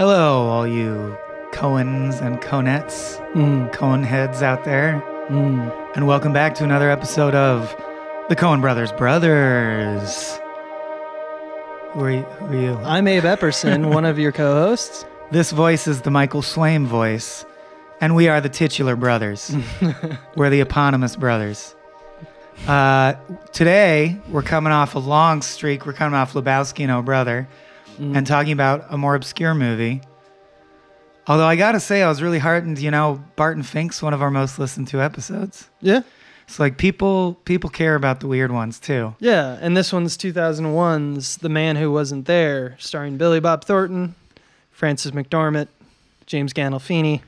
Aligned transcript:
Hello, 0.00 0.46
all 0.48 0.66
you 0.66 1.14
Cohens 1.52 2.22
and 2.22 2.40
Conettes, 2.40 3.18
Mm, 3.34 3.70
Cohen 3.70 4.02
heads 4.02 4.40
out 4.40 4.64
there, 4.64 5.04
mm. 5.28 5.94
and 5.94 6.06
welcome 6.06 6.32
back 6.32 6.54
to 6.54 6.64
another 6.64 6.90
episode 6.90 7.34
of 7.34 7.68
the 8.30 8.34
Coen 8.34 8.62
Brothers 8.62 8.92
Brothers. 8.92 10.40
Who 11.92 12.00
are 12.00 12.10
you? 12.12 12.22
Who 12.22 12.46
are 12.46 12.54
you? 12.62 12.74
I'm 12.76 13.06
Abe 13.08 13.24
Epperson, 13.24 13.92
one 13.92 14.06
of 14.06 14.18
your 14.18 14.32
co-hosts. 14.32 15.04
This 15.32 15.50
voice 15.50 15.86
is 15.86 16.00
the 16.00 16.10
Michael 16.10 16.40
Swaim 16.40 16.86
voice, 16.86 17.44
and 18.00 18.16
we 18.16 18.26
are 18.28 18.40
the 18.40 18.48
titular 18.48 18.96
brothers. 18.96 19.54
we're 20.34 20.48
the 20.48 20.60
eponymous 20.60 21.14
brothers. 21.14 21.74
Uh, 22.66 23.16
today, 23.52 24.16
we're 24.30 24.40
coming 24.40 24.72
off 24.72 24.94
a 24.94 24.98
long 24.98 25.42
streak. 25.42 25.84
We're 25.84 25.92
coming 25.92 26.18
off 26.18 26.32
Lebowski 26.32 26.84
and 26.84 26.90
Oh 26.90 27.02
Brother, 27.02 27.48
Mm. 28.00 28.16
and 28.16 28.26
talking 28.26 28.52
about 28.52 28.86
a 28.88 28.96
more 28.96 29.14
obscure 29.14 29.54
movie. 29.54 30.00
Although 31.26 31.44
I 31.46 31.54
gotta 31.56 31.80
say, 31.80 32.02
I 32.02 32.08
was 32.08 32.22
really 32.22 32.38
heartened. 32.38 32.78
You 32.78 32.90
know, 32.90 33.22
Barton 33.36 33.62
Fink's 33.62 34.02
one 34.02 34.14
of 34.14 34.22
our 34.22 34.30
most 34.30 34.58
listened 34.58 34.88
to 34.88 35.00
episodes. 35.02 35.68
Yeah, 35.80 36.00
It's 36.48 36.58
like 36.58 36.76
people 36.78 37.34
people 37.44 37.68
care 37.70 37.94
about 37.94 38.20
the 38.20 38.26
weird 38.26 38.50
ones 38.50 38.80
too. 38.80 39.14
yeah, 39.20 39.58
and 39.60 39.76
this 39.76 39.92
one's 39.92 40.16
2001's 40.16 41.36
The 41.36 41.48
Man 41.50 41.76
Who 41.76 41.92
Wasn't 41.92 42.24
There, 42.26 42.76
starring 42.78 43.16
Billy 43.18 43.38
Bob 43.38 43.64
Thornton, 43.64 44.14
Frances 44.72 45.12
McDormand, 45.12 45.68
James 46.26 46.52
Gandolfini, 46.52 47.20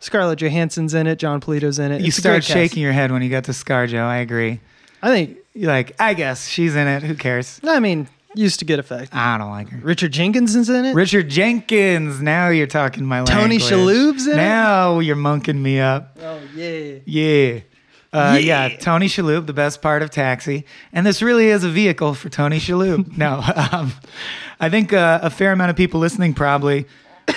Scarlett 0.00 0.38
Johansson's 0.40 0.94
in 0.94 1.06
it, 1.06 1.18
Jon 1.18 1.40
Polito's 1.40 1.78
in 1.78 1.92
it. 1.92 2.00
You 2.00 2.08
It's 2.08 2.16
start 2.16 2.44
shaking 2.44 2.82
your 2.82 2.92
head 2.92 3.12
when 3.12 3.22
you 3.22 3.30
got 3.30 3.44
to 3.44 3.52
ScarJo. 3.52 4.00
I 4.02 4.16
agree. 4.18 4.60
I 5.02 5.08
think. 5.08 5.38
You're 5.56 5.70
like, 5.70 5.94
I 6.00 6.14
guess 6.14 6.48
she's 6.48 6.74
in 6.74 6.88
it. 6.88 7.04
Who 7.04 7.14
cares? 7.14 7.60
I 7.62 7.78
mean, 7.78 8.08
used 8.34 8.58
to 8.60 8.64
get 8.64 8.78
effect. 8.78 9.14
I 9.14 9.38
don't 9.38 9.50
like 9.50 9.68
her. 9.70 9.78
Richard 9.82 10.12
Jenkins 10.12 10.54
is 10.54 10.68
in 10.68 10.84
it. 10.84 10.94
Richard 10.94 11.28
Jenkins. 11.28 12.20
Now 12.20 12.48
you're 12.48 12.66
talking 12.66 13.04
my 13.04 13.20
language. 13.20 13.34
Tony 13.36 13.58
language. 13.58 13.70
Shalhoub's 13.70 14.26
in 14.26 14.32
it? 14.34 14.36
Now 14.36 14.98
you're 15.00 15.16
monking 15.16 15.62
me 15.62 15.80
up. 15.80 16.18
oh 16.20 16.40
yeah. 16.54 16.98
Yeah. 17.04 17.60
Uh, 18.12 18.38
yeah. 18.40 18.66
Yeah. 18.68 18.76
Tony 18.78 19.06
Shalhoub, 19.06 19.46
the 19.46 19.52
best 19.52 19.82
part 19.82 20.02
of 20.02 20.10
Taxi, 20.10 20.64
and 20.92 21.04
this 21.04 21.20
really 21.20 21.48
is 21.48 21.64
a 21.64 21.68
vehicle 21.68 22.14
for 22.14 22.28
Tony 22.28 22.58
Shalhoub. 22.58 23.16
no, 23.18 23.42
um, 23.72 23.92
I 24.60 24.68
think 24.70 24.92
uh, 24.92 25.18
a 25.22 25.30
fair 25.30 25.52
amount 25.52 25.70
of 25.70 25.76
people 25.76 25.98
listening 26.00 26.32
probably 26.34 26.86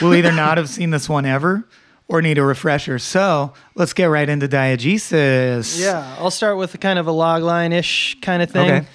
will 0.02 0.14
either 0.14 0.32
not 0.32 0.58
have 0.58 0.70
seen 0.70 0.92
this 0.92 1.10
one 1.10 1.26
ever 1.26 1.68
or 2.08 2.22
need 2.22 2.38
a 2.38 2.44
refresher. 2.44 3.00
So 3.00 3.54
let's 3.76 3.94
get 3.94 4.06
right 4.06 4.28
into 4.30 4.48
diegesis. 4.48 5.80
Yeah, 5.80 6.16
I'll 6.20 6.32
start 6.32 6.58
with 6.58 6.74
a 6.74 6.78
kind 6.78 7.00
of 7.00 7.08
a 7.08 7.12
logline 7.12 7.74
ish 7.74 8.18
kind 8.22 8.42
of 8.42 8.52
thing. 8.52 8.72
Okay. 8.72 8.88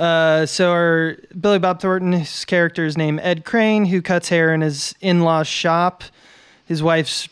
Uh, 0.00 0.46
so 0.46 0.72
our 0.72 1.16
Billy 1.38 1.58
Bob 1.58 1.80
Thornton's 1.80 2.46
character 2.46 2.86
is 2.86 2.96
named 2.96 3.20
Ed 3.22 3.44
Crane, 3.44 3.84
who 3.84 4.00
cuts 4.00 4.30
hair 4.30 4.54
in 4.54 4.62
his 4.62 4.94
in-laws 5.02 5.46
shop. 5.46 6.04
His 6.64 6.82
wife's 6.82 7.28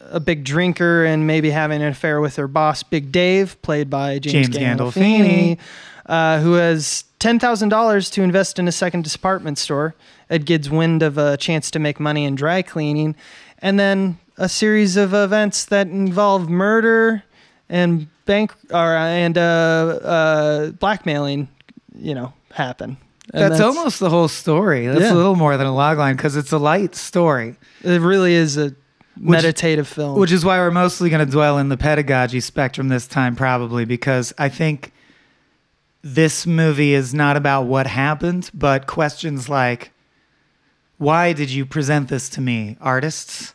a 0.00 0.20
big 0.20 0.44
drinker 0.44 1.04
and 1.04 1.26
maybe 1.26 1.50
having 1.50 1.82
an 1.82 1.88
affair 1.88 2.20
with 2.20 2.36
her 2.36 2.46
boss, 2.46 2.82
Big 2.82 3.10
Dave, 3.10 3.60
played 3.62 3.90
by 3.90 4.18
James, 4.18 4.48
James 4.48 4.80
Gandolfini, 4.80 5.58
uh, 6.06 6.40
who 6.40 6.54
has 6.54 7.04
ten 7.18 7.38
thousand 7.38 7.70
dollars 7.70 8.08
to 8.10 8.22
invest 8.22 8.58
in 8.58 8.68
a 8.68 8.72
second 8.72 9.04
department 9.04 9.58
store. 9.58 9.94
Ed 10.30 10.46
gets 10.46 10.68
wind 10.70 11.02
of 11.02 11.18
a 11.18 11.36
chance 11.36 11.70
to 11.72 11.78
make 11.78 11.98
money 11.98 12.24
in 12.24 12.34
dry 12.36 12.62
cleaning, 12.62 13.16
and 13.58 13.80
then 13.80 14.18
a 14.36 14.48
series 14.48 14.96
of 14.96 15.12
events 15.12 15.64
that 15.66 15.88
involve 15.88 16.48
murder 16.48 17.22
and 17.68 18.06
bank 18.26 18.52
or 18.70 18.94
and 18.94 19.36
uh, 19.36 19.40
uh, 19.40 20.70
blackmailing, 20.70 21.48
you 21.96 22.14
know, 22.14 22.32
happen. 22.52 22.96
And 23.32 23.52
That's, 23.52 23.60
almost 23.60 24.00
the 24.00 24.10
whole 24.10 24.28
story. 24.28 24.86
That's 24.86 25.00
Yeah. 25.00 25.12
a 25.12 25.14
little 25.14 25.36
more 25.36 25.56
than 25.56 25.66
a 25.66 25.70
logline 25.70 26.16
because 26.16 26.36
it's 26.36 26.52
a 26.52 26.58
light 26.58 26.94
story. 26.94 27.56
it. 27.82 28.00
Really 28.00 28.34
is 28.34 28.56
a 28.58 28.74
meditative 29.16 29.86
film. 29.86 30.18
Which 30.18 30.32
is 30.32 30.44
why 30.44 30.58
we're 30.58 30.70
mostly 30.70 31.08
going 31.10 31.24
to 31.24 31.30
dwell 31.30 31.58
in 31.58 31.68
the 31.68 31.76
pedagogy 31.76 32.40
spectrum 32.40 32.88
this 32.88 33.06
time, 33.06 33.36
probably, 33.36 33.84
because 33.84 34.32
I 34.38 34.48
think 34.48 34.92
this 36.02 36.46
movie 36.46 36.94
is 36.94 37.14
not 37.14 37.36
about 37.36 37.62
what 37.62 37.86
happened, 37.86 38.50
but 38.52 38.86
questions 38.86 39.48
like 39.48 39.92
why 40.98 41.32
did 41.32 41.50
you 41.50 41.66
present 41.66 42.08
this 42.08 42.28
to 42.28 42.40
me, 42.40 42.76
artists? 42.80 43.54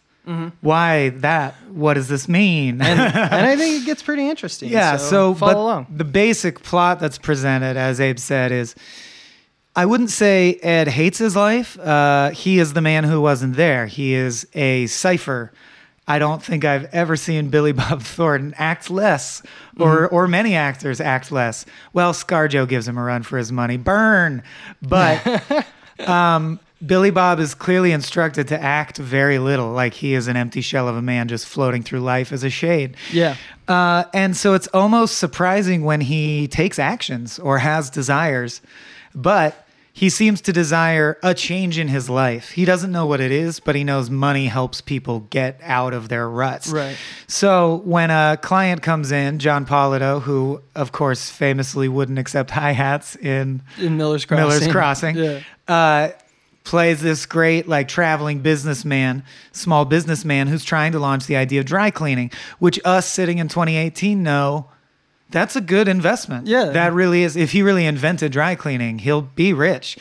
Why 0.62 1.10
that? 1.10 1.56
What 1.72 1.94
does 1.94 2.08
this 2.08 2.28
mean? 2.28 2.82
and, 2.82 3.00
and 3.16 3.46
I 3.46 3.56
think 3.56 3.82
it 3.82 3.86
gets 3.86 4.04
pretty 4.04 4.28
interesting. 4.28 4.70
yeah, 4.70 4.98
so, 4.98 5.34
follow 5.34 5.64
along. 5.64 5.88
the 5.90 6.04
basic 6.04 6.64
plot 6.64 7.00
that's 7.00 7.18
presented, 7.18 7.78
as 7.78 8.00
Abe 8.00 8.20
said, 8.20 8.52
is 8.52 8.76
I 9.76 9.86
wouldn't 9.86 10.10
say 10.10 10.56
Ed 10.64 10.88
hates 10.88 11.20
his 11.20 11.36
life. 11.36 11.80
Uh, 11.80 12.32
he 12.32 12.58
is 12.58 12.74
the 12.74 12.82
man 12.82 13.04
who 13.04 13.22
wasn't 13.22 13.56
there. 13.56 13.86
He 13.86 14.16
is 14.16 14.48
a 14.54 14.88
cipher. 14.88 15.54
I 16.08 16.20
don't 16.20 16.42
think 16.42 16.66
I've 16.66 16.86
ever 16.94 17.16
seen 17.16 17.50
Billy 17.50 17.74
Bob 17.74 18.02
Thornton 18.02 18.56
act 18.58 18.90
less, 18.90 19.44
or 19.80 20.08
or 20.08 20.28
many 20.28 20.56
actors 20.56 21.00
act 21.00 21.32
less. 21.32 21.66
Well, 21.94 22.14
ScarJo 22.14 22.68
gives 22.68 22.88
him 22.88 22.98
a 22.98 23.04
run 23.04 23.24
for 23.24 23.38
his 23.38 23.52
money. 23.52 23.78
Burn, 23.78 24.42
but 24.82 25.68
um, 26.08 26.60
Billy 26.86 27.10
Bob 27.10 27.40
is 27.40 27.56
clearly 27.56 27.92
instructed 27.92 28.48
to 28.50 28.62
act 28.62 28.98
very 28.98 29.40
little, 29.40 29.72
like 29.72 29.96
he 29.96 30.14
is 30.14 30.28
an 30.28 30.38
empty 30.38 30.62
shell 30.62 30.88
of 30.88 30.96
a 30.96 31.02
man 31.02 31.28
just 31.28 31.48
floating 31.48 31.82
through 31.82 32.02
life 32.02 32.32
as 32.32 32.44
a 32.44 32.50
shade. 32.50 32.96
Yeah. 33.12 33.36
Uh, 33.68 34.04
and 34.14 34.38
so 34.38 34.54
it's 34.54 34.68
almost 34.68 35.18
surprising 35.18 35.84
when 35.84 36.02
he 36.02 36.48
takes 36.48 36.78
actions 36.78 37.40
or 37.40 37.58
has 37.60 37.90
desires, 37.90 38.62
but 39.16 39.68
he 39.92 40.12
seems 40.12 40.42
to 40.42 40.54
desire 40.54 41.18
a 41.24 41.34
change 41.34 41.80
in 41.80 41.88
his 41.88 42.08
life. 42.08 42.52
He 42.52 42.66
doesn't 42.66 42.92
know 42.92 43.08
what 43.08 43.20
it 43.20 43.32
is, 43.32 43.60
but 43.60 43.76
he 43.76 43.84
knows 43.84 44.12
money 44.12 44.46
helps 44.46 44.80
people 44.80 45.22
get 45.32 45.60
out 45.64 45.96
of 45.96 46.08
their 46.08 46.30
ruts. 46.30 46.70
Right. 46.70 46.96
So 47.26 47.82
when 47.84 48.12
a 48.12 48.38
client 48.40 48.84
comes 48.84 49.12
in, 49.12 49.40
Jon 49.40 49.66
Polito, 49.66 50.22
who 50.22 50.62
of 50.76 50.92
course 50.92 51.32
famously 51.32 51.90
wouldn't 51.90 52.20
accept 52.20 52.52
hi 52.52 52.74
hats 52.74 53.16
in 53.16 53.64
In 53.80 53.98
Miller's 53.98 54.26
Crossing. 54.26 54.48
Miller's 54.48 54.68
Crossing. 54.68 55.16
Yeah. 55.18 55.40
Uh, 55.68 56.10
plays 56.68 57.02
this 57.02 57.26
great 57.26 57.66
like 57.68 57.88
traveling 57.88 58.40
businessman, 58.40 59.24
small 59.54 59.86
businessman 59.86 60.48
who's 60.48 60.66
trying 60.66 60.92
to 60.92 61.00
launch 61.00 61.26
the 61.26 61.38
idea 61.38 61.62
of 61.62 61.66
dry 61.66 61.90
cleaning, 61.90 62.30
which 62.60 62.78
us 62.84 63.08
sitting 63.08 63.38
in 63.38 63.48
2018 63.48 64.22
know 64.22 64.70
that's 65.30 65.56
a 65.56 65.62
good 65.62 65.88
investment. 65.88 66.46
Yeah. 66.46 66.66
That 66.66 66.94
really 66.94 67.24
is. 67.24 67.38
If 67.38 67.54
he 67.54 67.62
really 67.62 67.86
invented 67.86 68.34
dry 68.34 68.56
cleaning, 68.56 69.00
he'll 69.00 69.22
be 69.22 69.54
rich. 69.54 69.98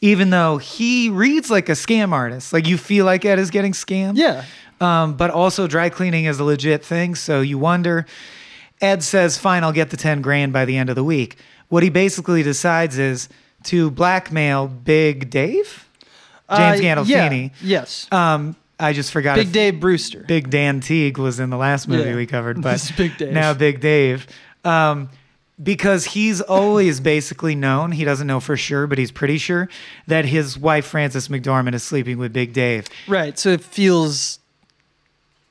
Even 0.00 0.30
though 0.30 0.58
he 0.58 1.08
reads 1.08 1.50
like 1.50 1.68
a 1.68 1.72
scam 1.72 2.12
artist, 2.12 2.52
like 2.52 2.66
you 2.66 2.78
feel 2.78 3.04
like 3.04 3.24
Ed 3.24 3.38
is 3.38 3.50
getting 3.50 3.72
scammed. 3.72 4.16
Yeah. 4.16 4.44
Um, 4.80 5.16
but 5.16 5.30
also 5.30 5.68
dry 5.68 5.88
cleaning 5.88 6.24
is 6.24 6.40
a 6.40 6.44
legit 6.44 6.84
thing. 6.84 7.14
So 7.14 7.40
you 7.40 7.58
wonder. 7.58 8.06
Ed 8.80 9.02
says, 9.04 9.38
fine, 9.38 9.64
I'll 9.64 9.72
get 9.72 9.90
the 9.90 9.96
10 9.96 10.22
grand 10.22 10.52
by 10.52 10.64
the 10.64 10.76
end 10.76 10.90
of 10.90 10.96
the 10.96 11.02
week. 11.04 11.36
What 11.68 11.82
he 11.82 11.90
basically 11.90 12.42
decides 12.42 12.98
is 12.98 13.28
to 13.64 13.90
blackmail 13.90 14.68
Big 14.68 15.30
Dave? 15.30 15.87
James 16.54 16.80
Uh, 16.80 16.82
Gandolfini. 16.82 17.50
Yeah. 17.60 17.80
Yes. 17.80 18.06
Um, 18.12 18.56
I 18.80 18.92
just 18.92 19.10
forgot. 19.12 19.36
Big 19.36 19.52
Dave 19.52 19.80
Brewster. 19.80 20.24
Big 20.26 20.50
Dan 20.50 20.80
Teague 20.80 21.18
was 21.18 21.40
in 21.40 21.50
the 21.50 21.56
last 21.56 21.88
movie 21.88 22.10
Yeah. 22.10 22.16
we 22.16 22.26
covered, 22.26 22.62
but 22.62 22.90
Big 22.96 23.16
Dave. 23.18 23.32
now 23.32 23.52
Big 23.54 23.80
Dave. 23.80 24.26
Um, 24.64 25.10
because 25.60 26.04
he's 26.04 26.40
always 26.40 27.00
basically 27.00 27.56
known, 27.56 27.90
he 27.90 28.04
doesn't 28.04 28.28
know 28.28 28.38
for 28.38 28.56
sure, 28.56 28.86
but 28.86 28.96
he's 28.96 29.10
pretty 29.10 29.38
sure 29.38 29.68
that 30.06 30.24
his 30.24 30.56
wife, 30.56 30.86
Frances 30.86 31.26
McDormand, 31.26 31.74
is 31.74 31.82
sleeping 31.82 32.16
with 32.18 32.32
Big 32.32 32.52
Dave. 32.52 32.86
Right. 33.08 33.36
So 33.36 33.48
it 33.50 33.62
feels 33.64 34.38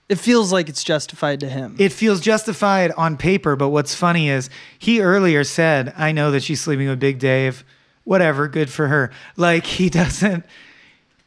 it 0.07 0.18
feels 0.18 0.54
like 0.54 0.69
it's 0.69 0.86
justified 0.86 1.42
to 1.42 1.50
him. 1.50 1.75
It 1.77 1.92
feels 1.92 2.22
justified 2.22 2.92
on 2.95 3.18
paper, 3.18 3.57
but 3.57 3.69
what's 3.69 3.94
funny 3.94 4.30
is 4.30 4.50
he 4.80 5.01
earlier 5.01 5.44
said, 5.44 5.94
I 5.98 6.13
know 6.13 6.31
that 6.31 6.44
she's 6.44 6.62
sleeping 6.62 6.88
with 6.88 7.00
Big 7.01 7.19
Dave. 7.19 7.66
Whatever, 8.06 8.48
good 8.48 8.69
for 8.69 8.88
her. 8.88 9.12
Like 9.36 9.66
he 9.66 9.89
doesn't, 10.00 10.45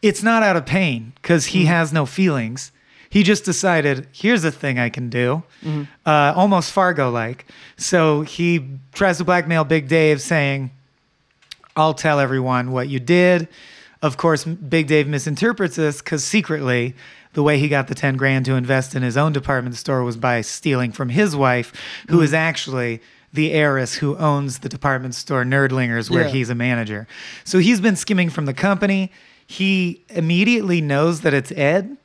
it's 0.02 0.23
not 0.23 0.43
out 0.43 0.56
of 0.56 0.67
pain 0.67 1.12
because 1.17 1.47
he 1.47 1.61
mm-hmm. 1.61 1.69
has 1.69 1.93
no 1.93 2.06
feelings. 2.06 2.73
He 3.11 3.23
just 3.25 3.44
decided, 3.44 4.06
here's 4.12 4.44
a 4.44 4.52
thing 4.52 4.79
I 4.79 4.88
can 4.88 5.11
do, 5.11 5.43
mm-hmm. 5.62 5.82
uh, 6.06 6.32
almost 6.37 6.70
Fargo 6.70 7.11
like. 7.11 7.44
So 7.76 8.23
he 8.23 8.69
tries 8.93 9.19
to 9.19 9.25
blackmail 9.25 9.64
Big 9.64 9.88
Dave, 9.88 10.20
saying, 10.20 10.70
I'll 11.76 11.94
tell 11.94 12.20
everyone 12.20 12.70
what 12.70 12.88
you 12.88 13.00
did. 13.00 13.49
Of 14.00 14.17
course, 14.17 14.44
Big 14.44 14.87
Dave 14.87 15.08
misinterprets 15.08 15.76
this 15.76 16.00
because 16.00 16.25
secretly, 16.25 16.94
the 17.32 17.43
way 17.43 17.58
he 17.58 17.69
got 17.69 17.88
the 17.88 17.94
10 17.94 18.17
grand 18.17 18.44
to 18.47 18.55
invest 18.55 18.94
in 18.94 19.02
his 19.02 19.17
own 19.17 19.32
department 19.32 19.76
store 19.76 20.02
was 20.02 20.17
by 20.17 20.41
stealing 20.41 20.93
from 20.93 21.11
his 21.11 21.37
wife, 21.37 21.73
who 22.08 22.17
mm-hmm. 22.17 22.25
is 22.25 22.35
actually 22.35 23.00
the 23.32 23.52
heiress 23.52 23.94
who 23.94 24.17
owns 24.17 24.61
the 24.61 24.69
department 24.69 25.14
store 25.14 25.44
Nirdlinger's, 25.44 26.11
where 26.11 26.25
Yeah. 26.25 26.31
he's 26.31 26.50
a 26.50 26.55
manager. 26.55 27.06
So 27.44 27.58
he's 27.58 27.81
been 27.81 27.97
skimming 27.97 28.31
from 28.31 28.47
the 28.47 28.55
company. 28.55 29.12
He 29.50 30.00
immediately 30.11 30.81
knows 30.81 31.23
that 31.23 31.35
it's 31.35 31.50
Ed 31.50 31.97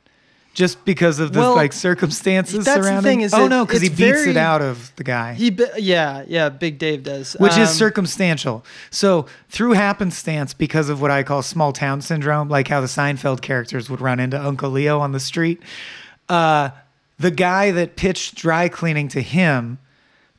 just 0.52 0.84
because 0.84 1.20
of 1.20 1.32
the 1.32 1.38
Well, 1.38 1.54
like 1.54 1.72
circumstances 1.72 2.64
that's 2.64 2.78
the 2.78 2.82
surrounding. 2.82 3.02
thing 3.18 3.20
is 3.20 3.32
oh 3.32 3.46
no, 3.46 3.64
because 3.64 3.82
he 3.82 3.88
beats 3.88 4.00
very- 4.00 4.30
it 4.30 4.36
out 4.36 4.62
of 4.62 4.90
the 4.96 5.04
guy, 5.04 5.34
He, 5.34 5.50
bi- 5.50 5.70
yeah, 5.78 6.24
yeah, 6.26 6.48
Big 6.48 6.78
Dave 6.78 7.04
does, 7.04 7.34
which 7.38 7.52
is 7.56 7.68
Um, 7.68 7.74
circumstantial. 7.76 8.64
So 8.90 9.26
through 9.48 9.74
happenstance, 9.74 10.54
because 10.54 10.88
of 10.88 11.00
what 11.00 11.12
I 11.12 11.22
call 11.22 11.40
small 11.42 11.72
town 11.72 12.00
syndrome, 12.00 12.48
like 12.48 12.66
how 12.66 12.80
the 12.80 12.88
Seinfeld 12.88 13.42
characters 13.42 13.88
would 13.88 14.00
run 14.00 14.18
into 14.18 14.44
Uncle 14.44 14.70
Leo 14.70 14.98
on 14.98 15.12
the 15.12 15.20
street, 15.20 15.62
uh, 16.28 16.70
the 17.16 17.30
guy 17.30 17.70
that 17.70 17.94
pitched 17.94 18.34
dry 18.34 18.68
cleaning 18.68 19.06
to 19.08 19.20
him 19.22 19.78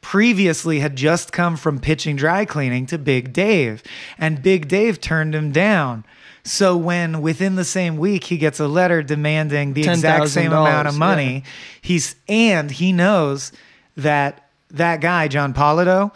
previously 0.02 0.80
had 0.80 0.98
just 0.98 1.32
come 1.32 1.56
from 1.56 1.80
pitching 1.80 2.18
dry 2.18 2.44
cleaning 2.44 2.86
to 2.88 2.98
Big 2.98 3.32
Dave, 3.32 3.82
and 4.20 4.42
Big 4.42 4.68
Dave 4.68 5.00
turned 5.00 5.34
him 5.34 5.52
down. 5.54 6.04
So 6.48 6.78
when 6.78 7.22
within 7.22 7.56
the 7.56 7.66
same 7.66 7.98
week 7.98 8.24
he 8.26 8.38
gets 8.38 8.60
a 8.60 8.68
letter 8.68 9.04
demanding 9.04 9.74
the 9.74 9.88
exact 9.88 10.30
same 10.30 10.54
amount 10.54 10.88
of 10.88 10.98
money, 10.98 11.34
yeah. 11.34 11.52
he's 11.82 12.16
and 12.28 12.72
he 12.72 12.94
knows 12.94 13.52
that 13.98 14.50
that 14.72 15.02
guy 15.02 15.28
Jon 15.28 15.54
Polito, 15.54 16.12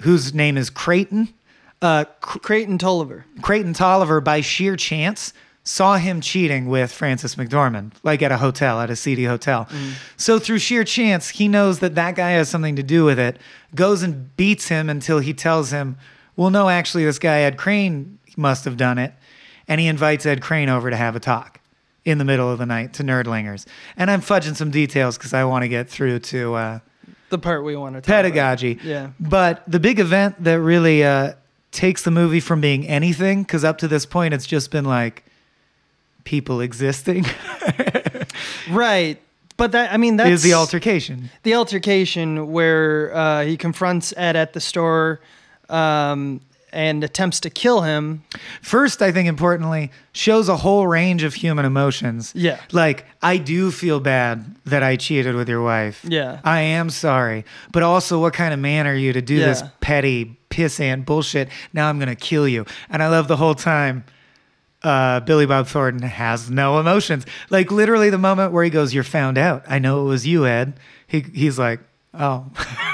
whose 0.00 0.32
name 0.32 0.56
is 0.56 0.70
Creighton, 0.70 1.28
uh, 1.82 2.04
Creighton 2.20 2.78
Tolliver. 2.78 3.24
Creighton 3.42 3.72
Tolliver, 3.72 4.20
by 4.20 4.40
sheer 4.40 4.76
chance, 4.76 5.32
saw 5.64 5.96
him 5.96 6.20
cheating 6.20 6.66
with 6.66 6.90
Frances 6.92 7.34
McDormand, 7.34 7.92
like 8.02 8.22
at 8.22 8.32
a 8.32 8.38
hotel, 8.38 8.80
at 8.80 8.90
a 8.90 8.96
seedy 8.96 9.24
hotel. 9.24 9.68
So 10.16 10.38
through 10.38 10.60
sheer 10.60 10.84
chance, 10.84 11.28
he 11.30 11.48
knows 11.48 11.80
that 11.80 11.94
that 11.96 12.14
guy 12.14 12.30
has 12.30 12.48
something 12.48 12.76
to 12.76 12.82
do 12.82 13.04
with 13.04 13.18
it. 13.18 13.38
Goes 13.74 14.02
and 14.02 14.34
beats 14.36 14.68
him 14.68 14.88
until 14.88 15.18
he 15.18 15.34
tells 15.34 15.70
him, 15.70 15.96
"Well, 16.36 16.50
no, 16.50 16.68
actually, 16.68 17.04
this 17.04 17.18
guy 17.18 17.40
Ed 17.40 17.56
Crane 17.56 18.18
must 18.36 18.64
have 18.64 18.76
done 18.76 18.98
it," 18.98 19.12
and 19.68 19.80
he 19.80 19.86
invites 19.86 20.26
Ed 20.26 20.40
Crane 20.40 20.68
over 20.68 20.90
to 20.90 20.96
have 20.96 21.14
a 21.14 21.20
talk 21.20 21.60
in 22.04 22.18
the 22.18 22.24
middle 22.24 22.50
of 22.50 22.58
the 22.58 22.66
night 22.66 22.94
to 22.94 23.02
Nirdlinger's. 23.04 23.66
And 23.96 24.10
I'm 24.10 24.22
fudging 24.22 24.56
some 24.56 24.70
details 24.70 25.18
because 25.18 25.34
I 25.34 25.44
want 25.44 25.62
to 25.62 25.68
get 25.68 25.88
through 25.88 26.20
to. 26.20 26.54
Uh, 26.54 26.78
The 27.28 27.38
part 27.38 27.62
we 27.64 27.76
want 27.76 27.94
to 27.96 28.00
talk 28.00 28.06
pedagogy. 28.08 28.72
About. 28.72 28.84
Yeah. 28.84 29.10
But 29.20 29.62
the 29.70 29.78
big 29.78 30.00
event 30.00 30.42
that 30.42 30.60
really 30.60 31.04
uh, 31.04 31.34
takes 31.70 32.02
the 32.04 32.10
movie 32.10 32.40
from 32.40 32.60
being 32.62 32.86
anything, 32.88 33.42
because 33.42 33.62
up 33.64 33.76
to 33.78 33.88
this 33.88 34.06
point 34.06 34.32
it's 34.32 34.46
just 34.46 34.70
been 34.70 34.86
like 34.86 35.22
people 36.24 36.60
existing, 36.62 37.24
Right. 38.70 39.20
But 39.56 39.72
that 39.72 39.92
I 39.92 39.96
mean 39.96 40.16
that's 40.16 40.42
the 40.42 40.54
altercation. 40.54 41.30
the 41.42 41.54
altercation 41.54 42.52
where 42.52 43.12
uh, 43.14 43.44
he 43.44 43.56
confronts 43.56 44.14
Ed 44.16 44.36
at 44.36 44.52
the 44.52 44.60
store 44.60 45.20
um, 45.68 46.40
and 46.72 47.02
attempts 47.02 47.40
to 47.40 47.50
kill 47.50 47.80
him. 47.82 48.22
First, 48.62 49.00
I 49.02 49.10
think 49.12 49.28
importantly, 49.28 49.90
shows 50.12 50.48
a 50.48 50.56
whole 50.56 50.86
range 50.86 51.22
of 51.22 51.34
human 51.34 51.64
emotions. 51.64 52.32
Yeah. 52.34 52.60
Like, 52.72 53.06
I 53.22 53.36
do 53.38 53.70
feel 53.70 54.00
bad 54.00 54.54
that 54.66 54.82
I 54.82 54.96
cheated 54.96 55.34
with 55.34 55.48
your 55.48 55.62
wife. 55.62 56.04
Yeah. 56.06 56.40
I 56.44 56.60
am 56.60 56.90
sorry. 56.90 57.44
But 57.72 57.82
also, 57.82 58.20
what 58.20 58.34
kind 58.34 58.52
of 58.52 58.60
man 58.60 58.86
are 58.86 58.94
you 58.94 59.12
to 59.12 59.22
do 59.22 59.38
this 59.38 59.60
Yeah. 59.62 59.68
petty 59.80 60.38
pissant 60.50 61.04
bullshit? 61.06 61.48
Now 61.72 61.88
I'm 61.88 61.98
going 61.98 62.08
to 62.08 62.14
kill 62.16 62.46
you. 62.46 62.66
And 62.90 63.02
I 63.02 63.08
love 63.08 63.28
the 63.28 63.36
whole 63.36 63.54
time. 63.54 64.04
Uh, 64.82 65.18
Billy 65.20 65.44
Bob 65.44 65.66
Thornton 65.66 66.02
has 66.02 66.48
no 66.50 66.78
emotions. 66.78 67.26
Like 67.50 67.72
literally, 67.72 68.10
the 68.10 68.18
moment 68.18 68.52
where 68.52 68.62
he 68.62 68.70
goes, 68.70 68.94
"You're 68.94 69.02
found 69.02 69.36
out." 69.36 69.64
I 69.66 69.80
know 69.80 70.02
it 70.02 70.04
was 70.08 70.24
you, 70.24 70.46
Ed. 70.46 70.78
He 71.08 71.18
he's 71.34 71.58
like, 71.58 71.80
"Oh, 72.14 72.46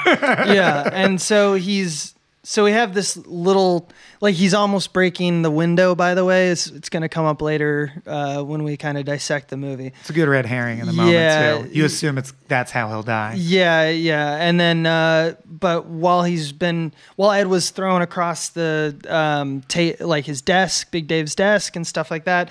yeah, 0.07 0.89
and 0.91 1.21
so 1.21 1.53
he's 1.53 2.14
so 2.45 2.63
we 2.63 2.71
have 2.71 2.93
this 2.93 3.17
little 3.17 3.89
like 4.21 4.35
he's 4.35 4.53
almost 4.53 4.93
breaking 4.93 5.41
the 5.41 5.49
window. 5.49 5.95
By 5.95 6.13
the 6.13 6.23
way, 6.23 6.49
it's 6.49 6.67
it's 6.67 6.89
going 6.89 7.01
to 7.01 7.09
come 7.09 7.25
up 7.25 7.41
later 7.41 7.91
uh, 8.05 8.43
when 8.43 8.63
we 8.63 8.77
kind 8.77 8.99
of 8.99 9.05
dissect 9.05 9.49
the 9.49 9.57
movie. 9.57 9.91
it's 10.01 10.11
a 10.11 10.13
good 10.13 10.27
red 10.27 10.45
herring 10.45 10.77
in 10.79 10.85
the 10.85 10.93
moment 10.93 11.65
too." 11.65 11.75
You 11.75 11.85
assume 11.85 12.19
it's 12.19 12.33
that's 12.47 12.71
how 12.71 12.87
he'll 12.89 13.03
die. 13.03 13.33
Yeah, 13.37 13.89
yeah, 13.89 14.35
and 14.35 14.59
then 14.59 14.85
uh, 14.85 15.35
but 15.45 15.87
while 15.87 16.23
he's 16.23 16.51
been 16.51 16.93
while 17.15 17.31
Ed 17.31 17.47
was 17.47 17.71
thrown 17.71 18.03
across 18.03 18.49
the 18.49 18.95
um, 19.09 19.61
ta- 19.67 19.95
like 19.99 20.25
his 20.25 20.41
desk, 20.41 20.91
Big 20.91 21.07
Dave's 21.07 21.33
desk, 21.33 21.75
and 21.75 21.85
stuff 21.85 22.11
like 22.11 22.25
that. 22.25 22.49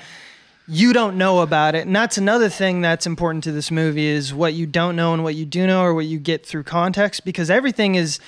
You 0.66 0.94
don't 0.94 1.18
know 1.18 1.40
about 1.40 1.74
it, 1.74 1.86
and 1.86 1.94
that's 1.94 2.16
another 2.16 2.48
thing 2.48 2.80
that's 2.80 3.06
important 3.06 3.44
to 3.44 3.52
this 3.52 3.70
movie 3.70 4.06
is 4.06 4.32
what 4.32 4.54
you 4.54 4.64
don't 4.66 4.96
know 4.96 5.12
and 5.12 5.22
what 5.22 5.34
you 5.34 5.44
do 5.44 5.66
know, 5.66 5.82
or 5.82 5.92
what 5.94 6.06
you 6.06 6.18
get 6.18 6.46
through 6.46 6.62
context, 6.62 7.26
because 7.26 7.50
everything 7.50 7.96
is 7.96 8.18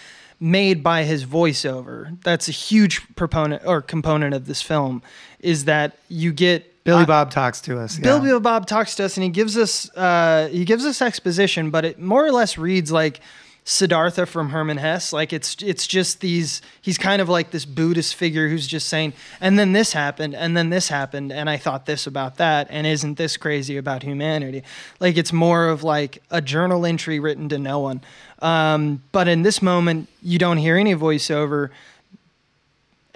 made 0.41 0.83
by 0.83 1.05
his 1.05 1.25
voiceover. 1.25 2.23
That's 2.23 2.49
a 2.49 2.53
huge 2.53 3.15
proponent 3.17 3.63
or 3.65 3.83
component 3.83 4.35
of 4.35 4.47
this 4.47 4.63
film, 4.63 5.03
is 5.41 5.65
that 5.65 5.99
you 6.09 6.33
get 6.33 6.85
Billy 6.85 7.03
I- 7.03 7.07
Bob 7.07 7.31
talks 7.31 7.61
to 7.63 7.79
us. 7.79 7.99
Yeah. 7.99 8.19
Bill 8.21 8.41
Bob 8.41 8.67
talks 8.67 8.95
to 8.97 9.05
us 9.05 9.17
and 9.17 9.25
he 9.25 9.31
gives 9.31 9.57
us 9.57 9.91
uh, 9.97 10.49
he 10.53 10.65
gives 10.65 10.85
us 10.85 11.03
exposition, 11.03 11.71
but 11.71 11.85
it 11.85 11.99
more 11.99 12.25
or 12.25 12.33
less 12.33 12.59
reads 12.59 12.93
like 12.93 13.21
Siddhartha 13.69 14.27
from 14.27 14.51
Herman 14.51 14.77
Hesse. 14.77 15.13
Like 15.13 15.33
it's 15.33 15.57
it's 15.61 15.89
just 15.89 16.21
these 16.21 16.63
he's 16.81 16.97
kind 16.97 17.21
of 17.21 17.29
like 17.29 17.51
this 17.51 17.65
Buddhist 17.65 18.15
figure 18.15 18.49
who's 18.49 18.67
just 18.69 18.89
saying, 18.89 19.13
and 19.41 19.59
then 19.59 19.73
this 19.73 19.93
happened, 19.93 20.37
and 20.37 20.57
then 20.57 20.71
this 20.71 20.89
happened, 20.89 21.33
and 21.33 21.51
I 21.51 21.57
thought 21.57 21.85
this 21.85 22.07
about 22.07 22.37
that, 22.37 22.69
and 22.71 22.87
isn't 22.87 23.19
this 23.19 23.37
crazy 23.37 23.77
about 23.77 24.05
humanity? 24.05 24.63
Like 25.01 25.17
it's 25.17 25.33
more 25.33 25.67
of 25.67 25.83
like 25.83 26.23
a 26.31 26.41
journal 26.41 26.87
entry 26.87 27.19
written 27.19 27.49
to 27.49 27.59
no 27.59 27.81
one. 27.81 28.03
Um, 28.41 29.03
but 29.11 29.27
in 29.27 29.43
this 29.43 29.61
moment, 29.61 30.09
you 30.23 30.39
don't 30.39 30.59
hear 30.59 30.77
any 30.77 30.95
voiceover. 30.95 31.71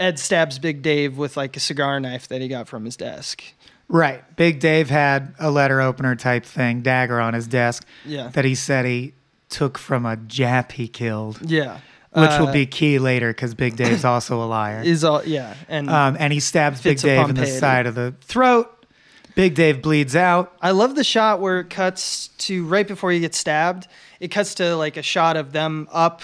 Ed 0.01 0.19
stabs 0.19 0.59
Big 0.59 0.83
Dave 0.83 1.17
with 1.17 1.37
like 1.37 1.57
a 1.57 1.61
cigar 1.61 2.01
knife 2.01 2.27
that 2.27 2.41
he 2.41 2.49
got 2.49 2.67
from 2.67 2.85
his 2.87 2.97
desk. 2.97 3.45
Right. 3.87 4.25
Big 4.35 4.59
Dave 4.59 4.91
had 4.91 5.33
a 5.39 5.51
letter 5.51 5.81
opener 5.81 6.17
type 6.17 6.45
thing, 6.45 6.81
dagger 6.81 7.21
on 7.21 7.35
his 7.35 7.47
desk, 7.47 7.87
Yeah. 8.05 8.29
that 8.29 8.45
he 8.45 8.55
said 8.57 8.85
he 8.87 9.13
took 9.51 9.77
from 9.79 10.07
a 10.07 10.17
Jap 10.17 10.73
he 10.73 10.89
killed, 10.89 11.39
Yeah. 11.45 11.79
which 12.13 12.31
Uh, 12.31 12.39
will 12.41 12.53
be 12.53 12.67
key 12.67 12.99
later 12.99 13.29
because 13.33 13.55
Big 13.55 13.77
Dave's 13.77 14.05
also 14.05 14.43
a 14.43 14.47
liar. 14.47 14.81
is 14.85 15.05
all 15.05 15.23
yeah 15.25 15.55
and 15.69 15.91
Um, 15.91 16.17
and 16.19 16.33
he 16.33 16.41
stabs 16.41 16.81
Big 16.83 16.99
Dave 17.01 17.29
in 17.29 17.35
the 17.37 17.47
side 17.47 17.87
of 17.87 17.95
the 17.95 18.15
throat. 18.23 18.69
Big 19.37 19.55
Dave 19.55 19.81
bleeds 19.81 20.17
out. 20.17 20.53
i 20.61 20.71
love 20.73 20.95
the 20.97 21.05
shot 21.05 21.41
where 21.41 21.61
it 21.61 21.71
cuts 21.71 22.29
to 22.39 22.65
right 22.67 22.87
before 22.89 23.11
he 23.13 23.21
gets 23.21 23.39
stabbed 23.39 23.87
it 24.19 24.29
cuts 24.29 24.55
to 24.57 24.75
like 24.77 24.97
a 24.97 25.03
shot 25.03 25.37
of 25.37 25.53
them 25.53 25.89
up 25.93 26.23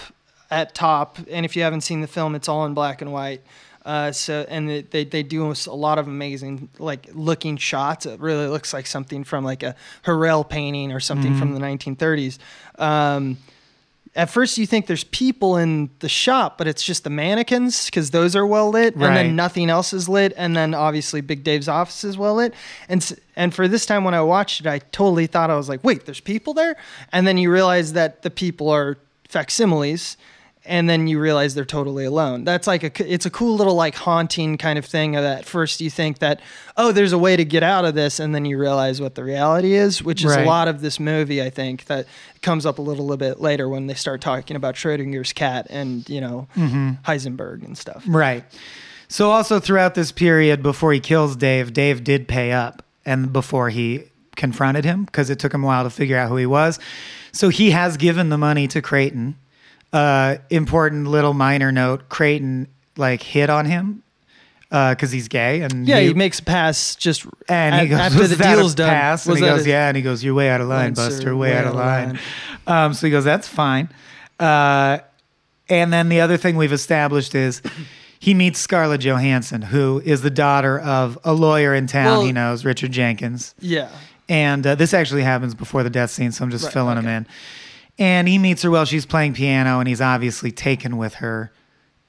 at 0.51 0.75
top 0.75 1.17
and 1.31 1.45
if 1.45 1.55
you 1.55 1.63
haven't 1.63 1.81
seen 1.81 2.01
the 2.01 2.07
film 2.07 2.35
it's 2.35 2.47
all 2.49 2.65
in 2.65 2.73
black 2.73 3.01
and 3.01 3.11
white 3.13 3.41
uh, 3.87 4.11
so 4.11 4.45
and 4.49 4.69
they, 4.69 4.81
they, 4.81 5.03
they 5.03 5.23
do 5.23 5.51
a 5.51 5.71
lot 5.71 5.97
of 5.97 6.07
amazing 6.07 6.69
like 6.77 7.07
looking 7.13 7.57
shots. 7.57 8.05
It 8.05 8.19
really 8.19 8.47
looks 8.47 8.73
like 8.73 8.85
something 8.85 9.23
from 9.23 9.43
like 9.43 9.63
a 9.63 9.75
Harel 10.03 10.43
painting 10.43 10.91
or 10.91 10.99
something 10.99 11.31
from 11.39 11.53
the 11.53 11.59
1930s 11.59 12.37
um, 12.79 13.37
at 14.15 14.29
first 14.31 14.57
you 14.57 14.65
think 14.65 14.87
there's 14.87 15.03
people 15.03 15.57
in 15.57 15.91
the 15.99 16.09
shop, 16.09 16.57
but 16.57 16.67
it's 16.67 16.83
just 16.83 17.03
the 17.03 17.09
mannequins 17.09 17.85
because 17.85 18.09
those 18.11 18.35
are 18.35 18.47
well 18.47 18.71
lit, 18.71 18.95
and 18.95 19.15
then 19.15 19.35
nothing 19.35 19.69
else 19.69 19.93
is 19.93 20.09
lit, 20.09 20.33
and 20.35 20.57
then 20.57 20.73
obviously 20.73 21.21
Big 21.21 21.43
Dave's 21.43 21.67
office 21.67 22.03
is 22.03 22.17
well 22.17 22.35
lit. 22.35 22.53
And 22.89 23.19
and 23.35 23.53
for 23.53 23.67
this 23.67 23.85
time 23.85 24.03
when 24.03 24.15
I 24.15 24.21
watched 24.21 24.61
it, 24.61 24.67
I 24.67 24.79
totally 24.79 25.27
thought 25.27 25.51
I 25.51 25.55
was 25.55 25.69
like, 25.69 25.83
wait, 25.83 26.05
there's 26.05 26.19
people 26.19 26.55
there, 26.55 26.75
and 27.11 27.27
then 27.27 27.37
you 27.37 27.51
realize 27.51 27.93
that 27.93 28.23
the 28.23 28.31
people 28.31 28.69
are 28.69 28.97
facsimiles, 29.29 30.17
and 30.67 30.89
then 30.89 31.07
you 31.07 31.19
realize 31.19 31.55
they're 31.55 31.65
totally 31.65 32.05
alone. 32.05 32.43
That's 32.43 32.67
like 32.67 32.83
a 32.83 33.13
it's 33.13 33.25
a 33.25 33.29
cool 33.29 33.55
little 33.55 33.75
like 33.75 33.95
haunting 33.95 34.57
kind 34.57 34.77
of 34.77 34.85
thing. 34.85 35.13
That 35.13 35.45
first 35.45 35.81
you 35.81 35.89
think 35.89 36.19
that 36.19 36.41
oh, 36.75 36.91
there's 36.91 37.13
a 37.13 37.17
way 37.17 37.35
to 37.35 37.45
get 37.45 37.63
out 37.63 37.85
of 37.85 37.95
this, 37.95 38.19
and 38.19 38.35
then 38.35 38.45
you 38.45 38.57
realize 38.57 39.01
what 39.01 39.15
the 39.15 39.23
reality 39.23 39.73
is, 39.73 40.03
which 40.03 40.23
is 40.23 40.35
Right. 40.35 40.45
a 40.45 40.47
lot 40.47 40.67
of 40.67 40.81
this 40.81 40.99
movie. 40.99 41.41
I 41.41 41.49
think 41.49 41.85
that 41.85 42.05
comes 42.41 42.65
up 42.65 42.77
a 42.77 42.81
little 42.81 43.15
bit 43.17 43.39
later 43.39 43.67
when 43.67 43.87
they 43.87 43.93
start 43.93 44.21
talking 44.21 44.55
about 44.55 44.75
Schrodinger's 44.75 45.33
cat 45.33 45.67
and 45.69 46.07
you 46.09 46.21
know 46.21 46.47
mm-hmm. 46.55 46.91
Heisenberg 47.05 47.63
and 47.63 47.77
stuff. 47.77 48.03
Right. 48.07 48.43
So 49.07 49.31
also 49.31 49.59
throughout 49.59 49.95
this 49.95 50.11
period 50.11 50.61
before 50.61 50.91
he 50.91 50.99
kills 50.99 51.35
Dave, 51.35 51.73
Dave 51.73 52.03
did 52.03 52.27
pay 52.27 52.51
up 52.51 52.83
and 53.05 53.31
before 53.31 53.69
he 53.69 54.03
confronted 54.35 54.85
him 54.85 55.05
because 55.05 55.29
it 55.29 55.39
took 55.39 55.53
him 55.53 55.63
a 55.63 55.67
while 55.67 55.83
to 55.83 55.89
figure 55.89 56.17
out 56.17 56.29
who 56.29 56.35
he 56.35 56.45
was. 56.45 56.79
So 57.31 57.49
he 57.49 57.71
has 57.71 57.97
given 57.97 58.29
the 58.29 58.37
money 58.37 58.67
to 58.67 58.81
Creighton. 58.81 59.35
Uh, 59.93 60.37
important 60.49 61.07
little 61.07 61.33
minor 61.33 61.71
note: 61.71 62.09
Creighton 62.09 62.67
like 62.97 63.21
hit 63.23 63.49
on 63.49 63.65
him 63.65 64.03
because 64.69 65.11
he's 65.11 65.27
gay, 65.29 65.61
and 65.61 65.87
Yeah, 65.87 65.99
he, 66.01 66.13
makes 66.13 66.39
a 66.39 66.43
pass 66.43 66.95
just 66.95 67.25
and 67.47 67.73
he 67.81 67.87
goes, 67.87 67.99
after 67.99 68.27
the 68.27 68.35
deal's 68.35 68.75
done. 68.75 68.89
pass?" 68.89 69.25
And 69.25 69.31
Was 69.31 69.39
he 69.39 69.45
goes, 69.45 69.65
a- 69.65 69.69
"Yeah," 69.69 69.87
and 69.87 69.95
he 69.95 70.03
goes, 70.03 70.23
"You're 70.23 70.33
way 70.33 70.49
out 70.49 70.59
of 70.61 70.67
line, 70.67 70.93
Line, 70.93 70.93
Buster. 70.93 71.35
Way, 71.35 71.55
out 71.55 71.65
of 71.67 71.75
line." 71.75 72.19
Um, 72.67 72.93
so 72.93 73.07
he 73.07 73.11
goes, 73.11 73.23
"That's 73.23 73.47
fine." 73.47 73.87
Uh, 74.39 74.99
and 75.69 75.91
then 75.93 76.09
the 76.09 76.19
other 76.21 76.35
thing 76.37 76.57
we've 76.57 76.73
established 76.73 77.33
is 77.33 77.61
he 78.19 78.33
meets 78.33 78.59
Scarlett 78.59 79.01
Johansson, 79.01 79.61
who 79.61 80.01
is 80.05 80.21
the 80.21 80.29
daughter 80.29 80.79
of 80.79 81.17
a 81.23 81.33
lawyer 81.33 81.73
in 81.73 81.87
town 81.87 82.05
Well- 82.05 82.21
he 82.23 82.31
knows, 82.33 82.65
Richard 82.65 82.91
Jenkins. 82.91 83.55
Yeah, 83.59 83.89
And 84.29 84.65
uh, 84.67 84.75
this 84.75 84.93
actually 84.93 85.23
happens 85.23 85.55
before 85.55 85.83
the 85.83 85.89
death 85.89 86.11
scene, 86.11 86.31
so 86.31 86.43
I'm 86.43 86.51
just 86.51 86.65
Right, 86.65 86.73
filling 86.73 86.97
him 86.97 87.07
in. 87.07 87.27
And 87.99 88.27
he 88.27 88.37
meets 88.37 88.61
her 88.61 88.71
while 88.71 88.85
she's 88.85 89.05
playing 89.05 89.33
piano, 89.33 89.79
and 89.79 89.87
he's 89.87 90.01
obviously 90.01 90.51
taken 90.51 90.97
with 90.97 91.15
her 91.15 91.51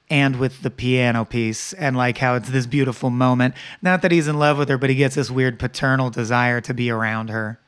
and 0.09 0.37
with 0.37 0.61
the 0.63 0.71
piano 0.71 1.23
piece, 1.23 1.73
and 1.73 1.95
like 1.95 2.17
how 2.17 2.35
it's 2.35 2.49
this 2.49 2.65
beautiful 2.65 3.09
moment. 3.09 3.53
Not 3.81 4.01
that 4.01 4.11
he's 4.11 4.27
in 4.27 4.39
love 4.39 4.57
with 4.57 4.69
her, 4.69 4.77
but 4.77 4.89
he 4.89 4.95
gets 4.95 5.15
this 5.15 5.29
weird 5.29 5.59
paternal 5.59 6.09
desire 6.09 6.61
to 6.61 6.73
be 6.73 6.89
around 6.89 7.29
her 7.29 7.59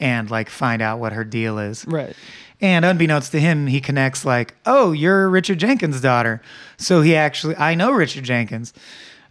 and 0.00 0.30
like 0.30 0.50
find 0.50 0.82
out 0.82 0.98
what 0.98 1.12
her 1.12 1.24
deal 1.24 1.58
is. 1.58 1.84
Right. 1.86 2.14
And 2.60 2.84
unbeknownst 2.84 3.32
to 3.32 3.40
him, 3.40 3.66
he 3.66 3.80
connects 3.80 4.24
like, 4.24 4.54
"Oh, 4.64 4.92
you're 4.92 5.28
Richard 5.28 5.58
Jenkins' 5.58 6.00
daughter." 6.00 6.40
So 6.76 7.02
he 7.02 7.14
actually, 7.14 7.56
I 7.56 7.74
know 7.74 7.92
Richard 7.92 8.24
Jenkins, 8.24 8.72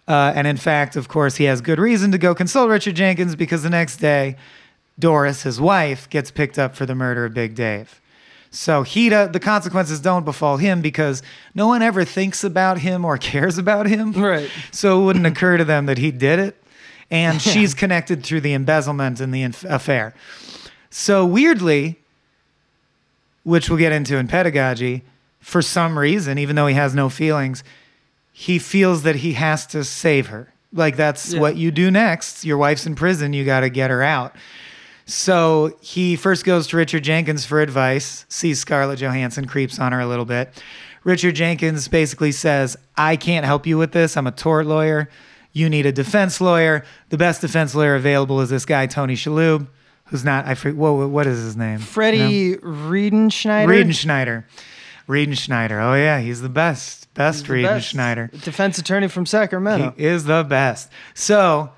uh, 0.07 0.33
and 0.35 0.45
in 0.47 0.57
fact, 0.57 0.95
of 0.95 1.07
course, 1.07 1.37
he 1.37 1.45
has 1.45 1.61
good 1.61 1.79
reason 1.79 2.11
to 2.11 2.17
go 2.17 2.35
consult 2.35 2.69
Richard 2.69 2.95
Jenkins 2.95 3.35
because 3.35 3.63
the 3.63 3.69
next 3.69 3.97
day, 3.97 4.35
Doris, 4.99 5.43
his 5.43 5.59
wife, 5.59 6.09
gets 6.09 6.31
picked 6.31 6.59
up 6.59 6.75
for 6.75 6.85
the 6.85 6.95
murder 6.95 7.25
of 7.25 7.33
Big 7.33 7.55
Dave. 7.55 7.99
So 8.55 8.83
he, 8.83 9.09
the 9.09 9.39
consequences 9.41 9.99
don't 9.99 10.23
befall 10.23 10.55
him 10.55 10.81
because 10.81 11.21
no 11.53 11.67
one 11.67 11.81
ever 11.81 12.05
thinks 12.05 12.41
about 12.43 12.79
him 12.79 13.03
or 13.03 13.17
cares 13.19 13.57
about 13.57 13.85
him. 13.85 14.13
Right. 14.13 14.49
So 14.71 15.01
it 15.01 15.05
wouldn't 15.05 15.25
occur 15.25 15.57
to 15.57 15.65
them 15.65 15.87
that 15.87 15.97
he 15.97 16.09
did 16.11 16.39
it. 16.39 16.63
And 17.11 17.41
she's 17.41 17.73
connected 17.73 18.23
through 18.23 18.41
the 18.41 18.53
embezzlement 18.53 19.19
and 19.19 19.33
the 19.33 19.41
inf- 19.41 19.65
affair. 19.65 20.13
So 20.89 21.25
weirdly, 21.25 21.99
which 23.43 23.69
we'll 23.69 23.77
get 23.79 23.91
into 23.91 24.15
in 24.17 24.27
pedagogy, 24.29 25.03
for 25.39 25.61
some 25.61 25.99
reason, 25.99 26.37
even 26.39 26.55
though 26.55 26.67
he 26.67 26.75
has 26.75 26.95
no 26.95 27.09
feelings, 27.09 27.61
he 28.31 28.57
feels 28.57 29.03
that 29.03 29.17
he 29.17 29.33
has 29.33 29.67
to 29.67 29.83
save 29.83 30.27
her. 30.27 30.51
Like 30.73 30.95
that's 30.95 31.33
Yeah. 31.33 31.41
what 31.41 31.57
you 31.57 31.71
do 31.71 31.91
next. 31.91 32.45
Your 32.45 32.57
wife's 32.57 32.85
in 32.85 32.95
prison, 32.95 33.33
you 33.33 33.43
got 33.45 33.59
to 33.59 33.69
get 33.69 33.89
her 33.91 34.01
out. 34.01 34.33
So 35.05 35.77
he 35.81 36.15
first 36.15 36.45
goes 36.45 36.67
to 36.67 36.77
Richard 36.77 37.03
Jenkins 37.03 37.45
for 37.45 37.61
advice, 37.61 38.25
sees 38.27 38.59
Scarlett 38.59 38.99
Johansson, 38.99 39.45
creeps 39.45 39.79
on 39.79 39.91
her 39.91 39.99
a 39.99 40.07
little 40.07 40.25
bit. 40.25 40.51
Richard 41.03 41.35
Jenkins 41.35 41.87
basically 41.87 42.31
says, 42.31 42.75
I 42.97 43.15
can't 43.15 43.45
help 43.45 43.67
you 43.67 43.77
with 43.77 43.91
this. 43.91 44.17
I'm 44.17 44.25
a 44.25 44.31
tort 44.31 44.65
lawyer. 44.65 45.07
You 45.53 45.69
need 45.69 45.85
a 45.85 45.91
defense 45.91 46.41
lawyer. 46.41 46.83
The 47.09 47.17
best 47.17 47.41
defense 47.41 47.75
lawyer 47.75 47.95
available 47.95 48.41
is 48.41 48.49
this 48.49 48.65
guy, 48.65 48.87
Tony 48.87 49.15
Shalhoub, 49.15 49.67
who's 50.05 50.25
not, 50.25 50.47
I 50.47 50.55
forget, 50.55 50.75
what, 50.75 51.09
what 51.09 51.27
is 51.27 51.37
his 51.37 51.55
name? 51.55 51.77
Freddie 51.77 52.55
Riedenschneider. 52.57 53.67
Riedenschneider. 53.67 54.43
Riedenschneider. 55.07 55.81
Oh, 55.83 55.93
yeah, 55.93 56.19
he's 56.19 56.41
the 56.41 56.49
best. 56.49 57.13
Best 57.13 57.45
Riedenschneider. 57.45 58.31
defense 58.43 58.79
attorney 58.79 59.07
from 59.07 59.27
Sacramento. 59.27 59.93
He 59.95 60.05
is 60.05 60.25
the 60.25 60.43
best. 60.43 60.89
So, 61.13 61.69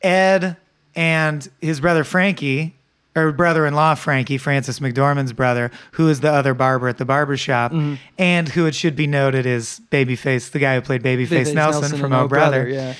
Ed 0.00 0.56
and 0.96 1.48
his 1.60 1.80
brother 1.80 2.04
Frankie, 2.04 2.74
or 3.16 3.30
brother-in-law 3.32 3.94
Frankie, 3.94 4.38
Frances 4.38 4.80
McDormand's 4.80 5.32
brother, 5.32 5.70
who 5.92 6.08
is 6.08 6.20
the 6.20 6.30
other 6.32 6.52
barber 6.54 6.88
at 6.88 6.98
the 6.98 7.04
barber 7.04 7.36
shop, 7.36 7.70
Mm-hmm. 7.72 7.94
and 8.18 8.48
who 8.48 8.66
it 8.66 8.74
should 8.74 8.96
be 8.96 9.06
noted 9.06 9.46
is 9.46 9.80
Babyface, 9.90 10.50
the 10.50 10.58
guy 10.58 10.74
who 10.74 10.80
played 10.80 11.02
Babyface, 11.02 11.28
Babyface 11.46 11.54
Nelson, 11.54 11.98
from 11.98 12.12
Oh 12.12 12.26
Brother. 12.28 12.68
Yeah. 12.68 12.94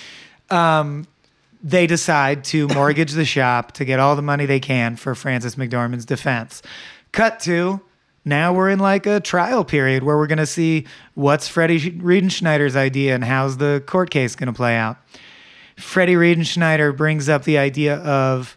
Um, 0.50 1.06
they 1.62 1.86
decide 1.86 2.44
to 2.44 2.68
mortgage 2.74 3.12
the 3.12 3.24
shop 3.24 3.72
to 3.72 3.84
get 3.84 3.98
all 3.98 4.14
the 4.16 4.22
money 4.22 4.46
they 4.46 4.60
can 4.60 4.96
for 4.96 5.14
Frances 5.14 5.56
McDormand's 5.56 6.04
defense. 6.04 6.62
Cut 7.12 7.40
to 7.40 7.80
now 8.24 8.52
we're 8.54 8.70
in 8.70 8.78
like 8.78 9.06
a 9.06 9.20
trial 9.20 9.64
period 9.64 10.02
where 10.02 10.16
we're 10.16 10.26
going 10.26 10.38
to 10.38 10.46
see 10.46 10.86
what's 11.14 11.46
Freddie 11.48 11.90
Riedenschneider's 11.92 12.76
idea 12.76 13.14
and 13.14 13.22
how's 13.24 13.56
the 13.58 13.82
court 13.86 14.10
case 14.10 14.34
going 14.36 14.46
to 14.46 14.52
play 14.52 14.76
out. 14.76 14.96
Freddie 15.76 16.14
Riedenschneider 16.14 16.96
brings 16.96 17.28
up 17.28 17.44
the 17.44 17.58
idea 17.58 17.96
of, 17.96 18.56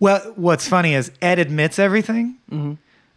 well, 0.00 0.20
what's 0.36 0.66
funny 0.68 0.94
is 0.94 1.10
Ed 1.22 1.38
admits 1.38 1.78
everything, 1.78 2.36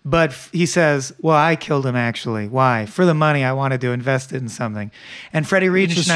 but 0.06 0.30
f- 0.32 0.50
he 0.54 0.66
says, 0.66 1.14
well, 1.22 1.36
I 1.36 1.56
killed 1.56 1.86
him 1.86 1.96
actually. 1.96 2.48
Why? 2.48 2.86
For 2.86 3.06
the 3.06 3.14
money, 3.14 3.44
I 3.44 3.54
wanted 3.54 3.82
to 3.82 3.92
invest 3.92 4.32
it 4.34 4.38
in 4.38 4.50
something. 4.50 4.92
And 5.34 5.48
Freddie 5.48 5.68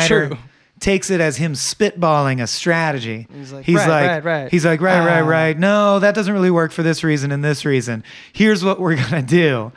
true. 0.08 0.38
takes 0.80 1.10
it 1.10 1.20
as 1.22 1.38
him 1.38 1.54
spitballing 1.54 2.42
a 2.42 2.48
strategy. 2.48 3.28
He's 3.34 3.52
like, 3.52 3.66
he's 3.66 3.76
"Right, 3.76 3.88
like, 3.88 4.10
right, 4.10 4.24
right." 4.24 4.52
he's 4.52 4.66
like, 4.66 4.82
right, 4.82 5.00
right, 5.06 5.22
Ah. 5.22 5.28
right. 5.28 5.58
No, 5.60 6.00
that 6.00 6.16
doesn't 6.16 6.34
really 6.34 6.52
work 6.52 6.72
for 6.72 6.84
this 6.84 7.04
reason 7.04 7.32
and 7.32 7.44
this 7.44 7.66
reason. 7.66 8.04
Here's 8.34 8.64
what 8.64 8.80
we're 8.80 8.96
gonna 9.10 9.22
do. 9.22 9.72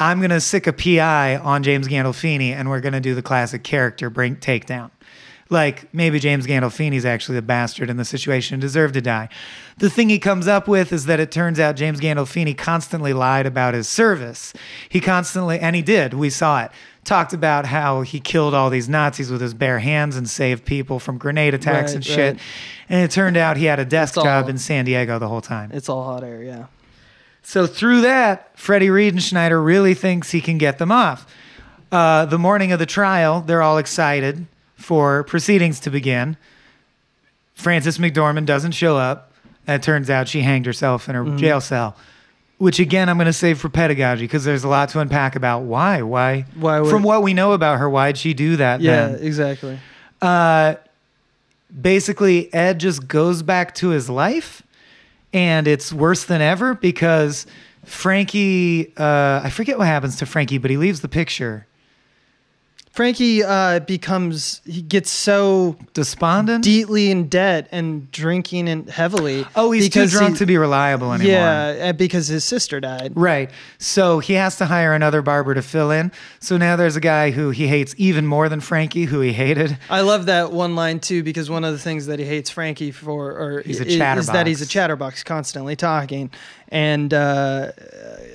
I'm 0.00 0.20
gonna 0.20 0.40
sick 0.40 0.66
a 0.66 0.72
PI 0.72 1.36
on 1.36 1.62
James 1.62 1.86
Gandolfini, 1.86 2.50
and 2.50 2.68
we're 2.68 2.80
gonna 2.80 3.00
do 3.00 3.14
the 3.14 3.22
classic 3.22 3.62
character 3.62 4.10
bring 4.10 4.36
takedown. 4.36 4.90
Like 5.50 5.92
maybe 5.92 6.18
James 6.18 6.46
Gandolfini's 6.46 7.04
actually 7.04 7.34
the 7.36 7.42
bastard 7.42 7.90
in 7.90 7.96
the 7.98 8.04
situation 8.04 8.54
and 8.54 8.60
deserved 8.60 8.94
to 8.94 9.00
die. 9.02 9.28
The 9.78 9.90
thing 9.90 10.08
he 10.08 10.18
comes 10.18 10.48
up 10.48 10.66
with 10.66 10.92
is 10.92 11.06
that 11.06 11.20
it 11.20 11.30
turns 11.30 11.60
out 11.60 11.76
James 11.76 12.00
Gandolfini 12.00 12.56
constantly 12.56 13.12
lied 13.12 13.44
about 13.44 13.74
his 13.74 13.88
service. 13.88 14.54
He 14.88 15.00
constantly, 15.00 15.58
and 15.60 15.76
he 15.76 15.82
did, 15.82 16.14
we 16.14 16.30
saw 16.30 16.62
it, 16.64 16.70
talked 17.04 17.32
about 17.32 17.66
how 17.66 18.00
he 18.02 18.18
killed 18.20 18.54
all 18.54 18.70
these 18.70 18.88
Nazis 18.88 19.30
with 19.30 19.40
his 19.40 19.52
bare 19.54 19.80
hands 19.80 20.16
and 20.16 20.28
saved 20.30 20.64
people 20.64 20.98
from 20.98 21.18
grenade 21.18 21.52
attacks 21.52 21.90
Right, 21.90 21.96
and 21.96 22.04
shit. 22.04 22.34
right. 22.34 22.42
And 22.88 23.00
it 23.04 23.10
turned 23.10 23.36
out 23.36 23.56
he 23.56 23.64
had 23.66 23.78
a 23.80 23.84
desk 23.84 24.16
all- 24.16 24.24
job 24.24 24.48
in 24.48 24.56
San 24.56 24.84
Diego 24.86 25.18
the 25.18 25.28
whole 25.28 25.40
time. 25.42 25.70
It's 25.74 25.88
all 25.88 26.04
hot 26.04 26.22
air. 26.24 26.42
Yeah. 26.42 26.66
So 27.42 27.66
through 27.66 28.02
that, 28.02 28.56
Freddie 28.56 28.86
Riedenschneider 28.88 29.62
really 29.62 29.94
thinks 29.94 30.30
he 30.30 30.40
can 30.40 30.58
get 30.58 30.78
them 30.78 30.92
off. 30.92 31.26
Uh, 31.90 32.24
the 32.24 32.38
morning 32.38 32.70
of 32.72 32.78
the 32.78 32.86
trial, 32.86 33.40
they're 33.42 33.60
all 33.62 33.78
excited 33.78 34.46
for 34.82 35.24
proceedings 35.24 35.80
to 35.80 35.90
begin. 35.90 36.36
Frances 37.54 37.98
McDormand 37.98 38.46
doesn't 38.46 38.72
show 38.72 38.96
up. 38.96 39.28
And 39.66 39.80
it 39.80 39.84
turns 39.84 40.10
out 40.10 40.26
she 40.26 40.40
hanged 40.40 40.66
herself 40.66 41.08
in 41.08 41.14
her 41.14 41.22
Mm-hmm. 41.22 41.36
jail 41.36 41.60
cell. 41.60 41.96
Which 42.58 42.78
again, 42.80 43.08
I'm 43.08 43.16
going 43.16 43.26
to 43.26 43.32
save 43.32 43.58
for 43.60 43.68
pedagogy 43.68 44.24
because 44.24 44.44
there's 44.44 44.64
a 44.64 44.68
lot 44.68 44.88
to 44.90 45.00
unpack 45.00 45.36
about 45.36 45.60
why. 45.62 46.02
Why? 46.02 46.46
Why 46.54 46.80
would- 46.80 46.90
From 46.90 47.02
what 47.04 47.22
we 47.22 47.32
know 47.32 47.52
about 47.52 47.78
her, 47.78 47.88
why'd 47.88 48.18
she 48.18 48.34
do 48.34 48.56
that? 48.56 48.80
Yeah. 48.80 49.08
then? 49.08 49.24
Exactly. 49.24 49.78
uh, 50.20 50.74
basically 51.80 52.52
Ed 52.52 52.80
just 52.80 53.08
goes 53.08 53.42
back 53.42 53.74
to 53.76 53.88
his 53.90 54.08
life, 54.10 54.62
and 55.32 55.66
it's 55.66 55.92
worse 55.92 56.24
than 56.24 56.40
ever 56.40 56.74
because 56.74 57.46
Frankie. 57.84 58.92
Uh, 58.96 59.40
I 59.44 59.50
forget 59.50 59.78
what 59.78 59.86
happens 59.86 60.16
to 60.16 60.26
Frankie, 60.26 60.58
but 60.58 60.70
he 60.70 60.76
leaves 60.76 61.00
the 61.00 61.08
picture. 61.08 61.66
Frankie 62.92 63.42
uh, 63.42 63.80
becomes 63.80 64.60
he 64.66 64.82
gets 64.82 65.10
so 65.10 65.76
Despondent. 65.94 66.62
deeply 66.62 67.10
in 67.10 67.28
debt 67.28 67.66
and 67.72 68.10
drinking 68.12 68.68
and 68.68 68.88
heavily. 68.90 69.46
oh, 69.56 69.70
he's 69.70 69.88
too 69.88 70.06
drunk 70.06 70.34
he- 70.34 70.38
to 70.40 70.46
be 70.46 70.58
reliable 70.58 71.10
anymore. 71.14 71.32
Yeah, 71.32 71.86
uh, 71.88 71.92
because 71.94 72.28
his 72.28 72.44
sister 72.44 72.80
died. 72.80 73.12
Right. 73.14 73.50
So 73.78 74.18
he 74.18 74.34
has 74.34 74.56
to 74.58 74.66
hire 74.66 74.92
another 74.92 75.22
barber 75.22 75.54
to 75.54 75.62
fill 75.62 75.90
in. 75.90 76.12
So 76.40 76.58
now 76.58 76.76
there's 76.76 76.94
a 76.96 77.00
guy 77.00 77.30
who 77.30 77.48
he 77.48 77.66
hates 77.66 77.94
even 77.96 78.26
more 78.26 78.50
than 78.50 78.60
Frankie, 78.60 79.06
who 79.06 79.20
he 79.20 79.32
hated. 79.32 79.78
I 79.88 80.02
love 80.02 80.26
that 80.26 80.52
one 80.52 80.76
line 80.76 81.00
too 81.00 81.22
because 81.22 81.48
one 81.48 81.64
of 81.64 81.72
the 81.72 81.78
things 81.78 82.04
that 82.06 82.18
he 82.18 82.26
hates 82.26 82.50
Frankie 82.50 82.90
for, 82.90 83.30
or 83.32 83.62
He's 83.62 83.80
a 83.80 83.84
i- 83.84 84.16
is, 84.18 84.26
that 84.26 84.46
he's 84.46 84.60
a 84.60 84.66
chatterbox, 84.66 85.24
constantly 85.24 85.76
talking, 85.76 86.30
and 86.68 87.14
uh, 87.14 87.72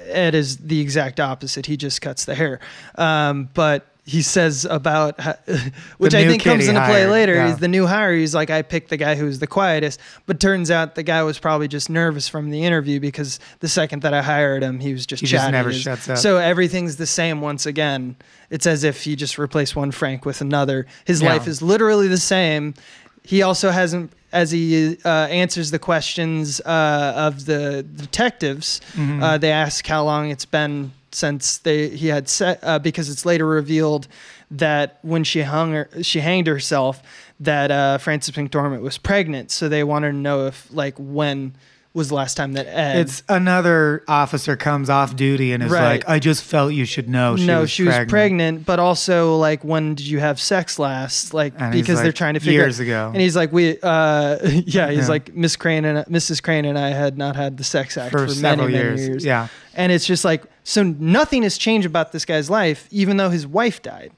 Ed 0.07 0.33
is 0.33 0.57
the 0.57 0.79
exact 0.79 1.19
opposite. 1.19 1.67
He 1.67 1.77
just 1.77 2.01
cuts 2.01 2.25
the 2.25 2.33
hair. 2.33 2.59
Um, 2.95 3.49
but 3.53 3.85
he 4.07 4.21
says 4.21 4.63
about 4.63 5.19
how, 5.19 5.35
which 5.97 6.15
I 6.15 6.25
think 6.25 6.41
comes 6.41 6.65
into 6.67 6.79
play 6.79 7.01
hired, 7.01 7.09
later. 7.11 7.35
yeah. 7.35 7.47
He's 7.49 7.57
the 7.57 7.67
new 7.67 7.85
hire. 7.85 8.13
He's 8.15 8.33
like, 8.33 8.49
I 8.49 8.61
picked 8.61 8.89
the 8.89 8.95
guy 8.95 9.15
who's 9.15 9.39
the 9.39 9.47
quietest, 9.47 9.99
but 10.25 10.39
turns 10.39 10.71
out 10.71 10.95
the 10.95 11.03
guy 11.03 11.21
was 11.23 11.37
probably 11.37 11.67
just 11.67 11.89
nervous 11.89 12.27
from 12.29 12.49
the 12.49 12.63
interview 12.63 13.01
because 13.01 13.37
the 13.59 13.67
second 13.67 14.03
that 14.03 14.13
I 14.13 14.21
hired 14.21 14.63
him, 14.63 14.79
he 14.79 14.93
was 14.93 15.05
just 15.05 15.19
He 15.21 15.27
just 15.27 15.41
chatting. 15.41 15.51
never 15.51 15.69
His- 15.71 15.81
shuts 15.81 16.07
up. 16.09 16.17
So 16.19 16.37
everything's 16.37 16.95
the 16.95 17.05
same 17.05 17.41
once 17.41 17.65
again. 17.65 18.15
It's 18.49 18.65
as 18.65 18.85
if 18.85 19.03
he 19.03 19.17
just 19.17 19.37
replaced 19.37 19.75
one 19.75 19.91
Frank 19.91 20.25
with 20.25 20.39
another. 20.39 20.85
His 21.03 21.21
Yeah. 21.21 21.33
life 21.33 21.45
is 21.45 21.61
literally 21.61 22.07
the 22.07 22.17
same. 22.17 22.75
He 23.23 23.41
also 23.41 23.71
hasn't, 23.71 24.13
as 24.31 24.51
he 24.51 24.97
uh, 25.03 25.09
answers 25.27 25.71
the 25.71 25.79
questions 25.79 26.61
uh, 26.61 27.13
of 27.17 27.45
the 27.45 27.83
detectives, 27.83 28.79
Mm-hmm. 28.93 29.21
uh, 29.21 29.37
they 29.37 29.51
ask 29.51 29.85
how 29.85 30.05
long 30.05 30.29
it's 30.31 30.45
been 30.45 30.93
since 31.11 31.57
they 31.59 31.89
he 31.89 32.07
had 32.07 32.27
set 32.29 32.59
uh, 32.63 32.79
because 32.79 33.09
it's 33.09 33.25
later 33.25 33.45
revealed 33.45 34.07
that 34.51 34.99
when 35.01 35.23
she 35.23 35.41
hung 35.41 35.73
her, 35.73 35.89
she 36.01 36.19
hanged 36.19 36.47
herself 36.47 37.01
that 37.39 37.69
uh, 37.71 37.97
Frances 37.97 38.33
McDormand 38.35 38.81
was 38.81 38.97
pregnant. 38.97 39.51
So 39.51 39.67
they 39.69 39.83
wanted 39.83 40.11
to 40.11 40.17
know 40.17 40.47
if 40.47 40.67
like 40.73 40.95
when 40.97 41.53
was 41.93 42.09
the 42.09 42.15
last 42.15 42.37
time 42.37 42.53
that 42.53 42.67
Ed 42.67 42.97
It's 42.99 43.23
another 43.27 44.03
officer 44.07 44.55
comes 44.55 44.87
off 44.87 45.15
duty 45.15 45.51
and 45.51 45.63
is 45.63 45.71
Right. 45.71 45.93
like, 45.93 46.07
"I 46.09 46.19
just 46.19 46.43
felt 46.43 46.71
you 46.73 46.85
should 46.85 47.09
know 47.09 47.35
she 47.37 47.47
no, 47.47 47.61
was 47.61 47.71
she 47.71 47.85
pregnant." 47.85 48.05
was 48.07 48.11
pregnant, 48.11 48.65
but 48.67 48.79
also 48.79 49.35
like 49.37 49.63
when 49.63 49.95
did 49.95 50.05
you 50.05 50.19
have 50.19 50.39
sex 50.39 50.77
last? 50.77 51.33
Like 51.33 51.53
And 51.57 51.71
because 51.71 51.99
they're 52.03 52.11
trying 52.11 52.35
to 52.35 52.39
figure 52.39 52.61
years 52.61 52.79
ago. 52.79 53.09
And 53.11 53.19
he's 53.19 53.35
like, 53.35 53.51
we, 53.51 53.79
uh, 53.81 54.37
yeah, 54.43 54.91
he's 54.91 54.99
Yeah. 54.99 55.07
like 55.07 55.33
Miss 55.35 55.55
Crane 55.55 55.85
and 55.85 56.05
Mrs. 56.05 56.43
Crane 56.43 56.65
and 56.65 56.77
I 56.77 56.89
had 56.89 57.17
not 57.17 57.35
had 57.35 57.57
the 57.57 57.63
sex 57.63 57.97
act 57.97 58.11
for, 58.11 58.27
for, 58.27 58.33
several 58.33 58.67
many, 58.67 58.77
years. 58.77 58.99
many 58.99 59.11
years. 59.13 59.25
Yeah. 59.25 59.47
And 59.77 59.91
it's 59.93 60.05
just 60.05 60.25
like 60.25 60.43
so 60.65 60.83
nothing 60.83 61.43
has 61.43 61.57
changed 61.57 61.85
about 61.87 62.11
this 62.11 62.25
guy's 62.25 62.49
life, 62.49 62.87
even 62.91 63.15
though 63.15 63.29
his 63.29 63.47
wife 63.47 63.81
died, 63.81 64.11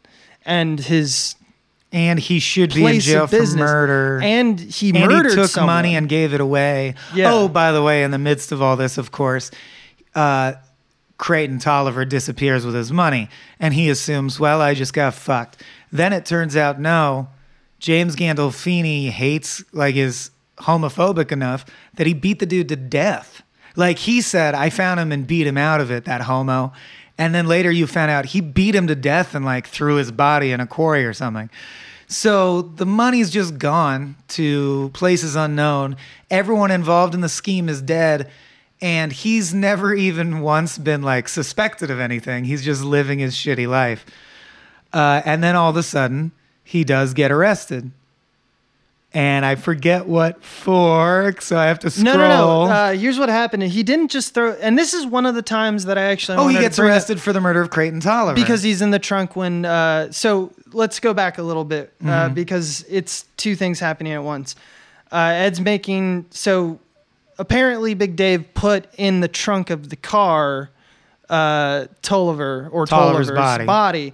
and 0.45 0.79
his 0.79 1.35
and 1.91 2.19
he 2.19 2.39
should 2.39 2.73
be 2.73 2.85
in 2.85 2.99
jail 2.99 3.25
for 3.27 3.43
murder. 3.57 4.19
and 4.23 4.59
he 4.59 4.89
And 4.89 5.11
murdered 5.11 5.29
he 5.31 5.35
took 5.35 5.49
someone. 5.49 5.75
money 5.75 5.95
and 5.95 6.07
gave 6.07 6.33
it 6.33 6.41
away. 6.41 6.93
Yeah. 7.15 7.33
Oh, 7.33 7.47
by 7.47 7.71
the 7.71 7.81
way, 7.83 8.03
in 8.03 8.11
the 8.11 8.19
midst 8.19 8.51
of 8.51 8.61
all 8.61 8.75
this, 8.75 8.97
of 8.99 9.11
course, 9.11 9.49
uh, 10.15 10.53
Creighton 11.17 11.57
Tolliver 11.59 12.05
disappears 12.05 12.63
with 12.65 12.75
his 12.75 12.91
money, 12.91 13.27
and 13.59 13.73
he 13.73 13.89
assumes, 13.89 14.39
well, 14.39 14.61
I 14.61 14.73
just 14.75 14.93
got 14.93 15.13
fucked. 15.15 15.61
Then 15.91 16.13
it 16.13 16.25
turns 16.25 16.55
out, 16.55 16.79
no, 16.79 17.29
James 17.79 18.15
Gandolfini 18.15 19.09
hates 19.09 19.63
like 19.73 19.95
is 19.95 20.29
homophobic 20.59 21.31
enough 21.31 21.65
that 21.95 22.05
he 22.05 22.13
beat 22.13 22.37
the 22.39 22.45
dude 22.45 22.69
to 22.69 22.75
death. 22.75 23.41
Like 23.79 23.97
he 23.97 24.19
said, 24.19 24.55
I 24.55 24.69
found 24.69 24.99
him 24.99 25.13
and 25.13 25.25
beat 25.25 25.47
him 25.47 25.57
out 25.57 25.79
of 25.79 25.89
it, 25.89 26.03
that 26.03 26.19
homo. 26.19 26.73
And 27.17 27.33
then 27.33 27.47
later 27.47 27.71
you 27.71 27.87
found 27.87 28.11
out 28.11 28.25
he 28.25 28.41
beat 28.41 28.75
him 28.75 28.87
to 28.87 28.95
death 28.95 29.33
and 29.33 29.45
like 29.45 29.67
threw 29.67 29.95
his 29.95 30.11
body 30.11 30.51
in 30.51 30.59
a 30.59 30.67
quarry 30.67 31.05
or 31.05 31.13
something. 31.13 31.49
So 32.07 32.61
the 32.61 32.85
money's 32.85 33.29
just 33.29 33.57
gone 33.57 34.17
to 34.29 34.91
places 34.93 35.37
unknown. 35.37 35.95
Everyone 36.29 36.71
involved 36.71 37.15
in 37.15 37.21
the 37.21 37.29
scheme 37.29 37.69
is 37.69 37.81
dead. 37.81 38.29
And 38.81 39.13
he's 39.13 39.53
never 39.53 39.93
even 39.93 40.41
once 40.41 40.77
been 40.77 41.01
like 41.01 41.29
suspected 41.29 41.89
of 41.89 42.01
anything. 42.01 42.43
He's 42.43 42.65
just 42.65 42.83
living 42.83 43.19
his 43.19 43.33
shitty 43.33 43.67
life. 43.69 44.05
Uh, 44.91 45.21
and 45.23 45.41
then 45.41 45.55
all 45.55 45.69
of 45.69 45.77
a 45.77 45.83
sudden, 45.83 46.33
he 46.65 46.83
does 46.83 47.13
get 47.13 47.31
arrested. 47.31 47.91
And 49.11 49.43
I 49.43 49.55
forget 49.55 50.05
what 50.05 50.43
for, 50.43 51.33
so 51.39 51.57
I 51.57 51.65
have 51.65 51.79
to 51.79 51.89
scroll. 51.89 52.05
No, 52.05 52.17
no, 52.17 52.27
no. 52.67 52.71
Uh, 52.71 52.91
here's 52.93 53.17
what 53.17 53.27
happened. 53.29 53.63
He 53.63 53.81
didn't 53.81 54.09
just 54.11 54.35
throw, 54.35 54.51
and 54.53 54.77
this 54.77 54.93
is 54.93 55.03
one 55.03 55.25
of 55.25 55.33
the 55.33 55.41
times 55.41 55.85
that 55.85 55.97
I 55.97 56.03
actually. 56.03 56.37
oh, 56.37 56.47
he 56.47 56.59
gets 56.59 56.77
bring 56.77 56.89
up- 56.91 56.93
arrested 56.93 57.19
for 57.19 57.33
the 57.33 57.41
murder 57.41 57.59
of 57.59 57.71
Creighton 57.71 58.01
Tolliver. 58.01 58.35
because 58.35 58.61
he's 58.61 58.83
in 58.83 58.91
the 58.91 58.99
trunk 58.99 59.35
when. 59.35 59.65
Uh, 59.65 60.11
so 60.11 60.51
let's 60.73 60.99
go 60.99 61.15
back 61.15 61.39
a 61.39 61.41
little 61.41 61.63
bit 61.65 61.91
uh, 62.03 62.05
Mm-hmm. 62.05 62.33
because 62.35 62.85
it's 62.87 63.25
two 63.35 63.55
things 63.55 63.79
happening 63.79 64.13
at 64.13 64.23
once. 64.23 64.55
Uh, 65.11 65.31
Ed's 65.33 65.59
making 65.59 66.25
so 66.29 66.77
apparently 67.39 67.95
Big 67.95 68.15
Dave 68.15 68.53
put 68.53 68.85
in 68.95 69.21
the 69.21 69.27
trunk 69.27 69.71
of 69.71 69.89
the 69.89 69.95
car 69.95 70.69
uh, 71.31 71.85
Tolliver 72.03 72.69
or 72.71 72.85
Tolliver's 72.85 73.27
Tolliver's, 73.29 73.31
body. 73.31 73.65
body. 73.65 74.13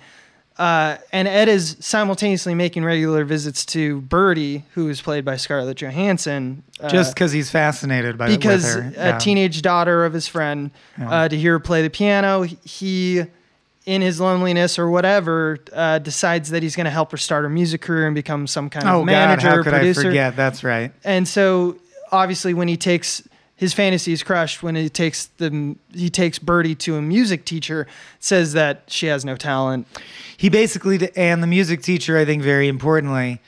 Uh, 0.58 0.96
and 1.12 1.28
Ed 1.28 1.50
is 1.50 1.76
simultaneously 1.82 2.56
making 2.56 2.86
regular 2.86 3.26
visits 3.26 3.66
to 3.68 4.00
Birdie, 4.02 4.64
who 4.74 4.88
is 4.88 5.02
played 5.02 5.26
by 5.26 5.36
Scarlett 5.36 5.78
Johansson. 5.82 6.64
uh, 6.80 6.88
just 6.88 7.14
because 7.14 7.34
he's 7.34 7.50
fascinated 7.52 8.18
by 8.18 8.28
because 8.28 8.74
her. 8.76 8.94
a 8.96 9.20
teenage 9.20 9.62
daughter 9.62 10.06
of 10.06 10.14
his 10.14 10.28
friend 10.28 10.72
Yeah. 10.98 11.10
uh, 11.12 11.28
to 11.28 11.38
hear 11.38 11.54
her 11.54 11.60
play 11.60 11.82
the 11.82 11.90
piano 11.90 12.44
he 12.44 13.26
in 13.86 14.02
his 14.02 14.20
loneliness 14.22 14.80
or 14.80 14.90
whatever 14.90 15.60
uh, 15.74 16.00
decides 16.00 16.50
that 16.52 16.64
he's 16.64 16.76
going 16.76 16.86
to 16.86 16.90
help 16.92 17.12
her 17.12 17.18
start 17.18 17.44
her 17.44 17.50
music 17.50 17.82
career 17.82 18.06
and 18.08 18.16
become 18.16 18.48
some 18.48 18.70
kind 18.70 18.88
Oh 18.88 19.02
of 19.02 19.06
God, 19.08 19.12
manager 19.12 19.50
how 19.50 19.56
could 19.64 19.74
producer 19.74 20.00
I 20.02 20.04
forget? 20.06 20.36
That's 20.38 20.64
right. 20.64 20.92
and 21.04 21.28
so 21.28 21.76
obviously 22.12 22.54
when 22.54 22.68
he 22.70 22.78
takes 22.78 23.22
his 23.56 23.74
fantasy 23.74 24.12
is 24.12 24.22
crushed 24.24 24.62
when 24.62 24.76
he 24.76 24.90
takes 24.90 25.28
the 25.38 25.76
he 25.94 26.10
takes 26.10 26.40
Birdie 26.40 26.76
to 26.76 26.96
a 26.98 27.02
music 27.02 27.46
teacher 27.46 27.88
says 28.20 28.54
that 28.54 28.84
she 28.88 29.08
has 29.08 29.24
no 29.24 29.36
talent 29.36 29.88
He 30.38 30.50
basically, 30.50 31.10
and 31.16 31.42
the 31.42 31.48
music 31.48 31.82
teacher, 31.82 32.18
I 32.18 32.26
think, 32.26 32.44
very 32.44 32.68
importantly, 32.68 33.42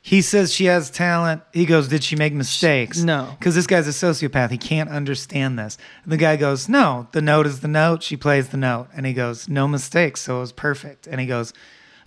he 0.00 0.20
says 0.20 0.52
she 0.52 0.66
has 0.66 0.90
talent. 0.90 1.40
He 1.54 1.64
goes, 1.64 1.88
Did 1.88 2.04
she 2.04 2.14
make 2.16 2.34
mistakes? 2.34 2.98
No. 3.02 3.34
Because 3.38 3.54
this 3.54 3.66
guy's 3.66 3.86
a 3.88 3.90
sociopath. 3.90 4.50
He 4.50 4.58
can't 4.58 4.90
understand 4.90 5.58
this. 5.58 5.78
And 6.02 6.12
the 6.12 6.18
guy 6.18 6.36
goes, 6.36 6.68
No, 6.68 7.08
the 7.12 7.22
note 7.22 7.46
is 7.46 7.60
the 7.60 7.68
note. 7.68 8.02
She 8.02 8.16
plays 8.16 8.48
the 8.48 8.58
note. 8.58 8.88
And 8.94 9.06
he 9.06 9.14
goes, 9.14 9.48
No 9.48 9.66
mistakes. 9.66 10.20
So 10.20 10.36
it 10.36 10.40
was 10.40 10.52
perfect. 10.52 11.06
And 11.06 11.20
he 11.20 11.26
goes, 11.26 11.54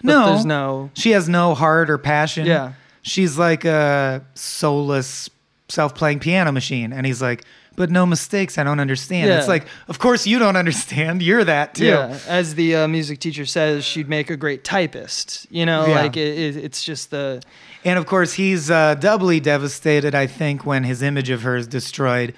but 0.04 0.12
No. 0.12 0.26
there's 0.28 0.46
no 0.46 0.92
She 0.94 1.12
has 1.12 1.28
no 1.28 1.56
heart 1.56 1.90
or 1.90 1.98
passion. 1.98 2.46
Yeah. 2.46 2.74
She's 3.02 3.36
like 3.38 3.66
a 3.66 4.24
soulless, 4.36 5.28
self 5.70 5.96
playing 5.96 6.20
piano 6.20 6.52
machine. 6.52 6.94
And 6.94 7.06
he's 7.06 7.22
like, 7.22 7.44
But 7.76 7.90
no 7.92 8.06
mistakes. 8.06 8.58
I 8.58 8.64
don't 8.64 8.80
understand. 8.80 9.30
Yeah. 9.30 9.38
It's 9.40 9.48
like, 9.48 9.68
Of 9.88 10.00
course 10.00 10.26
you 10.26 10.40
don't 10.40 10.56
understand. 10.64 11.22
You're 11.22 11.44
that 11.44 11.76
too. 11.76 11.86
Yeah, 11.86 12.18
as 12.28 12.56
the 12.56 12.76
uh, 12.76 12.88
music 12.88 13.20
teacher 13.20 13.46
says, 13.46 13.84
she'd 13.86 14.10
make 14.10 14.30
a 14.30 14.38
great 14.38 14.64
typist. 14.64 15.46
You 15.50 15.66
know, 15.66 15.86
Yeah. 15.88 15.96
like 16.02 16.18
it, 16.18 16.38
it, 16.38 16.58
it's 16.58 16.84
just 16.84 17.12
the 17.12 17.42
And 17.86 17.98
of 18.00 18.06
course, 18.06 18.34
he's 18.34 18.70
uh, 18.72 18.96
doubly 18.96 19.40
devastated, 19.40 20.16
I 20.16 20.28
think, 20.28 20.66
when 20.66 20.84
his 20.84 21.02
image 21.02 21.30
of 21.30 21.42
her 21.44 21.56
is 21.56 21.68
destroyed. 21.68 22.34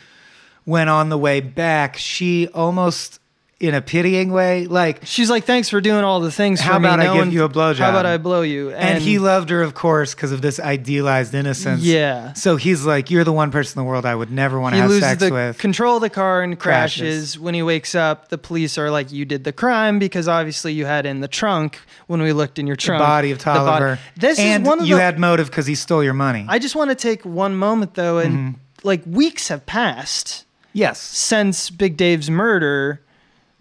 When 0.66 0.88
on 0.90 1.10
the 1.10 1.18
way 1.18 1.40
back, 1.40 1.98
she 1.98 2.48
almost, 2.50 3.20
in 3.60 3.76
a 3.76 3.82
pitying 3.82 4.32
way, 4.32 4.66
like, 4.68 5.02
she's 5.04 5.30
like, 5.30 5.44
"Thanks 5.44 5.68
for 5.68 5.82
doing 5.82 6.06
all 6.06 6.22
the 6.22 6.32
things 6.32 6.62
How 6.62 6.76
for 6.76 6.80
me. 6.80 6.88
about 6.88 7.00
I 7.02 7.04
No 7.08 7.14
give 7.16 7.20
one- 7.26 7.32
you 7.34 7.44
a 7.44 7.50
blowjob?" 7.50 7.80
How 7.80 7.90
about 7.90 8.06
I 8.06 8.18
blow 8.18 8.42
you?" 8.42 8.72
and, 8.72 9.02
he 9.04 9.20
loved 9.20 9.50
her, 9.50 9.62
of 9.62 9.74
course, 9.74 10.16
because 10.16 10.32
of 10.32 10.42
this 10.42 10.62
idealized 10.62 11.36
innocence. 11.36 11.82
Yeah. 11.82 12.32
So 12.34 12.56
he's 12.56 12.86
like, 12.86 13.12
You're 13.12 13.26
the 13.26 13.34
one 13.34 13.52
person 13.52 13.78
in 13.78 13.86
the 13.86 13.90
world 13.90 14.06
I 14.06 14.16
would 14.16 14.32
never 14.32 14.62
want 14.62 14.76
to 14.76 14.82
have 14.82 14.92
sex 14.94 15.22
the 15.22 15.30
with. 15.34 15.58
control 15.58 15.98
of 15.98 16.02
the 16.02 16.10
car 16.10 16.42
and 16.42 16.58
crashes. 16.58 17.02
Crashes. 17.02 17.40
When 17.40 17.54
he 17.54 17.62
wakes 17.62 17.96
up, 17.96 18.30
the 18.30 18.38
police 18.38 18.78
are 18.78 18.90
like, 18.90 19.12
"You 19.12 19.26
did 19.26 19.44
the 19.44 19.52
crime 19.52 20.00
because 20.00 20.30
obviously 20.30 20.72
you 20.72 20.86
had 20.86 21.06
in 21.06 21.20
the 21.20 21.28
trunk 21.28 21.80
when 22.08 22.22
we 22.22 22.32
looked 22.32 22.60
in 22.60 22.66
your 22.66 22.78
the 22.78 22.82
trunk 22.82 23.00
body 23.02 23.32
of 23.32 23.40
the 23.40 23.44
body." 23.46 23.60
Tolliver. 23.60 24.00
This 24.16 24.40
and 24.40 24.64
is 24.64 24.68
one 24.70 24.80
of 24.80 24.86
you 24.88 24.96
the. 24.96 25.02
had 25.02 25.20
motive 25.20 25.48
because 25.50 25.68
he 25.68 25.76
stole 25.76 26.02
your 26.04 26.14
money. 26.14 26.46
I 26.48 26.60
just 26.60 26.78
want 26.78 26.92
to 26.92 26.96
take 26.96 27.26
one 27.26 27.56
moment 27.58 27.96
though, 27.96 28.20
and 28.20 28.34
Mm-hmm. 28.38 28.88
like 28.88 29.02
weeks 29.06 29.50
have 29.50 29.66
passed 29.66 30.46
yes. 30.72 30.98
since 31.02 31.70
Big 31.70 31.98
Dave's 31.98 32.30
murder 32.30 33.02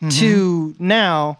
Mm-hmm. 0.00 0.08
to 0.20 0.74
now. 0.78 1.38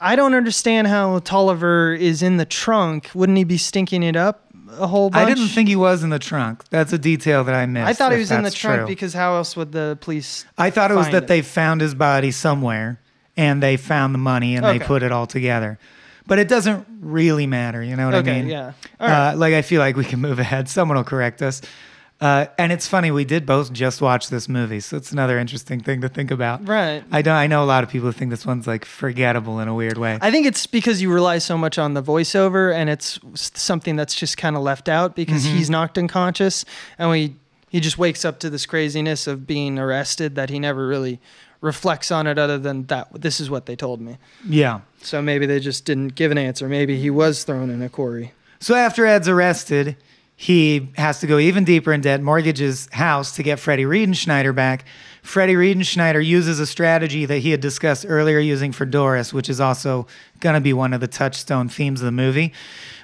I 0.00 0.16
don't 0.16 0.34
understand 0.34 0.86
how 0.86 1.20
Tolliver 1.20 1.94
is 1.94 2.22
in 2.22 2.36
the 2.36 2.44
trunk. 2.44 3.10
Wouldn't 3.14 3.38
he 3.38 3.44
be 3.44 3.56
stinking 3.56 4.02
it 4.02 4.16
up 4.16 4.42
a 4.72 4.86
whole 4.86 5.08
bunch? 5.08 5.24
I 5.24 5.34
didn't 5.34 5.48
think 5.48 5.68
he 5.68 5.76
was 5.76 6.02
in 6.02 6.10
the 6.10 6.18
trunk. 6.18 6.64
That's 6.68 6.92
a 6.92 6.98
detail 6.98 7.44
that 7.44 7.54
I 7.54 7.64
missed. 7.66 7.86
I 7.88 7.92
thought 7.94 8.12
he 8.12 8.18
was 8.18 8.30
in 8.30 8.42
the 8.42 8.50
trunk 8.50 8.80
true. 8.80 8.86
because 8.86 9.14
how 9.14 9.36
else 9.36 9.56
would 9.56 9.72
the 9.72 9.96
police? 10.00 10.44
I 10.58 10.70
thought 10.70 10.90
it 10.90 10.94
was 10.94 11.08
that 11.10 11.22
it. 11.24 11.26
they 11.28 11.40
found 11.42 11.80
his 11.80 11.94
body 11.94 12.32
somewhere 12.32 13.00
and 13.36 13.62
they 13.62 13.76
found 13.76 14.14
the 14.14 14.18
money 14.18 14.56
and 14.56 14.64
they 14.66 14.78
put 14.78 15.02
it 15.02 15.12
all 15.12 15.26
together. 15.26 15.78
But 16.26 16.38
it 16.38 16.48
doesn't 16.48 16.86
really 17.00 17.46
matter, 17.46 17.82
you 17.82 17.96
know 17.96 18.06
what 18.06 18.14
Okay, 18.16 18.38
I 18.38 18.42
mean? 18.42 18.48
yeah. 18.48 18.72
All 18.98 19.08
right. 19.08 19.32
Uh, 19.32 19.36
like 19.36 19.54
I 19.54 19.62
feel 19.62 19.80
like 19.80 19.96
we 19.96 20.04
can 20.04 20.20
move 20.20 20.38
ahead. 20.38 20.68
Someone 20.68 20.96
will 20.96 21.04
correct 21.04 21.40
us. 21.40 21.62
Uh, 22.20 22.46
and 22.58 22.72
it's 22.72 22.86
funny 22.86 23.10
we 23.10 23.24
did 23.24 23.44
both 23.44 23.72
just 23.72 24.00
watch 24.00 24.28
this 24.30 24.48
movie, 24.48 24.80
so 24.80 24.96
it's 24.96 25.12
another 25.12 25.38
interesting 25.38 25.80
thing 25.80 26.00
to 26.00 26.08
think 26.08 26.30
about. 26.30 26.66
Right. 26.66 27.02
I 27.12 27.20
don't. 27.22 27.34
I 27.34 27.46
know 27.48 27.62
a 27.62 27.66
lot 27.66 27.84
of 27.84 27.90
people 27.90 28.10
think 28.12 28.30
this 28.30 28.46
one's 28.46 28.66
like 28.66 28.84
forgettable 28.84 29.58
in 29.60 29.68
a 29.68 29.74
weird 29.74 29.98
way. 29.98 30.18
I 30.22 30.30
think 30.30 30.46
it's 30.46 30.66
because 30.66 31.02
you 31.02 31.12
rely 31.12 31.38
so 31.38 31.58
much 31.58 31.76
on 31.76 31.94
the 31.94 32.02
voiceover, 32.02 32.72
and 32.72 32.88
it's 32.88 33.18
something 33.34 33.96
that's 33.96 34.14
just 34.14 34.36
kind 34.38 34.56
of 34.56 34.62
left 34.62 34.88
out 34.88 35.14
because 35.16 35.44
Mm-hmm. 35.44 35.56
he's 35.56 35.68
knocked 35.68 35.98
unconscious, 35.98 36.64
and 36.98 37.10
we 37.10 37.34
he 37.68 37.80
just 37.80 37.98
wakes 37.98 38.24
up 38.24 38.38
to 38.38 38.48
this 38.48 38.64
craziness 38.64 39.26
of 39.26 39.46
being 39.46 39.78
arrested 39.78 40.36
that 40.36 40.48
he 40.48 40.58
never 40.60 40.86
really 40.86 41.20
reflects 41.60 42.12
on 42.12 42.26
it 42.26 42.38
other 42.38 42.58
than 42.58 42.84
that 42.84 43.08
this 43.20 43.40
is 43.40 43.50
what 43.50 43.66
they 43.66 43.74
told 43.74 44.00
me. 44.00 44.16
yeah. 44.48 44.80
So 45.02 45.20
maybe 45.20 45.44
they 45.46 45.58
just 45.60 45.84
didn't 45.84 46.14
give 46.14 46.30
an 46.30 46.38
answer. 46.38 46.68
Maybe 46.68 46.98
he 46.98 47.10
was 47.10 47.42
thrown 47.44 47.68
in 47.70 47.82
a 47.82 47.88
quarry. 47.88 48.32
So 48.60 48.74
after 48.74 49.04
Ed's 49.04 49.28
arrested, 49.28 49.96
he 50.36 50.88
has 50.96 51.20
to 51.20 51.26
go 51.26 51.38
even 51.38 51.64
deeper 51.64 51.92
in 51.92 52.00
debt, 52.00 52.20
mortgages 52.20 52.88
house 52.92 53.36
to 53.36 53.42
get 53.42 53.60
Freddie 53.60 53.84
Riedenschneider 53.84 54.54
back. 54.54 54.84
Freddie 55.22 55.54
Riedenschneider 55.54 56.24
uses 56.24 56.58
a 56.58 56.66
strategy 56.66 57.24
that 57.24 57.38
he 57.38 57.50
had 57.50 57.60
discussed 57.60 58.04
earlier 58.08 58.38
using 58.38 58.72
for 58.72 58.84
Doris, 58.84 59.32
which 59.32 59.48
is 59.48 59.60
also 59.60 60.06
going 60.40 60.54
to 60.54 60.60
be 60.60 60.72
one 60.72 60.92
of 60.92 61.00
the 61.00 61.06
touchstone 61.06 61.68
themes 61.68 62.00
of 62.00 62.06
the 62.06 62.12
movie, 62.12 62.52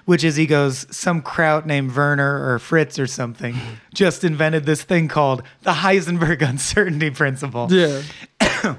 which 0.06 0.24
is 0.24 0.36
he 0.36 0.46
goes, 0.46 0.86
some 0.94 1.22
kraut 1.22 1.66
named 1.66 1.94
Werner 1.94 2.52
or 2.52 2.58
Fritz 2.58 2.98
or 2.98 3.06
something 3.06 3.56
just 3.94 4.24
invented 4.24 4.66
this 4.66 4.82
thing 4.82 5.06
called 5.06 5.42
the 5.62 5.72
Heisenberg 5.72 6.42
uncertainty 6.48 7.10
principle. 7.10 7.68
Yeah. 7.70 8.02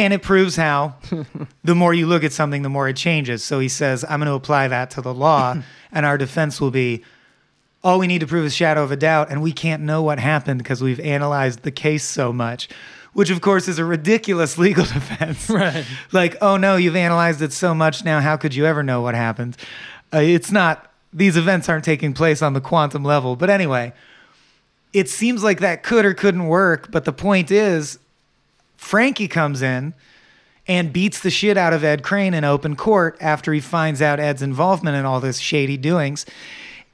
And 0.00 0.12
it 0.12 0.22
proves 0.22 0.54
how 0.54 0.94
the 1.64 1.74
more 1.74 1.92
you 1.92 2.06
look 2.06 2.22
at 2.22 2.32
something, 2.32 2.62
the 2.62 2.68
more 2.68 2.88
it 2.88 2.94
changes. 2.94 3.42
So 3.42 3.58
he 3.58 3.68
says, 3.68 4.04
I'm 4.04 4.20
going 4.20 4.28
to 4.28 4.34
apply 4.34 4.68
that 4.68 4.90
to 4.90 5.00
the 5.00 5.12
law, 5.12 5.56
and 5.90 6.06
our 6.06 6.16
defense 6.16 6.60
will 6.60 6.70
be 6.70 7.02
all 7.82 7.98
we 7.98 8.06
need 8.06 8.20
to 8.20 8.26
prove 8.26 8.44
is 8.44 8.54
shadow 8.54 8.82
of 8.82 8.90
a 8.90 8.96
doubt, 8.96 9.30
and 9.30 9.42
we 9.42 9.52
can't 9.52 9.82
know 9.82 10.02
what 10.02 10.18
happened 10.18 10.58
because 10.58 10.82
we've 10.82 11.00
analyzed 11.00 11.62
the 11.62 11.70
case 11.70 12.04
so 12.04 12.32
much. 12.32 12.68
Which, 13.12 13.30
of 13.30 13.40
course, 13.40 13.68
is 13.68 13.78
a 13.78 13.84
ridiculous 13.84 14.58
legal 14.58 14.84
defense. 14.84 15.48
Right. 15.58 15.86
Like, 16.12 16.36
oh 16.40 16.56
no, 16.56 16.76
you've 16.76 16.96
analyzed 16.96 17.42
it 17.42 17.52
so 17.52 17.74
much 17.74 18.04
now, 18.04 18.20
how 18.20 18.36
could 18.36 18.54
you 18.54 18.66
ever 18.66 18.82
know 18.82 19.00
what 19.00 19.14
happened? 19.14 19.56
Uh, 20.12 20.18
it's 20.18 20.50
not, 20.50 20.90
these 21.12 21.36
events 21.36 21.68
aren't 21.68 21.84
taking 21.84 22.14
place 22.14 22.42
on 22.42 22.52
the 22.52 22.60
quantum 22.60 23.04
level. 23.04 23.34
But 23.36 23.50
anyway, 23.50 23.92
it 24.92 25.08
seems 25.08 25.42
like 25.42 25.60
that 25.60 25.82
could 25.82 26.04
or 26.04 26.14
couldn't 26.14 26.46
work. 26.46 26.90
But 26.90 27.04
the 27.04 27.12
point 27.12 27.50
is, 27.50 27.98
Frankie 28.76 29.28
comes 29.28 29.62
in 29.62 29.94
and 30.66 30.92
beats 30.92 31.20
the 31.20 31.30
shit 31.30 31.56
out 31.56 31.72
of 31.72 31.82
Ed 31.82 32.02
Crane 32.02 32.34
in 32.34 32.44
open 32.44 32.76
court 32.76 33.16
after 33.20 33.52
he 33.52 33.60
finds 33.60 34.02
out 34.02 34.20
Ed's 34.20 34.42
involvement 34.42 34.96
in 34.96 35.04
all 35.04 35.20
this 35.20 35.38
shady 35.38 35.76
doings. 35.76 36.26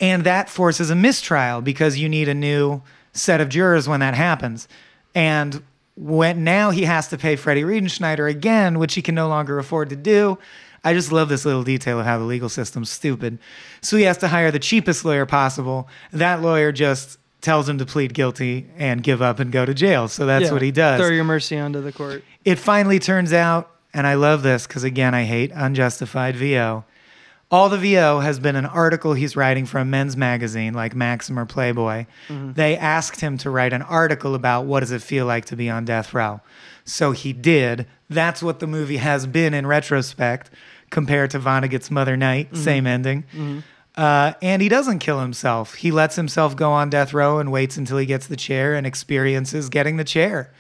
And 0.00 0.24
that 0.24 0.48
forces 0.50 0.90
a 0.90 0.94
mistrial 0.94 1.60
because 1.60 1.98
you 1.98 2.08
need 2.08 2.28
a 2.28 2.34
new 2.34 2.82
set 3.12 3.40
of 3.40 3.48
jurors 3.48 3.88
when 3.88 4.00
that 4.00 4.14
happens. 4.14 4.66
And 5.14 5.62
when 5.96 6.42
now 6.42 6.70
he 6.70 6.82
has 6.84 7.08
to 7.08 7.18
pay 7.18 7.36
Freddie 7.36 7.62
Riedenschneider 7.62 8.28
again, 8.28 8.78
which 8.78 8.94
he 8.94 9.02
can 9.02 9.14
no 9.14 9.28
longer 9.28 9.58
afford 9.58 9.90
to 9.90 9.96
do. 9.96 10.38
I 10.82 10.92
just 10.92 11.12
love 11.12 11.28
this 11.28 11.44
little 11.44 11.62
detail 11.62 12.00
of 12.00 12.04
how 12.06 12.18
the 12.18 12.24
legal 12.24 12.48
system's 12.48 12.90
stupid. 12.90 13.38
So 13.80 13.96
he 13.96 14.02
has 14.02 14.18
to 14.18 14.28
hire 14.28 14.50
the 14.50 14.58
cheapest 14.58 15.04
lawyer 15.04 15.24
possible. 15.24 15.88
That 16.12 16.42
lawyer 16.42 16.72
just 16.72 17.18
tells 17.40 17.68
him 17.68 17.78
to 17.78 17.86
plead 17.86 18.12
guilty 18.14 18.66
and 18.76 19.02
give 19.02 19.22
up 19.22 19.38
and 19.38 19.52
go 19.52 19.64
to 19.64 19.72
jail. 19.72 20.08
So 20.08 20.26
that's 20.26 20.46
Yeah. 20.46 20.52
what 20.52 20.62
he 20.62 20.70
does 20.72 20.98
Throw 21.00 21.10
your 21.10 21.24
mercy 21.24 21.58
onto 21.58 21.80
the 21.80 21.92
court. 21.92 22.24
it 22.44 22.58
finally 22.58 22.98
turns 22.98 23.32
out, 23.32 23.70
and 23.94 24.06
I 24.06 24.14
love 24.14 24.42
this 24.42 24.66
because 24.66 24.82
again, 24.82 25.14
I 25.14 25.24
hate 25.24 25.52
unjustified 25.54 26.36
VO. 26.36 26.84
All 27.54 27.68
the 27.68 27.78
VO 27.78 28.18
has 28.18 28.40
been 28.40 28.56
an 28.56 28.66
article 28.66 29.14
he's 29.14 29.36
writing 29.36 29.64
for 29.64 29.78
a 29.78 29.84
men's 29.84 30.16
magazine 30.16 30.74
like 30.74 30.92
Maxim 30.96 31.38
or 31.38 31.46
Playboy. 31.46 32.04
Mm-hmm. 32.26 32.54
They 32.54 32.76
asked 32.76 33.20
him 33.20 33.38
to 33.38 33.48
write 33.48 33.72
an 33.72 33.82
article 33.82 34.34
about 34.34 34.64
what 34.66 34.80
does 34.80 34.90
it 34.90 35.02
feel 35.02 35.24
like 35.24 35.44
to 35.44 35.56
be 35.56 35.70
on 35.70 35.84
death 35.84 36.12
row. 36.12 36.40
So 36.84 37.12
he 37.12 37.32
did. 37.32 37.86
That's 38.10 38.42
what 38.42 38.58
the 38.58 38.66
movie 38.66 38.96
has 38.96 39.28
been 39.28 39.54
in 39.54 39.68
retrospect 39.68 40.50
compared 40.90 41.30
to 41.30 41.38
Vonnegut's 41.38 41.92
Mother 41.92 42.16
Night, 42.16 42.50
mm-hmm. 42.50 42.60
same 42.64 42.88
ending. 42.88 43.22
Mm-hmm. 43.32 43.60
Uh, 43.94 44.32
and 44.42 44.60
he 44.60 44.68
doesn't 44.68 44.98
kill 44.98 45.20
himself. 45.20 45.74
He 45.74 45.92
lets 45.92 46.16
himself 46.16 46.56
go 46.56 46.72
on 46.72 46.90
death 46.90 47.14
row 47.14 47.38
and 47.38 47.52
waits 47.52 47.76
until 47.76 47.98
he 47.98 48.06
gets 48.06 48.26
the 48.26 48.34
chair 48.34 48.74
and 48.74 48.84
experiences 48.84 49.68
getting 49.68 49.96
the 49.96 50.02
chair. 50.02 50.52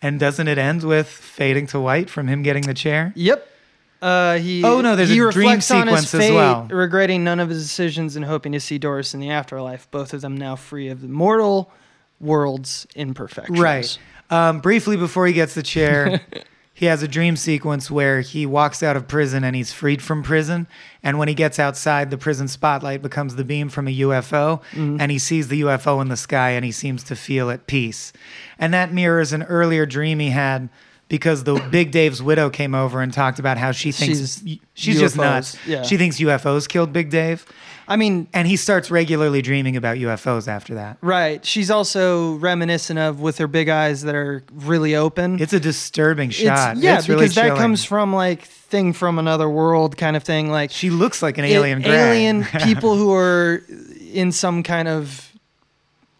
And 0.00 0.20
doesn't 0.20 0.46
it 0.46 0.58
end 0.58 0.84
with 0.84 1.08
fading 1.08 1.66
to 1.68 1.80
white 1.80 2.08
from 2.08 2.28
him 2.28 2.44
getting 2.44 2.62
the 2.62 2.74
chair? 2.74 3.12
Yep. 3.16 3.50
Uh, 4.06 4.38
he 4.38 4.62
Oh, 4.62 4.80
no, 4.80 4.94
there's 4.94 5.08
he 5.08 5.18
a 5.18 5.30
dream 5.32 5.48
reflects 5.48 5.70
on 5.72 5.88
his 5.88 6.08
sequence 6.08 6.14
as 6.14 6.20
fate, 6.20 6.34
well. 6.34 6.68
regretting 6.70 7.24
none 7.24 7.40
of 7.40 7.48
his 7.48 7.60
decisions 7.62 8.14
and 8.14 8.24
hoping 8.24 8.52
to 8.52 8.60
see 8.60 8.78
Doris 8.78 9.14
in 9.14 9.20
the 9.20 9.30
afterlife. 9.30 9.90
Both 9.90 10.14
of 10.14 10.20
them 10.20 10.36
now 10.36 10.54
free 10.54 10.88
of 10.88 11.00
the 11.02 11.08
mortal 11.08 11.72
world's 12.20 12.86
imperfections. 12.94 13.58
Right. 13.58 13.98
Um, 14.30 14.60
briefly 14.60 14.96
before 14.96 15.26
he 15.26 15.32
gets 15.32 15.54
the 15.54 15.62
chair, 15.62 16.20
he 16.72 16.86
has 16.86 17.02
a 17.02 17.08
dream 17.08 17.34
sequence 17.36 17.90
where 17.90 18.20
he 18.20 18.46
walks 18.46 18.80
out 18.82 18.96
of 18.96 19.08
prison 19.08 19.42
and 19.42 19.56
he's 19.56 19.72
freed 19.72 20.00
from 20.00 20.22
prison. 20.22 20.68
And 21.02 21.18
when 21.18 21.26
he 21.26 21.34
gets 21.34 21.58
outside, 21.58 22.10
the 22.10 22.18
prison 22.18 22.46
spotlight 22.46 23.02
becomes 23.02 23.34
the 23.34 23.44
beam 23.44 23.68
from 23.68 23.88
a 23.88 23.98
UFO, 24.00 24.62
and 24.72 25.10
he 25.10 25.18
sees 25.18 25.48
the 25.48 25.62
UFO 25.62 26.00
in 26.00 26.08
the 26.08 26.16
sky 26.16 26.50
and 26.50 26.64
he 26.64 26.72
seems 26.72 27.02
to 27.04 27.16
feel 27.16 27.50
at 27.50 27.66
peace. 27.66 28.12
And 28.56 28.72
that 28.72 28.92
mirrors 28.92 29.32
an 29.32 29.42
earlier 29.44 29.84
dream 29.84 30.20
he 30.20 30.30
had 30.30 30.68
because 31.08 31.44
the 31.44 31.54
Big 31.70 31.90
Dave's 31.92 32.22
widow 32.22 32.50
came 32.50 32.74
over 32.74 33.00
and 33.00 33.12
talked 33.12 33.38
about 33.38 33.58
how 33.58 33.72
she 33.72 33.92
thinks 33.92 34.18
She's 34.18 34.58
she's, 34.74 34.98
just 34.98 35.16
nuts. 35.16 35.56
yeah. 35.66 35.82
She 35.82 35.96
thinks 35.96 36.16
UFOs 36.18 36.68
killed 36.68 36.92
Big 36.92 37.10
Dave. 37.10 37.44
I 37.88 37.94
mean, 37.94 38.26
And 38.34 38.48
he 38.48 38.56
starts 38.56 38.90
regularly 38.90 39.42
dreaming 39.42 39.76
about 39.76 39.96
UFOs 39.98 40.48
after 40.48 40.74
that. 40.74 40.98
right. 41.02 41.44
She's 41.44 41.70
also 41.70 42.34
reminiscent 42.34 42.98
of 42.98 43.20
with 43.20 43.38
her 43.38 43.46
big 43.46 43.68
eyes 43.68 44.02
that 44.02 44.16
are 44.16 44.42
really 44.52 44.96
open. 44.96 45.40
It's 45.40 45.52
a 45.52 45.60
disturbing 45.60 46.30
It's- 46.30 46.44
shot. 46.44 46.78
yeah, 46.78 46.98
It's 46.98 47.08
really 47.08 47.26
because 47.26 47.36
that 47.36 47.56
comes 47.56 47.84
from 47.84 48.12
like 48.12 48.42
thing 48.42 48.92
from 48.92 49.20
another 49.20 49.48
world 49.48 49.96
kind 49.96 50.16
of 50.16 50.24
thing. 50.24 50.50
Like 50.50 50.72
She 50.72 50.90
looks 50.90 51.22
like 51.22 51.38
an 51.38 51.44
alien. 51.44 51.80
Grey. 51.82 51.92
alien 51.92 52.44
people 52.64 52.96
who 52.96 53.14
are 53.14 53.62
in 54.12 54.32
some 54.32 54.64
kind 54.64 54.88
of 54.88 55.30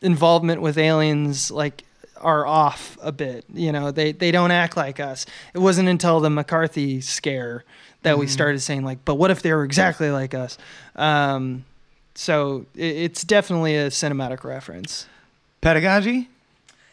involvement 0.02 0.60
with 0.60 0.78
aliens 0.78 1.50
like 1.50 1.82
are 2.20 2.46
off 2.46 2.96
a 3.02 3.12
bit 3.12 3.44
you 3.52 3.70
know 3.72 3.90
they 3.90 4.12
they 4.12 4.30
don't 4.30 4.50
act 4.50 4.76
like 4.76 4.98
us 5.00 5.26
it 5.54 5.58
wasn't 5.58 5.88
until 5.88 6.20
the 6.20 6.30
mccarthy 6.30 7.00
scare 7.00 7.64
that 8.02 8.12
Mm-hmm. 8.12 8.20
we 8.20 8.26
started 8.28 8.60
saying 8.60 8.84
like 8.84 9.04
but 9.04 9.16
what 9.16 9.30
if 9.30 9.42
they 9.42 9.52
were 9.52 9.64
exactly 9.64 10.10
like 10.10 10.32
us 10.34 10.56
um 10.96 11.64
so 12.14 12.66
it, 12.74 12.84
it's 12.96 13.24
definitely 13.24 13.76
a 13.76 13.88
cinematic 13.88 14.44
reference 14.44 15.06
Pedagogy. 15.60 16.28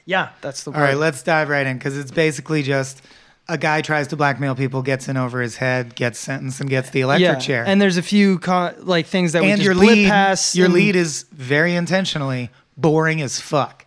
yeah 0.06 0.30
that's 0.42 0.64
the 0.64 0.72
word 0.72 0.78
All 0.78 0.84
right, 0.84 0.98
let's 0.98 1.22
dive 1.24 1.50
right 1.50 1.66
in 1.68 1.78
because 1.78 1.98
it's 1.98 2.12
basically 2.12 2.64
just 2.64 3.02
a 3.50 3.58
guy 3.58 3.82
tries 3.82 4.08
to 4.08 4.16
blackmail 4.16 4.56
people, 4.56 4.82
gets 4.82 5.10
in 5.10 5.18
over 5.18 5.42
his 5.42 5.58
head, 5.58 5.96
gets 5.96 6.18
sentenced, 6.18 6.62
and 6.62 6.70
gets 6.70 6.92
the 6.92 7.02
electric 7.02 7.28
yeah. 7.28 7.40
chair. 7.40 7.64
and 7.68 7.82
there's 7.82 7.98
a 7.98 8.02
few 8.02 8.40
co- 8.40 8.74
like 8.80 9.06
things 9.06 9.34
that 9.34 9.42
we 9.42 9.50
And 9.52 9.58
just 9.60 9.66
your 9.66 9.76
lead, 9.76 10.08
past 10.08 10.56
your 10.56 10.66
and- 10.68 10.74
lead 10.74 10.96
is 10.96 11.24
very 11.34 11.76
intentionally 11.76 12.50
boring 12.78 13.22
as 13.22 13.40
fuck. 13.40 13.84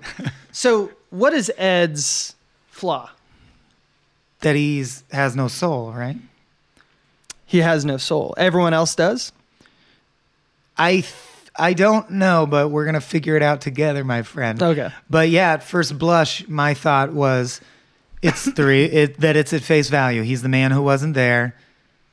so 0.52 0.90
what 1.10 1.32
is 1.32 1.50
ed's 1.56 2.34
flaw 2.68 3.10
that 4.40 4.54
he's 4.54 5.04
has 5.10 5.34
no 5.34 5.48
soul, 5.48 5.92
right? 5.92 6.16
he 7.46 7.58
has 7.58 7.84
no 7.84 7.96
soul 7.96 8.34
everyone 8.36 8.74
else 8.74 8.94
does 8.94 9.32
I 10.76 10.92
th- 11.00 11.14
I 11.60 11.72
don't 11.72 12.08
know, 12.12 12.46
but 12.46 12.68
we're 12.68 12.84
gonna 12.84 13.00
figure 13.00 13.36
it 13.36 13.42
out 13.42 13.60
together, 13.60 14.04
my 14.04 14.22
friend. 14.22 14.62
okay 14.62 14.90
But 15.10 15.28
yeah, 15.28 15.54
at 15.54 15.64
first 15.64 15.98
blush, 15.98 16.46
my 16.46 16.72
thought 16.74 17.12
was, 17.12 17.60
it's 18.22 18.48
three. 18.56 18.84
It, 18.84 19.18
that 19.20 19.34
it's 19.34 19.52
at 19.52 19.62
face 19.62 19.88
value. 19.90 20.22
He's 20.22 20.42
the 20.42 20.48
man 20.48 20.70
who 20.70 20.82
wasn't 20.82 21.14
there. 21.14 21.56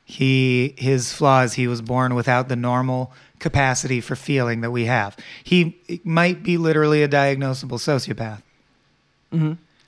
He 0.04 0.74
his 0.78 1.12
flaws. 1.12 1.54
He 1.54 1.68
was 1.68 1.80
born 1.80 2.16
without 2.16 2.48
the 2.48 2.56
normal 2.56 3.12
capacity 3.38 4.00
for 4.00 4.16
feeling 4.16 4.60
that 4.62 4.70
we 4.70 4.86
have. 4.86 5.16
He 5.44 5.78
might 6.04 6.42
be 6.42 6.56
literally 6.58 7.02
a 7.02 7.08
diagnosable 7.08 7.78
sociopath. 7.78 8.42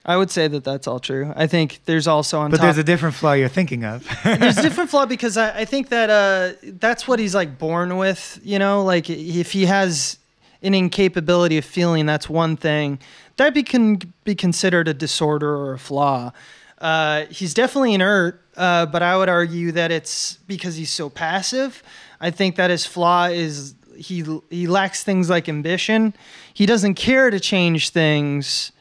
I 0.05 0.17
would 0.17 0.31
say 0.31 0.49
that 0.49 0.65
that's 0.65 0.87
all 0.87 1.01
true. 1.01 1.33
I 1.37 1.47
think 1.47 1.81
there's 1.85 2.07
also 2.07 2.39
on 2.41 2.51
But 2.51 2.59
top. 2.59 2.65
there's 2.65 2.79
a 2.79 2.85
different 2.85 3.15
flaw 3.15 3.33
you're 3.33 3.49
thinking 3.49 3.85
of. 3.85 4.07
there's 4.25 4.59
a 4.59 4.63
different 4.69 4.91
flaw 4.91 5.07
because 5.07 5.37
I, 5.37 5.61
I 5.61 5.65
think 5.65 5.89
that 5.91 6.09
uh, 6.11 6.57
that's 6.81 7.07
what 7.09 7.19
he's 7.19 7.35
like 7.35 7.59
born 7.59 7.97
with. 7.99 8.39
You 8.43 8.59
know, 8.59 8.83
like 8.85 9.09
if 9.11 9.53
he 9.53 9.67
has 9.67 10.19
an 10.63 10.75
incapability 10.75 11.59
of 11.59 11.65
feeling, 11.65 12.07
that's 12.07 12.29
one 12.29 12.57
thing. 12.57 12.99
That 13.37 13.55
be 13.55 13.63
can 13.63 14.01
be 14.25 14.35
considered 14.35 14.89
a 14.89 14.95
disorder 14.95 15.55
or 15.55 15.75
a 15.75 15.79
flaw. 15.79 16.33
Uh, 16.79 17.25
he's 17.27 17.55
definitely 17.55 17.93
inert, 17.95 18.41
uh, 18.57 18.87
but 18.87 19.03
I 19.03 19.17
would 19.17 19.29
argue 19.29 19.73
that 19.73 19.91
it's 19.91 20.35
because 20.47 20.77
he's 20.77 20.91
so 20.91 21.11
passive. 21.11 21.83
I 22.21 22.31
think 22.31 22.57
that 22.57 22.71
his 22.71 22.85
flaw 22.87 23.27
is 23.27 23.75
he 23.97 24.25
he 24.51 24.67
lacks 24.67 25.03
things 25.05 25.29
like 25.29 25.49
ambition. 25.49 26.15
He 26.55 26.67
doesn't 26.67 26.95
care 26.95 27.31
to 27.31 27.41
change 27.41 27.91
things 27.91 28.73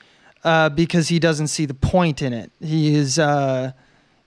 uh, 0.44 0.70
because 0.70 1.08
he 1.10 1.20
doesn't 1.20 1.48
see 1.48 1.66
the 1.66 1.74
point 1.74 2.22
in 2.22 2.34
it. 2.34 2.52
He 2.62 2.96
is. 2.96 3.20
Uh, 3.20 3.72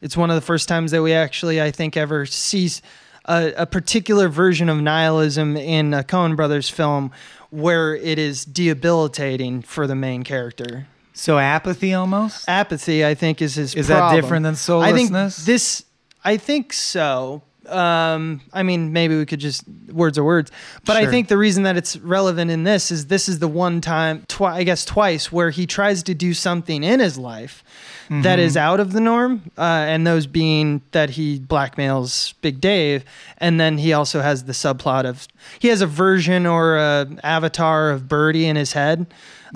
it's 0.01 0.17
one 0.17 0.31
of 0.31 0.35
the 0.37 0.41
first 0.43 0.69
times 0.69 0.93
that 0.93 1.03
we 1.03 1.13
actually, 1.13 1.61
I 1.61 1.71
think, 1.71 1.97
ever 1.97 2.25
sees 2.25 2.81
a, 3.27 3.53
a 3.59 3.67
particular 3.67 4.29
version 4.29 4.69
of 4.69 4.79
nihilism 4.79 5.57
in 5.57 5.93
a 5.93 6.03
Coen 6.03 6.37
Brothers 6.37 6.69
film 6.71 7.11
where 7.51 7.95
it 7.95 8.19
is 8.19 8.45
debilitating 8.45 9.61
for 9.63 9.87
the 9.87 9.95
main 9.95 10.23
character. 10.23 10.87
so 11.13 11.39
apathy 11.39 11.93
almost. 11.95 12.49
Apathy, 12.49 13.05
I 13.05 13.15
think, 13.15 13.43
is 13.43 13.57
his. 13.57 13.75
Is 13.75 13.89
that 13.89 14.15
different 14.15 14.45
than 14.45 14.57
soullessness? 14.57 15.11
I 15.11 15.29
think 15.29 15.47
this. 15.47 15.85
I 16.25 16.37
think 16.37 16.73
so. 16.73 17.43
Um, 17.71 18.41
I 18.53 18.63
mean, 18.63 18.93
maybe 18.93 19.17
we 19.17 19.25
could 19.27 19.41
just 19.41 19.63
words 19.93 20.19
are 20.19 20.25
words, 20.25 20.51
but 20.85 20.97
I 20.97 21.07
think 21.11 21.29
the 21.29 21.37
reason 21.37 21.63
that 21.63 21.77
it's 21.77 21.97
relevant 21.99 22.51
in 22.51 22.65
this 22.65 22.91
is 22.91 23.07
this 23.07 23.29
is 23.29 23.39
the 23.39 23.49
one 23.49 23.81
time, 23.81 24.25
twi- 24.29 24.57
I 24.57 24.65
guess 24.65 24.85
twice, 24.85 25.31
where 25.31 25.51
he 25.51 25.67
tries 25.67 26.03
to 26.05 26.15
do 26.15 26.35
something 26.35 26.83
in 26.83 27.01
his 27.01 27.17
life 27.19 27.63
that 28.23 28.41
is 28.41 28.57
out 28.57 28.81
of 28.81 28.93
the 28.93 28.99
norm, 29.01 29.41
uh, 29.57 29.61
and 29.63 30.05
those 30.05 30.27
being 30.27 30.83
that 30.91 31.11
he 31.11 31.39
blackmails 31.39 32.35
Big 32.41 32.61
Dave, 32.61 33.05
and 33.39 33.61
then 33.61 33.79
he 33.79 33.93
also 33.93 34.21
has 34.21 34.45
the 34.45 34.53
subplot 34.53 35.05
of 35.05 35.29
he 35.61 35.69
has 35.69 35.81
a 35.81 35.87
version 35.87 36.45
or 36.45 36.77
a 36.77 37.07
avatar 37.23 37.91
of 37.91 38.09
Birdie 38.09 38.47
in 38.47 38.57
his 38.57 38.73
head 38.73 39.07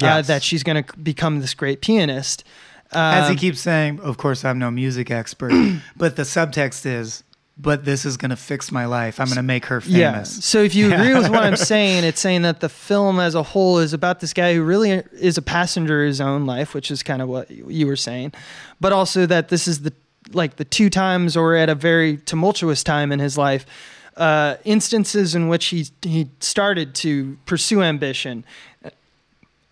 uh, 0.00 0.22
that 0.29 0.44
she's 0.44 0.62
going 0.62 0.85
to 0.85 0.96
become 0.98 1.40
this 1.40 1.53
great 1.55 1.81
pianist. 1.81 2.44
As 2.92 3.27
he 3.27 3.33
Um, 3.33 3.38
keeps 3.38 3.61
saying, 3.61 3.98
of 3.98 4.18
course, 4.18 4.44
I'm 4.44 4.61
no 4.61 4.70
music 4.70 5.11
expert, 5.11 5.50
but 5.96 6.14
the 6.14 6.22
subtext 6.22 6.87
is, 6.87 7.24
but 7.57 7.85
this 7.85 8.05
is 8.05 8.17
going 8.17 8.31
to 8.31 8.37
fix 8.37 8.73
my 8.73 8.87
life. 8.87 9.21
I'm 9.21 9.27
going 9.27 9.37
to 9.37 9.43
make 9.43 9.67
her 9.67 9.81
famous. 9.81 9.97
Yeah. 9.97 10.23
So 10.25 10.62
if 10.62 10.75
you 10.75 10.93
agree 10.93 11.14
with 11.14 11.29
what 11.31 11.45
I'm 11.45 11.57
saying, 11.75 12.05
it's 12.05 12.21
saying 12.21 12.43
that 12.43 12.61
the 12.61 12.69
film 12.69 13.21
as 13.21 13.35
a 13.35 13.43
whole 13.43 13.79
is 13.79 13.93
about 13.93 14.21
this 14.21 14.33
guy 14.33 14.55
who 14.55 14.62
really 14.62 14.90
is 14.90 15.38
a 15.38 15.43
passenger 15.43 16.03
in 16.03 16.09
his 16.09 16.21
own 16.21 16.47
life, 16.47 16.75
which 16.75 16.90
is 16.90 17.03
kind 17.03 17.23
of 17.23 17.29
what 17.29 17.51
you 17.51 17.87
were 17.87 17.97
saying, 17.97 18.33
but 18.81 18.93
also 18.93 19.25
that 19.27 19.49
this 19.49 19.69
is 19.69 19.83
the 19.83 19.93
like 20.33 20.57
the 20.57 20.64
two 20.64 20.88
times 20.90 21.37
or 21.37 21.55
at 21.55 21.69
a 21.69 21.75
very 21.75 22.17
tumultuous 22.17 22.83
time 22.83 23.12
in 23.12 23.19
his 23.19 23.38
life. 23.38 23.67
Uh, 24.17 24.57
instances 24.64 25.35
in 25.35 25.49
which 25.49 25.67
he 25.67 25.87
he 26.03 26.31
started 26.40 26.95
to 26.95 27.37
pursue 27.47 27.83
ambition. 27.83 28.45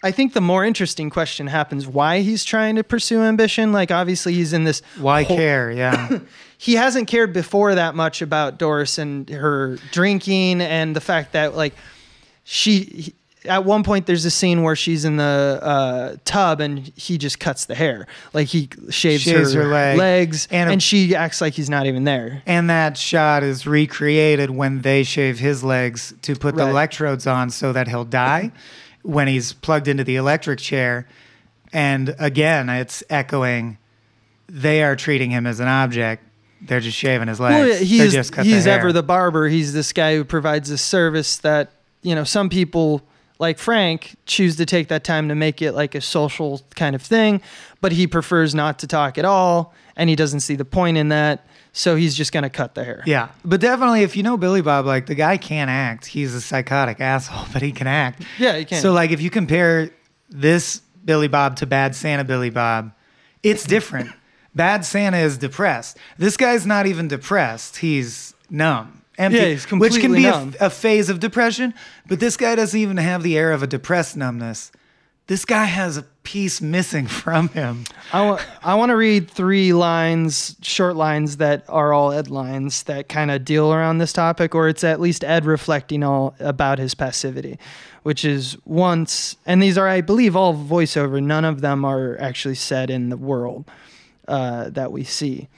I 0.03 0.11
think 0.11 0.33
the 0.33 0.41
more 0.41 0.65
interesting 0.65 1.11
question 1.11 1.47
happens 1.47 1.87
why 1.87 2.21
he's 2.21 2.45
trying 2.45 2.77
to 2.77 2.83
pursue 2.85 3.23
ambition. 3.23 3.73
Like 3.73 3.91
obviously 3.91 4.35
he's 4.35 4.53
in 4.53 4.65
this 4.65 4.83
Why 4.99 5.23
whole- 5.23 5.37
care? 5.37 5.71
Yeah. 5.71 6.19
he 6.59 6.75
hasn't 6.75 7.09
cared 7.09 7.33
before 7.33 7.75
that 7.77 7.95
much 7.95 8.21
about 8.23 8.59
Doris 8.59 8.99
and 8.99 9.29
her 9.31 9.77
drinking 9.93 10.61
and 10.61 10.97
the 10.97 11.01
fact 11.01 11.33
that 11.33 11.55
like 11.55 11.75
she 12.45 12.81
he- 12.85 13.15
at 13.45 13.65
one 13.65 13.83
point 13.83 14.07
there's 14.07 14.25
a 14.25 14.31
scene 14.31 14.63
where 14.63 14.77
she's 14.77 15.05
in 15.05 15.17
the 15.17 15.59
uh, 15.61 16.15
tub 16.25 16.61
and 16.61 16.93
he 16.95 17.19
just 17.19 17.41
cuts 17.41 17.65
the 17.65 17.75
hair 17.75 18.07
like 18.33 18.47
he 18.47 18.69
shaves, 18.91 19.23
Shaves 19.25 19.53
her, 19.53 19.63
her 19.65 19.69
leg. 19.69 19.99
legs 19.99 20.47
And 20.51 20.71
and, 20.71 20.79
a- 20.79 20.83
she 20.83 21.15
acts 21.17 21.41
like 21.41 21.55
he's 21.55 21.69
not 21.71 21.87
even 21.87 22.05
there 22.05 22.43
And 22.47 22.71
that 22.71 22.97
shot 22.97 23.43
is 23.43 23.67
recreated 23.67 24.51
when 24.51 24.83
they 24.83 25.03
shave 25.03 25.41
his 25.41 25.65
legs 25.65 26.15
to 26.23 26.37
put 26.37 26.55
the 26.55 26.69
electrodes 26.69 27.27
on 27.27 27.51
so 27.51 27.73
that 27.73 27.89
he'll 27.89 28.05
die 28.05 28.53
when 29.03 29.29
he's 29.29 29.53
plugged 29.53 29.89
into 29.89 30.05
the 30.05 30.17
electric 30.17 30.59
chair. 30.59 31.07
And 31.73 32.15
again, 32.19 32.69
it's 32.69 33.03
echoing 33.09 33.79
they 34.49 34.83
are 34.83 34.97
treating 34.97 35.31
him 35.31 35.47
as 35.47 35.61
an 35.61 35.69
object. 35.69 36.25
They're 36.61 36.81
just 36.81 36.97
shaving 36.97 37.29
his 37.29 37.41
legs. 37.41 37.55
well, 37.55 37.79
he's 37.79 38.13
he's 38.37 38.65
the 38.65 38.71
ever 38.71 38.93
the 38.93 39.03
barber 39.03 39.49
he's 39.49 39.73
this 39.73 39.93
guy 39.93 40.15
who 40.15 40.25
provides 40.25 40.69
this 40.69 40.83
service 40.83 41.39
that 41.39 41.73
you 42.03 42.15
know 42.15 42.23
some 42.23 42.49
people 42.49 43.03
like 43.43 43.59
Frank, 43.59 44.15
choose 44.25 44.55
to 44.55 44.65
take 44.65 44.87
that 44.87 45.03
time 45.03 45.29
to 45.29 45.35
make 45.35 45.61
it 45.61 45.73
like 45.73 45.97
a 45.97 46.01
social 46.01 46.61
kind 46.77 46.95
of 46.95 47.03
thing, 47.03 47.43
but 47.81 47.91
he 47.91 48.07
prefers 48.07 48.55
not 48.55 48.79
to 48.79 48.87
talk 48.87 49.19
at 49.19 49.25
all, 49.25 49.75
and 49.97 50.09
he 50.09 50.15
doesn't 50.15 50.41
see 50.41 50.55
the 50.55 50.65
point 50.65 50.97
in 50.97 51.09
that. 51.09 51.45
So 51.73 51.97
he's 51.97 52.15
just 52.15 52.33
gonna 52.33 52.51
cut 52.51 52.75
the 52.75 52.85
hair. 52.85 53.03
Yeah, 53.07 53.29
but 53.45 53.61
definitely, 53.61 54.03
if 54.03 54.15
you 54.15 54.23
know 54.23 54.37
Billy 54.37 54.61
Bob, 54.61 54.85
like 54.85 55.07
the 55.07 55.15
guy 55.15 55.39
can't 55.39 55.71
act. 55.71 56.07
He's 56.07 56.35
a 56.35 56.41
psychotic 56.41 57.01
asshole, 57.01 57.47
but 57.53 57.63
he 57.63 57.73
can 57.73 57.87
act. 57.87 58.23
Yeah, 58.39 58.59
he 58.59 58.65
can. 58.65 58.83
So, 58.83 58.93
like, 58.93 59.11
if 59.11 59.21
you 59.23 59.31
compare 59.31 59.91
this 60.29 60.83
Billy 61.05 61.29
Bob 61.29 61.57
to 61.57 61.67
Bad 61.67 61.95
Santa 61.95 62.25
Billy 62.25 62.51
Bob, 62.51 62.93
it's 63.43 63.65
different. 63.65 64.11
Bad 64.55 64.85
Santa 64.85 65.17
is 65.17 65.39
depressed. 65.39 65.97
This 66.19 66.37
guy's 66.37 66.67
not 66.67 66.87
even 66.87 67.09
depressed. 67.09 67.79
He's 67.79 68.35
numb. 68.51 69.03
Empty, 69.17 69.39
Yeah, 69.39 69.45
he's 69.47 69.67
completely 69.67 69.97
which 69.97 70.03
can 70.03 70.13
be 70.15 70.27
a, 70.27 70.67
a 70.67 70.71
phase 70.71 71.09
of 71.09 71.21
depression, 71.21 71.73
but 72.07 72.21
this 72.21 72.37
guy 72.37 72.55
doesn't 72.55 72.79
even 72.79 72.97
have 72.99 73.23
the 73.23 73.37
air 73.37 73.53
of 73.53 73.63
a 73.63 73.67
depressed 73.67 74.17
numbness. 74.17 74.73
This 75.27 75.45
guy 75.45 75.65
has 75.65 75.97
a 75.97 76.07
piece 76.23 76.61
missing 76.61 77.07
from 77.23 77.49
him. 77.49 77.85
I 78.13 78.23
want 78.23 78.47
I 78.63 78.75
want 78.75 78.91
to 78.91 78.97
read 78.97 79.31
three 79.31 79.73
lines, 79.73 80.57
short 80.63 80.97
lines 80.97 81.39
that 81.39 81.65
are 81.69 81.93
all 81.93 82.13
Ed 82.13 82.29
lines 82.29 82.85
that 82.85 83.09
kind 83.09 83.31
of 83.31 83.45
deal 83.45 83.73
around 83.73 83.99
this 83.99 84.13
topic, 84.13 84.55
or 84.55 84.69
it's 84.69 84.85
at 84.85 85.01
least 85.01 85.25
Ed 85.25 85.45
reflecting 85.45 86.03
all 86.03 86.35
about 86.39 86.79
his 86.79 86.95
passivity, 86.95 87.59
which 88.03 88.25
is 88.25 88.57
once, 88.65 89.37
and 89.47 89.63
these 89.63 89.79
are, 89.79 89.89
I 89.89 90.01
believe, 90.01 90.37
all 90.37 90.55
voiceover. 90.55 91.23
None 91.23 91.45
of 91.45 91.61
them 91.61 91.85
are 91.85 92.17
actually 92.19 92.57
said 92.57 92.91
in 92.91 93.09
the 93.09 93.17
world 93.17 93.65
uh, 94.29 94.71
that 94.71 94.93
we 94.93 95.05
see. 95.05 95.49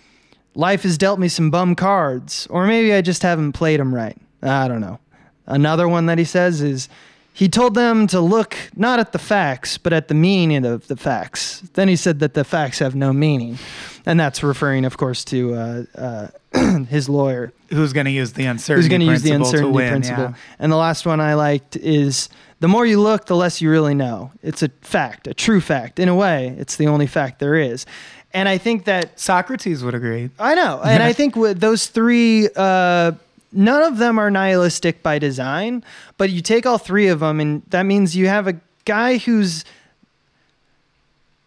Life 0.55 0.85
has 0.85 0.97
dealt 0.97 1.19
me 1.19 1.29
some 1.29 1.51
bum 1.51 1.75
cards, 1.75 2.47
or 2.49 2.67
maybe 2.67 2.93
I 2.93 3.01
just 3.01 3.23
haven't 3.23 3.53
played 3.53 3.81
them 3.81 3.95
right. 3.95 4.17
I 4.43 4.69
don't 4.69 4.81
know. 4.81 5.01
Another 5.47 5.89
one 5.89 6.07
that 6.07 6.19
he 6.19 6.25
says 6.25 6.63
is 6.63 6.89
he 7.37 7.49
told 7.49 7.75
them 7.75 8.07
to 8.07 8.21
look 8.21 8.57
not 8.77 9.01
at 9.01 9.11
the 9.11 9.19
facts, 9.19 9.77
but 9.77 9.93
at 9.93 10.07
the 10.07 10.15
meaning 10.15 10.65
of 10.65 10.87
the 10.87 10.97
facts. 10.97 11.61
Then 11.75 11.89
he 11.89 11.97
said 11.97 12.21
that 12.21 12.35
the 12.35 12.45
facts 12.45 12.79
have 12.79 12.95
no 12.95 13.13
meaning. 13.13 13.59
And 14.07 14.21
that's 14.21 14.41
referring, 14.45 14.85
of 14.85 14.97
course, 14.97 15.25
to 15.27 15.55
uh, 15.55 15.85
uh, 16.55 16.79
his 16.89 17.09
lawyer, 17.09 17.53
Who's 17.71 17.93
going 17.93 18.07
to 18.07 18.13
use 18.13 18.35
the 18.35 18.45
uncertainty 18.45 18.83
who's 18.83 18.89
going 18.89 19.01
to 19.01 19.07
use 19.07 19.23
the 19.23 19.33
uncertainty 19.33 19.73
win, 19.73 19.91
principle. 19.91 20.25
yeah. 20.25 20.35
And 20.61 20.71
the 20.71 20.77
last 20.77 21.07
one 21.07 21.21
I 21.21 21.35
liked 21.35 21.75
is 21.77 22.29
the 22.61 22.69
more 22.69 22.87
you 22.87 23.01
look, 23.01 23.27
the 23.27 23.35
less 23.35 23.61
you 23.61 23.69
really 23.69 23.95
know. 23.95 24.31
It's 24.41 24.63
a 24.63 24.69
fact, 24.83 25.27
a 25.27 25.35
true 25.35 25.61
fact. 25.61 25.99
In 25.99 26.09
a 26.09 26.15
way, 26.15 26.55
it's 26.57 26.77
the 26.77 26.87
only 26.87 27.09
fact 27.09 27.41
there 27.41 27.57
is. 27.57 27.85
And 28.33 28.49
I 28.49 28.59
think 28.59 28.85
that 28.85 29.19
Socrates 29.19 29.83
would 29.83 29.95
agree. 29.95 30.31
I 30.39 30.55
know, 30.55 30.81
and 30.85 31.03
I 31.03 31.13
think 31.19 31.35
with 31.35 31.59
those 31.59 31.87
three, 31.89 32.49
uh, 32.55 33.13
none 33.55 33.83
of 33.83 33.99
them 33.99 34.19
are 34.19 34.31
nihilistic 34.31 35.03
by 35.03 35.19
design. 35.19 35.85
But 36.17 36.31
you 36.31 36.41
take 36.41 36.67
all 36.67 36.79
three 36.79 37.09
of 37.09 37.21
them, 37.21 37.41
and 37.41 37.63
that 37.69 37.85
means 37.85 38.17
you 38.17 38.29
have 38.29 38.47
a 38.49 38.61
guy 38.85 39.19
who's 39.19 39.65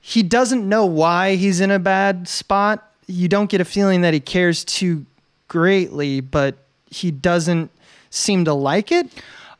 he 0.08 0.24
doesn't 0.24 0.68
know 0.68 0.86
why 0.86 1.36
he's 1.36 1.60
in 1.60 1.70
a 1.70 1.80
bad 1.80 2.30
spot. 2.30 2.94
You 3.08 3.28
don't 3.28 3.50
get 3.50 3.60
a 3.60 3.66
feeling 3.66 4.02
that 4.02 4.14
he 4.14 4.22
cares 4.22 4.64
too 4.64 5.06
greatly, 5.50 6.22
but 6.22 6.56
he 6.90 7.12
doesn't 7.12 7.72
seem 8.10 8.46
to 8.46 8.54
like 8.54 8.90
it. 8.92 9.08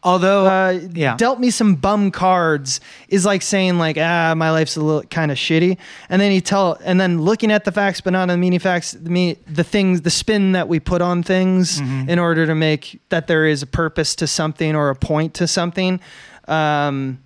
Although, 0.08 0.46
Uh, 0.48 0.80
yeah. 0.94 1.16
dealt 1.18 1.40
me 1.40 1.50
some 1.52 1.76
bum 1.76 2.12
cards 2.12 2.80
is 3.10 3.26
like 3.26 3.42
saying 3.42 3.78
like 3.78 3.98
ah 4.00 4.34
my 4.36 4.50
life's 4.52 4.76
a 4.78 4.82
little 4.82 5.04
kind 5.04 5.32
of 5.32 5.38
shitty 5.38 5.78
and 6.10 6.22
then 6.22 6.32
he 6.32 6.40
tell 6.42 6.78
and 6.84 7.00
then 7.00 7.22
looking 7.22 7.52
at 7.52 7.66
the 7.66 7.72
facts 7.72 8.00
but 8.02 8.12
not 8.14 8.22
on 8.24 8.28
the 8.30 8.38
meaning 8.38 8.60
facts 8.60 8.92
the 8.94 9.10
me 9.10 9.36
the 9.48 9.64
things 9.64 10.02
the 10.02 10.10
spin 10.10 10.54
that 10.54 10.68
we 10.68 10.80
put 10.80 11.02
on 11.02 11.24
things 11.24 11.82
Mm-hmm. 11.82 12.10
in 12.10 12.20
order 12.20 12.46
to 12.48 12.56
make 12.56 13.00
that 13.10 13.28
there 13.28 13.46
is 13.46 13.62
a 13.62 13.68
purpose 13.68 14.16
to 14.16 14.28
something 14.28 14.76
or 14.76 14.90
a 14.90 14.96
point 14.96 15.34
to 15.36 15.48
something 15.48 16.00
um, 16.48 17.20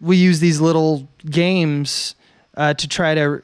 we 0.00 0.16
use 0.16 0.40
these 0.40 0.60
little 0.60 1.06
games 1.28 2.14
uh, 2.56 2.72
to 2.74 2.88
try 2.88 3.14
to 3.14 3.42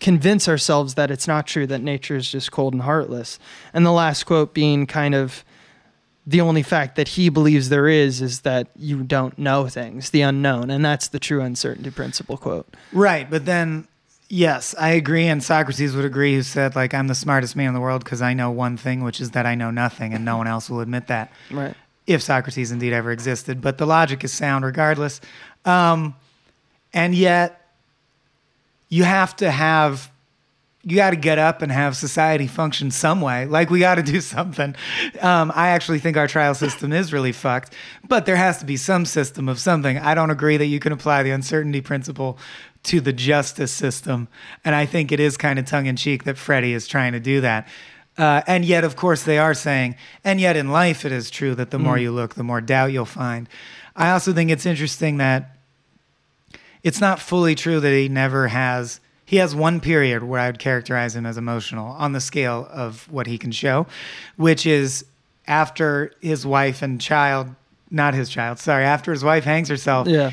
convince 0.00 0.48
ourselves 0.48 0.94
that 0.94 1.10
it's 1.10 1.26
not 1.26 1.46
true 1.46 1.66
that 1.66 1.80
nature 1.80 2.16
is 2.16 2.30
just 2.30 2.52
cold 2.52 2.74
and 2.74 2.82
heartless 2.82 3.38
and 3.72 3.86
the 3.86 3.92
last 3.92 4.24
quote 4.24 4.52
being 4.52 4.86
kind 4.86 5.14
of 5.14 5.42
the 6.26 6.40
only 6.40 6.62
fact 6.62 6.96
that 6.96 7.08
he 7.08 7.28
believes 7.28 7.68
there 7.68 7.86
is 7.86 8.22
is 8.22 8.40
that 8.40 8.68
you 8.76 9.02
don't 9.02 9.38
know 9.38 9.68
things, 9.68 10.10
the 10.10 10.22
unknown, 10.22 10.70
and 10.70 10.84
that's 10.84 11.08
the 11.08 11.18
true 11.18 11.42
uncertainty 11.42 11.90
principle 11.90 12.36
quote. 12.36 12.66
Right, 12.92 13.28
but 13.28 13.44
then 13.44 13.86
yes, 14.28 14.74
I 14.78 14.90
agree, 14.90 15.26
and 15.26 15.42
Socrates 15.42 15.94
would 15.94 16.04
agree, 16.04 16.34
who 16.34 16.42
said 16.42 16.74
like 16.74 16.94
I'm 16.94 17.08
the 17.08 17.14
smartest 17.14 17.56
man 17.56 17.68
in 17.68 17.74
the 17.74 17.80
world 17.80 18.04
because 18.04 18.22
I 18.22 18.32
know 18.32 18.50
one 18.50 18.76
thing, 18.76 19.04
which 19.04 19.20
is 19.20 19.32
that 19.32 19.44
I 19.44 19.54
know 19.54 19.70
nothing, 19.70 20.14
and 20.14 20.24
no 20.24 20.38
one 20.38 20.46
else 20.46 20.70
will 20.70 20.80
admit 20.80 21.08
that. 21.08 21.30
Right. 21.50 21.74
If 22.06 22.22
Socrates 22.22 22.70
indeed 22.70 22.92
ever 22.92 23.12
existed, 23.12 23.60
but 23.60 23.78
the 23.78 23.86
logic 23.86 24.24
is 24.24 24.32
sound 24.32 24.64
regardless, 24.64 25.20
um, 25.64 26.14
and 26.92 27.14
yet 27.14 27.68
you 28.88 29.04
have 29.04 29.36
to 29.36 29.50
have. 29.50 30.10
You 30.84 30.96
got 30.96 31.10
to 31.10 31.16
get 31.16 31.38
up 31.38 31.62
and 31.62 31.72
have 31.72 31.96
society 31.96 32.46
function 32.46 32.90
some 32.90 33.20
way. 33.20 33.46
Like 33.46 33.70
we 33.70 33.80
got 33.80 33.94
to 33.94 34.02
do 34.02 34.20
something. 34.20 34.74
Um, 35.20 35.50
I 35.54 35.68
actually 35.68 35.98
think 35.98 36.16
our 36.16 36.28
trial 36.28 36.54
system 36.54 36.92
is 36.92 37.12
really 37.12 37.32
fucked, 37.32 37.74
but 38.06 38.26
there 38.26 38.36
has 38.36 38.58
to 38.58 38.66
be 38.66 38.76
some 38.76 39.06
system 39.06 39.48
of 39.48 39.58
something. 39.58 39.98
I 39.98 40.14
don't 40.14 40.30
agree 40.30 40.58
that 40.58 40.66
you 40.66 40.80
can 40.80 40.92
apply 40.92 41.22
the 41.22 41.30
uncertainty 41.30 41.80
principle 41.80 42.38
to 42.84 43.00
the 43.00 43.14
justice 43.14 43.72
system, 43.72 44.28
and 44.62 44.74
I 44.74 44.84
think 44.84 45.10
it 45.10 45.18
is 45.18 45.38
kind 45.38 45.58
of 45.58 45.64
tongue 45.64 45.86
in 45.86 45.96
cheek 45.96 46.24
that 46.24 46.36
Freddie 46.36 46.74
is 46.74 46.86
trying 46.86 47.12
to 47.12 47.20
do 47.20 47.40
that. 47.40 47.66
Uh, 48.16 48.42
and 48.46 48.64
yet, 48.64 48.84
of 48.84 48.94
course, 48.94 49.22
they 49.24 49.38
are 49.38 49.54
saying, 49.54 49.96
and 50.22 50.40
yet 50.40 50.54
in 50.54 50.70
life 50.70 51.04
it 51.04 51.12
is 51.12 51.30
true 51.30 51.54
that 51.54 51.70
the 51.70 51.78
more 51.78 51.98
you 51.98 52.12
look, 52.12 52.34
the 52.34 52.44
more 52.44 52.60
doubt 52.60 52.92
you'll 52.92 53.04
find. 53.04 53.48
I 53.96 54.10
also 54.10 54.32
think 54.32 54.50
it's 54.50 54.66
interesting 54.66 55.16
that 55.16 55.56
it's 56.82 57.00
not 57.00 57.18
fully 57.18 57.54
true 57.54 57.80
that 57.80 57.90
he 57.90 58.08
never 58.08 58.48
has 58.48 59.00
he 59.34 59.40
has 59.40 59.52
one 59.52 59.80
period 59.80 60.22
where 60.22 60.38
I 60.38 60.46
would 60.46 60.60
characterize 60.60 61.16
him 61.16 61.26
as 61.26 61.36
emotional 61.36 61.88
on 61.88 62.12
the 62.12 62.20
scale 62.20 62.68
of 62.70 63.10
what 63.10 63.26
he 63.26 63.36
can 63.36 63.50
show, 63.50 63.84
which 64.36 64.64
is 64.64 65.04
after 65.48 66.12
his 66.20 66.46
wife 66.46 66.82
and 66.82 67.00
child, 67.00 67.48
not 67.90 68.14
his 68.14 68.28
child, 68.28 68.60
sorry, 68.60 68.84
after 68.84 69.10
his 69.10 69.24
wife 69.24 69.42
hangs 69.42 69.68
herself. 69.68 70.06
Yeah. 70.06 70.30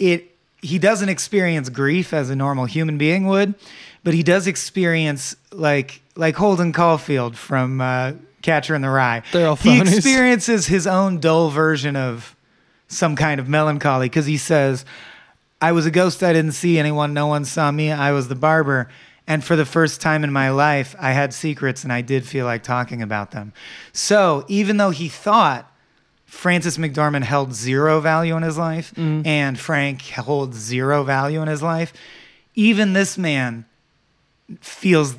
It 0.00 0.36
he 0.60 0.80
doesn't 0.80 1.08
experience 1.08 1.68
grief 1.68 2.12
as 2.12 2.30
a 2.30 2.34
normal 2.34 2.64
human 2.64 2.98
being 2.98 3.28
would, 3.28 3.54
but 4.02 4.12
he 4.12 4.24
does 4.24 4.48
experience 4.48 5.36
like 5.52 6.02
like 6.16 6.34
Holden 6.34 6.72
Caulfield 6.72 7.36
from 7.36 7.80
uh, 7.80 8.14
Catcher 8.42 8.74
in 8.74 8.82
the 8.82 8.90
Rye. 8.90 9.22
They're 9.30 9.46
all 9.46 9.54
he 9.54 9.80
experiences 9.80 10.66
his 10.66 10.88
own 10.88 11.20
dull 11.20 11.50
version 11.50 11.94
of 11.94 12.34
some 12.88 13.14
kind 13.14 13.38
of 13.38 13.48
melancholy 13.48 14.08
because 14.08 14.26
he 14.26 14.36
says, 14.36 14.84
I 15.62 15.72
was 15.72 15.86
a 15.86 15.90
ghost. 15.90 16.22
I 16.22 16.32
didn't 16.32 16.52
see 16.52 16.78
anyone. 16.78 17.14
No 17.14 17.28
one 17.28 17.44
saw 17.44 17.70
me. 17.70 17.92
I 17.92 18.10
was 18.12 18.28
the 18.28 18.34
barber. 18.34 18.88
And 19.26 19.44
for 19.44 19.54
the 19.54 19.64
first 19.64 20.00
time 20.00 20.24
in 20.24 20.32
my 20.32 20.50
life, 20.50 20.96
I 20.98 21.12
had 21.12 21.32
secrets 21.32 21.84
and 21.84 21.92
I 21.92 22.00
did 22.00 22.26
feel 22.26 22.44
like 22.44 22.64
talking 22.64 23.00
about 23.00 23.30
them. 23.30 23.52
So 23.92 24.44
even 24.48 24.76
though 24.76 24.90
he 24.90 25.08
thought 25.08 25.72
Frances 26.26 26.76
McDormand 26.78 27.22
held 27.22 27.54
zero 27.54 28.00
value 28.00 28.36
in 28.36 28.42
his 28.42 28.58
life 28.58 28.92
mm-hmm. 28.94 29.24
and 29.26 29.58
Frank 29.58 30.02
holds 30.02 30.56
zero 30.58 31.04
value 31.04 31.40
in 31.40 31.46
his 31.48 31.62
life, 31.62 31.92
even 32.56 32.94
this 32.94 33.16
man 33.16 33.64
feels 34.60 35.16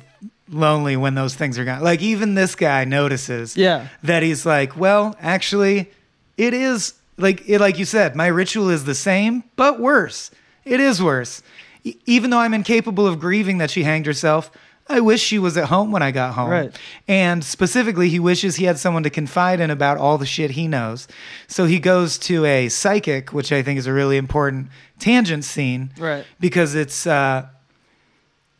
lonely 0.50 0.96
when 0.96 1.14
those 1.14 1.34
things 1.34 1.58
are 1.58 1.64
gone. 1.64 1.80
Like 1.82 2.02
even 2.02 2.34
this 2.34 2.54
guy 2.54 2.84
notices 2.84 3.56
Yeah. 3.56 3.88
that 4.02 4.22
he's 4.22 4.44
like, 4.44 4.76
well, 4.76 5.16
actually, 5.20 5.90
it 6.36 6.52
is 6.52 6.92
like 7.16 7.48
it, 7.48 7.60
like 7.60 7.78
you 7.78 7.84
said, 7.84 8.16
my 8.16 8.26
ritual 8.26 8.70
is 8.70 8.84
the 8.84 8.94
same, 8.94 9.44
but 9.56 9.80
worse. 9.80 10.30
It 10.64 10.80
is 10.80 11.02
worse. 11.02 11.42
E- 11.84 11.96
even 12.06 12.30
though 12.30 12.38
I'm 12.38 12.54
incapable 12.54 13.06
of 13.06 13.20
grieving 13.20 13.58
that 13.58 13.70
she 13.70 13.84
hanged 13.84 14.06
herself, 14.06 14.50
I 14.86 15.00
wish 15.00 15.22
she 15.22 15.38
was 15.38 15.56
at 15.56 15.66
home 15.66 15.92
when 15.92 16.02
I 16.02 16.10
got 16.10 16.34
home. 16.34 16.50
Right. 16.50 16.78
And 17.08 17.42
specifically, 17.42 18.10
he 18.10 18.20
wishes 18.20 18.56
he 18.56 18.64
had 18.64 18.78
someone 18.78 19.02
to 19.04 19.10
confide 19.10 19.60
in 19.60 19.70
about 19.70 19.96
all 19.96 20.18
the 20.18 20.26
shit 20.26 20.52
he 20.52 20.68
knows. 20.68 21.08
So 21.46 21.64
he 21.64 21.78
goes 21.78 22.18
to 22.18 22.44
a 22.44 22.68
psychic, 22.68 23.32
which 23.32 23.50
I 23.50 23.62
think 23.62 23.78
is 23.78 23.86
a 23.86 23.92
really 23.92 24.18
important 24.18 24.68
tangent 24.98 25.44
scene. 25.44 25.92
Right. 25.98 26.26
Because 26.38 26.74
it's 26.74 27.06
uh, 27.06 27.46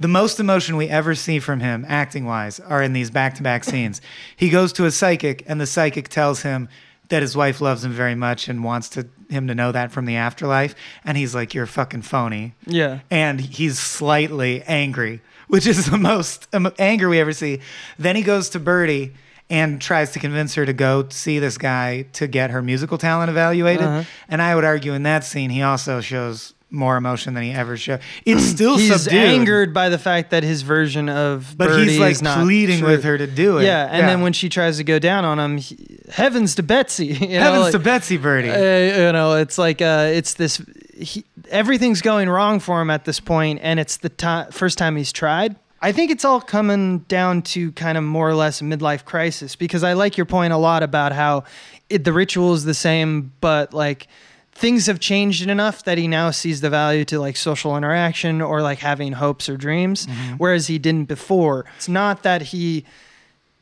the 0.01 0.09
most 0.09 0.41
emotion 0.41 0.77
we 0.77 0.89
ever 0.89 1.15
see 1.15 1.41
from 1.41 1.61
him, 1.61 1.85
acting 1.89 2.25
wise, 2.25 2.59
are 2.59 2.83
in 2.83 2.95
these 2.95 3.11
back 3.11 3.35
to 3.35 3.43
back 3.43 3.63
scenes. 3.65 4.01
He 4.35 4.49
goes 4.49 4.73
to 4.75 4.87
a 4.87 4.91
psychic, 4.91 5.45
and 5.47 5.61
the 5.61 5.67
psychic 5.67 6.09
tells 6.09 6.41
him 6.43 6.69
that 7.09 7.23
his 7.23 7.37
wife 7.37 7.61
loves 7.61 7.85
him 7.85 7.93
very 7.93 8.15
much 8.15 8.49
and 8.49 8.65
wants 8.65 8.89
to, 8.91 9.07
him 9.29 9.47
to 9.49 9.55
know 9.55 9.73
that 9.73 9.93
from 9.93 10.05
the 10.07 10.17
afterlife. 10.17 10.75
And 11.05 11.17
he's 11.19 11.35
like, 11.35 11.55
You're 11.55 11.67
fucking 11.67 12.03
phony 12.03 12.55
Yeah. 12.67 13.01
and 13.11 13.41
he's 13.41 13.79
slightly 13.79 14.63
angry, 14.63 15.21
which 15.49 15.67
is 15.67 15.87
the 15.91 15.99
most 15.99 16.49
anger 16.79 17.09
we 17.09 17.21
ever 17.21 17.33
see. 17.33 17.61
Then 17.99 18.17
he 18.17 18.23
goes 18.23 18.49
to 18.51 18.61
Birdie 18.61 19.13
and 19.51 19.81
tries 19.81 20.13
to 20.13 20.19
convince 20.19 20.55
her 20.55 20.65
to 20.65 20.73
go 20.73 21.07
see 21.11 21.39
this 21.39 21.59
guy 21.59 22.07
to 22.15 22.27
get 22.27 22.51
her 22.51 22.63
musical 22.63 22.97
talent 22.97 23.29
evaluated. 23.31 23.85
Uh-huh. 23.85 24.05
And 24.29 24.41
I 24.41 24.55
would 24.55 24.65
argue 24.65 24.95
in 24.95 25.03
that 25.03 25.23
scene, 25.25 25.51
he 25.51 25.61
also 25.61 26.01
shows 26.01 26.55
more 26.75 26.97
emotion 26.97 27.35
than 27.35 27.45
he 27.45 27.53
ever 27.53 27.77
showed. 27.77 28.01
It's 28.25 28.43
still 28.45 28.77
he's 28.77 29.03
subdued, 29.03 29.23
angered 29.23 29.73
by 29.73 29.89
the 29.89 29.99
fact 29.99 30.31
that 30.31 30.43
his 30.43 30.63
version 30.63 31.09
of 31.09 31.55
but 31.57 31.69
Birdie 31.69 31.93
he's 31.93 32.01
like 32.01 32.13
is 32.13 32.23
not 32.23 32.45
pleading 32.45 32.81
true. 32.81 32.89
with 32.89 33.05
her 33.05 33.17
to 33.17 33.27
do 33.27 33.59
it. 33.59 33.65
Yeah, 33.65 33.89
and 33.91 34.07
then 34.09 34.21
when 34.21 34.33
she 34.33 34.49
tries 34.49 34.77
to 34.79 34.85
go 34.85 34.99
down 34.99 35.25
on 35.25 35.39
him, 35.39 35.59
he, 35.59 35.99
heavens 36.11 36.55
to 36.57 36.63
Betsy. 36.63 37.19
You 37.25 37.39
know, 37.39 37.45
heavens 37.45 37.63
like, 37.65 37.73
to 37.73 37.79
Betsy 37.79 38.17
Birdie. 38.19 38.51
uh, 38.51 39.07
you 39.07 39.13
know, 39.13 39.35
it's 39.35 39.57
like 39.57 39.81
uh, 39.81 40.11
it's 40.13 40.35
this. 40.35 40.61
He, 40.95 41.25
everything's 41.49 42.03
going 42.03 42.29
wrong 42.29 42.61
for 42.61 42.81
him 42.83 42.91
at 42.91 43.05
this 43.05 43.19
point, 43.19 43.61
and 43.63 43.81
it's 43.81 43.97
the 43.97 44.11
ti 44.11 44.51
first 44.51 44.77
time 44.77 44.97
he's 44.97 45.13
tried. 45.13 45.57
I 45.85 45.93
think 45.93 46.11
it's 46.11 46.25
all 46.25 46.41
coming 46.41 47.01
down 47.01 47.43
to 47.43 47.71
kind 47.73 47.99
of 47.99 48.05
more 48.05 48.29
or 48.29 48.35
less 48.35 48.63
a 48.63 48.65
midlife 48.65 49.05
crisis 49.05 49.55
because 49.55 49.85
I 49.85 49.93
like 49.93 50.17
your 50.17 50.25
point 50.25 50.55
a 50.55 50.57
lot 50.57 50.83
about 50.83 51.13
how 51.13 51.45
it, 51.91 52.05
the 52.05 52.13
ritual 52.13 52.55
is 52.55 52.65
the 52.65 52.73
same, 52.73 53.33
but 53.41 53.75
like 53.75 54.09
things 54.55 54.87
have 54.87 55.01
changed 55.01 55.49
enough 55.49 55.85
that 55.85 55.99
he 55.99 56.07
now 56.09 56.31
sees 56.31 56.61
the 56.61 56.71
value 56.71 57.05
to 57.07 57.19
like 57.19 57.37
social 57.37 57.77
interaction 57.77 58.41
or 58.41 58.63
like 58.63 58.79
having 58.79 59.13
hopes 59.13 59.49
or 59.49 59.57
dreams, 59.57 60.07
whereas 60.39 60.69
he 60.69 60.79
didn't 60.79 61.09
before. 61.09 61.65
It's 61.77 61.89
not 61.89 62.23
that 62.23 62.43
he 62.43 62.85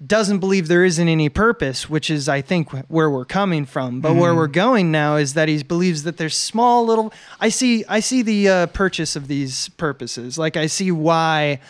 doesn't 0.05 0.41
believe 0.41 0.67
there 0.67 0.85
isn't 0.85 1.09
any 1.09 1.29
purpose, 1.29 1.89
which 1.89 2.11
is, 2.11 2.29
I 2.29 2.41
think, 2.43 2.71
where 2.89 3.09
we're 3.09 3.25
coming 3.25 3.65
from. 3.65 4.01
But 4.01 4.17
where 4.17 4.35
we're 4.35 4.49
going 4.49 4.91
now 4.91 5.15
is 5.17 5.35
that 5.35 5.49
he 5.49 5.63
believes 5.63 6.03
that 6.03 6.17
there's 6.17 6.37
small 6.37 6.85
little. 6.85 7.13
I 7.41 7.51
see. 7.51 7.85
I 7.89 8.01
see 8.01 8.23
the 8.23 8.49
uh, 8.49 8.67
purchase 8.67 9.15
of 9.15 9.29
these 9.29 9.69
purposes. 9.71 10.37
Like 10.39 10.57
I 10.57 10.67
see 10.67 10.91
why 10.91 11.61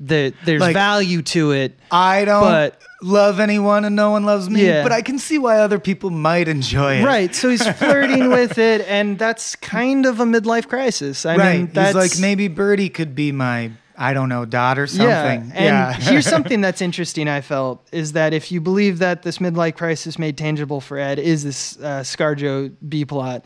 the 0.00 0.32
there's 0.44 0.60
Like- 0.60 0.74
value 0.74 1.22
to 1.22 1.52
it. 1.52 1.78
I 1.90 2.24
don't 2.24 2.42
but- 2.42 2.80
love 3.02 3.40
anyone 3.40 3.84
and 3.84 3.94
no 3.94 4.10
one 4.10 4.24
loves 4.24 4.48
me, 4.50 4.66
Yeah. 4.66 4.82
but 4.82 4.90
I 4.92 5.02
can 5.02 5.18
see 5.18 5.38
why 5.38 5.58
other 5.58 5.78
people 5.78 6.10
might 6.10 6.48
enjoy 6.48 7.00
it. 7.00 7.04
Right. 7.04 7.34
So 7.34 7.48
he's 7.50 7.66
flirting 7.66 8.28
with 8.30 8.58
it, 8.72 8.84
and 8.88 9.18
that's 9.18 9.54
kind 9.56 10.06
of 10.06 10.18
a 10.20 10.24
midlife 10.24 10.68
crisis. 10.68 11.24
I 11.26 11.36
right. 11.36 11.56
mean, 11.58 11.70
that's 11.72 11.88
He's 11.94 12.12
like 12.12 12.20
maybe 12.20 12.48
Birdie 12.48 12.88
could 12.88 13.14
be 13.14 13.32
my 13.32 13.70
I 13.98 14.12
don't 14.12 14.28
know 14.28 14.44
daughter 14.44 14.86
something. 14.86 15.06
Yeah, 15.54 15.94
and 15.94 16.02
here's 16.02 16.26
something 16.36 16.60
that's 16.60 16.82
interesting. 16.82 17.28
I 17.28 17.40
felt 17.40 17.86
is 17.92 18.12
that 18.12 18.34
if 18.34 18.52
you 18.52 18.60
believe 18.60 18.98
that 18.98 19.22
this 19.22 19.38
midlife 19.38 19.76
crisis 19.76 20.18
made 20.18 20.36
tangible 20.36 20.80
for 20.82 20.98
Ed 20.98 21.18
is 21.18 21.44
this 21.44 21.78
uh, 21.78 22.00
ScarJo 22.00 22.72
B 22.86 23.06
plot, 23.06 23.44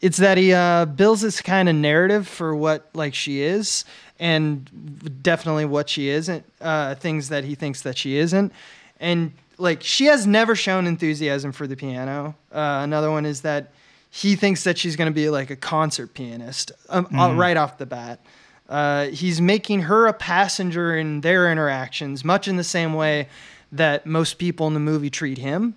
it's 0.00 0.18
that 0.18 0.38
he 0.38 0.52
uh, 0.52 0.84
builds 0.84 1.22
this 1.22 1.40
kind 1.40 1.68
of 1.68 1.74
narrative 1.74 2.28
for 2.28 2.54
what 2.54 2.88
like 2.94 3.12
she 3.14 3.40
is, 3.40 3.84
and 4.20 5.22
definitely 5.22 5.64
what 5.64 5.88
she 5.88 6.08
isn't. 6.08 6.44
Uh, 6.60 6.94
things 6.94 7.28
that 7.28 7.44
he 7.44 7.54
thinks 7.54 7.82
that 7.82 7.96
she 7.96 8.16
isn't, 8.16 8.52
and 9.00 9.32
like 9.58 9.82
she 9.82 10.06
has 10.06 10.26
never 10.26 10.54
shown 10.54 10.86
enthusiasm 10.86 11.52
for 11.52 11.66
the 11.66 11.76
piano. 11.76 12.34
Uh, 12.52 12.80
another 12.82 13.10
one 13.10 13.26
is 13.26 13.42
that 13.42 13.72
he 14.10 14.36
thinks 14.36 14.64
that 14.64 14.78
she's 14.78 14.96
going 14.96 15.10
to 15.10 15.14
be 15.14 15.28
like 15.28 15.50
a 15.50 15.56
concert 15.56 16.14
pianist 16.14 16.72
um, 16.88 17.06
uh, 17.16 17.34
right 17.34 17.56
off 17.56 17.78
the 17.78 17.86
bat. 17.86 18.20
Uh, 18.68 19.06
he's 19.06 19.40
making 19.40 19.82
her 19.82 20.06
a 20.06 20.12
passenger 20.12 20.96
in 20.96 21.20
their 21.22 21.50
interactions, 21.50 22.24
much 22.24 22.46
in 22.48 22.56
the 22.56 22.64
same 22.64 22.94
way 22.94 23.28
that 23.72 24.06
most 24.06 24.38
people 24.38 24.66
in 24.66 24.74
the 24.74 24.80
movie 24.80 25.10
treat 25.10 25.38
him. 25.38 25.74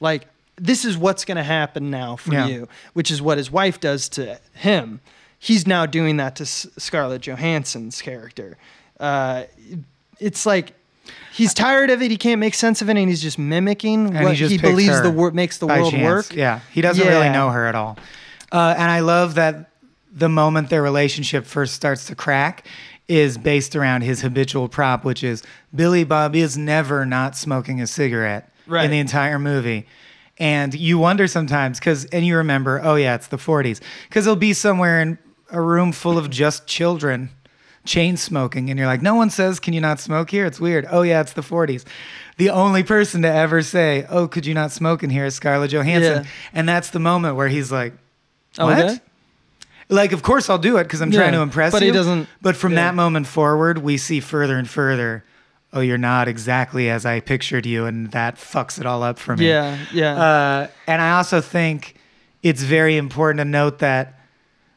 Like, 0.00 0.26
this 0.56 0.84
is 0.84 0.96
what's 0.96 1.24
going 1.24 1.36
to 1.36 1.42
happen 1.44 1.90
now 1.90 2.16
for 2.16 2.32
Yeah. 2.32 2.46
you, 2.46 2.68
which 2.92 3.10
is 3.10 3.20
what 3.22 3.38
his 3.38 3.50
wife 3.50 3.80
does 3.80 4.08
to 4.10 4.38
him. 4.54 5.00
He's 5.42 5.66
now 5.66 5.86
doing 5.86 6.18
that 6.18 6.36
to 6.36 6.42
S- 6.42 6.66
Scarlett 6.76 7.22
Johansson's 7.22 8.00
character. 8.02 8.58
Uh, 9.00 9.44
it's 10.18 10.44
like 10.44 10.74
he's 11.32 11.54
tired 11.54 11.88
of 11.88 12.02
it. 12.02 12.10
He 12.10 12.18
can't 12.18 12.38
make 12.40 12.52
sense 12.54 12.82
of 12.82 12.88
it, 12.90 12.96
and 12.98 13.08
he's 13.08 13.22
just 13.22 13.38
mimicking 13.38 14.14
And 14.14 14.22
what 14.24 14.32
he 14.34 14.36
just 14.38 14.52
he 14.52 14.58
believes 14.58 15.00
the 15.02 15.10
world 15.10 15.34
makes 15.34 15.56
the 15.58 15.66
world 15.66 15.90
chance. 15.92 16.04
work. 16.04 16.36
Yeah, 16.36 16.60
he 16.72 16.82
doesn't 16.82 17.06
really 17.06 17.30
know 17.30 17.48
her 17.50 17.66
at 17.66 17.74
all. 17.74 17.96
Uh, 18.52 18.74
and 18.76 18.90
I 18.90 19.00
love 19.00 19.34
that 19.36 19.70
the 20.12 20.28
moment 20.28 20.68
their 20.68 20.82
relationship 20.82 21.46
first 21.46 21.72
starts 21.74 22.04
to 22.06 22.14
crack 22.14 22.66
is 23.08 23.38
based 23.38 23.74
around 23.74 24.02
his 24.02 24.20
habitual 24.20 24.68
prop, 24.68 25.04
which 25.04 25.24
is 25.24 25.42
Billy 25.74 26.04
Bob 26.04 26.36
is 26.36 26.56
never 26.58 27.06
not 27.06 27.34
smoking 27.36 27.80
a 27.80 27.86
cigarette 27.86 28.52
Right. 28.66 28.84
in 28.84 28.90
the 28.90 28.98
entire 28.98 29.38
movie. 29.38 29.86
And 30.38 30.74
you 30.74 30.98
wonder 30.98 31.26
sometimes 31.26 31.78
because, 31.80 32.04
and 32.06 32.24
you 32.26 32.36
remember, 32.36 32.80
oh 32.84 32.94
yeah, 32.94 33.14
it's 33.14 33.26
the 33.28 33.36
40s, 33.36 33.80
because 34.08 34.24
he'll 34.26 34.36
be 34.36 34.52
somewhere 34.52 35.00
in 35.00 35.18
a 35.52 35.60
room 35.60 35.92
full 35.92 36.18
of 36.18 36.30
just 36.30 36.66
children 36.66 37.30
chain 37.84 38.16
smoking 38.16 38.68
and 38.68 38.78
you're 38.78 38.86
like 38.86 39.00
no 39.00 39.14
one 39.14 39.30
says 39.30 39.58
can 39.58 39.72
you 39.72 39.80
not 39.80 39.98
smoke 39.98 40.30
here? 40.30 40.44
It's 40.46 40.60
weird. 40.60 40.86
Oh 40.90 41.02
yeah 41.02 41.20
it's 41.20 41.32
the 41.32 41.40
40s 41.42 41.84
the 42.36 42.50
only 42.50 42.82
person 42.82 43.22
to 43.22 43.28
ever 43.28 43.62
say 43.62 44.06
oh 44.10 44.28
could 44.28 44.44
you 44.46 44.54
not 44.54 44.70
smoke 44.70 45.02
in 45.02 45.10
here? 45.10 45.24
is 45.24 45.34
scarlett 45.34 45.70
johansson. 45.70 46.24
Yeah. 46.24 46.30
and 46.52 46.68
that's 46.68 46.90
the 46.90 46.98
moment 46.98 47.36
where 47.36 47.48
he's 47.48 47.72
like 47.72 47.94
what? 48.56 48.78
Okay. 48.78 49.00
like 49.88 50.12
of 50.12 50.22
course 50.22 50.50
i'll 50.50 50.58
do 50.58 50.76
it 50.76 50.84
because 50.84 51.00
i'm 51.00 51.10
trying 51.10 51.32
to 51.32 51.40
impress 51.40 51.72
but 51.72 51.80
you. 51.80 51.86
he 51.88 51.92
doesn't- 51.92 52.28
but 52.42 52.54
from 52.54 52.72
yeah. 52.72 52.88
that 52.88 52.94
moment 52.94 53.26
forward 53.26 53.78
we 53.78 53.96
see 53.96 54.20
further 54.20 54.58
and 54.58 54.68
further 54.68 55.24
oh 55.72 55.80
you're 55.80 55.96
not 55.98 56.28
exactly 56.28 56.90
as 56.90 57.06
i 57.06 57.18
pictured 57.18 57.64
you 57.64 57.86
and 57.86 58.10
that 58.12 58.36
fucks 58.36 58.78
it 58.78 58.84
all 58.84 59.02
up 59.02 59.18
for 59.18 59.36
me. 59.36 59.48
Yeah, 59.48 59.78
yeah. 59.92 60.14
uh, 60.22 60.66
and 60.86 61.00
I 61.00 61.12
also 61.12 61.40
think 61.40 61.94
it's 62.42 62.62
very 62.62 62.96
important 62.96 63.38
to 63.38 63.44
note 63.44 63.78
that, 63.78 64.19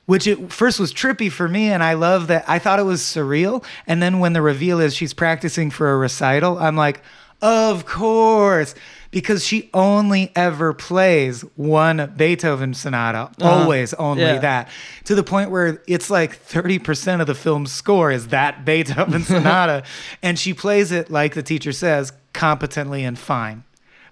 which 0.06 0.28
at 0.28 0.52
first 0.52 0.80
was 0.80 0.94
trippy 0.94 1.32
for 1.32 1.48
me, 1.48 1.72
and 1.72 1.84
I 1.84 1.94
love 1.94 2.28
that. 2.28 2.46
I 2.48 2.60
thought 2.60 2.80
it 2.80 2.84
was 2.84 3.02
surreal, 3.02 3.64
and 3.88 4.02
then 4.02 4.20
when 4.20 4.34
the 4.34 4.42
reveal 4.42 4.80
is 4.80 4.96
she's 4.96 5.14
practicing 5.14 5.70
for 5.70 5.92
a 5.92 5.98
recital, 5.98 6.58
I'm 6.58 6.76
like, 6.76 7.02
of 7.42 7.86
course, 7.86 8.74
because 9.12 9.46
she 9.46 9.70
only 9.74 10.32
ever 10.36 10.74
plays 10.74 11.42
one 11.56 12.14
Beethoven 12.16 12.74
sonata, 12.74 13.30
uh-huh. 13.40 13.50
always 13.50 13.94
only. 13.96 14.24
Yeah. 14.24 14.40
that, 14.40 14.70
to 15.06 15.16
the 15.16 15.24
point 15.24 15.52
where 15.52 15.82
it's 15.88 16.10
like 16.10 16.42
30% 16.42 17.22
of 17.22 17.28
the 17.28 17.36
film's 17.36 17.72
score 17.72 18.12
is 18.12 18.30
that 18.30 18.66
Beethoven 18.66 19.24
sonata, 19.24 19.84
and 20.22 20.40
she 20.40 20.54
plays 20.54 20.92
it 20.92 21.12
like 21.12 21.34
the 21.34 21.44
teacher 21.44 21.72
says, 21.72 22.14
competently 22.34 23.04
and 23.04 23.20
fine 23.20 23.64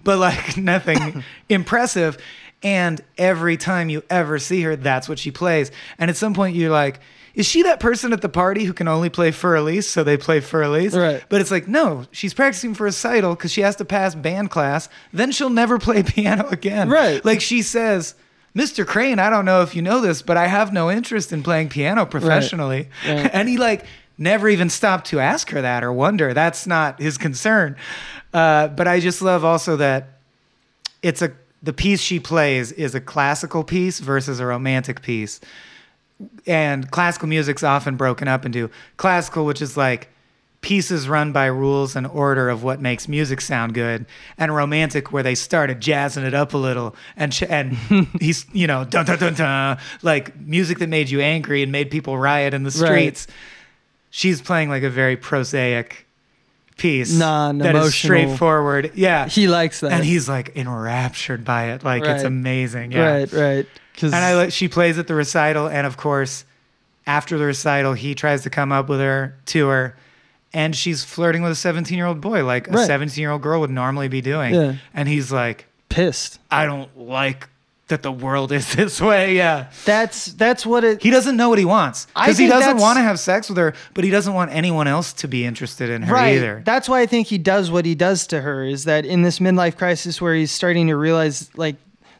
but 0.04 0.18
like 0.18 0.56
nothing 0.56 1.24
impressive. 1.48 2.18
And 2.62 3.00
every 3.18 3.56
time 3.56 3.88
you 3.88 4.02
ever 4.08 4.38
see 4.38 4.62
her, 4.62 4.76
that's 4.76 5.08
what 5.08 5.18
she 5.18 5.30
plays. 5.30 5.70
And 5.98 6.10
at 6.10 6.16
some 6.16 6.34
point, 6.34 6.54
you're 6.54 6.70
like, 6.70 7.00
is 7.34 7.46
she 7.46 7.62
that 7.62 7.80
person 7.80 8.12
at 8.12 8.20
the 8.20 8.28
party 8.28 8.64
who 8.64 8.72
can 8.72 8.88
only 8.88 9.08
play 9.08 9.30
Fur 9.30 9.56
Elise? 9.56 9.88
So 9.88 10.04
they 10.04 10.16
play 10.16 10.40
Fur 10.40 10.62
Elise. 10.62 10.94
Right. 10.94 11.24
But 11.28 11.40
it's 11.40 11.50
like, 11.50 11.66
no, 11.66 12.04
she's 12.12 12.34
practicing 12.34 12.74
for 12.74 12.84
recital 12.84 13.34
because 13.34 13.50
she 13.52 13.62
has 13.62 13.76
to 13.76 13.84
pass 13.84 14.14
band 14.14 14.50
class. 14.50 14.88
Then 15.12 15.32
she'll 15.32 15.50
never 15.50 15.78
play 15.78 16.02
piano 16.06 16.48
again. 16.50 16.88
Right. 16.90 17.24
Like 17.24 17.40
she 17.40 17.62
says, 17.62 18.14
Mr. 18.54 18.86
Crane, 18.86 19.18
I 19.18 19.30
don't 19.30 19.46
know 19.46 19.62
if 19.62 19.74
you 19.74 19.80
know 19.80 20.00
this, 20.00 20.20
but 20.20 20.36
I 20.36 20.46
have 20.46 20.72
no 20.72 20.90
interest 20.90 21.32
in 21.32 21.42
playing 21.42 21.70
piano 21.70 22.04
professionally. 22.04 22.88
Right. 23.06 23.30
And 23.32 23.48
he 23.48 23.56
like 23.56 23.86
never 24.18 24.48
even 24.48 24.68
stopped 24.68 25.06
to 25.06 25.20
ask 25.20 25.50
her 25.50 25.62
that 25.62 25.82
or 25.82 25.92
wonder. 25.92 26.34
That's 26.34 26.66
not 26.66 27.00
his 27.00 27.16
concern. 27.16 27.76
Uh, 28.34 28.68
but 28.68 28.86
I 28.86 29.00
just 29.00 29.22
love 29.22 29.44
also 29.44 29.76
that 29.76 30.18
it's 31.02 31.22
a 31.22 31.32
the 31.62 31.72
piece 31.72 32.00
she 32.00 32.18
plays 32.18 32.72
is 32.72 32.94
a 32.94 33.00
classical 33.00 33.62
piece 33.64 34.00
versus 34.00 34.40
a 34.40 34.46
romantic 34.46 35.02
piece. 35.02 35.40
And 36.46 36.90
classical 36.90 37.28
music's 37.28 37.62
often 37.62 37.96
broken 37.96 38.28
up 38.28 38.44
into 38.46 38.70
classical, 38.96 39.44
which 39.44 39.60
is 39.60 39.76
like 39.76 40.08
pieces 40.60 41.08
run 41.08 41.32
by 41.32 41.46
rules 41.46 41.96
and 41.96 42.06
order 42.06 42.48
of 42.48 42.62
what 42.62 42.80
makes 42.80 43.08
music 43.08 43.40
sound 43.40 43.74
good, 43.74 44.06
and 44.38 44.54
romantic 44.54 45.12
where 45.12 45.24
they 45.24 45.34
started 45.34 45.80
jazzing 45.80 46.22
it 46.24 46.34
up 46.34 46.54
a 46.54 46.58
little 46.58 46.94
and 47.16 47.32
ch- 47.32 47.42
and 47.42 47.72
he's 48.20 48.46
you 48.52 48.68
know 48.68 48.84
dun 48.84 49.04
dun 49.04 49.18
dun 49.18 49.34
dun 49.34 49.78
like 50.02 50.38
music 50.40 50.78
that 50.78 50.88
made 50.88 51.10
you 51.10 51.20
angry 51.20 51.62
and 51.64 51.72
made 51.72 51.90
people 51.90 52.16
riot 52.16 52.54
in 52.54 52.62
the 52.62 52.70
Right. 52.70 52.86
streets. 53.16 53.26
She's 54.10 54.40
playing 54.40 54.68
like 54.68 54.84
a 54.84 54.90
very 54.90 55.16
prosaic 55.16 56.06
piece 56.76 57.18
that 57.18 57.74
is 57.76 57.94
straightforward. 57.94 58.92
Yeah, 58.94 59.28
he 59.28 59.48
likes 59.48 59.80
that. 59.80 59.92
and 59.92 60.04
he's 60.04 60.28
like 60.28 60.56
enraptured 60.56 61.44
by 61.44 61.72
it. 61.72 61.84
Like 61.84 62.04
it's 62.04 62.24
amazing. 62.24 62.92
Yeah. 62.92 63.18
Right, 63.18 63.32
right. 63.32 63.66
And 64.02 64.14
I 64.14 64.34
like 64.34 64.52
she 64.52 64.68
plays 64.68 64.98
at 64.98 65.06
the 65.06 65.14
recital, 65.14 65.68
and 65.68 65.86
of 65.86 65.96
course, 65.96 66.44
after 67.06 67.38
the 67.38 67.44
recital, 67.44 67.92
he 67.94 68.14
tries 68.14 68.42
to 68.42 68.50
come 68.50 68.72
up 68.72 68.88
with 68.88 69.00
her 69.00 69.36
to 69.46 69.68
her, 69.68 69.96
and 70.52 70.74
she's 70.74 71.04
flirting 71.04 71.42
with 71.42 71.52
a 71.52 71.56
17 71.56 71.96
year 71.96 72.06
old 72.06 72.20
boy, 72.20 72.44
like 72.44 72.68
a 72.68 72.84
17 72.86 73.20
year 73.20 73.30
old 73.30 73.42
girl 73.42 73.60
would 73.60 73.70
normally 73.70 74.08
be 74.08 74.20
doing. 74.20 74.54
Yeah. 74.54 74.74
And 74.94 75.08
he's 75.08 75.30
like, 75.30 75.66
pissed. 75.88 76.38
I 76.50 76.64
don't 76.64 76.96
like 76.98 77.48
that 77.92 78.02
the 78.02 78.10
world 78.10 78.52
is 78.52 78.72
this 78.76 79.00
way. 79.00 79.36
Yeah. 79.36 79.70
That's 79.84 80.26
that's 80.32 80.66
what 80.66 80.82
it. 80.82 81.02
He 81.02 81.10
doesn't 81.10 81.36
know 81.36 81.48
what 81.48 81.58
he 81.58 81.64
wants 81.64 82.06
because 82.06 82.38
he 82.38 82.48
doesn't 82.48 82.78
want 82.78 82.96
to 82.96 83.02
have 83.02 83.20
sex 83.20 83.48
with 83.48 83.58
her, 83.58 83.74
but 83.94 84.02
he 84.04 84.10
doesn't 84.10 84.32
want 84.32 84.50
anyone 84.50 84.88
else 84.88 85.12
to 85.14 85.28
be 85.28 85.44
interested 85.44 85.90
in 85.90 86.02
her 86.02 86.14
right. 86.14 86.36
either. 86.36 86.62
That's 86.64 86.88
why 86.88 87.00
I 87.00 87.06
think 87.06 87.28
he 87.28 87.38
does 87.38 87.70
what 87.70 87.84
he 87.84 87.94
does 87.94 88.26
to 88.28 88.40
her. 88.40 88.64
Is 88.64 88.84
that 88.84 89.04
in 89.04 89.22
this 89.22 89.38
midlife 89.38 89.76
crisis 89.76 90.20
where 90.20 90.34
he's 90.34 90.50
starting 90.50 90.88
to 90.88 90.96
realize 90.96 91.54
like 91.56 91.76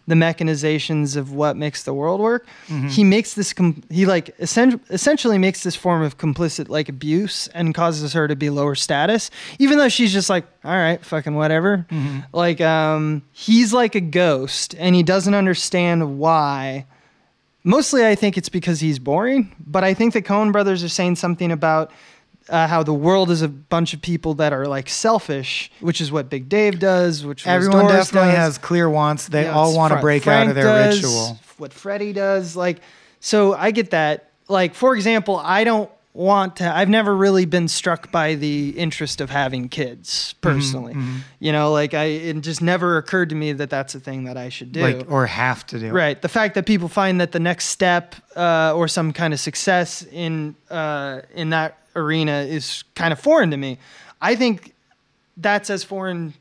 the 0.06 0.14
mechanizations 0.16 1.16
of 1.16 1.32
what 1.32 1.56
makes 1.56 1.84
the 1.84 1.94
world 1.94 2.20
work, 2.20 2.46
Mm-hmm. 2.68 2.88
he 2.88 3.04
makes 3.04 3.34
this. 3.34 3.52
Com- 3.52 3.82
he 3.90 4.04
like 4.06 4.34
essen- 4.40 4.80
essentially 4.90 5.38
makes 5.38 5.62
this 5.62 5.76
form 5.76 6.02
of 6.02 6.18
complicit 6.18 6.68
like 6.68 6.88
abuse 6.88 7.46
and 7.48 7.72
causes 7.74 8.12
her 8.12 8.26
to 8.26 8.34
be 8.36 8.50
lower 8.50 8.74
status, 8.74 9.30
even 9.58 9.78
though 9.78 9.88
she's 9.88 10.12
just 10.12 10.28
like, 10.28 10.44
all 10.64 10.72
right, 10.76 11.04
fucking 11.04 11.34
whatever. 11.34 11.86
Mm-hmm. 11.90 12.20
Like 12.32 12.60
um, 12.60 13.22
he's 13.32 13.72
like 13.72 13.94
a 13.94 14.00
ghost, 14.00 14.74
and 14.78 14.94
he 14.94 15.02
doesn't 15.02 15.34
understand 15.34 16.18
why 16.18 16.86
Mostly, 17.64 18.04
I 18.04 18.16
think 18.16 18.36
it's 18.36 18.48
because 18.48 18.80
he's 18.80 18.98
boring. 18.98 19.54
But 19.64 19.84
I 19.84 19.94
think 19.94 20.14
the 20.14 20.20
Coen 20.22 20.50
brothers 20.50 20.82
are 20.82 20.88
saying 20.88 21.14
something 21.14 21.52
about 21.52 21.92
uh, 22.48 22.66
how 22.66 22.82
the 22.82 22.94
world 22.94 23.30
is 23.30 23.42
a 23.42 23.48
bunch 23.48 23.94
of 23.94 24.02
people 24.02 24.34
that 24.34 24.52
are 24.52 24.66
like 24.66 24.88
selfish, 24.88 25.70
which 25.80 26.00
is 26.00 26.10
what 26.10 26.28
Big 26.30 26.48
Dave 26.48 26.78
does. 26.78 27.24
Which 27.24 27.46
Everyone 27.46 27.86
Doris 27.86 28.06
definitely 28.06 28.32
does. 28.32 28.38
has 28.38 28.58
clear 28.58 28.88
wants. 28.88 29.28
They 29.28 29.44
know, 29.44 29.52
all 29.52 29.76
want 29.76 29.92
to 29.94 30.00
break 30.00 30.24
Frank 30.24 30.44
out 30.44 30.48
of 30.50 30.54
their 30.54 30.64
does, 30.64 30.96
ritual. 31.02 31.38
What 31.58 31.72
Freddie 31.72 32.12
does, 32.12 32.56
like, 32.56 32.80
so 33.20 33.54
I 33.54 33.70
get 33.70 33.90
that. 33.90 34.30
Like, 34.48 34.74
for 34.74 34.94
example, 34.94 35.36
I 35.36 35.64
don't 35.64 35.90
want 36.14 36.56
to. 36.56 36.76
I've 36.76 36.88
never 36.88 37.16
really 37.16 37.46
been 37.46 37.68
struck 37.68 38.10
by 38.10 38.34
the 38.34 38.70
interest 38.70 39.20
of 39.20 39.30
having 39.30 39.68
kids 39.68 40.34
Mm-hmm, 40.34 40.40
personally. 40.40 40.96
You 41.38 41.52
know, 41.52 41.72
like 41.72 41.94
I, 41.94 42.04
it 42.04 42.40
just 42.40 42.60
never 42.60 42.96
occurred 42.96 43.30
to 43.30 43.34
me 43.34 43.52
that 43.52 43.70
that's 43.70 43.94
a 43.94 44.00
thing 44.00 44.24
that 44.24 44.36
I 44.36 44.48
should 44.48 44.72
do. 44.72 44.82
Like 44.82 45.10
or 45.10 45.26
have 45.26 45.64
to 45.68 45.78
do. 45.78 45.90
Right. 45.90 46.20
The 46.20 46.28
fact 46.28 46.54
that 46.56 46.66
people 46.66 46.88
find 46.88 47.20
that 47.20 47.32
the 47.32 47.40
next 47.40 47.66
step 47.66 48.14
uh, 48.36 48.74
or 48.74 48.88
some 48.88 49.12
kind 49.12 49.32
of 49.32 49.40
success 49.40 50.02
in 50.02 50.56
uh, 50.70 51.20
in 51.34 51.50
that 51.50 51.78
arena 51.96 52.40
is 52.42 52.84
kind 52.94 53.12
of 53.12 53.18
foreign 53.20 53.50
to 53.50 53.56
me. 53.56 53.78
I 54.20 54.34
think 54.36 54.74
that's 55.36 55.70
as 55.70 55.84
foreign. 55.84 56.34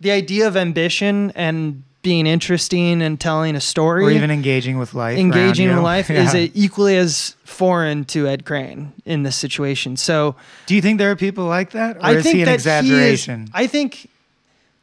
The 0.00 0.10
idea 0.10 0.48
of 0.48 0.56
ambition 0.56 1.30
and 1.36 1.84
being 2.02 2.26
interesting 2.26 3.00
and 3.00 3.20
telling 3.20 3.54
a 3.54 3.60
story, 3.60 4.04
Or 4.04 4.10
even 4.10 4.32
engaging 4.32 4.76
with 4.78 4.92
life. 4.92 5.16
engaging 5.18 5.68
with 5.68 5.78
life, 5.78 6.10
Yeah. 6.10 6.34
is 6.34 6.50
equally 6.54 6.96
as 6.96 7.36
foreign 7.44 8.04
to 8.06 8.26
Ed 8.26 8.44
Crane 8.44 8.92
in 9.04 9.22
this 9.22 9.36
situation. 9.36 9.96
So 9.96 10.34
Do 10.66 10.74
you 10.74 10.82
think 10.82 10.98
there 10.98 11.12
are 11.12 11.16
people 11.16 11.44
like 11.44 11.70
that? 11.70 11.98
Or 11.98 12.04
I 12.04 12.12
is 12.16 12.24
think 12.24 12.36
he 12.36 12.42
an 12.42 12.48
exaggeration? 12.48 13.40
He 13.40 13.44
is, 13.44 13.50
I 13.54 13.66
think 13.68 14.08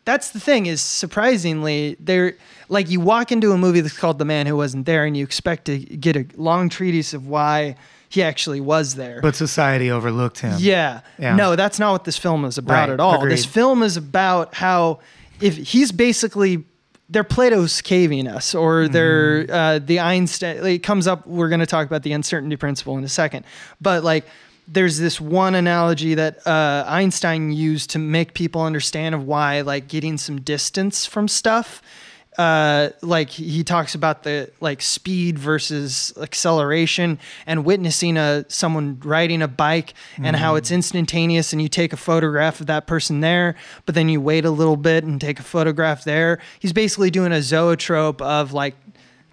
that's 0.06 0.30
the 0.32 0.40
thing 0.40 0.66
is 0.68 0.82
surprisingly 0.82 1.98
there 2.00 2.36
like 2.70 2.90
you 2.90 3.02
walk 3.02 3.32
into 3.34 3.52
a 3.52 3.58
movie 3.58 3.82
that's 3.82 3.98
called 3.98 4.18
The 4.20 4.26
Man 4.26 4.46
Who 4.48 4.56
Wasn't 4.56 4.86
There 4.86 5.04
and 5.04 5.18
you 5.18 5.24
expect 5.26 5.66
to 5.66 5.78
get 5.78 6.16
a 6.16 6.26
long 6.38 6.70
treatise 6.70 7.14
of 7.14 7.28
why 7.28 7.76
he 8.10 8.24
actually 8.24 8.60
was 8.60 8.96
there. 8.96 9.22
but 9.22 9.36
society 9.36 9.90
overlooked 9.92 10.40
him. 10.40 10.56
yeah. 10.60 11.02
Yeah. 11.20 11.36
No, 11.36 11.56
that's 11.56 11.80
not 11.80 11.92
what 11.92 12.04
this 12.06 12.18
film 12.18 12.44
is 12.46 12.58
about 12.58 12.90
Right, 12.90 12.94
at 12.94 13.00
all. 13.00 13.26
This 13.26 13.46
film 13.46 13.84
is 13.84 13.98
about 13.98 14.56
how 14.56 15.00
if 15.40 15.56
he's 15.56 15.92
basically 15.92 16.66
they're 17.12 17.24
Plato's 17.24 17.82
caving 17.82 18.28
us, 18.28 18.54
or 18.54 18.88
they're 18.88 19.44
Mm-hmm. 19.44 19.52
uh, 19.52 19.80
the 19.80 20.00
Einstein. 20.00 20.64
It 20.66 20.84
comes 20.84 21.08
up. 21.08 21.26
We're 21.26 21.50
going 21.50 21.60
to 21.60 21.66
talk 21.66 21.88
about 21.88 22.04
the 22.04 22.12
uncertainty 22.14 22.56
principle 22.56 22.98
in 22.98 23.04
a 23.04 23.10
second, 23.10 23.46
but 23.80 24.04
like. 24.04 24.26
There's 24.72 25.00
this 25.00 25.20
one 25.20 25.56
analogy 25.56 26.14
that 26.14 26.46
uh, 26.46 26.84
Einstein 26.88 27.52
used 27.52 27.90
to 27.90 27.98
make 27.98 28.36
people 28.36 28.62
understand 28.62 29.16
of 29.16 29.26
why, 29.26 29.62
like, 29.62 29.88
getting 29.88 30.16
some 30.20 30.42
distance 30.42 31.08
from 31.08 31.28
stuff 31.28 31.82
uh, 32.40 32.90
like 33.02 33.30
he 33.30 33.64
talks 33.66 33.94
about 33.96 34.24
the 34.24 34.50
like 34.62 34.82
speed 34.82 35.38
versus 35.38 36.14
acceleration 36.22 37.20
and 37.46 37.66
witnessing 37.66 38.16
a 38.16 38.46
someone 38.48 38.98
riding 39.04 39.42
a 39.42 39.48
bike 39.48 39.94
and 40.24 40.38
how 40.38 40.56
it's 40.56 40.72
instantaneous 40.72 41.52
and 41.52 41.62
you 41.62 41.68
take 41.68 41.92
a 41.92 41.98
photograph 41.98 42.62
of 42.62 42.68
that 42.68 42.88
person 42.88 43.20
there 43.20 43.56
but 43.86 43.94
then 43.94 44.08
you 44.08 44.22
wait 44.22 44.46
a 44.46 44.52
little 44.52 44.78
bit 44.78 45.04
and 45.04 45.20
take 45.20 45.38
a 45.40 45.44
photograph 45.44 46.06
there 46.06 46.40
he's 46.60 46.72
basically 46.72 47.12
doing 47.12 47.34
a 47.34 47.42
zoetrope 47.42 48.22
of 48.22 48.54
like 48.54 48.76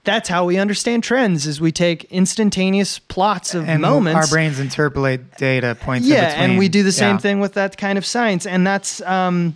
that's 0.02 0.28
how 0.28 0.44
we 0.44 0.57
understand 0.59 1.04
trends 1.04 1.46
is 1.46 1.61
we 1.61 1.70
take 1.70 2.04
instantaneous 2.12 2.98
plots 2.98 3.54
of 3.54 3.68
and 3.68 3.82
moments 3.82 4.16
our 4.16 4.26
brains 4.34 4.59
interpolate 4.59 5.36
data 5.36 5.76
points. 5.80 6.07
in 6.09 6.12
yeah 6.12 6.32
and 6.42 6.59
we 6.59 6.68
do 6.68 6.82
the 6.82 6.90
same 6.92 7.14
Yeah. 7.16 7.18
thing 7.18 7.38
with 7.40 7.54
that 7.54 7.76
kind 7.76 7.98
of 7.98 8.04
science 8.04 8.46
and 8.46 8.66
that's 8.66 9.00
um, 9.02 9.54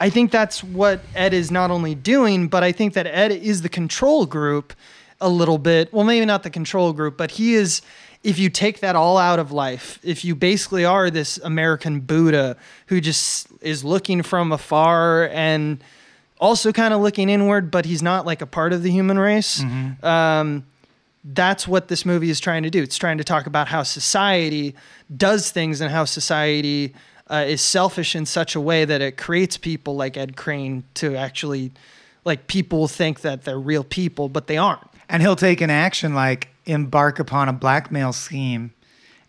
i 0.00 0.10
think 0.10 0.30
that's 0.30 0.64
what 0.64 1.00
ed 1.14 1.32
is 1.32 1.50
not 1.50 1.70
only 1.70 1.94
doing 1.94 2.48
but 2.48 2.62
i 2.64 2.72
think 2.72 2.94
that 2.94 3.06
ed 3.06 3.30
is 3.30 3.62
the 3.62 3.68
control 3.68 4.26
group 4.26 4.72
a 5.20 5.28
little 5.28 5.58
bit 5.58 5.92
well 5.92 6.04
maybe 6.04 6.24
not 6.26 6.42
the 6.42 6.50
control 6.50 6.92
group 6.92 7.16
but 7.16 7.32
he 7.32 7.54
is 7.54 7.82
if 8.22 8.38
you 8.38 8.50
take 8.50 8.80
that 8.80 8.96
all 8.96 9.16
out 9.18 9.38
of 9.38 9.52
life 9.52 9.98
if 10.02 10.24
you 10.24 10.34
basically 10.34 10.84
are 10.84 11.10
this 11.10 11.38
american 11.38 12.00
buddha 12.00 12.56
who 12.86 13.00
just 13.00 13.46
is 13.60 13.84
looking 13.84 14.22
from 14.22 14.50
afar 14.52 15.28
and 15.32 15.82
also 16.38 16.72
kind 16.72 16.94
of 16.94 17.00
looking 17.02 17.28
inward 17.28 17.70
but 17.70 17.84
he's 17.84 18.02
not 18.02 18.24
like 18.24 18.40
a 18.40 18.46
part 18.46 18.72
of 18.72 18.82
the 18.82 18.90
human 18.90 19.18
race 19.18 19.60
Mm-hmm. 19.62 20.04
um, 20.06 20.64
that's 21.22 21.68
what 21.68 21.88
this 21.88 22.06
movie 22.06 22.30
is 22.30 22.40
trying 22.40 22.62
to 22.62 22.70
do. 22.70 22.82
It's 22.82 22.96
trying 22.96 23.18
to 23.18 23.24
talk 23.24 23.44
about 23.46 23.68
how 23.68 23.82
society 23.82 24.74
does 25.14 25.50
things 25.50 25.82
and 25.82 25.92
how 25.92 26.06
society 26.06 26.94
uh, 27.30 27.44
is 27.46 27.62
selfish 27.62 28.16
in 28.16 28.26
such 28.26 28.54
a 28.54 28.60
way 28.60 28.84
that 28.84 29.00
it 29.00 29.16
creates 29.16 29.56
people 29.56 29.96
like 29.96 30.16
Ed 30.16 30.36
Crane 30.36 30.84
to 30.94 31.16
actually, 31.16 31.72
like, 32.24 32.46
people 32.46 32.88
think 32.88 33.20
that 33.20 33.44
they're 33.44 33.58
real 33.58 33.84
people, 33.84 34.28
but 34.28 34.46
they 34.46 34.56
aren't. 34.56 34.82
And 35.08 35.22
he'll 35.22 35.36
take 35.36 35.60
an 35.60 35.70
action 35.70 36.14
like 36.14 36.48
embark 36.66 37.18
upon 37.18 37.48
a 37.48 37.52
blackmail 37.52 38.12
scheme. 38.12 38.72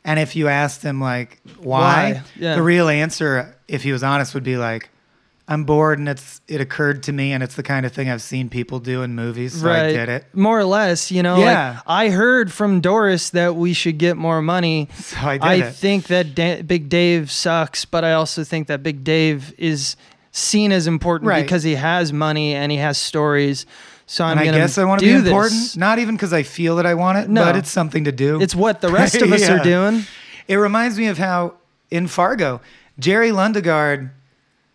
And 0.04 0.20
if 0.20 0.36
you 0.36 0.48
asked 0.48 0.82
him 0.84 1.00
like 1.00 1.40
why, 1.60 2.14
Why? 2.14 2.22
Yeah. 2.36 2.56
the 2.56 2.64
real 2.64 2.90
answer, 2.90 3.56
if 3.68 3.84
he 3.84 3.92
was 3.92 4.04
honest, 4.04 4.34
would 4.34 4.44
be 4.44 4.58
like, 4.58 4.90
"I'm 5.48 5.64
bored, 5.66 6.00
and 6.00 6.08
it's 6.08 6.42
it 6.48 6.62
occurred 6.62 7.04
to 7.04 7.12
me, 7.14 7.32
and 7.34 7.44
it's 7.44 7.56
the 7.56 7.64
kind 7.64 7.86
of 7.86 7.92
thing 7.92 8.10
I've 8.10 8.22
seen 8.22 8.50
people 8.50 8.80
do 8.80 9.02
in 9.02 9.16
movies, 9.16 9.60
so 9.62 9.70
I 9.70 9.92
did 9.92 10.08
it. 10.10 10.26
More 10.34 10.60
or 10.60 10.64
less, 10.66 11.12
you 11.12 11.24
know. 11.24 11.38
Yeah. 11.40 11.74
Like, 11.76 11.84
I 11.88 12.10
heard 12.10 12.52
from 12.54 12.80
Doris 12.82 13.30
that 13.32 13.56
we 13.56 13.74
should 13.74 13.98
get 13.98 14.18
more 14.18 14.42
money. 14.42 14.88
So 14.96 15.18
I 15.20 15.34
did 15.38 15.44
I 15.44 15.54
it." 15.56 15.72
think 15.76 16.08
that 16.08 16.36
da- 16.36 16.62
Big 16.62 16.90
Dave 16.90 17.32
sucks, 17.32 17.86
but 17.86 18.04
I 18.04 18.14
also 18.14 18.44
think 18.44 18.68
that 18.68 18.84
Big 18.84 19.04
Dave 19.04 19.54
is 19.58 19.96
seen 20.32 20.72
as 20.72 20.88
important 20.88 21.28
Right. 21.28 21.42
because 21.44 21.64
he 21.64 21.76
has 21.76 22.14
money 22.14 22.54
and 22.56 22.72
he 22.72 22.78
has 22.78 22.98
stories. 22.98 23.66
So 24.06 24.24
I'm 24.26 24.38
and 24.38 24.50
I 24.50 24.60
guess 24.60 24.78
I 24.78 24.84
want 24.86 25.00
to 25.02 25.06
be 25.06 25.12
important, 25.14 25.52
This. 25.62 25.78
not 25.78 26.00
even 26.00 26.16
because 26.16 26.32
I 26.34 26.44
feel 26.44 26.76
that 26.78 26.86
I 26.86 26.94
want 26.96 27.18
it, 27.18 27.30
No. 27.30 27.44
but 27.46 27.56
it's 27.56 27.70
something 27.72 28.04
to 28.06 28.12
do. 28.12 28.42
It's 28.42 28.56
what 28.56 28.80
the 28.82 28.90
rest 28.90 29.16
of 29.16 29.32
us 29.34 29.42
Yeah. 29.42 29.54
are 29.60 29.64
doing. 29.64 30.06
It 30.48 30.56
reminds 30.56 30.98
me 30.98 31.08
of 31.08 31.18
how 31.18 31.54
in 31.90 32.08
Fargo, 32.08 32.60
Jerry 33.00 33.32
Lundegaard 33.32 34.10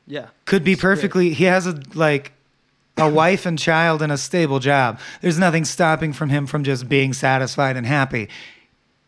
Yeah. 0.07 0.27
could 0.45 0.63
be 0.65 0.77
perfectly. 0.77 1.33
He 1.33 1.45
has 1.45 1.67
a 1.67 1.81
like 1.95 2.33
a 2.97 3.09
wife 3.11 3.45
and 3.45 3.59
child 3.59 4.01
and 4.03 4.11
a 4.13 4.17
stable 4.19 4.59
job. 4.59 4.99
There's 5.21 5.39
nothing 5.39 5.65
stopping 5.65 6.13
from 6.13 6.31
him 6.31 6.47
from 6.47 6.65
just 6.65 6.89
being 6.89 7.13
satisfied 7.13 7.77
and 7.77 7.87
happy. 7.87 8.29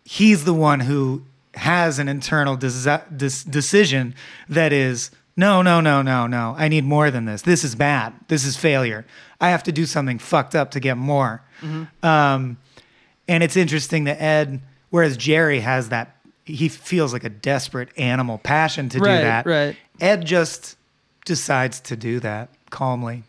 He's 0.05 0.45
the 0.45 0.55
one 0.55 0.81
who 0.81 1.23
has 1.55 1.99
an 1.99 2.09
internal 2.09 2.57
desi- 2.57 3.03
dis- 3.17 3.45
decision 3.45 4.15
that 4.49 4.73
is 4.73 5.11
no, 5.37 5.63
no, 5.63 5.81
no, 5.81 6.03
no, 6.03 6.27
no. 6.27 6.55
I 6.59 6.69
need 6.69 6.85
more 6.85 7.11
than 7.11 7.25
this. 7.27 7.43
This 7.43 7.63
is 7.63 7.75
bad. 7.77 8.13
This 8.29 8.45
is 8.45 8.57
failure. 8.57 9.07
I 9.41 9.51
have 9.51 9.63
to 9.65 9.73
do 9.73 9.87
something 9.87 10.19
fucked 10.19 10.55
up 10.57 10.73
to 10.73 10.81
get 10.81 10.97
more. 10.97 11.43
Um, 12.03 12.57
and 13.29 13.43
it's 13.43 13.57
interesting 13.57 14.05
that 14.05 14.21
Ed, 14.21 14.61
whereas 14.91 15.17
Jerry 15.17 15.61
has 15.61 15.91
that, 15.91 16.17
he 16.45 16.69
feels 16.69 17.13
like 17.13 17.25
a 17.25 17.29
desperate 17.29 17.91
animal 17.99 18.39
passion 18.39 18.89
to 18.91 18.99
Right, 18.99 19.19
do 19.19 19.23
that. 19.25 19.47
right. 19.47 19.77
Ed 20.01 20.25
just 20.25 20.77
decides 21.29 21.79
to 21.81 21.95
do 21.95 22.19
that 22.21 22.49
calmly. 22.71 23.23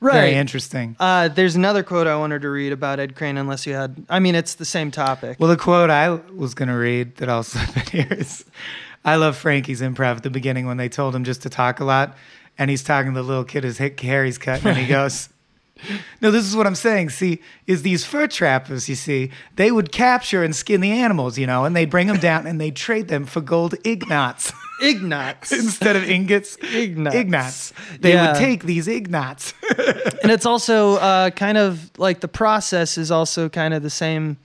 Right. 0.00 0.14
Very 0.14 0.34
interesting. 0.34 0.96
Uh, 0.98 1.28
there's 1.28 1.56
another 1.56 1.82
quote 1.82 2.06
I 2.06 2.16
wanted 2.16 2.40
to 2.42 2.48
read 2.48 2.72
about 2.72 2.98
Ed 2.98 3.16
Crane, 3.16 3.36
unless 3.36 3.66
you 3.66 3.74
had. 3.74 4.02
I 4.08 4.18
mean, 4.18 4.34
it's 4.34 4.54
the 4.54 4.64
same 4.64 4.90
topic. 4.90 5.38
Well, 5.38 5.50
the 5.50 5.58
quote 5.58 5.90
I 5.90 6.10
was 6.10 6.54
going 6.54 6.70
to 6.70 6.76
read 6.76 7.16
that 7.16 7.28
I'll 7.28 7.42
slip 7.52 7.76
in 7.76 8.06
here 8.06 8.18
is 8.18 8.46
I 9.04 9.16
love 9.16 9.36
Frankie's 9.36 9.82
improv 9.82 10.16
at 10.16 10.22
the 10.22 10.30
beginning 10.30 10.66
when 10.66 10.78
they 10.78 10.88
told 10.88 11.14
him 11.14 11.24
just 11.24 11.42
to 11.42 11.50
talk 11.50 11.80
a 11.80 11.84
lot. 11.84 12.16
And 12.56 12.70
he's 12.70 12.82
talking 12.82 13.12
to 13.12 13.20
the 13.20 13.26
little 13.26 13.44
kid, 13.44 13.64
his 13.64 13.78
hair 13.78 14.24
he's 14.24 14.38
cutting, 14.38 14.68
and 14.68 14.78
he 14.78 14.86
goes, 14.98 15.28
No, 16.22 16.30
this 16.30 16.46
is 16.46 16.56
what 16.56 16.66
I'm 16.66 16.74
saying. 16.74 17.10
See, 17.10 17.40
is 17.66 17.82
these 17.82 18.04
fur 18.04 18.26
trappers, 18.26 18.88
you 18.88 18.94
see, 18.94 19.30
they 19.56 19.70
would 19.70 19.92
capture 19.92 20.42
and 20.42 20.56
skin 20.56 20.80
the 20.80 20.92
animals, 20.92 21.36
you 21.36 21.46
know, 21.46 21.64
and 21.64 21.76
they'd 21.76 21.90
bring 21.90 22.06
them 22.06 22.18
down 22.18 22.46
and 22.46 22.58
they'd 22.60 22.76
trade 22.76 23.08
them 23.08 23.26
for 23.26 23.40
gold 23.42 23.74
ignots 23.84 24.54
Ignatz. 24.80 25.52
instead 25.64 25.96
of 25.96 26.04
ingots. 26.08 26.56
Ignats. 26.58 27.72
They 28.00 28.12
Yeah. 28.14 28.32
would 28.32 28.38
take 28.38 28.64
these 28.64 28.86
ignots. 28.86 29.52
and 30.22 30.30
it's 30.32 30.46
also 30.46 30.96
uh, 30.96 31.30
kind 31.30 31.58
of 31.58 31.90
like 31.98 32.20
the 32.20 32.28
process 32.28 32.96
is 32.98 33.10
also 33.10 33.48
kind 33.48 33.74
of 33.74 33.82
the 33.82 33.90
same. 33.90 34.36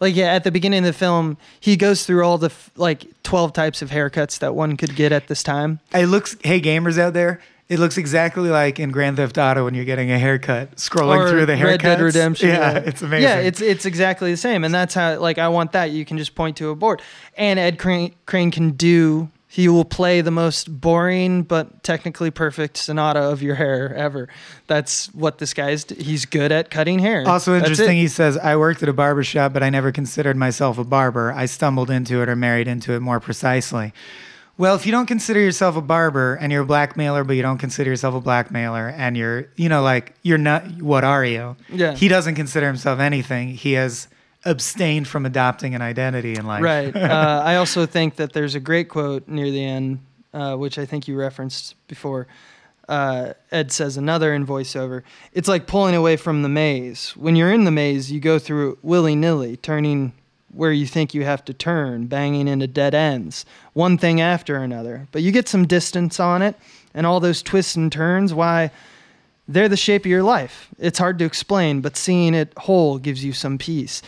Like 0.00 0.16
yeah, 0.16 0.34
at 0.34 0.44
the 0.44 0.50
beginning 0.50 0.80
of 0.80 0.84
the 0.86 0.92
film, 0.92 1.38
he 1.60 1.76
goes 1.76 2.04
through 2.04 2.24
all 2.24 2.36
the 2.36 2.46
f- 2.48 2.70
like 2.76 3.06
twelve 3.22 3.52
types 3.52 3.80
of 3.80 3.90
haircuts 3.90 4.40
that 4.40 4.54
one 4.54 4.76
could 4.76 4.96
get 4.96 5.12
at 5.12 5.28
this 5.28 5.42
time. 5.42 5.78
It 5.94 6.06
looks, 6.06 6.36
hey 6.42 6.60
gamers 6.60 6.98
out 6.98 7.14
there, 7.14 7.40
it 7.68 7.78
looks 7.78 7.96
exactly 7.96 8.50
like 8.50 8.78
in 8.80 8.90
Grand 8.90 9.16
Theft 9.16 9.38
Auto 9.38 9.64
when 9.64 9.74
you're 9.74 9.84
getting 9.86 10.10
a 10.10 10.18
haircut, 10.18 10.76
scrolling 10.76 11.18
or 11.20 11.30
through 11.30 11.46
the 11.46 11.54
haircuts. 11.54 11.64
Red 11.64 11.80
Dead 11.80 12.00
Redemption. 12.00 12.48
Yeah, 12.48 12.78
it's 12.78 13.00
amazing. 13.02 13.22
Yeah, 13.22 13.36
it's 13.38 13.60
it's 13.62 13.86
exactly 13.86 14.30
the 14.32 14.36
same, 14.36 14.64
and 14.64 14.74
that's 14.74 14.94
how 14.94 15.18
like 15.20 15.38
I 15.38 15.48
want 15.48 15.72
that. 15.72 15.90
You 15.92 16.04
can 16.04 16.18
just 16.18 16.34
point 16.34 16.56
to 16.58 16.70
a 16.70 16.74
board, 16.74 17.00
and 17.36 17.58
Ed 17.58 17.78
Crane, 17.78 18.14
Crane 18.26 18.50
can 18.50 18.72
do. 18.72 19.30
He 19.54 19.68
will 19.68 19.84
play 19.84 20.20
the 20.20 20.32
most 20.32 20.80
boring 20.80 21.44
but 21.44 21.84
technically 21.84 22.32
perfect 22.32 22.76
sonata 22.76 23.20
of 23.20 23.40
your 23.40 23.54
hair 23.54 23.94
ever. 23.94 24.28
That's 24.66 25.14
what 25.14 25.38
this 25.38 25.54
guy's. 25.54 25.84
He's 25.90 26.24
good 26.24 26.50
at 26.50 26.70
cutting 26.70 26.98
hair. 26.98 27.22
also 27.24 27.56
interesting. 27.56 27.96
He 27.96 28.08
says, 28.08 28.36
"I 28.36 28.56
worked 28.56 28.82
at 28.82 28.88
a 28.88 28.92
barber 28.92 29.22
shop, 29.22 29.52
but 29.52 29.62
I 29.62 29.70
never 29.70 29.92
considered 29.92 30.36
myself 30.36 30.76
a 30.76 30.82
barber. 30.82 31.32
I 31.32 31.46
stumbled 31.46 31.88
into 31.88 32.20
it 32.20 32.28
or 32.28 32.34
married 32.34 32.66
into 32.66 32.94
it 32.94 33.00
more 33.00 33.20
precisely." 33.20 33.92
Well, 34.58 34.74
if 34.74 34.86
you 34.86 34.90
don't 34.90 35.06
consider 35.06 35.38
yourself 35.38 35.76
a 35.76 35.80
barber 35.80 36.34
and 36.34 36.50
you're 36.50 36.62
a 36.62 36.66
blackmailer, 36.66 37.22
but 37.22 37.36
you 37.36 37.42
don't 37.42 37.58
consider 37.58 37.90
yourself 37.90 38.16
a 38.16 38.20
blackmailer, 38.20 38.88
and 38.88 39.16
you're, 39.16 39.46
you 39.54 39.68
know, 39.68 39.82
like 39.82 40.14
you're 40.22 40.36
not, 40.36 40.82
what 40.82 41.04
are 41.04 41.24
you? 41.24 41.54
Yeah. 41.72 41.94
He 41.94 42.08
doesn't 42.08 42.34
consider 42.34 42.66
himself 42.66 42.98
anything. 42.98 43.50
He 43.50 43.74
has 43.74 44.08
abstained 44.44 45.08
from 45.08 45.26
adopting 45.26 45.74
an 45.74 45.82
identity 45.82 46.34
in 46.34 46.46
life. 46.46 46.62
Right. 46.62 46.94
Uh, 47.14 47.42
I 47.44 47.56
also 47.56 47.86
think 47.86 48.16
that 48.16 48.32
there's 48.32 48.54
a 48.54 48.60
great 48.60 48.88
quote 48.88 49.28
near 49.28 49.50
the 49.50 49.64
end, 49.64 50.00
uh, 50.32 50.56
which 50.56 50.78
I 50.78 50.86
think 50.86 51.06
you 51.06 51.16
referenced 51.16 51.74
before. 51.86 52.26
Uh, 52.88 53.34
Ed 53.52 53.70
says 53.72 53.96
another 53.96 54.34
in 54.34 54.46
voiceover. 54.46 55.02
It's 55.32 55.48
like 55.48 55.66
pulling 55.66 55.94
away 55.94 56.16
from 56.16 56.42
the 56.42 56.48
maze. 56.48 57.10
When 57.16 57.36
you're 57.36 57.52
in 57.52 57.64
the 57.64 57.70
maze, 57.70 58.10
you 58.10 58.20
go 58.20 58.38
through 58.38 58.78
willy 58.82 59.14
nilly, 59.14 59.56
turning 59.56 60.12
where 60.52 60.72
you 60.72 60.86
think 60.86 61.14
you 61.14 61.24
have 61.24 61.44
to 61.44 61.54
turn, 61.54 62.06
banging 62.06 62.48
into 62.48 62.66
dead 62.66 62.94
ends, 62.94 63.44
one 63.72 63.98
thing 63.98 64.20
after 64.20 64.56
another. 64.56 65.06
But 65.12 65.22
you 65.22 65.32
get 65.32 65.48
some 65.48 65.66
distance 65.66 66.18
on 66.20 66.42
it, 66.42 66.56
and 66.92 67.06
all 67.06 67.20
those 67.20 67.42
twists 67.42 67.76
and 67.76 67.90
turns, 67.90 68.32
why, 68.32 68.70
they're 69.48 69.68
the 69.68 69.76
shape 69.76 70.02
of 70.02 70.10
your 70.10 70.22
life. 70.22 70.68
It's 70.78 70.98
hard 70.98 71.18
to 71.18 71.24
explain, 71.24 71.80
but 71.80 71.96
seeing 71.96 72.34
it 72.34 72.52
whole 72.56 72.98
gives 72.98 73.24
you 73.24 73.32
some 73.32 73.58
peace. 73.58 74.00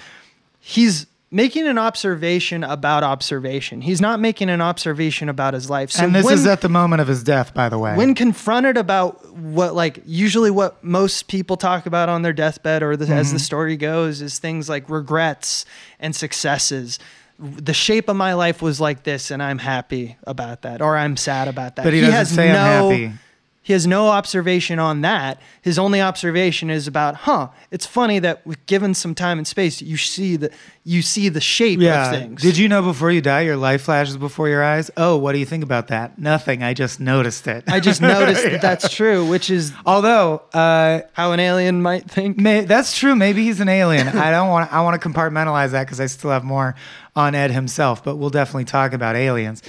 He's 0.69 1.07
making 1.31 1.69
an 1.69 1.79
observation 1.79 2.65
about 2.65 3.05
observation. 3.05 3.83
He's 3.83 4.01
not 4.01 4.19
making 4.19 4.51
an 4.51 4.61
observation 4.61 5.29
about 5.29 5.55
his 5.55 5.71
life. 5.71 5.93
So 5.93 6.03
and 6.03 6.13
this 6.13 6.25
when, 6.25 6.35
is 6.35 6.45
at 6.45 6.61
the 6.61 6.69
moment 6.69 7.03
of 7.03 7.07
his 7.07 7.23
death, 7.23 7.55
by 7.55 7.69
the 7.69 7.79
way. 7.79 7.95
when 7.95 8.17
confronted 8.17 8.77
about 8.77 9.33
what 9.37 9.77
like 9.77 10.03
usually 10.07 10.51
what 10.51 10.83
most 10.83 11.29
people 11.29 11.57
talk 11.57 11.87
about 11.87 12.09
on 12.09 12.23
their 12.23 12.33
deathbed 12.33 12.83
or 12.83 12.97
the, 12.97 13.05
as 13.15 13.31
the 13.31 13.37
mm-hmm. 13.37 13.45
story 13.45 13.77
goes 13.77 14.21
is 14.21 14.41
things 14.41 14.69
like 14.69 14.91
regrets 14.91 15.67
and 16.01 16.17
successes 16.17 16.99
the 17.39 17.75
shape 17.75 18.09
of 18.09 18.17
my 18.17 18.33
life 18.33 18.63
was 18.63 18.81
like 18.81 19.03
this 19.03 19.31
and 19.31 19.43
i'm 19.43 19.59
happy 19.59 20.17
about 20.27 20.63
that 20.63 20.81
or 20.81 20.97
i'm 20.97 21.17
sad 21.17 21.49
about 21.49 21.77
that 21.77 21.85
But 21.85 21.93
he 21.93 22.01
doesn't 22.01 22.35
say, 22.35 22.51
"I'm 22.51 22.57
happy." 22.57 23.19
He 23.67 23.73
has 23.73 23.87
no 23.87 24.09
observation 24.09 24.79
on 24.79 25.01
that 25.01 25.41
his 25.61 25.79
only 25.79 26.01
observation 26.01 26.71
is 26.71 26.87
about 26.87 27.15
huh 27.15 27.49
it's 27.71 27.87
funny 27.87 28.19
that 28.19 28.47
with 28.47 28.65
given 28.67 28.95
some 28.95 29.15
time 29.15 29.39
and 29.39 29.47
space 29.47 29.83
you 29.83 29.97
see 29.97 30.37
the 30.37 30.51
you 30.85 31.03
see 31.03 31.29
the 31.29 31.41
shape 31.41 31.81
yeah. 31.81 32.05
of 32.05 32.17
things 32.17 32.41
Did 32.41 32.57
you 32.57 32.69
know 32.69 32.81
before 32.81 33.11
you 33.11 33.21
die, 33.21 33.41
your 33.41 33.57
life 33.57 33.83
flashes 33.83 34.17
before 34.17 34.49
your 34.49 34.63
eyes? 34.63 34.89
Oh, 34.97 35.17
what 35.17 35.33
do 35.33 35.39
you 35.39 35.45
think 35.45 35.65
about 35.65 35.89
that? 35.89 36.17
Nothing. 36.17 36.63
I 36.63 36.75
just 36.75 37.01
noticed 37.01 37.49
it. 37.49 37.65
i 37.67 37.81
just 37.81 38.01
noticed 38.01 38.45
that 38.51 38.61
that's 38.61 38.95
true 38.95 39.27
which 39.29 39.51
is 39.51 39.73
Although, 39.85 40.43
uh, 40.53 41.03
how 41.13 41.33
an 41.33 41.41
alien 41.41 41.83
might 41.83 42.11
think 42.11 42.39
May, 42.39 42.65
that's 42.65 42.97
true. 42.97 43.15
Maybe 43.15 43.45
he's 43.45 43.61
an 43.61 43.69
alien. 43.69 44.09
I 44.09 44.31
don't 44.31 44.49
want. 44.49 44.73
I 44.73 44.83
want 44.83 45.01
to 45.01 45.09
compartmentalize 45.09 45.73
that 45.73 45.85
because 45.85 46.01
I 46.01 46.07
still 46.07 46.31
have 46.31 46.45
more 46.45 46.75
on 47.15 47.35
Ed 47.35 47.51
himself. 47.51 48.05
But 48.05 48.17
we'll 48.17 48.31
definitely 48.31 48.65
talk 48.65 48.93
about 48.93 49.17
aliens. 49.17 49.63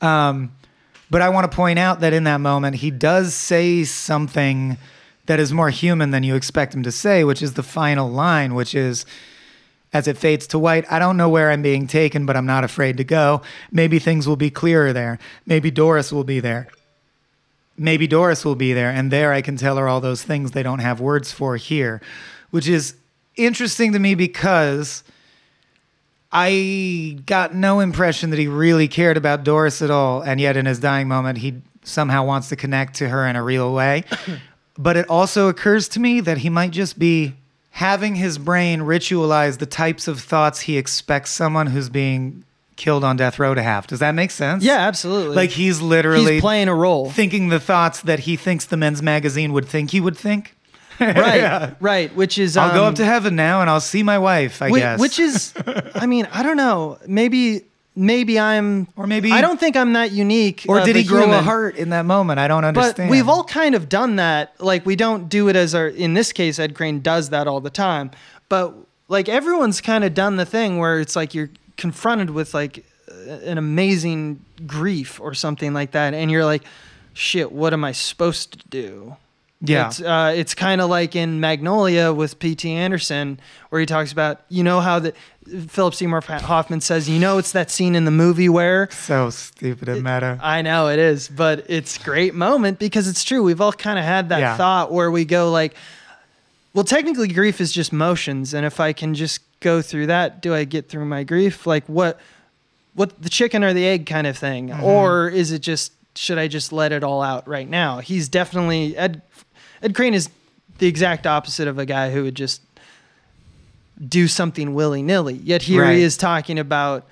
Um, 0.00 0.52
but 1.10 1.22
I 1.22 1.28
want 1.28 1.50
to 1.50 1.54
point 1.54 1.78
out 1.78 2.00
that 2.00 2.12
in 2.12 2.24
that 2.24 2.40
moment, 2.40 2.76
he 2.76 2.90
does 2.90 3.34
say 3.34 3.84
something 3.84 4.76
that 5.26 5.40
is 5.40 5.52
more 5.52 5.70
human 5.70 6.10
than 6.10 6.22
you 6.22 6.34
expect 6.34 6.74
him 6.74 6.82
to 6.82 6.92
say, 6.92 7.24
which 7.24 7.42
is 7.42 7.54
the 7.54 7.62
final 7.62 8.10
line, 8.10 8.54
which 8.54 8.74
is. 8.74 9.06
As 9.92 10.08
it 10.08 10.18
fades 10.18 10.48
to 10.48 10.58
white, 10.58 10.90
I 10.90 10.98
don't 10.98 11.16
know 11.16 11.28
where 11.28 11.52
I'm 11.52 11.62
being 11.62 11.86
taken, 11.86 12.26
but 12.26 12.36
I'm 12.36 12.46
not 12.46 12.64
afraid 12.64 12.96
to 12.96 13.04
go. 13.04 13.42
Maybe 13.70 14.00
things 14.00 14.26
will 14.26 14.34
be 14.34 14.50
clearer 14.50 14.92
there. 14.92 15.20
Maybe 15.46 15.70
Doris 15.70 16.10
will 16.10 16.24
be 16.24 16.40
there 16.40 16.66
maybe 17.76 18.06
Doris 18.06 18.44
will 18.44 18.54
be 18.54 18.72
there, 18.72 18.90
and 18.90 19.10
there 19.10 19.32
I 19.32 19.42
can 19.42 19.56
tell 19.56 19.76
her 19.76 19.88
all 19.88 20.00
those 20.00 20.22
things 20.22 20.50
they 20.50 20.62
don't 20.62 20.78
have 20.78 21.00
words 21.00 21.32
for 21.32 21.56
here, 21.56 22.00
which 22.50 22.68
is 22.68 22.94
interesting 23.36 23.92
to 23.92 23.98
me 23.98 24.14
because 24.14 25.02
I 26.34 27.18
got 27.26 27.54
no 27.54 27.78
impression 27.78 28.30
that 28.30 28.40
he 28.40 28.48
really 28.48 28.88
cared 28.88 29.16
about 29.16 29.44
Doris 29.44 29.80
at 29.80 29.90
all, 29.90 30.20
and 30.20 30.40
yet 30.40 30.56
in 30.56 30.66
his 30.66 30.80
dying 30.80 31.06
moment, 31.06 31.38
he 31.38 31.62
somehow 31.84 32.24
wants 32.24 32.48
to 32.48 32.56
connect 32.56 32.94
to 32.96 33.08
her 33.08 33.26
in 33.26 33.36
a 33.36 33.42
real 33.42 33.72
way. 33.72 34.02
but 34.78 34.96
it 34.96 35.08
also 35.08 35.48
occurs 35.48 35.88
to 35.90 36.00
me 36.00 36.20
that 36.20 36.38
he 36.38 36.50
might 36.50 36.72
just 36.72 36.98
be 36.98 37.34
having 37.70 38.16
his 38.16 38.38
brain 38.38 38.80
ritualize 38.80 39.58
the 39.58 39.66
types 39.66 40.08
of 40.08 40.20
thoughts 40.20 40.60
he 40.60 40.76
expects 40.76 41.30
someone 41.30 41.68
who's 41.68 41.88
being 41.88 42.44
killed 42.76 43.04
on 43.04 43.16
death 43.16 43.38
row 43.38 43.54
to 43.54 43.62
have. 43.62 43.86
Does 43.86 44.00
that 44.00 44.12
make 44.16 44.30
sense? 44.32 44.64
yeah 44.64 44.78
absolutely 44.78 45.36
Like 45.36 45.50
he's 45.50 45.80
literally 45.80 46.34
he's 46.34 46.40
playing 46.40 46.68
a 46.68 46.74
role 46.74 47.10
thinking 47.10 47.48
the 47.48 47.60
thoughts 47.60 48.02
that 48.02 48.20
he 48.20 48.36
thinks 48.36 48.66
the 48.66 48.76
men's 48.76 49.02
magazine 49.02 49.52
would 49.52 49.66
think 49.68 49.90
he 49.92 50.00
would 50.00 50.16
think. 50.16 50.53
right 51.00 51.36
Yeah. 51.40 51.74
right 51.80 52.14
which 52.14 52.38
is 52.38 52.56
I'll 52.56 52.72
go 52.74 52.82
um, 52.84 52.90
up 52.90 52.94
to 52.96 53.04
heaven 53.04 53.34
now 53.36 53.60
and 53.60 53.68
I'll 53.70 53.80
see 53.80 54.02
my 54.02 54.18
wife, 54.18 54.62
I 54.62 54.68
whi- 54.70 54.78
guess. 54.78 55.00
which 55.00 55.18
is 55.18 55.52
i 55.94 56.06
mean 56.06 56.28
i 56.32 56.42
don't 56.42 56.56
know 56.56 56.98
maybe 57.06 57.62
maybe 57.96 58.38
i'm 58.40 58.88
Or 58.96 59.06
maybe- 59.06 59.30
i 59.32 59.40
don't 59.40 59.58
think 59.60 59.76
i'm 59.76 59.92
that 59.94 60.10
unique 60.12 60.64
or 60.68 60.80
did 60.80 60.96
he 60.96 61.04
grow 61.04 61.20
a 61.22 61.26
human, 61.26 61.44
heart 61.44 61.76
in 61.76 61.90
that 61.90 62.04
moment? 62.06 62.38
I 62.40 62.48
don't 62.48 62.62
but 62.62 62.68
understand. 62.68 63.10
we've 63.10 63.28
all 63.28 63.44
kind 63.44 63.74
of 63.74 63.88
done 63.88 64.16
that 64.16 64.54
like 64.60 64.84
we 64.86 64.96
don't 64.96 65.28
do 65.28 65.48
it 65.48 65.56
as 65.56 65.74
our 65.74 65.88
in 65.88 66.14
this 66.14 66.32
case 66.32 66.58
ed 66.58 66.74
crane 66.74 67.00
does 67.00 67.30
that 67.30 67.46
all 67.46 67.60
the 67.60 67.70
time 67.70 68.10
but 68.48 68.74
like 69.08 69.28
everyone's 69.28 69.80
kind 69.80 70.02
of 70.04 70.14
done 70.14 70.36
the 70.36 70.46
thing 70.46 70.78
where 70.78 70.98
it's 71.00 71.14
like 71.16 71.34
you're 71.34 71.50
confronted 71.76 72.30
with 72.30 72.54
like 72.54 72.84
an 73.28 73.58
amazing 73.58 74.40
grief 74.66 75.20
or 75.20 75.34
something 75.34 75.72
like 75.72 75.92
that 75.92 76.14
and 76.14 76.30
you're 76.30 76.44
like 76.44 76.62
shit 77.14 77.50
what 77.52 77.72
am 77.72 77.84
i 77.84 77.92
supposed 77.92 78.52
to 78.60 78.68
do 78.68 79.16
Yeah. 79.68 79.86
It's, 79.88 80.00
uh, 80.00 80.32
it's 80.36 80.54
kind 80.54 80.80
of 80.80 80.90
like 80.90 81.16
in 81.16 81.40
Magnolia 81.40 82.12
with 82.12 82.38
P.T. 82.38 82.70
Anderson, 82.70 83.38
where 83.70 83.80
he 83.80 83.86
talks 83.86 84.12
about, 84.12 84.40
you 84.48 84.62
know, 84.62 84.80
how 84.80 84.98
the 84.98 85.12
Philip 85.68 85.94
Seymour 85.94 86.20
Hoffman 86.22 86.80
says, 86.80 87.08
you 87.08 87.18
know, 87.18 87.38
it's 87.38 87.52
that 87.52 87.70
scene 87.70 87.94
in 87.94 88.04
the 88.06 88.10
movie 88.10 88.48
where 88.48 88.88
so 88.90 89.30
stupid 89.30 89.88
it 89.88 89.96
meta. 89.96 90.38
I 90.42 90.62
know 90.62 90.88
it 90.88 90.98
is, 90.98 91.28
but 91.28 91.64
it's 91.68 91.98
a 91.98 92.02
great 92.02 92.34
moment 92.34 92.78
because 92.78 93.06
it's 93.08 93.22
true. 93.24 93.42
We've 93.42 93.60
all 93.60 93.72
kind 93.72 93.98
of 93.98 94.04
had 94.04 94.30
that 94.30 94.40
Yeah. 94.40 94.56
thought 94.56 94.90
where 94.92 95.10
we 95.10 95.24
go 95.24 95.50
like, 95.50 95.74
well, 96.72 96.84
technically 96.84 97.28
grief 97.28 97.60
is 97.60 97.72
just 97.72 97.92
motions, 97.92 98.54
and 98.54 98.64
if 98.66 98.80
I 98.80 98.92
can 98.92 99.14
just 99.14 99.40
go 99.60 99.80
through 99.82 100.06
that, 100.08 100.40
do 100.42 100.54
I 100.54 100.64
get 100.64 100.88
through 100.88 101.04
my 101.04 101.22
grief? 101.24 101.66
Like 101.66 101.84
what, 101.86 102.18
what 102.94 103.22
the 103.22 103.28
chicken 103.28 103.62
or 103.62 103.72
the 103.74 103.86
egg 103.86 104.06
kind 104.06 104.26
of 104.26 104.36
thing, 104.38 104.68
Mm-hmm. 104.70 104.82
or 104.84 105.28
is 105.28 105.52
it 105.52 105.60
just 105.60 105.92
should 106.16 106.38
I 106.38 106.46
just 106.48 106.72
let 106.72 106.92
it 106.92 107.02
all 107.04 107.22
out 107.22 107.46
right 107.48 107.68
now? 107.68 107.98
He's 107.98 108.28
definitely 108.28 108.96
Ed. 108.96 109.20
Ed 109.82 109.94
Crane 109.94 110.14
is 110.14 110.28
the 110.78 110.86
exact 110.86 111.26
opposite 111.26 111.68
of 111.68 111.78
a 111.78 111.86
guy 111.86 112.10
who 112.10 112.22
would 112.24 112.34
just 112.34 112.62
do 114.08 114.26
something 114.28 114.74
willy 114.74 115.02
nilly. 115.02 115.34
Yet 115.34 115.62
here 115.62 115.82
Right. 115.82 115.96
he 115.96 116.02
is 116.02 116.16
talking 116.16 116.58
about 116.58 117.06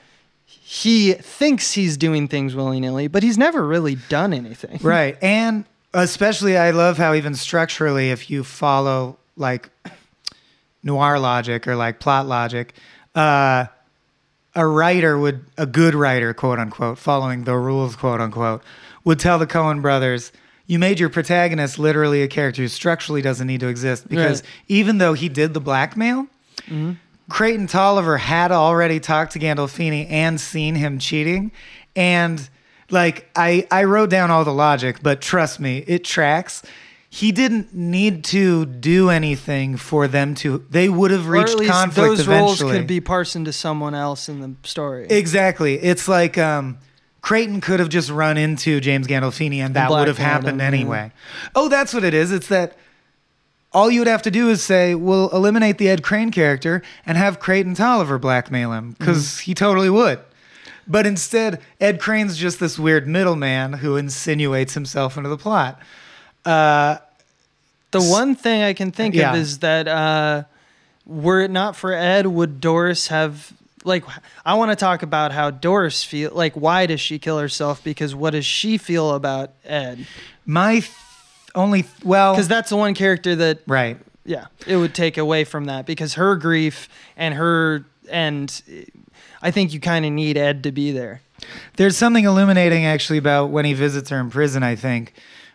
he 0.46 1.12
thinks 1.14 1.72
he's 1.72 1.96
doing 1.96 2.28
things 2.28 2.54
willy 2.54 2.80
nilly, 2.80 3.06
but 3.08 3.22
he's 3.22 3.38
never 3.38 3.66
really 3.66 3.94
done 4.08 4.32
anything. 4.32 4.78
right. 4.82 5.16
And 5.22 5.64
especially, 5.94 6.56
I 6.58 6.70
love 6.72 6.98
how 6.98 7.14
even 7.14 7.34
structurally, 7.34 8.10
if 8.10 8.28
you 8.30 8.44
follow 8.44 9.16
like 9.36 9.70
noir 10.82 11.18
logic 11.18 11.66
or 11.66 11.76
like 11.76 12.00
plot 12.00 12.26
logic, 12.26 12.74
uh, 13.14 13.66
a 14.54 14.66
writer 14.66 15.18
would, 15.18 15.44
a 15.56 15.64
good 15.66 15.94
writer, 15.94 16.34
quote 16.34 16.58
unquote, 16.58 16.98
following 16.98 17.44
the 17.44 17.56
rules, 17.56 17.96
quote 17.96 18.20
unquote, 18.20 18.62
would 19.04 19.18
tell 19.18 19.38
the 19.38 19.46
Coen 19.46 19.80
brothers, 19.80 20.32
you 20.66 20.78
made 20.78 20.98
your 21.00 21.08
protagonist 21.08 21.78
literally 21.78 22.22
a 22.22 22.28
character 22.28 22.62
who 22.62 22.68
structurally 22.68 23.20
doesn't 23.22 23.46
need 23.46 23.60
to 23.60 23.68
exist 23.68 24.08
because 24.08 24.42
Right. 24.42 24.48
even 24.68 24.98
though 24.98 25.12
he 25.14 25.28
did 25.28 25.54
the 25.54 25.60
blackmail, 25.60 26.26
Creighton 27.28 27.66
Tolliver 27.66 28.18
had 28.18 28.52
already 28.52 29.00
talked 29.00 29.32
to 29.32 29.38
Gandolfini 29.38 30.10
and 30.10 30.40
seen 30.40 30.74
him 30.74 30.98
cheating. 30.98 31.50
And 31.96 32.48
like 32.90 33.28
I, 33.36 33.66
I 33.70 33.84
wrote 33.84 34.10
down 34.10 34.30
all 34.30 34.44
the 34.44 34.52
logic, 34.52 34.98
but 35.02 35.20
trust 35.20 35.58
me, 35.60 35.84
it 35.86 36.04
tracks. 36.04 36.62
He 37.08 37.30
didn't 37.30 37.74
need 37.74 38.24
to 38.24 38.64
do 38.64 39.10
anything 39.10 39.76
for 39.76 40.08
them 40.08 40.34
to. 40.36 40.64
They 40.70 40.88
would 40.88 41.10
have 41.10 41.26
reached 41.28 41.50
at 41.50 41.56
least 41.58 41.72
conflict 41.72 42.16
those 42.16 42.26
roles 42.26 42.62
could 42.62 42.86
be 42.86 43.00
parsed 43.02 43.34
to 43.44 43.52
someone 43.52 43.94
else 43.94 44.30
in 44.30 44.40
the 44.40 44.54
story. 44.66 45.06
Exactly. 45.10 45.74
It's 45.74 46.08
like 46.08 46.38
um, 46.38 46.78
Creighton 47.22 47.60
could 47.60 47.80
have 47.80 47.88
just 47.88 48.10
run 48.10 48.36
into 48.36 48.80
James 48.80 49.06
Gandolfini 49.06 49.58
and 49.58 49.74
that 49.74 49.88
would 49.90 50.08
have 50.08 50.18
happened 50.18 50.54
him, 50.54 50.58
yeah. 50.60 50.66
anyway. 50.66 51.12
Oh, 51.54 51.68
that's 51.68 51.94
what 51.94 52.02
it 52.04 52.14
is. 52.14 52.30
It's 52.32 52.48
that 52.48 52.76
all 53.72 53.90
you 53.90 54.00
would 54.00 54.08
have 54.08 54.22
to 54.22 54.30
do 54.30 54.50
is 54.50 54.62
say, 54.62 54.94
we'll 54.94 55.30
eliminate 55.30 55.78
the 55.78 55.88
Ed 55.88 56.02
Crane 56.02 56.30
character 56.30 56.82
and 57.06 57.16
have 57.16 57.38
Creighton 57.38 57.74
Tolliver 57.74 58.18
blackmail 58.18 58.72
him 58.72 58.96
because 58.98 59.24
Mm-hmm. 59.24 59.42
he 59.44 59.54
totally 59.54 59.88
would. 59.88 60.18
But 60.86 61.06
instead, 61.06 61.60
Ed 61.80 62.00
Crane's 62.00 62.36
just 62.36 62.58
this 62.58 62.76
weird 62.78 63.06
middleman 63.06 63.74
who 63.74 63.96
insinuates 63.96 64.74
himself 64.74 65.16
into 65.16 65.28
the 65.28 65.38
plot. 65.38 65.80
Uh, 66.44 66.96
The 67.92 68.02
one 68.02 68.34
thing 68.34 68.62
I 68.62 68.72
can 68.72 68.90
think 68.90 69.14
Yeah. 69.14 69.30
of 69.32 69.38
is 69.38 69.60
that 69.60 69.86
uh, 69.86 70.42
were 71.06 71.40
it 71.42 71.52
not 71.52 71.76
for 71.76 71.92
Ed, 71.92 72.26
would 72.26 72.60
Doris 72.60 73.06
have 73.08 73.52
like? 73.84 74.04
I 74.44 74.54
want 74.54 74.70
to 74.70 74.76
talk 74.76 75.02
about 75.02 75.32
how 75.32 75.50
Doris 75.50 76.04
feel. 76.04 76.30
Like, 76.32 76.54
why 76.54 76.86
does 76.86 77.00
she 77.00 77.18
kill 77.18 77.38
herself? 77.38 77.82
Because 77.84 78.14
what 78.14 78.30
does 78.30 78.46
she 78.46 78.78
feel 78.78 79.10
about 79.14 79.50
Ed? 79.64 80.06
my 80.46 80.80
th- 80.80 80.90
only, 81.54 81.84
well, 82.04 82.32
Because 82.34 82.48
that's 82.48 82.70
the 82.70 82.76
one 82.76 82.94
character 82.94 83.36
that 83.36 83.60
right. 83.66 83.98
yeah, 84.24 84.46
it 84.66 84.76
would 84.76 84.94
take 84.94 85.18
away 85.18 85.44
from 85.44 85.66
that 85.66 85.84
because 85.86 86.14
her 86.14 86.36
grief 86.36 86.88
and 87.16 87.34
her 87.34 87.84
and 88.10 88.62
I 89.42 89.50
think 89.50 89.72
you 89.72 89.80
kind 89.80 90.04
of 90.04 90.12
need 90.12 90.36
Ed 90.36 90.62
to 90.64 90.72
be 90.72 90.92
there. 90.92 91.20
There's 91.76 91.96
something 91.96 92.24
illuminating 92.24 92.84
actually 92.86 93.18
about 93.18 93.50
when 93.50 93.64
he 93.64 93.74
visits 93.74 94.10
her 94.10 94.18
in 94.20 94.30
prison, 94.30 94.62
I 94.62 94.76
think, 94.76 95.12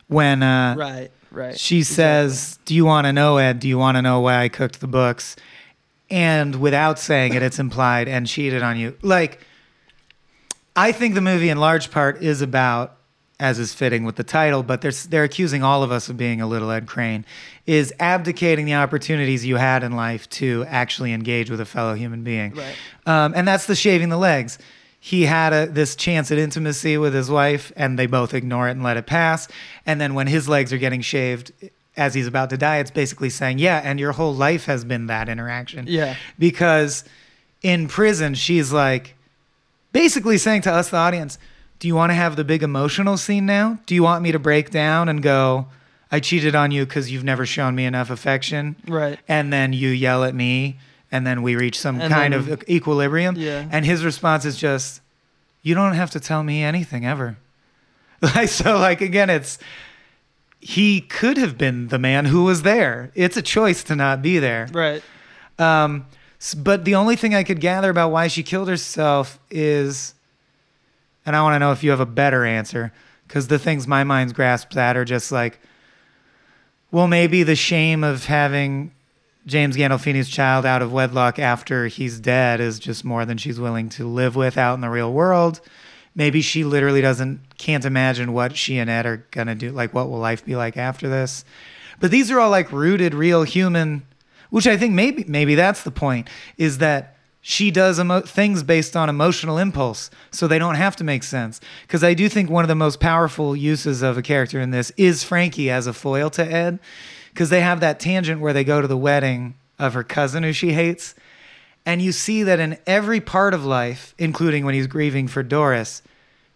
when 0.07 0.43
uh, 0.43 0.75
Right, 0.78 1.11
right. 1.32 1.57
She 1.57 1.82
says, 1.84 2.59
"Do 2.65 2.75
you 2.75 2.86
want 2.86 3.05
to 3.07 3.13
know, 3.13 3.38
Ed? 3.38 3.59
Do 3.59 3.67
you 3.67 3.78
want 3.78 3.95
to 3.97 4.01
know 4.01 4.19
why 4.19 4.43
I 4.43 4.49
cooked 4.49 4.80
the 4.82 4.88
books?" 4.88 5.36
And 6.10 6.55
without 6.55 6.99
saying 6.99 7.34
it, 7.34 7.43
it's 7.43 7.60
implied 7.60 8.08
and 8.08 8.26
cheated 8.28 8.64
on 8.64 8.78
you. 8.78 8.95
Like, 9.01 9.39
I 10.76 10.91
think 10.91 11.16
the 11.16 11.22
movie, 11.22 11.49
in 11.49 11.58
large 11.58 11.91
part, 11.91 12.22
is 12.22 12.41
about, 12.41 12.97
as 13.39 13.60
is 13.60 13.74
fitting 13.74 14.03
with 14.03 14.16
the 14.16 14.24
title, 14.24 14.64
but 14.64 14.82
they're 14.82 14.91
they're 15.10 15.24
accusing 15.24 15.64
all 15.64 15.84
of 15.84 15.91
us 15.91 16.08
of 16.10 16.18
being 16.18 16.39
a 16.41 16.47
little 16.47 16.70
Ed 16.72 16.88
Crane, 16.88 17.26
is 17.66 17.93
abdicating 17.99 18.66
the 18.66 18.76
opportunities 18.76 19.45
you 19.45 19.55
had 19.58 19.84
in 19.84 19.93
life 19.95 20.30
to 20.32 20.66
actually 20.68 21.14
engage 21.14 21.49
with 21.49 21.60
a 21.60 21.66
fellow 21.66 21.93
human 21.95 22.24
being, 22.24 22.53
Right. 22.53 22.76
um, 23.05 23.34
and 23.36 23.47
that's 23.47 23.66
the 23.66 23.76
shaving 23.76 24.10
the 24.10 24.18
legs. 24.18 24.58
He 24.99 25.24
had 25.24 25.53
a, 25.53 25.68
this 25.68 25.95
chance 25.95 26.32
at 26.32 26.38
intimacy 26.39 26.97
with 26.97 27.14
his 27.14 27.30
wife, 27.30 27.72
and 27.76 27.97
they 27.97 28.08
both 28.08 28.34
ignore 28.34 28.68
it 28.68 28.72
and 28.72 28.84
let 28.84 28.97
it 28.97 29.05
pass. 29.05 29.47
And 29.86 30.01
then 30.01 30.16
when 30.16 30.28
his 30.28 30.49
legs 30.49 30.74
are 30.74 30.78
getting 30.80 31.01
shaved 31.01 31.51
as 31.98 32.14
he's 32.14 32.28
about 32.28 32.50
to 32.52 32.58
die, 32.58 32.78
it's 32.78 32.91
basically 32.91 33.30
saying, 33.30 33.60
"Yeah, 33.60 33.82
and 33.84 34.00
your 34.00 34.12
whole 34.14 34.34
life 34.36 34.66
has 34.66 34.86
been 34.86 35.08
that 35.08 35.28
interaction." 35.30 35.86
Yeah. 35.88 36.16
because 36.39 37.04
in 37.64 37.88
prison 37.88 38.36
she's 38.36 38.72
like 38.72 39.16
basically 39.91 40.38
saying 40.38 40.62
to 40.62 40.72
us 40.72 40.89
the 40.89 40.98
audience 40.98 41.39
do 41.80 41.88
you 41.88 41.95
want 41.95 42.12
to 42.12 42.14
have 42.14 42.36
the 42.36 42.43
big 42.43 42.62
emotional 42.62 43.18
scene 43.18 43.48
now 43.48 43.80
do 43.88 43.95
you 43.95 44.04
want 44.04 44.22
me 44.22 44.32
to 44.32 44.38
break 44.38 44.70
down 44.70 45.10
and 45.10 45.24
go 45.24 45.66
i 46.12 46.20
cheated 46.20 46.54
on 46.54 46.70
you 46.70 46.86
because 46.86 47.12
you've 47.12 47.24
never 47.24 47.48
shown 47.48 47.74
me 47.74 47.84
enough 47.86 48.12
affection 48.12 48.76
Right. 48.88 49.18
and 49.28 49.52
then 49.52 49.74
you 49.74 49.89
yell 49.89 50.24
at 50.24 50.36
me 50.36 50.78
and 51.12 51.26
then 51.26 51.41
we 51.41 51.56
reach 51.56 51.80
some 51.80 52.00
And 52.00 52.14
kind 52.14 52.34
then- 52.34 52.52
of 52.54 52.64
equilibrium 52.70 53.36
Yeah. 53.36 53.68
and 53.72 53.84
his 53.84 54.06
response 54.06 54.45
is 54.45 54.56
just 54.56 55.02
you 55.64 55.74
don't 55.74 55.93
have 55.95 56.12
to 56.12 56.20
tell 56.20 56.43
me 56.43 56.62
anything 56.62 57.08
ever 57.08 57.38
like 58.22 58.50
so 58.50 58.78
like 58.78 59.02
again 59.02 59.32
it's 59.32 59.58
he 60.60 61.01
could 61.01 61.38
have 61.38 61.58
been 61.58 61.88
the 61.89 61.99
man 61.99 62.26
who 62.26 62.43
was 62.43 62.64
there 62.64 63.12
it's 63.16 63.38
a 63.38 63.41
choice 63.41 63.84
to 63.84 63.95
not 63.95 64.22
be 64.22 64.39
there 64.39 64.68
Right. 64.74 65.01
um, 65.60 66.05
but 66.58 66.86
the 66.86 66.95
only 66.95 67.16
thing 67.16 67.34
I 67.36 67.43
could 67.43 67.60
gather 67.60 67.89
about 67.89 68.12
why 68.12 68.28
she 68.28 68.43
killed 68.43 68.68
herself 68.68 69.39
is, 69.49 70.14
and 71.26 71.36
I 71.36 71.41
want 71.41 71.55
to 71.55 71.60
know 71.60 71.72
if 71.72 71.84
you 71.84 71.89
have 71.91 71.99
a 71.99 72.05
better 72.05 72.45
answer, 72.45 72.93
because 73.28 73.47
the 73.47 73.58
things 73.60 73.88
my 73.88 74.03
mind's 74.03 74.34
grasped 74.34 74.78
at 74.78 74.95
are 74.95 75.03
just 75.05 75.32
like, 75.32 75.60
well, 76.91 77.08
maybe 77.08 77.41
the 77.43 77.55
shame 77.55 78.03
of 78.03 78.26
having 78.26 78.91
James 79.47 79.76
Gandolfini's 79.76 80.30
child 80.30 80.66
out 80.66 80.82
of 80.82 80.91
wedlock 80.93 81.39
after 81.39 81.88
he's 81.88 82.20
dead 82.20 82.60
is 82.60 82.80
just 82.80 83.03
more 83.03 83.26
than 83.26 83.38
she's 83.38 83.60
willing 83.60 83.89
to 83.89 84.08
live 84.08 84.36
with 84.36 84.58
out 84.58 84.76
in 84.76 84.82
the 84.82 84.89
real 84.89 85.12
world. 85.12 85.60
Maybe 86.18 86.41
she 86.41 86.63
literally 86.63 86.99
doesn't 86.99 87.39
can't 87.59 87.86
imagine 87.86 88.34
what 88.34 88.57
she 88.57 88.80
and 88.80 88.89
Ed 88.89 89.05
are 89.05 89.26
gonna 89.30 89.53
do. 89.53 89.70
Like, 89.72 89.93
what 89.93 90.09
will 90.09 90.18
life 90.18 90.43
be 90.43 90.55
like 90.55 90.76
after 90.76 91.07
this? 91.07 91.45
But 91.99 92.09
these 92.09 92.32
are 92.32 92.39
all 92.39 92.49
like 92.49 92.72
rooted, 92.72 93.13
real 93.13 93.43
human, 93.43 94.01
which 94.49 94.65
I 94.65 94.78
think 94.78 94.95
maybe 94.95 95.26
maybe 95.28 95.53
that's 95.53 95.84
the 95.84 95.91
point 95.91 96.28
is 96.57 96.80
that 96.80 97.18
she 97.41 97.70
does 97.70 97.99
emo- 97.99 98.22
things 98.22 98.63
based 98.63 98.97
on 98.97 99.09
emotional 99.09 99.59
impulse, 99.59 100.09
so 100.32 100.47
they 100.47 100.57
don't 100.57 100.76
have 100.76 100.95
to 100.95 101.03
make 101.03 101.22
sense. 101.22 101.61
Because 101.84 102.03
I 102.03 102.15
do 102.15 102.28
think 102.28 102.49
one 102.49 102.63
of 102.63 102.68
the 102.68 102.76
most 102.76 102.99
powerful 102.99 103.55
uses 103.55 104.01
of 104.01 104.18
a 104.18 104.24
character 104.24 104.59
in 104.59 104.72
this 104.72 104.91
is 104.97 105.24
Frankie 105.24 105.70
as 105.70 105.86
a 105.86 105.93
foil 105.93 106.32
to 106.32 106.43
Ed, 106.43 106.80
because 107.30 107.51
they 107.51 107.61
have 107.61 107.80
that 107.80 107.99
tangent 107.99 108.41
where 108.41 108.53
they 108.53 108.63
go 108.63 108.82
to 108.82 108.88
the 108.88 108.97
wedding 108.97 109.53
of 109.78 109.93
her 109.93 110.03
cousin 110.03 110.41
who 110.41 110.51
she 110.51 110.74
hates, 110.74 111.13
and 111.88 112.01
you 112.01 112.11
see 112.11 112.43
that 112.43 112.59
in 112.59 112.77
every 112.85 113.19
part 113.19 113.53
of 113.55 113.65
life, 113.65 114.13
including 114.19 114.63
when 114.65 114.75
he's 114.75 114.85
grieving 114.88 115.27
for 115.27 115.41
Doris, 115.41 116.03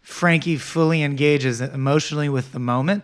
Frankie 0.01 0.57
fully 0.57 1.01
engages 1.01 1.61
emotionally 1.61 2.29
with 2.29 2.51
the 2.51 2.59
moment. 2.59 3.03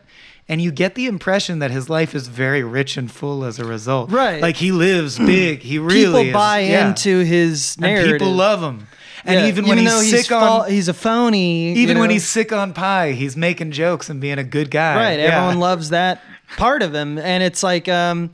And 0.49 0.61
you 0.61 0.71
get 0.71 0.95
the 0.95 1.07
impression 1.07 1.59
that 1.59 1.71
his 1.71 1.89
life 1.89 2.15
is 2.15 2.28
very 2.30 2.63
rich 2.63 2.95
and 2.97 3.11
full 3.11 3.43
as 3.43 3.59
a 3.59 3.65
result. 3.65 4.11
Right. 4.11 4.41
Like 4.41 4.55
he 4.57 4.71
lives 4.71 5.17
big. 5.34 5.59
He 5.59 5.78
really 5.80 6.03
People 6.05 6.19
is- 6.28 6.34
buy 6.34 6.59
yeah. 6.59 6.89
into 6.89 7.19
his 7.19 7.75
and 7.75 7.82
narrative. 7.84 8.13
people 8.19 8.32
love 8.34 8.61
him. 8.61 8.88
And 9.25 9.41
Yeah, 9.41 9.47
even 9.47 9.65
when 9.67 9.84
though 9.84 9.99
he's, 9.99 10.11
he's 10.11 10.19
sick 10.21 10.28
fa- 10.28 10.36
on 10.36 10.69
he's 10.71 10.88
a 10.88 10.93
phony. 10.93 11.73
you 11.73 11.75
even 11.82 11.99
when 11.99 12.09
he's 12.09 12.25
sick 12.28 12.53
on 12.53 12.73
pie, 12.73 13.11
he's 13.11 13.36
making 13.36 13.71
jokes 13.71 14.09
and 14.09 14.21
being 14.21 14.38
a 14.38 14.43
good 14.43 14.71
guy. 14.71 14.95
right, 14.95 15.19
Yeah. 15.19 15.36
everyone 15.36 15.59
loves 15.59 15.89
that 15.89 16.21
part 16.55 16.82
of 16.82 16.93
him, 16.95 17.17
and 17.17 17.43
it's 17.43 17.61
like, 17.61 17.89
um, 17.89 18.32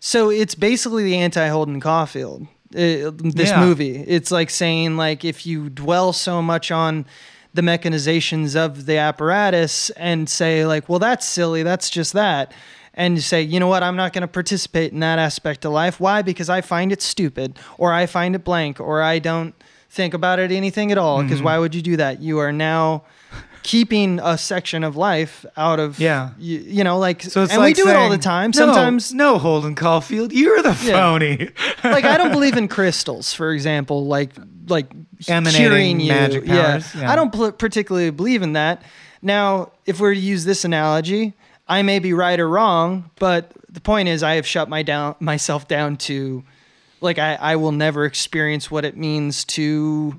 so 0.00 0.30
it's 0.30 0.54
basically 0.54 1.04
the 1.04 1.16
anti-Holden 1.16 1.80
Caulfield. 1.80 2.46
Uh, 2.74 3.10
this 3.14 3.50
Yeah. 3.50 3.60
movie, 3.64 3.96
it's 4.06 4.30
like 4.30 4.50
saying 4.50 4.96
like 4.96 5.24
if 5.24 5.46
you 5.46 5.70
dwell 5.70 6.12
so 6.12 6.42
much 6.42 6.70
on 6.70 7.06
the 7.54 7.62
mechanizations 7.62 8.54
of 8.54 8.86
the 8.86 8.98
apparatus 8.98 9.90
and 9.90 10.28
say 10.28 10.66
like, 10.66 10.88
well, 10.88 10.98
that's 10.98 11.26
silly, 11.26 11.62
that's 11.62 11.88
just 11.90 12.12
that. 12.12 12.52
And 12.94 13.14
you 13.14 13.20
say, 13.20 13.42
you 13.42 13.60
know 13.60 13.68
what, 13.68 13.82
I'm 13.82 13.96
not 13.96 14.12
going 14.12 14.22
to 14.22 14.28
participate 14.28 14.92
in 14.92 15.00
that 15.00 15.18
aspect 15.18 15.64
of 15.64 15.72
life. 15.72 16.00
Why? 16.00 16.20
Because 16.22 16.50
I 16.50 16.60
find 16.60 16.90
it 16.92 17.00
stupid, 17.00 17.58
or 17.78 17.92
I 17.92 18.06
find 18.06 18.34
it 18.34 18.44
blank, 18.44 18.80
or 18.80 19.02
I 19.02 19.18
don't 19.20 19.54
think 19.88 20.14
about 20.14 20.38
it 20.40 20.50
anything 20.50 20.90
at 20.92 20.98
all. 20.98 21.18
Mm-hmm. 21.18 21.28
Because 21.28 21.42
why 21.42 21.58
would 21.58 21.74
you 21.74 21.82
do 21.82 21.96
that? 21.96 22.20
You 22.20 22.38
are 22.40 22.52
now 22.52 23.04
keeping 23.68 24.18
a 24.22 24.38
section 24.38 24.82
of 24.82 24.96
life 24.96 25.44
out 25.56 25.78
of 25.78 26.00
Yeah. 26.00 26.30
you, 26.38 26.58
you 26.60 26.84
know 26.84 26.98
like 26.98 27.22
So 27.22 27.42
and 27.42 27.50
like 27.58 27.76
we 27.76 27.82
do 27.82 27.88
it 27.90 27.96
all 27.96 28.08
the 28.08 28.16
time 28.16 28.54
sometimes 28.54 29.12
no, 29.12 29.36
Holden 29.38 29.74
Caulfield, 29.74 30.32
you're 30.32 30.62
the 30.62 30.70
Yeah. 30.82 30.92
phony. 30.92 31.50
like 31.84 32.04
I 32.04 32.16
don't 32.16 32.32
believe 32.32 32.56
in 32.56 32.66
crystals, 32.76 33.34
for 33.34 33.52
example, 33.52 34.06
like 34.06 34.30
like 34.68 34.86
Emanating 35.28 36.00
you. 36.00 36.08
magic 36.12 36.46
powers, 36.46 36.94
yeah. 36.94 37.10
I 37.12 37.16
don't 37.16 37.30
pl- 37.32 37.52
particularly 37.52 38.10
believe 38.10 38.40
in 38.42 38.54
that. 38.54 38.82
Now, 39.20 39.72
if 39.84 40.00
we're 40.00 40.14
to 40.14 40.20
use 40.20 40.44
this 40.46 40.64
analogy, 40.64 41.34
I 41.66 41.82
may 41.82 41.98
be 41.98 42.12
right 42.14 42.38
or 42.40 42.48
wrong, 42.48 43.10
but 43.18 43.50
the 43.68 43.80
point 43.80 44.08
is, 44.08 44.22
I 44.22 44.34
have 44.36 44.46
shut 44.46 44.68
my 44.70 44.82
down 44.82 45.16
myself 45.20 45.66
down 45.68 45.96
to, 46.08 46.44
like, 47.02 47.18
I, 47.18 47.34
I 47.34 47.56
will 47.56 47.72
never 47.72 48.04
experience 48.04 48.70
what 48.70 48.84
it 48.84 48.96
means 48.96 49.44
to, 49.56 50.14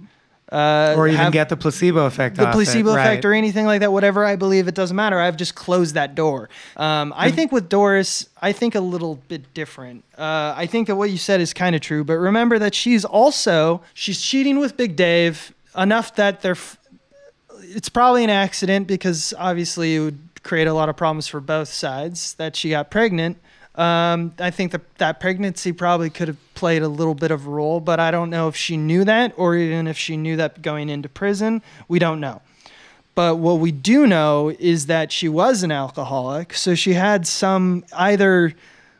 uh, 0.51 0.95
or 0.97 1.07
even 1.07 1.19
have 1.19 1.33
get 1.33 1.49
the 1.49 1.57
placebo 1.57 2.05
effect. 2.05 2.35
the 2.35 2.51
placebo 2.51 2.91
it. 2.91 2.93
effect 2.93 3.23
right. 3.23 3.29
or 3.29 3.33
anything 3.33 3.65
like 3.65 3.81
that. 3.81 3.91
Whatever 3.91 4.25
I 4.25 4.35
believe, 4.35 4.67
it 4.67 4.75
doesn't 4.75 4.95
matter. 4.95 5.19
I've 5.19 5.37
just 5.37 5.55
closed 5.55 5.95
that 5.95 6.15
door. 6.15 6.49
Um, 6.77 7.13
I 7.15 7.31
think 7.31 7.51
with 7.51 7.69
Doris, 7.69 8.27
I 8.41 8.51
think 8.51 8.75
a 8.75 8.79
little 8.79 9.15
bit 9.27 9.53
different. 9.53 10.03
Uh, 10.17 10.53
I 10.55 10.65
think 10.65 10.87
that 10.87 10.95
what 10.95 11.09
you 11.09 11.17
said 11.17 11.41
is 11.41 11.53
kind 11.53 11.75
of 11.75 11.81
true, 11.81 12.03
but 12.03 12.17
remember 12.17 12.57
that 12.59 12.73
she's 12.73 13.05
also 13.05 13.81
she's 13.93 14.21
cheating 14.21 14.59
with 14.59 14.75
Big 14.77 14.95
Dave 14.95 15.53
enough 15.77 16.15
that 16.15 16.41
they're. 16.41 16.51
F- 16.51 16.77
it's 17.61 17.89
probably 17.89 18.23
an 18.23 18.29
accident 18.29 18.87
because 18.87 19.33
obviously 19.37 19.95
it 19.95 19.99
would 19.99 20.19
create 20.43 20.67
a 20.67 20.73
lot 20.73 20.89
of 20.89 20.95
problems 20.95 21.27
for 21.27 21.39
both 21.39 21.67
sides 21.67 22.33
that 22.35 22.55
she 22.55 22.71
got 22.71 22.89
pregnant. 22.89 23.37
Um, 23.79 24.33
I 24.39 24.51
think 24.51 24.73
that 24.73 24.81
that 24.97 25.19
pregnancy 25.21 25.71
probably 25.71 26.09
could 26.09 26.27
have 26.27 26.53
played 26.53 26.81
a 26.81 26.89
little 26.89 27.15
bit 27.15 27.31
of 27.31 27.47
a 27.47 27.49
role, 27.49 27.79
but 27.79 27.99
I 27.99 28.11
don't 28.11 28.29
know 28.29 28.47
if 28.49 28.55
she 28.55 28.75
knew 28.75 29.05
that 29.05 29.33
or 29.37 29.55
even 29.55 29.87
if 29.87 29.97
she 29.97 30.17
knew 30.17 30.35
that 30.35 30.61
going 30.61 30.89
into 30.89 31.07
prison. 31.07 31.61
We 31.87 31.97
don't 31.97 32.19
know. 32.19 32.41
But 33.15 33.37
what 33.37 33.59
we 33.59 33.71
do 33.71 34.05
know 34.05 34.49
is 34.59 34.85
that 34.87 35.11
she 35.11 35.29
was 35.29 35.63
an 35.63 35.71
alcoholic, 35.71 36.53
so 36.53 36.75
she 36.75 36.93
had 36.93 37.25
some 37.25 37.85
either 37.97 38.53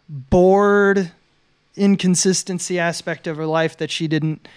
bored 0.08 1.12
inconsistency 1.76 2.80
aspect 2.80 3.28
of 3.28 3.38
her 3.38 3.46
life 3.46 3.78
that 3.78 3.90
she 3.92 4.08
didn't 4.08 4.48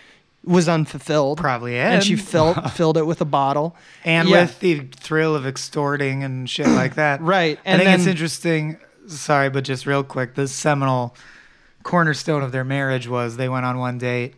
was 0.44 0.68
unfulfilled. 0.68 1.38
Probably 1.38 1.78
And 1.78 2.02
she 2.02 2.16
filled 2.16 2.72
filled 2.72 2.96
it 2.96 3.06
with 3.06 3.20
a 3.20 3.24
bottle. 3.24 3.76
and 4.04 4.28
Yeah. 4.28 4.42
with 4.42 4.58
the 4.60 4.80
thrill 4.96 5.36
of 5.36 5.46
extorting 5.46 6.24
and 6.24 6.50
shit 6.50 6.66
like 6.66 6.94
that. 6.96 7.20
Right. 7.20 7.58
I 7.58 7.68
And 7.70 7.80
think 7.82 7.98
it's 7.98 8.08
interesting. 8.08 8.76
Sorry, 9.18 9.50
but 9.50 9.64
just 9.64 9.86
real 9.86 10.02
quick, 10.04 10.34
the 10.34 10.48
seminal 10.48 11.14
cornerstone 11.82 12.42
of 12.42 12.52
their 12.52 12.64
marriage 12.64 13.08
was 13.08 13.36
they 13.36 13.48
went 13.48 13.64
on 13.66 13.78
one 13.78 13.98
date, 13.98 14.34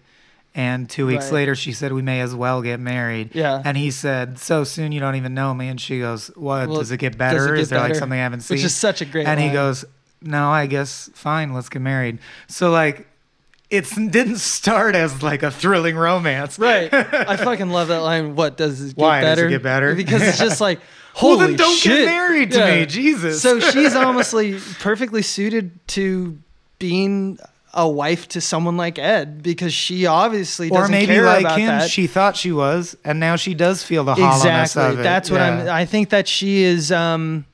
and 0.55 0.89
two 0.89 1.07
weeks 1.07 1.27
Right. 1.27 1.35
later 1.35 1.55
she 1.55 1.73
said, 1.73 1.93
"We 1.93 2.03
may 2.03 2.21
as 2.21 2.35
well 2.35 2.63
get 2.63 2.81
married." 2.81 3.31
Yeah. 3.35 3.61
And 3.65 3.77
he 3.77 3.91
said, 3.91 4.39
"So 4.39 4.65
soon 4.65 4.93
you 4.93 5.01
don't 5.01 5.17
even 5.17 5.35
know 5.35 5.53
me," 5.55 5.69
and 5.69 5.81
she 5.81 5.99
goes, 6.01 6.29
"What? 6.37 6.69
Well, 6.69 6.79
does 6.79 6.91
it 6.91 6.99
get 6.99 7.19
better? 7.19 7.55
it 7.55 7.57
get 7.57 7.63
is 7.63 7.69
there 7.71 7.81
like 7.81 7.95
something 7.95 8.19
I 8.19 8.23
haven't 8.23 8.41
seen?" 8.41 8.57
Which 8.57 8.65
is 8.65 8.75
such 8.75 9.01
a 9.01 9.05
great 9.05 9.27
And 9.27 9.41
he 9.41 9.51
goes, 9.51 9.85
"No, 10.23 10.51
I 10.51 10.67
guess 10.67 11.11
fine. 11.15 11.53
Let's 11.53 11.69
get 11.69 11.83
married." 11.83 12.19
So 12.49 12.71
like, 12.71 13.07
it 13.71 13.85
didn't 13.95 14.39
start 14.39 14.95
as 14.95 15.23
like 15.23 15.43
a 15.43 15.51
thrilling 15.51 15.97
romance, 15.97 16.59
Right. 16.59 16.93
I 16.93 17.37
fucking 17.49 17.71
love 17.71 17.89
that 17.89 18.01
line. 18.01 18.37
What 18.37 18.57
does 18.57 18.81
it 18.81 18.97
get 18.97 18.97
Why? 18.97 19.21
Does 19.21 19.39
it 19.41 19.49
get 19.49 19.63
better? 19.63 19.95
Because 19.95 20.23
it's 20.23 20.39
just 20.39 20.61
like, 20.69 20.81
Well, 21.23 21.37
holy 21.37 21.49
then 21.49 21.57
don't 21.57 21.77
shit. 21.77 21.93
get 21.93 22.05
married 22.07 22.51
to 22.53 22.67
me, 22.67 22.87
Jesus. 22.87 23.41
So 23.41 23.61
she's 23.71 23.95
like 23.95 24.61
perfectly 24.79 25.23
suited 25.23 25.87
to 25.89 26.39
being 26.79 27.39
a 27.73 27.89
wife 27.89 28.29
to 28.29 28.41
someone 28.41 28.77
like 28.77 28.99
Ed 28.99 29.43
because 29.43 29.75
she 29.75 30.07
obviously 30.07 30.71
or 30.71 30.81
doesn't 30.81 30.93
maybe 30.93 31.07
care 31.07 31.25
like 31.25 31.41
about 31.41 31.59
him, 31.59 31.67
that. 31.67 31.91
she 31.91 32.07
thought 32.07 32.37
she 32.37 32.53
was, 32.53 32.97
and 33.05 33.21
now 33.21 33.37
she 33.37 33.55
does 33.55 33.83
feel 33.83 34.05
the 34.05 34.15
hollowness 34.15 34.73
exactly. 34.73 34.95
of 34.95 35.01
it. 35.01 35.03
That's 35.03 35.31
what 35.31 35.41
I'm. 35.41 35.69
I 35.69 35.85
think 35.85 36.11
that 36.11 36.29
she 36.29 36.63
is. 36.63 36.91
Um, 36.91 37.45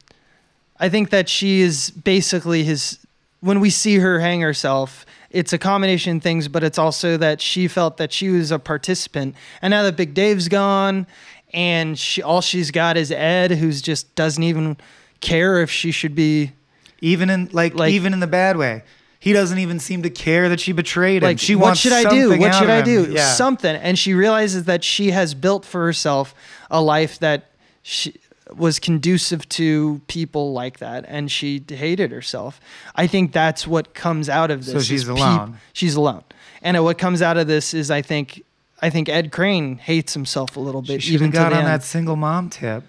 I 0.78 0.88
think 0.88 1.10
that 1.10 1.28
she 1.28 1.60
is 1.60 1.90
basically 1.90 2.64
his. 2.64 2.98
When 3.40 3.60
we 3.60 3.70
see 3.70 3.96
her 3.96 4.20
hang 4.20 4.42
herself, 4.42 5.06
it's 5.30 5.52
a 5.54 5.58
combination 5.58 6.18
of 6.18 6.22
things, 6.22 6.48
but 6.48 6.62
it's 6.62 6.78
also 6.78 7.16
that 7.16 7.40
she 7.40 7.68
felt 7.68 7.96
that 7.96 8.12
she 8.12 8.28
was 8.28 8.50
a 8.50 8.58
participant, 8.58 9.34
and 9.62 9.70
now 9.70 9.82
that 9.82 9.96
Big 9.96 10.12
Dave's 10.12 10.48
gone, 10.48 11.06
and 11.52 11.98
she 11.98 12.22
all 12.22 12.40
she's 12.40 12.70
got 12.70 12.96
is 12.96 13.10
Ed, 13.10 13.50
who's 13.52 13.82
just 13.82 14.14
doesn't 14.14 14.42
even 14.42 14.76
care 15.20 15.60
if 15.62 15.70
she 15.70 15.90
should 15.90 16.14
be. 16.14 16.52
even 17.00 17.30
in 17.30 17.48
like, 17.52 17.74
Like- 17.74 17.92
even 17.92 18.12
in 18.12 18.20
the 18.20 18.26
bad 18.26 18.56
way. 18.56 18.82
He 19.22 19.34
doesn't 19.34 19.58
even 19.58 19.78
seem 19.80 20.02
to 20.04 20.10
care 20.10 20.48
that 20.48 20.60
she 20.60 20.72
betrayed 20.72 21.22
him. 21.22 21.28
like 21.28 21.38
she 21.38 21.54
what 21.54 21.66
wants 21.66 21.80
should 21.80 21.92
I 21.92 22.08
do? 22.08 22.30
What 22.38 22.54
should 22.54 22.70
I 22.70 22.80
do? 22.80 23.06
Yeah. 23.10 23.32
Something. 23.34 23.76
And 23.76 23.98
she 23.98 24.14
realizes 24.14 24.64
that 24.64 24.82
she 24.82 25.10
has 25.10 25.34
built 25.34 25.66
for 25.66 25.84
herself 25.84 26.34
a 26.70 26.80
life 26.80 27.18
that 27.18 27.50
she 27.82 28.14
was 28.56 28.78
conducive 28.78 29.46
to 29.50 30.00
people 30.08 30.52
like 30.54 30.78
that 30.78 31.04
and 31.06 31.30
she 31.30 31.62
hated 31.68 32.10
herself. 32.12 32.60
I 32.96 33.06
think 33.06 33.32
that's 33.32 33.66
what 33.66 33.92
comes 33.92 34.30
out 34.30 34.50
of 34.50 34.64
this. 34.64 34.72
So 34.72 34.80
she's 34.80 35.04
peop- 35.04 35.16
alone. 35.18 35.58
she's 35.74 35.96
alone. 35.96 36.24
And 36.62 36.78
uh, 36.78 36.82
what 36.82 36.96
comes 36.96 37.20
out 37.20 37.36
of 37.36 37.46
this 37.46 37.74
is 37.74 37.90
I 37.90 38.00
think 38.00 38.42
I 38.82 38.90
think 38.90 39.08
Ed 39.08 39.30
Crane 39.32 39.78
hates 39.78 40.14
himself 40.14 40.56
a 40.56 40.60
little 40.60 40.82
bit 40.82 41.02
should 41.02 41.14
even 41.14 41.30
got 41.30 41.52
on 41.52 41.58
end. 41.60 41.66
that 41.66 41.82
single 41.82 42.16
mom 42.16 42.48
tip. 42.50 42.82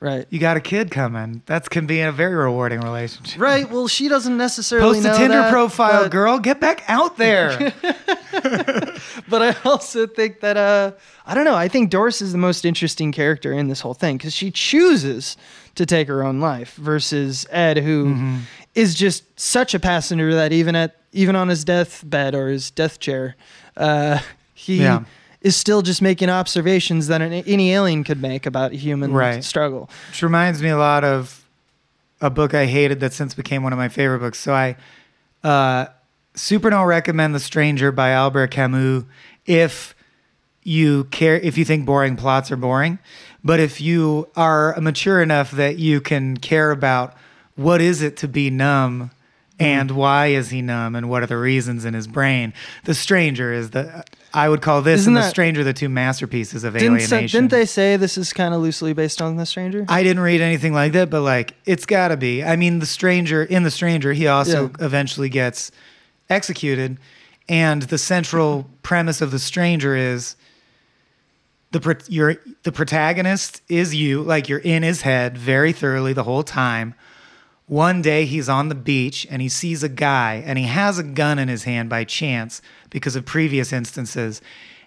right. 0.00 0.26
You 0.30 0.38
got 0.38 0.56
a 0.56 0.60
kid 0.60 0.90
coming. 0.90 1.42
That 1.46 1.68
can 1.70 1.86
be 1.86 2.00
a 2.00 2.12
very 2.12 2.34
rewarding 2.34 2.80
relationship. 2.80 3.40
Right. 3.40 3.68
Well, 3.70 3.88
she 3.88 4.08
doesn't 4.08 4.36
necessarily 4.36 5.00
Post 5.00 5.06
a 5.06 5.18
Tinder 5.18 5.38
that, 5.38 5.50
profile, 5.52 6.02
but- 6.04 6.10
girl. 6.12 6.38
Get 6.38 6.60
back 6.60 6.84
out 6.88 7.16
there. 7.16 7.72
but 9.28 9.42
I 9.42 9.56
also 9.64 10.06
think 10.06 10.40
that 10.40 10.56
uh, 10.56 10.92
I 11.26 11.34
don't 11.34 11.44
know. 11.44 11.54
I 11.56 11.68
think 11.68 11.90
Doris 11.90 12.20
is 12.22 12.32
the 12.32 12.38
most 12.38 12.64
interesting 12.64 13.12
character 13.12 13.52
in 13.52 13.68
this 13.68 13.80
whole 13.80 13.94
thing 13.94 14.16
because 14.16 14.34
she 14.34 14.50
chooses 14.50 15.36
to 15.74 15.86
take 15.86 16.08
her 16.08 16.22
own 16.24 16.40
life 16.40 16.74
versus 16.76 17.46
Ed, 17.50 17.78
who 17.78 18.06
is 18.74 18.94
Mm-hmm. 18.94 18.98
just 18.98 19.40
such 19.40 19.74
a 19.74 19.80
passenger 19.80 20.34
that 20.34 20.52
even 20.52 20.76
at 20.76 20.96
even 21.12 21.36
on 21.36 21.48
his 21.48 21.64
deathbed 21.64 22.34
or 22.34 22.48
his 22.48 22.70
death 22.70 22.98
chair, 23.00 23.36
uh, 23.76 24.18
he 24.52 24.78
Yeah. 24.82 25.04
Is 25.44 25.54
still 25.54 25.82
just 25.82 26.00
making 26.02 26.30
observations 26.30 27.06
that 27.06 27.20
an, 27.22 27.32
any 27.32 27.70
alien 27.70 28.02
could 28.02 28.20
make 28.20 28.46
about 28.46 28.72
human 28.72 29.12
Right. 29.12 29.44
struggle. 29.44 29.88
Which 30.08 30.22
reminds 30.22 30.60
me 30.62 30.70
a 30.70 30.78
lot 30.78 31.04
of 31.04 31.44
a 32.20 32.30
book 32.30 32.54
I 32.54 32.64
hated 32.64 32.98
that 33.00 33.12
since 33.12 33.34
became 33.34 33.62
one 33.62 33.72
of 33.72 33.78
my 33.78 33.88
favorite 33.88 34.20
books. 34.20 34.38
So 34.40 34.54
I 34.54 34.76
uh, 35.44 35.86
super 36.34 36.70
don't 36.70 36.86
recommend 36.86 37.34
The 37.34 37.40
Stranger 37.40 37.92
by 37.92 38.10
Albert 38.10 38.50
Camus 38.50 39.04
if 39.44 39.94
you 40.62 41.04
care 41.04 41.36
if 41.36 41.58
you 41.58 41.64
think 41.66 41.84
boring 41.84 42.16
plots 42.16 42.50
are 42.50 42.56
boring. 42.56 42.98
But 43.44 43.60
if 43.60 43.82
you 43.82 44.28
are 44.34 44.74
mature 44.80 45.20
enough 45.20 45.50
that 45.50 45.76
you 45.78 46.00
can 46.00 46.38
care 46.38 46.70
about 46.70 47.14
what 47.56 47.82
is 47.82 48.00
it 48.00 48.16
to 48.16 48.28
be 48.28 48.48
numb 48.48 49.10
and 49.60 49.90
why 49.90 50.28
is 50.28 50.48
he 50.48 50.62
numb 50.62 50.96
and 50.96 51.10
what 51.10 51.22
are 51.22 51.26
the 51.26 51.36
reasons 51.36 51.84
in 51.84 51.92
his 51.92 52.06
brain. 52.06 52.54
The 52.84 52.94
Stranger 52.94 53.52
is 53.52 53.70
the 53.70 54.04
I 54.36 54.48
would 54.48 54.60
call 54.62 54.82
this 54.82 55.02
Isn't 55.02 55.16
and 55.16 55.24
The 55.24 55.28
Stranger 55.30 55.62
the 55.62 55.72
two 55.72 55.88
masterpieces 55.88 56.64
of 56.64 56.74
Didn't, 56.74 56.98
say, 57.00 57.06
alienation. 57.16 57.38
didn't 57.42 57.50
they 57.52 57.66
say 57.66 57.96
this 57.96 58.18
is 58.18 58.32
kind 58.32 58.52
of 58.52 58.60
loosely 58.60 58.92
based 58.92 59.22
on 59.22 59.36
The 59.36 59.46
Stranger? 59.46 59.84
I 59.88 60.02
didn't 60.02 60.22
read 60.24 60.40
anything 60.40 60.72
like 60.74 60.92
that, 60.92 61.08
but 61.08 61.20
like 61.22 61.54
it's 61.64 61.86
got 61.86 62.08
to 62.08 62.16
be. 62.16 62.42
I 62.42 62.56
mean, 62.56 62.80
the 62.80 62.86
stranger 62.86 63.44
in 63.44 63.62
the 63.62 63.70
stranger, 63.70 64.12
he 64.12 64.26
also 64.26 64.70
Yeah. 64.78 64.84
eventually 64.86 65.28
gets 65.28 65.70
executed, 66.28 66.98
and 67.48 67.82
the 67.82 67.98
central 67.98 68.68
premise 68.82 69.20
of 69.20 69.30
the 69.30 69.38
stranger 69.38 69.94
is 69.94 70.34
the 71.70 71.80
pro- 71.80 71.94
you're 72.08 72.36
the 72.64 72.72
protagonist 72.72 73.62
is 73.68 73.94
you, 73.94 74.22
like 74.22 74.48
you're 74.48 74.58
in 74.60 74.82
his 74.82 75.02
head 75.02 75.38
very 75.38 75.72
thoroughly 75.72 76.12
the 76.12 76.24
whole 76.24 76.42
time. 76.42 76.94
One 77.66 78.02
day 78.02 78.26
he's 78.26 78.48
on 78.48 78.68
the 78.68 78.74
beach 78.74 79.26
and 79.30 79.40
he 79.40 79.48
sees 79.48 79.82
a 79.82 79.88
guy 79.88 80.42
and 80.44 80.58
he 80.58 80.66
has 80.66 80.98
a 80.98 81.02
gun 81.02 81.38
in 81.38 81.48
his 81.48 81.64
hand 81.64 81.88
by 81.88 82.04
chance 82.04 82.60
because 82.94 83.16
of 83.16 83.26
previous 83.26 83.72
instances. 83.72 84.40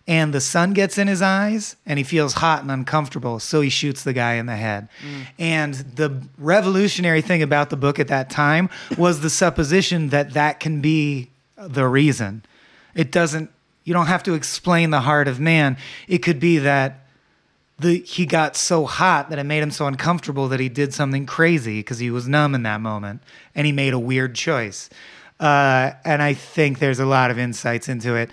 And 0.08 0.34
the 0.34 0.40
sun 0.40 0.72
gets 0.72 0.98
in 0.98 1.10
his 1.10 1.22
eyes 1.22 1.76
and 1.86 2.00
he 2.00 2.04
feels 2.04 2.36
hot 2.36 2.62
and 2.62 2.72
uncomfortable, 2.72 3.40
so 3.40 3.60
he 3.60 3.70
shoots 3.70 4.06
the 4.06 4.14
guy 4.14 4.36
in 4.36 4.46
the 4.46 4.56
head. 4.56 4.88
Mm. 5.06 5.28
And 5.38 5.74
the 5.74 6.24
revolutionary 6.38 7.22
thing 7.22 7.44
about 7.44 7.70
the 7.70 7.76
book 7.76 8.00
at 8.00 8.08
that 8.08 8.30
time 8.30 8.70
was 8.98 9.20
the 9.20 9.30
supposition 9.30 10.08
that 10.10 10.32
that 10.32 10.62
can 10.62 10.80
be 10.80 11.30
the 11.58 11.86
reason. 11.86 12.44
It 12.96 13.12
doesn't, 13.12 13.52
you 13.84 13.94
don't 13.94 14.08
have 14.08 14.24
to 14.24 14.34
explain 14.34 14.92
the 14.92 15.02
heart 15.02 15.28
of 15.28 15.42
man. 15.42 15.76
It 16.08 16.20
could 16.20 16.40
be 16.40 16.60
that 16.60 17.06
the 17.78 18.00
he 18.00 18.26
got 18.26 18.56
so 18.56 18.86
hot 18.86 19.30
that 19.30 19.38
it 19.38 19.44
made 19.44 19.62
him 19.62 19.72
so 19.72 19.86
uncomfortable 19.86 20.48
that 20.48 20.62
he 20.62 20.70
did 20.70 20.94
something 20.94 21.26
crazy 21.26 21.80
because 21.80 22.00
he 22.00 22.10
was 22.10 22.28
numb 22.28 22.56
in 22.56 22.64
that 22.64 22.80
moment 22.80 23.22
and 23.54 23.68
he 23.68 23.74
made 23.74 23.94
a 23.94 24.00
weird 24.00 24.34
choice. 24.34 24.90
Uh, 25.40 25.92
and 26.04 26.22
I 26.22 26.34
think 26.34 26.80
there's 26.80 27.00
a 27.00 27.06
lot 27.06 27.32
of 27.32 27.38
insights 27.38 27.88
into 27.88 28.16
it. 28.16 28.30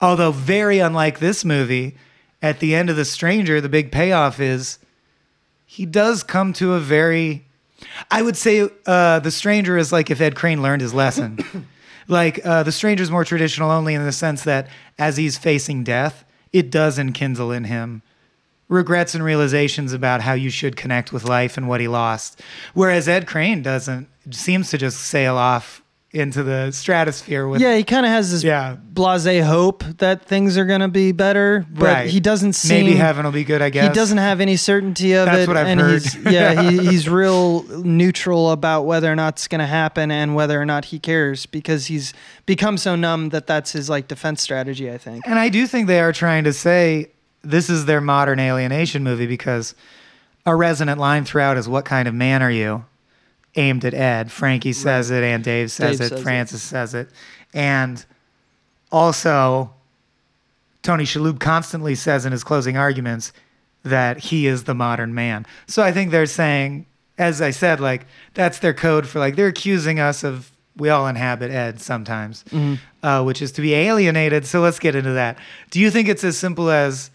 Although 0.00 0.32
very 0.32 0.78
unlike 0.78 1.18
this 1.18 1.44
movie, 1.44 1.96
at 2.40 2.60
the 2.60 2.74
end 2.74 2.88
of 2.88 2.96
The 2.96 3.04
Stranger, 3.04 3.60
the 3.60 3.68
big 3.68 3.92
payoff 3.92 4.40
is 4.40 4.78
he 5.66 5.84
does 5.84 6.22
come 6.22 6.52
to 6.54 6.74
a 6.74 6.80
very 6.80 7.46
I 8.10 8.22
would 8.22 8.36
say 8.36 8.68
uh, 8.86 9.20
The 9.20 9.30
Stranger 9.30 9.76
is 9.76 9.92
like 9.92 10.10
if 10.10 10.20
Ed 10.20 10.36
Crane 10.36 10.62
learned 10.62 10.82
his 10.82 10.94
lesson. 10.94 11.38
like 12.08 12.44
uh, 12.44 12.62
The 12.62 12.72
Stranger 12.72 13.02
is 13.02 13.10
more 13.10 13.24
traditional 13.24 13.70
only 13.70 13.94
in 13.94 14.04
the 14.04 14.12
sense 14.12 14.44
that 14.44 14.68
as 14.98 15.16
he's 15.16 15.38
facing 15.38 15.84
death, 15.84 16.24
it 16.52 16.70
does 16.70 16.98
enkindle 16.98 17.52
in 17.52 17.64
him 17.64 18.02
regrets 18.68 19.16
and 19.16 19.24
realizations 19.24 19.92
about 19.92 20.20
how 20.20 20.32
you 20.32 20.48
should 20.48 20.76
connect 20.76 21.12
with 21.12 21.24
life 21.24 21.56
and 21.56 21.68
what 21.68 21.80
he 21.80 21.88
lost. 21.88 22.40
Whereas 22.72 23.08
Ed 23.08 23.26
Crane 23.26 23.62
doesn't, 23.62 24.08
seems 24.30 24.70
to 24.70 24.78
just 24.78 24.98
sail 24.98 25.36
off 25.36 25.82
into 26.12 26.42
the 26.42 26.72
stratosphere 26.72 27.46
with. 27.46 27.60
yeah, 27.60 27.76
he 27.76 27.84
kind 27.84 28.04
of 28.04 28.10
has 28.10 28.32
this 28.32 28.42
Yeah. 28.42 28.74
blase 28.82 29.44
hope 29.44 29.84
that 29.98 30.24
things 30.26 30.58
are 30.58 30.64
going 30.64 30.80
to 30.80 30.88
be 30.88 31.12
better, 31.12 31.64
but 31.72 31.84
Right. 31.84 32.10
he 32.10 32.18
doesn't 32.18 32.54
seem 32.54 32.84
Maybe 32.86 32.96
heaven 32.96 33.24
will 33.24 33.30
be 33.30 33.44
good, 33.44 33.62
I 33.62 33.70
guess. 33.70 33.86
He 33.86 33.94
doesn't 33.94 34.18
have 34.18 34.40
any 34.40 34.56
certainty 34.56 35.12
of 35.12 35.26
That's 35.26 35.42
it, 35.42 35.48
what 35.48 35.56
I've 35.56 35.68
and 35.68 35.80
heard. 35.80 36.02
he's 36.02 36.16
yeah, 36.16 36.62
he, 36.68 36.78
he's 36.88 37.08
real 37.08 37.62
neutral 37.84 38.50
about 38.50 38.86
whether 38.86 39.10
or 39.10 39.14
not 39.14 39.34
it's 39.34 39.46
going 39.46 39.60
to 39.60 39.66
happen 39.66 40.10
and 40.10 40.34
whether 40.34 40.60
or 40.60 40.64
not 40.66 40.86
he 40.86 40.98
cares 40.98 41.46
because 41.46 41.86
he's 41.86 42.12
become 42.44 42.76
so 42.76 42.96
numb 42.96 43.28
that 43.28 43.46
that's 43.46 43.70
his 43.70 43.88
like 43.88 44.08
defense 44.08 44.42
strategy. 44.42 44.90
I 44.90 44.98
think. 44.98 45.24
And 45.28 45.38
I 45.38 45.48
do 45.48 45.64
think 45.66 45.86
they 45.86 46.00
are 46.00 46.12
trying 46.12 46.42
to 46.42 46.52
say 46.52 47.10
this 47.42 47.70
is 47.70 47.86
their 47.86 48.00
modern 48.00 48.40
alienation 48.40 49.04
movie 49.04 49.26
because 49.28 49.76
a 50.44 50.56
resonant 50.56 50.98
line 50.98 51.24
throughout 51.24 51.56
is 51.56 51.68
what 51.68 51.84
kind 51.84 52.08
of 52.08 52.14
man 52.14 52.42
are 52.42 52.50
you? 52.50 52.84
Aimed 53.56 53.84
at 53.84 53.94
Ed. 53.94 54.30
Frankie 54.30 54.72
says 54.72 55.10
it 55.10 55.22
and 55.24 55.42
Dave 55.42 55.70
says 55.70 55.98
Dave 55.98 56.06
it, 56.06 56.08
says 56.10 56.20
it. 56.20 56.22
Frances 56.22 56.62
says 56.62 56.94
it. 56.94 57.08
And 57.52 58.04
also 58.92 59.72
Tony 60.82 61.04
Shalhoub 61.04 61.40
constantly 61.40 61.94
says 61.94 62.24
in 62.24 62.32
his 62.32 62.44
closing 62.44 62.76
arguments 62.76 63.32
that 63.82 64.18
he 64.18 64.46
is 64.46 64.64
the 64.64 64.74
modern 64.74 65.14
man. 65.14 65.46
So 65.66 65.82
I 65.82 65.92
think 65.92 66.10
they're 66.10 66.26
saying, 66.26 66.86
as 67.18 67.40
I 67.42 67.50
said, 67.50 67.80
like 67.80 68.06
that's 68.34 68.58
their 68.60 68.74
code 68.74 69.06
for 69.06 69.18
like 69.18 69.36
they're 69.36 69.48
accusing 69.48 69.98
us 70.00 70.22
of 70.24 70.50
we 70.76 70.88
all 70.88 71.06
inhabit 71.06 71.50
Ed 71.50 71.80
sometimes, 71.80 72.44
uh, 73.02 73.22
which 73.22 73.42
is 73.42 73.52
to 73.52 73.60
be 73.60 73.74
alienated. 73.74 74.46
So 74.46 74.60
let's 74.60 74.78
get 74.78 74.94
into 74.94 75.12
that. 75.12 75.36
Do 75.70 75.80
you 75.80 75.90
think 75.90 76.08
it's 76.08 76.24
as 76.24 76.38
simple 76.38 76.70
as 76.70 77.10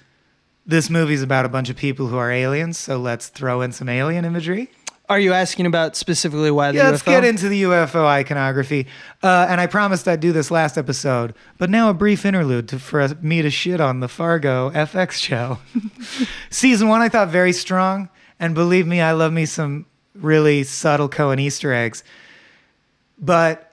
this 0.66 0.90
movie's 0.90 1.24
about 1.24 1.46
a 1.46 1.50
bunch 1.50 1.70
of 1.70 1.76
people 1.76 2.08
who 2.08 2.18
are 2.18 2.32
aliens? 2.32 2.78
So 2.78 2.98
let's 2.98 3.30
throw 3.30 3.62
in 3.62 3.72
some 3.72 3.90
alien 3.90 4.26
imagery. 4.26 4.70
Are 5.08 5.20
you 5.20 5.34
asking 5.34 5.66
about 5.68 5.96
specifically 5.96 6.50
why 6.52 6.72
the 6.72 6.80
Yeah, 6.80 6.90
let's 6.90 7.04
UFO? 7.04 7.06
get 7.06 7.24
into 7.26 7.48
the 7.50 7.64
UFO 7.64 8.06
iconography. 8.06 8.88
Uh, 9.22 9.46
and 9.50 9.62
I 9.62 9.68
promised 9.68 10.08
I'd 10.08 10.20
do 10.20 10.32
this 10.32 10.50
last 10.50 10.78
episode, 10.78 11.36
but 11.58 11.70
now 11.70 11.90
a 11.90 11.94
brief 11.94 12.26
interlude 12.26 12.68
to, 12.70 12.80
for 12.80 13.08
me 13.22 13.42
to 13.42 13.50
shit 13.52 13.80
on 13.80 14.00
the 14.00 14.08
Fargo 14.08 14.72
FX 14.72 15.12
show. 15.14 15.60
Season 16.50 16.88
one, 16.88 17.02
I 17.02 17.10
thought 17.10 17.30
very 17.30 17.54
strong, 17.54 18.10
and 18.40 18.56
believe 18.56 18.88
me, 18.88 19.00
I 19.02 19.12
love 19.12 19.32
me 19.32 19.46
some 19.46 19.86
really 20.16 20.64
subtle 20.64 21.10
Coen 21.10 21.40
Easter 21.40 21.72
eggs. 21.74 22.04
But 23.20 23.72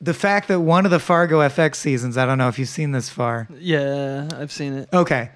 the 0.00 0.14
fact 0.14 0.48
that 0.48 0.60
one 0.60 0.84
of 0.84 0.90
the 0.90 1.00
Fargo 1.00 1.40
FX 1.40 1.76
seasons, 1.76 2.16
I 2.16 2.26
don't 2.26 2.38
know 2.38 2.48
if 2.48 2.58
you've 2.58 2.68
seen 2.68 2.92
this 2.92 3.08
far. 3.08 3.48
Yeah, 3.58 4.28
I've 4.34 4.52
seen 4.52 4.74
it. 4.74 4.88
Okay. 4.92 5.30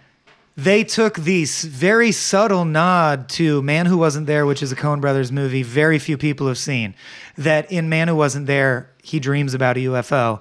They 0.59 0.83
took 0.83 1.15
the 1.15 1.45
very 1.45 2.11
subtle 2.11 2.65
nod 2.65 3.29
to 3.29 3.63
Man 3.63 3.87
Who 3.87 3.97
Wasn't 3.97 4.27
There, 4.27 4.45
which 4.45 4.61
is 4.61 4.73
a 4.73 4.77
Coen 4.77 5.01
Brothers 5.01 5.31
movie 5.31 5.63
very 5.63 6.01
few 6.01 6.19
people 6.19 6.49
have 6.49 6.59
seen. 6.59 6.97
That 7.37 7.71
in 7.71 7.89
Man 7.89 8.09
Who 8.09 8.17
Wasn't 8.17 8.49
There, 8.49 8.91
he 9.01 9.21
dreams 9.21 9.55
about 9.55 9.77
a 9.77 9.81
UFO. 9.81 10.41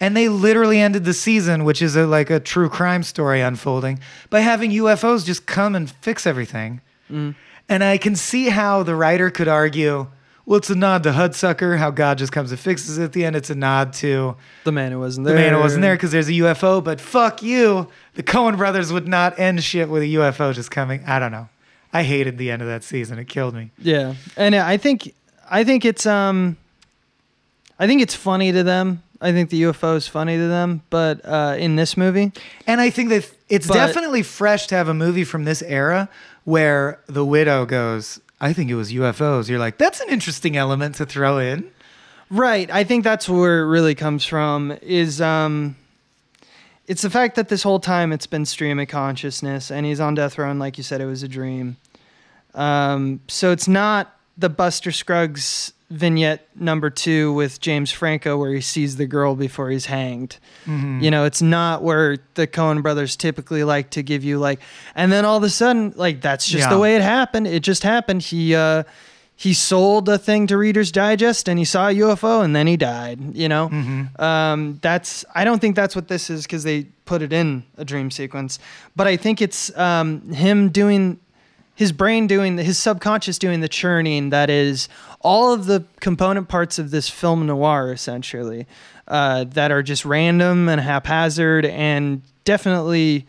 And 0.00 0.14
they 0.14 0.28
literally 0.28 0.80
ended 0.80 1.06
the 1.06 1.14
season, 1.14 1.64
which 1.64 1.80
is 1.80 1.96
a, 1.96 2.06
like 2.06 2.28
a 2.28 2.40
true 2.40 2.68
crime 2.68 3.02
story 3.02 3.40
unfolding, 3.40 4.00
by 4.28 4.40
having 4.40 4.70
UFOs 4.70 5.24
just 5.24 5.46
come 5.46 5.74
and 5.74 5.90
fix 5.90 6.26
everything. 6.26 6.82
Mm. 7.10 7.34
And 7.66 7.82
I 7.82 7.96
can 7.96 8.16
see 8.16 8.50
how 8.50 8.82
the 8.82 8.94
writer 8.94 9.30
could 9.30 9.48
argue, 9.48 10.08
well, 10.46 10.58
it's 10.58 10.68
a 10.70 10.74
nod 10.74 11.02
to 11.04 11.10
Hudsucker, 11.12 11.78
how 11.78 11.90
God 11.90 12.18
just 12.18 12.32
comes 12.32 12.50
and 12.50 12.60
fixes 12.60 12.98
it 12.98 13.04
at 13.04 13.12
the 13.12 13.24
end. 13.24 13.34
It's 13.36 13.50
a 13.50 13.54
nod 13.54 13.92
to 13.94 14.36
The 14.64 14.72
man 14.72 14.92
who 14.92 15.00
wasn't 15.00 15.26
there. 15.26 15.34
the 15.36 15.40
man 15.40 15.52
who 15.54 15.60
wasn't 15.60 15.82
there 15.82 15.94
because 15.94 16.12
there's 16.12 16.28
a 16.28 16.32
UFO, 16.32 16.82
but 16.84 17.00
fuck 17.00 17.42
you. 17.42 17.88
The 18.14 18.22
Coen 18.22 18.56
brothers 18.56 18.92
would 18.92 19.08
not 19.08 19.38
end 19.38 19.62
shit 19.64 19.88
with 19.88 20.02
a 20.02 20.06
UFO 20.14 20.52
just 20.54 20.70
coming. 20.70 21.02
I 21.06 21.18
don't 21.18 21.32
know. 21.32 21.48
I 21.92 22.02
hated 22.02 22.38
the 22.38 22.50
end 22.50 22.60
of 22.60 22.68
that 22.68 22.82
season. 22.84 23.18
It 23.18 23.28
killed 23.28 23.54
me. 23.54 23.70
Yeah, 23.78 24.14
and 24.36 24.54
I 24.54 24.76
think 24.76 25.14
I 25.48 25.62
think 25.64 25.84
it's 25.84 26.06
um, 26.06 26.56
I 27.78 27.86
think 27.86 28.02
it's 28.02 28.14
funny 28.14 28.52
to 28.52 28.62
them. 28.62 29.02
I 29.20 29.32
think 29.32 29.48
the 29.48 29.62
UFO 29.62 29.96
is 29.96 30.06
funny 30.06 30.36
to 30.36 30.48
them, 30.48 30.82
but 30.90 31.24
uh, 31.24 31.54
in 31.58 31.76
this 31.76 31.96
movie, 31.96 32.32
And 32.66 32.80
I 32.80 32.90
think 32.90 33.08
that 33.08 33.30
it's 33.48 33.66
But- 33.66 33.74
definitely 33.74 34.22
fresh 34.22 34.66
to 34.66 34.74
have 34.74 34.88
a 34.88 34.92
movie 34.94 35.24
from 35.24 35.44
this 35.44 35.62
era 35.62 36.08
where 36.44 36.98
the 37.06 37.24
widow 37.24 37.64
goes, 37.64 38.20
I 38.40 38.52
think 38.52 38.70
it 38.70 38.74
was 38.74 38.92
UFOs. 38.92 39.48
You're 39.48 39.58
like, 39.58 39.78
that's 39.78 40.00
an 40.00 40.08
interesting 40.08 40.56
element 40.56 40.96
to 40.96 41.06
throw 41.06 41.38
in. 41.38 41.70
Right. 42.30 42.70
I 42.70 42.84
think 42.84 43.04
that's 43.04 43.28
where 43.28 43.60
it 43.60 43.66
really 43.66 43.94
comes 43.94 44.24
from 44.24 44.76
is 44.82 45.20
um 45.20 45.76
it's 46.86 47.02
the 47.02 47.10
fact 47.10 47.36
that 47.36 47.48
this 47.48 47.62
whole 47.62 47.80
time 47.80 48.12
it's 48.12 48.26
been 48.26 48.44
stream 48.44 48.78
of 48.80 48.88
consciousness 48.88 49.70
and 49.70 49.86
he's 49.86 50.00
on 50.00 50.14
death 50.14 50.36
row 50.36 50.50
and 50.50 50.58
like 50.58 50.76
you 50.76 50.84
said 50.84 51.00
it 51.00 51.06
was 51.06 51.22
a 51.22 51.28
dream. 51.28 51.76
Um 52.54 53.20
so 53.28 53.52
it's 53.52 53.68
not 53.68 54.18
the 54.36 54.48
Buster 54.48 54.90
Scruggs 54.90 55.73
vignette 55.90 56.48
number 56.58 56.88
2 56.90 57.32
with 57.34 57.60
James 57.60 57.92
Franco 57.92 58.36
where 58.38 58.52
he 58.52 58.60
sees 58.60 58.96
the 58.96 59.06
girl 59.06 59.34
before 59.36 59.70
he's 59.70 59.86
hanged. 59.86 60.38
Mhm. 60.66 61.02
You 61.02 61.10
know, 61.10 61.24
it's 61.24 61.42
not 61.42 61.82
where 61.82 62.16
the 62.34 62.46
Coen 62.46 62.82
brothers 62.82 63.16
typically 63.16 63.64
like 63.64 63.90
to 63.90 64.02
give 64.02 64.24
you 64.24 64.38
like 64.38 64.60
and 64.94 65.12
then 65.12 65.24
all 65.24 65.36
of 65.36 65.42
a 65.42 65.50
sudden 65.50 65.92
like 65.96 66.20
that's 66.20 66.46
just 66.46 66.64
Yeah. 66.64 66.70
the 66.70 66.78
way 66.78 66.96
it 66.96 67.02
happened. 67.02 67.46
It 67.46 67.60
just 67.62 67.82
happened. 67.82 68.22
He 68.22 68.54
uh 68.54 68.84
he 69.36 69.52
sold 69.52 70.08
a 70.08 70.16
thing 70.16 70.46
to 70.46 70.56
Reader's 70.56 70.92
Digest 70.92 71.48
and 71.48 71.58
he 71.58 71.64
saw 71.64 71.88
a 71.88 71.92
UFO 71.92 72.40
and 72.44 72.54
then 72.54 72.68
he 72.68 72.76
died, 72.76 73.18
you 73.34 73.48
know? 73.48 73.68
Mhm. 73.68 74.20
Um, 74.20 74.78
that's 74.80 75.24
I 75.34 75.44
don't 75.44 75.58
think 75.60 75.74
that's 75.76 75.96
what 75.96 76.06
this 76.08 76.30
is 76.30 76.44
because 76.44 76.62
they 76.62 76.84
put 77.04 77.20
it 77.20 77.32
in 77.32 77.64
a 77.76 77.84
dream 77.84 78.10
sequence, 78.12 78.58
but 78.96 79.06
I 79.08 79.16
think 79.16 79.42
it's 79.42 79.76
um, 79.76 80.32
him 80.32 80.68
doing 80.70 81.18
his 81.74 81.92
brain 81.92 82.26
doing 82.26 82.56
his 82.58 82.78
subconscious 82.78 83.38
doing 83.38 83.60
the 83.60 83.68
churning 83.68 84.30
that 84.30 84.48
is 84.48 84.88
all 85.20 85.52
of 85.52 85.66
the 85.66 85.84
component 86.00 86.48
parts 86.48 86.78
of 86.78 86.90
this 86.90 87.08
film 87.08 87.46
noir 87.46 87.92
essentially 87.92 88.66
uh, 89.08 89.44
that 89.44 89.70
are 89.70 89.82
just 89.82 90.04
random 90.04 90.68
and 90.68 90.80
haphazard 90.80 91.64
and 91.66 92.22
definitely 92.44 93.26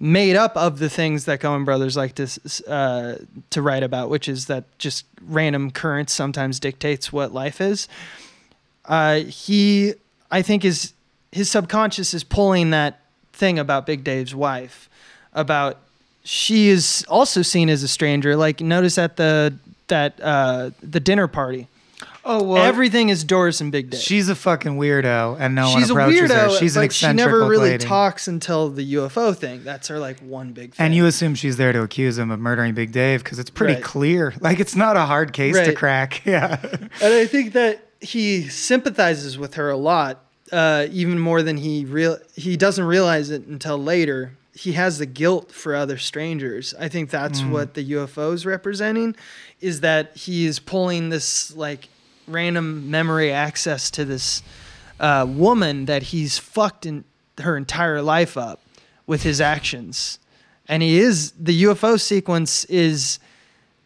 made 0.00 0.36
up 0.36 0.56
of 0.56 0.78
the 0.78 0.90
things 0.90 1.24
that 1.24 1.40
Coen 1.40 1.64
Brothers 1.64 1.96
like 1.96 2.14
to 2.16 2.28
uh, 2.68 3.14
to 3.50 3.62
write 3.62 3.82
about, 3.82 4.10
which 4.10 4.28
is 4.28 4.46
that 4.46 4.64
just 4.78 5.06
random 5.22 5.70
currents 5.70 6.12
sometimes 6.12 6.60
dictates 6.60 7.12
what 7.12 7.32
life 7.32 7.60
is. 7.60 7.88
Uh, 8.84 9.20
he, 9.20 9.94
I 10.30 10.42
think, 10.42 10.64
is 10.64 10.92
his 11.32 11.50
subconscious 11.50 12.12
is 12.12 12.22
pulling 12.22 12.70
that 12.70 13.00
thing 13.32 13.58
about 13.58 13.86
Big 13.86 14.04
Dave's 14.04 14.34
wife, 14.34 14.90
about 15.32 15.78
she 16.24 16.68
is 16.68 17.04
also 17.08 17.42
seen 17.42 17.68
as 17.68 17.82
a 17.82 17.88
stranger. 17.88 18.34
Like 18.36 18.60
notice 18.60 18.98
at 18.98 19.16
the 19.16 19.54
that 19.88 20.18
uh, 20.22 20.70
the 20.82 20.98
dinner 21.00 21.28
party, 21.28 21.68
Oh 22.24 22.42
well, 22.42 22.62
everything 22.64 23.10
is 23.10 23.22
Doris 23.22 23.60
and 23.60 23.70
Big 23.70 23.90
Dave. 23.90 24.00
she's 24.00 24.30
a 24.30 24.34
fucking 24.34 24.78
weirdo, 24.78 25.36
and 25.38 25.54
no 25.54 25.66
She's 25.74 25.92
one 25.92 26.00
approaches 26.02 26.30
weirdo. 26.30 26.34
her. 26.52 26.58
She's 26.58 26.74
an 26.76 26.84
but 26.84 26.92
she 26.94 27.12
never 27.12 27.46
really 27.46 27.72
lady. 27.72 27.84
talks 27.84 28.26
until 28.28 28.70
the 28.70 28.94
UFO 28.94 29.36
thing. 29.36 29.62
That's 29.62 29.88
her 29.88 29.98
like 29.98 30.20
one 30.20 30.52
big. 30.52 30.74
Thing. 30.74 30.86
And 30.86 30.94
you 30.94 31.04
assume 31.04 31.34
she's 31.34 31.58
there 31.58 31.72
to 31.74 31.82
accuse 31.82 32.16
him 32.16 32.30
of 32.30 32.40
murdering 32.40 32.72
Big 32.72 32.92
Dave 32.92 33.22
because 33.22 33.38
it's 33.38 33.50
pretty 33.50 33.74
Right. 33.74 33.82
clear. 33.84 34.32
Like 34.40 34.58
it's 34.58 34.74
not 34.74 34.96
a 34.96 35.02
hard 35.02 35.34
case 35.34 35.54
to 35.56 35.74
crack. 35.74 36.22
Yeah. 36.26 36.58
and 37.02 37.12
I 37.14 37.26
think 37.26 37.52
that 37.52 37.86
he 38.00 38.48
sympathizes 38.48 39.36
with 39.38 39.54
her 39.54 39.68
a 39.68 39.76
lot, 39.76 40.24
uh, 40.50 40.86
even 40.90 41.18
more 41.18 41.42
than 41.42 41.58
he 41.58 41.84
real. 41.84 42.16
He 42.34 42.56
doesn't 42.56 42.84
realize 42.84 43.28
it 43.28 43.46
until 43.46 43.76
later. 43.76 44.32
He 44.54 44.72
has 44.72 44.98
the 44.98 45.06
guilt 45.06 45.50
for 45.50 45.74
other 45.74 45.98
strangers. 45.98 46.74
I 46.78 46.88
think 46.88 47.10
that's 47.10 47.42
what 47.42 47.74
the 47.74 47.92
UFO 47.92 48.32
is 48.32 48.46
representing, 48.46 49.16
is 49.60 49.80
that 49.80 50.16
he 50.16 50.46
is 50.46 50.60
pulling 50.60 51.08
this 51.08 51.54
like 51.56 51.88
random 52.28 52.90
memory 52.90 53.32
access 53.32 53.90
to 53.92 54.04
this 54.04 54.42
uh, 55.00 55.26
woman 55.28 55.86
that 55.86 56.04
he's 56.04 56.38
fucked 56.38 56.86
in 56.86 57.04
her 57.40 57.56
entire 57.56 58.00
life 58.00 58.36
up 58.36 58.60
with 59.06 59.24
his 59.24 59.40
actions, 59.40 60.18
and 60.68 60.82
he 60.82 60.98
is 60.98 61.32
the 61.32 61.64
UFO 61.64 62.00
sequence 62.00 62.64
is 62.66 63.18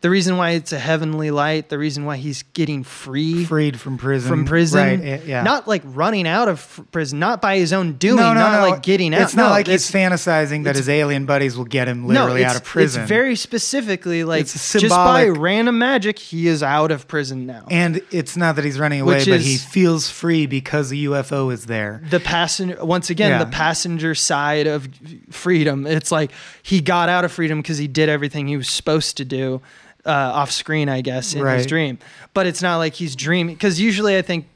the 0.01 0.11
reason 0.11 0.37
why 0.37 0.51
it's 0.51 0.73
a 0.73 0.79
heavenly 0.79 1.33
light, 1.33 1.71
the 1.71 1.79
reason 1.79 2.05
why 2.05 2.19
he's 2.19 2.45
getting 2.55 2.85
free 2.85 3.45
Freed 3.45 3.81
from 3.81 3.99
prison. 3.99 4.29
from 4.29 4.45
prison. 4.45 5.01
Right. 5.01 5.25
Yeah. 5.27 5.43
Not 5.43 5.67
like 5.67 5.83
running 5.85 6.27
out 6.29 6.47
of 6.49 6.81
prison, 6.93 7.19
not 7.19 7.43
by 7.43 7.59
his 7.59 7.73
own 7.73 7.95
doing, 7.95 8.17
no, 8.17 8.33
no, 8.33 8.39
not 8.41 8.63
no. 8.63 8.71
like 8.71 8.83
getting 8.83 9.13
out. 9.13 9.23
It's 9.23 9.35
not 9.35 9.47
No, 9.47 9.51
like 9.51 9.67
he's 9.67 9.91
it's- 9.91 10.11
fantasizing 10.13 10.65
that 10.65 10.77
his 10.77 10.89
alien 10.89 11.27
buddies 11.27 11.57
will 11.57 11.65
get 11.65 11.89
him 11.89 12.07
literally 12.07 12.43
no, 12.43 12.49
out 12.49 12.55
of 12.57 12.63
prison. 12.63 13.03
It's 13.03 13.09
very 13.09 13.35
specifically 13.35 14.23
like 14.23 14.47
just 14.47 14.89
by 14.91 15.27
random 15.27 15.79
magic, 15.79 16.19
he 16.21 16.47
is 16.47 16.63
out 16.63 16.93
of 16.93 17.09
prison 17.09 17.47
now. 17.47 17.67
and 17.69 18.01
it's 18.13 18.37
not 18.37 18.55
that 18.55 18.65
he's 18.65 18.79
running 18.79 19.01
away, 19.01 19.17
Which 19.17 19.29
but 19.29 19.41
he 19.41 19.57
feels 19.57 20.09
free 20.09 20.47
because 20.47 20.91
the 20.91 21.07
UFO 21.07 21.53
is 21.53 21.67
there. 21.67 22.01
the 22.09 22.21
passenger 22.21 22.85
once 22.85 23.11
again 23.11 23.31
Yeah. 23.33 23.39
the 23.45 23.51
passenger 23.51 24.15
side 24.15 24.67
of 24.69 24.89
freedom 25.31 25.87
it's 25.87 26.13
like 26.13 26.31
he 26.63 26.81
got 26.81 27.09
out 27.09 27.25
of 27.25 27.33
freedom 27.33 27.61
because 27.61 27.79
he 27.79 27.89
did 27.89 28.09
everything 28.09 28.47
he 28.47 28.57
was 28.57 28.69
supposed 28.69 29.17
to 29.17 29.25
do 29.25 29.61
uh, 30.07 30.11
off 30.11 30.51
screen 30.51 30.89
i 30.89 31.01
guess 31.01 31.35
in 31.35 31.45
his 31.59 31.67
dream. 31.67 31.99
But 32.35 32.47
it's 32.47 32.63
not 32.63 32.77
like 32.77 32.95
he's 32.95 33.17
dreaming 33.17 33.55
because 33.55 33.81
usually 33.81 34.17
i 34.17 34.23
think 34.23 34.47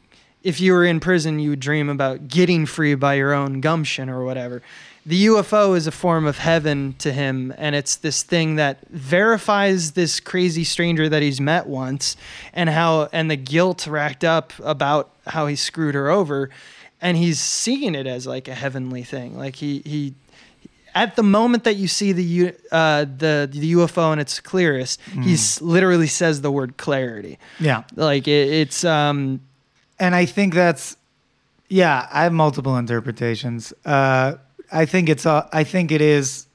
if 0.42 0.60
you 0.60 0.72
were 0.72 0.84
in 0.84 1.00
prison 1.00 1.38
you 1.38 1.50
would 1.50 1.60
dream 1.60 1.88
about 1.88 2.28
getting 2.28 2.66
free 2.66 2.94
by 2.94 3.14
your 3.14 3.32
own 3.32 3.60
gumption 3.60 4.08
or 4.08 4.24
whatever. 4.24 4.62
The 5.04 5.26
ufo 5.26 5.76
is 5.76 5.88
a 5.88 5.90
form 5.90 6.26
of 6.26 6.38
heaven 6.38 6.94
to 6.98 7.12
him 7.12 7.52
and 7.58 7.74
it's 7.74 7.96
this 7.96 8.22
thing 8.22 8.54
that 8.56 8.86
verifies 8.88 9.92
this 9.92 10.20
crazy 10.20 10.62
stranger 10.62 11.08
that 11.08 11.22
he's 11.22 11.40
met 11.40 11.66
once 11.66 12.16
and 12.52 12.70
how 12.70 13.08
and 13.12 13.28
the 13.28 13.36
guilt 13.36 13.86
racked 13.88 14.22
up 14.22 14.52
about 14.62 15.10
how 15.26 15.46
he 15.48 15.56
screwed 15.56 15.94
her 15.94 16.08
over. 16.08 16.50
And 17.00 17.16
he's 17.16 17.40
seeing 17.40 17.96
it 17.96 18.06
as 18.06 18.28
like 18.28 18.46
a 18.46 18.54
heavenly 18.54 19.02
thing. 19.02 19.36
Like 19.36 19.56
he 19.56 19.82
he 19.84 20.14
at 20.94 21.16
the 21.16 21.22
moment 21.22 21.64
that 21.64 21.76
you 21.76 21.88
see 21.88 22.12
the 22.12 22.54
uh, 22.70 23.04
the 23.04 23.48
the 23.50 23.72
UFO 23.74 24.12
and 24.12 24.20
its 24.20 24.40
clearest, 24.40 25.00
he 25.22 25.36
literally 25.60 26.06
says 26.06 26.42
the 26.42 26.50
word 26.50 26.76
clarity. 26.76 27.38
Yeah. 27.58 27.84
Like 27.94 28.28
it, 28.28 28.48
it's 28.48 28.84
um 28.84 29.40
and 29.98 30.14
I 30.14 30.26
think 30.26 30.54
that's 30.54 30.96
yeah. 31.68 32.08
I 32.12 32.24
have 32.24 32.32
multiple 32.32 32.76
interpretations. 32.76 33.72
Uh, 33.84 34.34
I 34.70 34.84
think 34.84 35.08
it's 35.08 35.24
uh, 35.26 35.48
I 35.52 35.64
think 35.64 35.92
it 35.92 36.00
is 36.00 36.46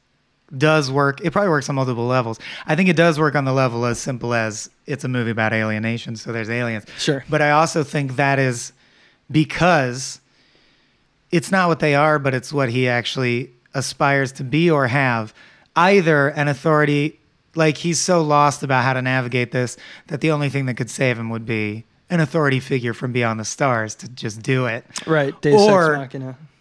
does 0.55 0.91
work. 0.91 1.21
It 1.21 1.31
probably 1.31 1.49
works 1.49 1.69
on 1.69 1.75
multiple 1.75 2.05
levels. 2.05 2.39
I 2.65 2.75
think 2.75 2.89
it 2.89 2.95
does 2.95 3.19
work 3.19 3.35
on 3.35 3.45
the 3.45 3.53
level 3.53 3.85
as 3.85 3.99
simple 3.99 4.33
as 4.33 4.69
it's 4.85 5.03
a 5.03 5.07
movie 5.07 5.31
about 5.31 5.53
alienation, 5.53 6.15
so 6.15 6.31
there's 6.31 6.49
aliens. 6.49 6.85
Sure. 6.97 7.23
But 7.29 7.41
I 7.41 7.51
also 7.51 7.83
think 7.83 8.15
that 8.15 8.39
is 8.39 8.73
because 9.29 10.21
it's 11.31 11.51
not 11.51 11.67
what 11.67 11.79
they 11.79 11.95
are, 11.95 12.19
but 12.19 12.33
it's 12.33 12.53
what 12.53 12.69
he 12.69 12.87
actually 12.87 13.51
aspires 13.77 14.31
to 14.33 14.43
be 14.43 14.69
or 14.69 14.87
have. 14.87 15.33
Either 15.75 16.29
an 16.29 16.47
authority, 16.47 17.19
like 17.55 17.77
he's 17.77 17.99
so 18.01 18.21
lost 18.21 18.63
about 18.63 18.83
how 18.83 18.93
to 18.93 19.01
navigate 19.01 19.51
this 19.51 19.77
that 20.07 20.21
the 20.21 20.31
only 20.31 20.49
thing 20.49 20.65
that 20.65 20.73
could 20.75 20.89
save 20.89 21.17
him 21.19 21.29
would 21.29 21.45
be 21.45 21.85
an 22.09 22.19
authority 22.19 22.59
figure 22.59 22.93
from 22.93 23.11
beyond 23.11 23.39
the 23.39 23.45
stars 23.45 23.93
to 23.95 24.07
just 24.09 24.41
do 24.41 24.65
it. 24.65 24.85
right. 25.05 25.39
Deus 25.41 25.61
Or- 25.61 26.07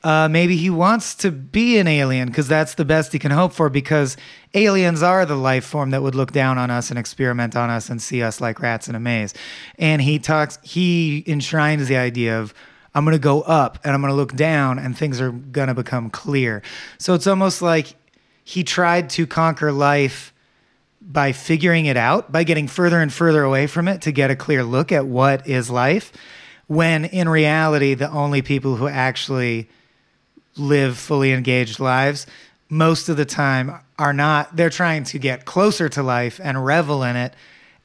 Uh, 0.05 0.29
maybe 0.29 0.57
he 0.57 0.71
wants 0.71 1.15
to 1.17 1.33
be 1.33 1.79
an 1.79 1.89
alien 1.89 2.29
because 2.29 2.47
that's 2.47 2.75
the 2.75 2.85
best 2.85 3.13
he 3.13 3.19
can 3.19 3.33
hope 3.33 3.53
for 3.53 3.69
because 3.69 4.17
aliens 4.55 5.03
are 5.03 5.27
the 5.27 5.35
life 5.35 5.65
form 5.65 5.91
that 5.91 6.01
would 6.03 6.15
look 6.15 6.31
down 6.31 6.59
on 6.59 6.71
us 6.71 6.91
and 6.91 6.99
experiment 6.99 7.57
on 7.57 7.71
us 7.71 7.91
and 7.91 8.01
see 8.01 8.23
us 8.23 8.41
like 8.41 8.61
rats 8.61 8.87
in 8.89 8.95
a 8.95 9.01
maze. 9.01 9.35
And 9.79 10.01
he 10.03 10.19
talks, 10.21 10.59
he 10.63 11.25
enshrines 11.27 11.89
the 11.89 11.97
idea 11.97 12.39
of, 12.41 12.55
I'm 12.97 13.05
going 13.05 13.13
to 13.13 13.19
go 13.19 13.43
up 13.43 13.79
and 13.85 13.93
I'm 13.93 14.01
going 14.01 14.11
to 14.11 14.17
look 14.17 14.35
down 14.35 14.79
and 14.79 14.97
things 14.97 15.21
are 15.21 15.31
going 15.31 15.69
to 15.69 15.75
become 15.75 16.09
clear. 16.09 16.63
So 16.97 17.13
it's 17.13 17.27
almost 17.27 17.61
like 17.61 17.95
he 18.43 18.65
tried 18.65 19.11
to 19.11 19.27
conquer 19.27 19.71
life 19.71 20.33
by 21.03 21.33
figuring 21.33 21.85
it 21.85 21.99
out, 21.99 22.33
by 22.33 22.43
getting 22.43 22.67
further 22.67 22.99
and 22.99 23.13
further 23.13 23.43
away 23.43 23.67
from 23.67 23.87
it 23.87 24.01
to 24.03 24.13
get 24.13 24.31
a 24.31 24.37
clear 24.37 24.65
look 24.65 24.93
at 24.93 25.07
what 25.07 25.47
is 25.47 25.69
life, 25.69 26.11
when 26.69 27.05
in 27.05 27.29
reality, 27.29 27.93
the 27.93 28.11
only 28.11 28.41
people 28.41 28.77
who 28.77 28.89
actually 28.89 29.69
live 30.57 30.97
fully 30.97 31.33
engaged 31.33 31.79
lives 31.79 32.27
most 32.71 33.11
of 33.11 33.19
the 33.19 33.27
time 33.27 33.79
are 33.99 34.15
not 34.15 34.57
they're 34.57 34.71
trying 34.71 35.05
to 35.05 35.19
get 35.19 35.45
closer 35.45 35.89
to 35.91 36.03
life 36.03 36.41
and 36.43 36.65
revel 36.65 37.03
in 37.03 37.15
it 37.15 37.35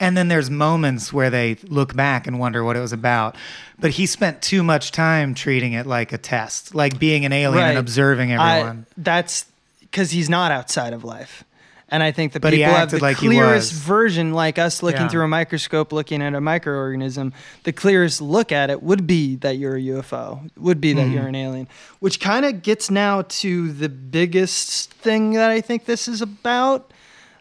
and 0.02 0.18
then 0.18 0.28
there's 0.28 0.50
moments 0.50 1.14
where 1.14 1.30
they 1.30 1.56
look 1.68 1.96
back 1.96 2.28
and 2.28 2.38
wonder 2.40 2.64
what 2.64 2.76
it 2.76 2.82
was 2.82 2.92
about 2.94 3.36
but 3.80 3.92
he 3.92 4.06
spent 4.06 4.42
too 4.42 4.64
much 4.64 4.92
time 4.92 5.34
treating 5.34 5.72
it 5.74 5.86
like 5.86 6.12
a 6.12 6.18
test 6.18 6.76
like 6.76 7.00
being 7.00 7.24
an 7.26 7.32
alien 7.32 7.70
and 7.70 7.78
observing 7.78 8.32
everyone 8.34 8.86
I, 8.90 8.94
that's 8.98 9.46
because 9.82 10.12
he's 10.12 10.30
not 10.30 10.52
outside 10.54 10.94
of 10.94 11.04
life. 11.04 11.44
And 11.90 12.02
I 12.02 12.14
think 12.14 12.32
that 12.32 12.40
But 12.42 12.54
people 12.54 12.72
have 12.72 12.92
the 12.92 13.00
like 13.00 13.18
clearest 13.18 13.74
version, 13.74 14.32
like 14.32 14.58
us 14.58 14.82
looking 14.82 15.02
Yeah. 15.02 15.08
through 15.10 15.26
a 15.26 15.28
microscope, 15.28 15.92
looking 15.92 16.22
at 16.22 16.34
a 16.34 16.40
microorganism. 16.40 17.34
The 17.64 17.74
clearest 17.74 18.22
look 18.22 18.54
at 18.54 18.70
it 18.70 18.82
would 18.82 19.06
be 19.06 19.36
that 19.44 19.58
you're 19.58 19.76
a 19.76 19.82
UFO, 19.82 20.50
would 20.56 20.80
be 20.80 20.94
that 20.94 21.02
Mm-hmm. 21.08 21.14
you're 21.14 21.28
an 21.28 21.36
alien, 21.36 21.68
which 22.00 22.22
kind 22.22 22.46
of 22.46 22.62
gets 22.64 22.90
now 22.90 23.24
to 23.24 23.74
the 23.74 23.90
biggest 23.90 24.94
thing 24.94 25.32
that 25.34 25.52
I 25.52 25.60
think 25.60 25.84
this 25.84 26.08
is 26.08 26.22
about, 26.22 26.94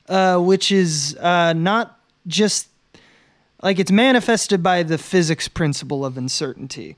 uh, 0.08 0.38
which 0.38 0.72
is 0.72 1.16
uh, 1.20 1.52
not 1.52 1.99
just 2.26 2.68
like 3.62 3.78
it's 3.78 3.90
manifested 3.90 4.62
by 4.62 4.82
the 4.82 4.98
physics 4.98 5.48
principle 5.48 6.04
of 6.04 6.16
uncertainty 6.16 6.96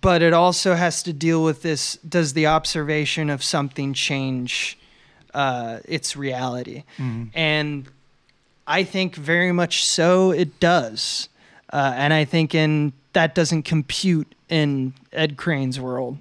but 0.00 0.22
it 0.22 0.32
also 0.32 0.74
has 0.74 1.02
to 1.02 1.12
deal 1.12 1.42
with 1.42 1.62
this 1.62 1.96
does 2.08 2.34
the 2.34 2.46
observation 2.46 3.28
of 3.28 3.42
something 3.42 3.92
change 3.92 4.78
uh, 5.34 5.78
its 5.86 6.16
reality? 6.16 6.84
And 7.34 7.88
i 8.66 8.84
think 8.84 9.16
very 9.16 9.50
much 9.50 9.84
so 9.84 10.30
it 10.30 10.60
does 10.60 11.28
uh, 11.72 11.94
and 11.96 12.12
I 12.12 12.24
think 12.24 12.54
in 12.54 12.92
that 13.14 13.34
doesn't 13.34 13.62
compute 13.62 14.34
in 14.48 14.94
Ed 15.12 15.36
Crane's 15.36 15.80
world 15.80 16.18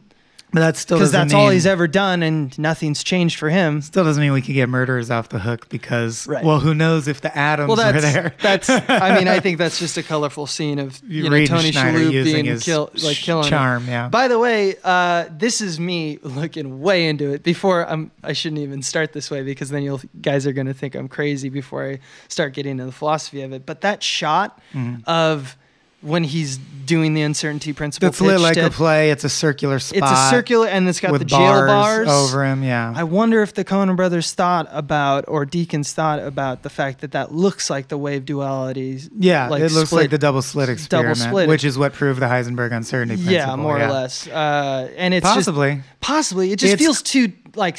But 0.53 0.59
that 0.59 0.75
still 0.77 0.97
because 0.97 1.13
that's 1.13 1.33
all 1.33 1.49
he's 1.49 1.65
ever 1.65 1.87
done, 1.87 2.21
and 2.23 2.57
nothing's 2.59 3.03
changed 3.05 3.37
for 3.39 3.49
him. 3.49 3.81
Still 3.81 4.03
doesn't 4.03 4.21
mean 4.21 4.33
we 4.33 4.41
can 4.41 4.53
get 4.53 4.67
murderers 4.67 5.09
off 5.09 5.29
the 5.29 5.39
hook 5.39 5.69
because, 5.69 6.27
Right. 6.27 6.43
well, 6.43 6.59
who 6.59 6.73
knows 6.73 7.07
if 7.07 7.21
the 7.21 7.35
atoms 7.37 7.69
Well, 7.69 7.79
are 7.79 7.93
that's 7.93 8.13
there? 8.13 8.35
that's. 8.41 8.69
I 8.89 9.17
mean, 9.17 9.29
I 9.29 9.39
think 9.39 9.57
that's 9.57 9.79
just 9.79 9.95
a 9.97 10.03
colorful 10.03 10.47
scene 10.47 10.77
of 10.77 11.01
You 11.07 11.23
you, 11.23 11.29
know 11.29 11.45
Tony 11.45 11.71
Schneider 11.71 11.99
Shalhoub 11.99 12.23
being 12.25 12.59
kill, 12.59 12.89
like 13.01 13.15
killing. 13.15 13.45
him. 13.45 13.49
charm, 13.49 13.87
yeah. 13.87 14.09
By 14.09 14.27
the 14.27 14.39
way, 14.39 14.75
uh, 14.83 15.25
this 15.31 15.61
is 15.61 15.79
me 15.79 16.19
looking 16.23 16.81
way 16.81 17.07
into 17.07 17.31
it. 17.33 17.43
Before 17.43 17.89
I'm, 17.89 18.11
I 18.21 18.33
shouldn't 18.33 18.59
even 18.61 18.81
start 18.81 19.13
this 19.13 19.31
way 19.31 19.43
because 19.43 19.69
then 19.69 19.83
you 19.83 20.01
guys 20.21 20.45
are 20.45 20.51
gonna 20.53 20.73
think 20.73 20.95
I'm 20.95 21.07
crazy 21.07 21.47
before 21.47 21.87
I 21.87 21.99
start 22.27 22.53
getting 22.53 22.71
into 22.73 22.85
the 22.85 22.91
philosophy 22.91 23.41
of 23.41 23.53
it. 23.53 23.65
But 23.65 23.81
that 23.81 24.03
shot 24.03 24.59
Mhm. 24.73 25.01
of 25.07 25.55
when 26.01 26.23
he's 26.23 26.57
doing 26.57 27.13
the 27.13 27.21
uncertainty 27.21 27.71
principle, 27.73 28.09
It's 28.09 28.19
lit 28.19 28.39
like 28.41 28.57
a 28.57 28.69
play. 28.69 29.11
It's 29.11 29.23
a 29.23 29.29
circular 29.29 29.79
spot. 29.79 29.97
It's 29.97 30.11
a 30.11 30.29
circular, 30.29 30.67
and 30.67 30.89
it's 30.89 30.99
got 30.99 31.17
the 31.17 31.23
jail 31.23 31.67
bars 31.67 32.07
over 32.07 32.43
him. 32.43 32.63
Yeah. 32.63 32.91
I 32.95 33.03
wonder 33.03 33.41
if 33.43 33.53
the 33.53 33.63
Coen 33.63 33.95
brothers 33.95 34.33
thought 34.33 34.67
about, 34.71 35.25
or 35.27 35.45
Deakins 35.45 35.93
thought 35.93 36.19
about 36.19 36.63
the 36.63 36.69
fact 36.69 37.01
that 37.01 37.11
that 37.11 37.31
looks 37.33 37.69
like 37.69 37.87
the 37.87 37.97
wave 37.97 38.25
duality. 38.25 38.99
yeah, 39.17 39.47
like 39.47 39.61
it 39.61 39.71
looks 39.71 39.89
split- 39.91 40.03
like 40.03 40.09
the 40.09 40.17
double 40.17 40.41
slit 40.41 40.65
double 40.67 40.73
experiment, 40.73 41.17
split. 41.17 41.47
which 41.47 41.63
is 41.63 41.77
what 41.77 41.93
proved 41.93 42.19
the 42.19 42.25
Heisenberg 42.25 42.71
uncertainty 42.73 43.15
principle. 43.23 43.33
Yeah, 43.33 43.55
more 43.55 43.77
yeah. 43.77 43.87
or 43.87 43.91
less. 43.91 44.27
Uh, 44.27 44.89
and 44.97 45.13
it's 45.13 45.23
just 45.23 45.35
Possibly. 45.35 45.81
possibly. 46.01 46.51
It 46.51 46.59
just 46.59 46.73
It's- 46.73 46.83
feels 46.85 47.01
too 47.01 47.31
like. 47.55 47.77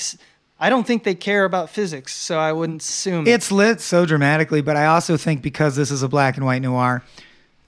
I 0.60 0.70
don't 0.70 0.86
think 0.86 1.02
they 1.02 1.16
care 1.16 1.44
about 1.44 1.70
physics, 1.70 2.14
so 2.14 2.38
I 2.38 2.52
wouldn't 2.52 2.82
assume. 2.82 3.26
It's 3.26 3.50
lit 3.50 3.80
so 3.80 4.06
dramatically, 4.06 4.60
but 4.62 4.76
I 4.76 4.86
also 4.86 5.16
think 5.16 5.42
because 5.42 5.74
this 5.74 5.90
is 5.90 6.04
a 6.04 6.08
black 6.08 6.36
and 6.36 6.46
white 6.46 6.62
noir, 6.62 7.02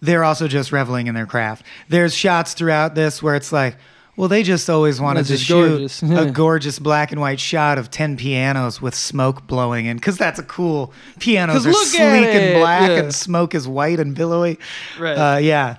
they're 0.05 0.25
also 0.25 0.49
just 0.49 0.73
reveling 0.73 1.07
in 1.07 1.15
their 1.15 1.27
craft. 1.27 1.65
There's 1.89 2.15
shots 2.15 2.55
throughout 2.55 2.95
this 2.95 3.23
where 3.23 3.35
it's 3.35 3.53
like, 3.53 3.77
well, 4.17 4.29
they 4.29 4.45
just 4.45 4.71
always 4.71 5.01
wanted 5.01 5.27
to 5.27 5.37
shoot 5.37 5.69
gorgeous. 5.69 6.03
a 6.03 6.31
gorgeous 6.33 6.79
black 6.79 7.11
and 7.11 7.21
white 7.21 7.41
shot 7.41 7.79
of 7.79 7.91
10 7.91 8.17
pianos 8.17 8.81
with 8.81 8.95
smoke 8.95 9.47
blowing 9.47 9.87
in 9.87 9.97
because 9.97 10.17
that's 10.17 10.39
a 10.39 10.45
cool 10.45 10.93
pianos 11.19 11.67
are 11.67 11.73
sleek 11.73 12.03
and 12.03 12.61
black 12.61 12.91
yeah. 12.91 12.99
and 12.99 13.15
smoke 13.15 13.55
is 13.55 13.67
white 13.67 13.99
and 13.99 14.15
billowy. 14.15 14.59
Right. 14.99 15.15
Uh, 15.15 15.39
yeah. 15.39 15.79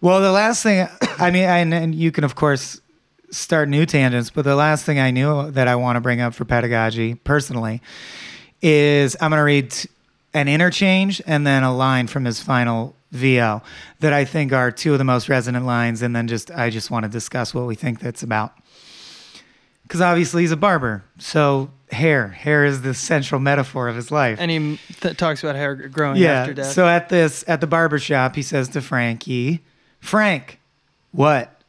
Well, 0.00 0.20
the 0.20 0.32
last 0.32 0.62
thing, 0.62 0.88
I 1.18 1.30
mean, 1.30 1.44
and, 1.44 1.74
and 1.74 1.94
you 1.94 2.12
can, 2.12 2.24
of 2.24 2.34
course, 2.34 2.80
start 3.30 3.68
new 3.68 3.84
tangents, 3.84 4.30
but 4.30 4.44
the 4.44 4.56
last 4.56 4.86
thing 4.86 4.98
I 4.98 5.10
knew 5.10 5.50
that 5.50 5.68
I 5.68 5.76
want 5.76 5.96
to 5.96 6.00
bring 6.00 6.20
up 6.22 6.32
for 6.32 6.46
pedagogy 6.46 7.14
personally 7.14 7.82
is 8.62 9.16
I'm 9.20 9.30
going 9.30 9.40
to 9.40 9.44
read 9.44 9.74
an 10.32 10.48
interchange 10.48 11.20
and 11.26 11.46
then 11.46 11.62
a 11.62 11.74
line 11.74 12.06
from 12.06 12.24
his 12.24 12.40
final 12.40 12.95
VO 13.12 13.62
that 14.00 14.12
I 14.12 14.24
think 14.24 14.52
are 14.52 14.70
two 14.70 14.92
of 14.92 14.98
the 14.98 15.04
most 15.04 15.28
resonant 15.28 15.64
lines. 15.66 16.02
And 16.02 16.14
then 16.14 16.28
just, 16.28 16.50
I 16.50 16.70
just 16.70 16.90
want 16.90 17.04
to 17.04 17.08
discuss 17.08 17.54
what 17.54 17.66
we 17.66 17.74
think 17.74 18.00
that's 18.00 18.22
about. 18.22 18.52
Because 19.82 20.00
obviously 20.00 20.42
he's 20.42 20.50
a 20.52 20.56
barber. 20.56 21.04
So 21.18 21.70
hair, 21.92 22.28
hair 22.28 22.64
is 22.64 22.82
the 22.82 22.92
central 22.94 23.40
metaphor 23.40 23.88
of 23.88 23.94
his 23.94 24.10
life. 24.10 24.38
and 24.40 24.50
he 24.50 24.78
th- 25.00 25.16
talks 25.16 25.42
about 25.44 25.54
hair 25.54 25.74
growing 25.76 26.16
Yeah. 26.20 26.40
after 26.40 26.54
death. 26.54 26.72
So 26.72 26.88
at 26.88 27.08
this 27.08 27.44
at 27.46 27.60
the 27.60 27.66
barber 27.68 27.98
shop, 28.00 28.34
he 28.34 28.42
says 28.42 28.68
to 28.70 28.80
Frankie, 28.82 29.62
"Frank, 30.00 30.58
what? 31.12 31.60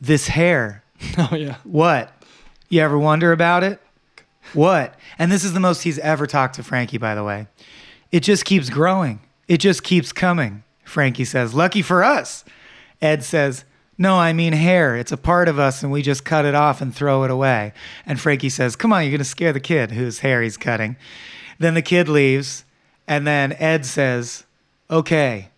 This 0.00 0.26
hair? 0.28 0.84
oh 1.18 1.34
yeah. 1.34 1.56
What? 1.64 2.12
You 2.68 2.82
ever 2.82 2.98
wonder 2.98 3.32
about 3.32 3.64
it? 3.64 3.80
What?" 4.52 4.94
And 5.18 5.32
this 5.32 5.42
is 5.44 5.54
the 5.54 5.60
most 5.60 5.84
he's 5.84 5.98
ever 6.00 6.26
talked 6.26 6.56
to 6.56 6.62
Frankie, 6.62 6.98
by 6.98 7.14
the 7.14 7.24
way. 7.24 7.46
It 8.10 8.20
just 8.20 8.44
keeps 8.44 8.68
growing. 8.68 9.20
It 9.52 9.60
just 9.60 9.82
keeps 9.82 10.12
coming. 10.12 10.62
Frankie 10.84 11.24
says, 11.24 11.52
"Lucky 11.52 11.82
for 11.82 12.02
us." 12.02 12.44
Ed 13.00 13.22
says, 13.22 13.64
"No, 13.98 14.18
I 14.18 14.32
mean 14.32 14.52
hair. 14.52 14.96
It's 14.96 15.12
a 15.12 15.16
part 15.16 15.48
of 15.48 15.58
us, 15.58 15.82
and 15.82 15.92
we 15.92 16.00
just 16.00 16.24
cut 16.24 16.44
it 16.44 16.54
off 16.54 16.80
and 16.80 16.94
throw 16.94 17.24
it 17.24 17.30
away." 17.30 17.72
And 18.06 18.18
Frankie 18.18 18.48
says, 18.48 18.76
"Come 18.76 18.92
on, 18.92 19.02
you're 19.02 19.12
gonna 19.12 19.24
scare 19.24 19.52
the 19.52 19.60
kid 19.60 19.92
whose 19.92 20.20
hair 20.20 20.40
he's 20.42 20.56
cutting." 20.56 20.96
Then 21.58 21.74
the 21.74 21.82
kid 21.82 22.08
leaves, 22.08 22.64
and 23.06 23.26
then 23.26 23.52
Ed 23.58 23.84
says, 23.84 24.44
Okay, 24.90 25.48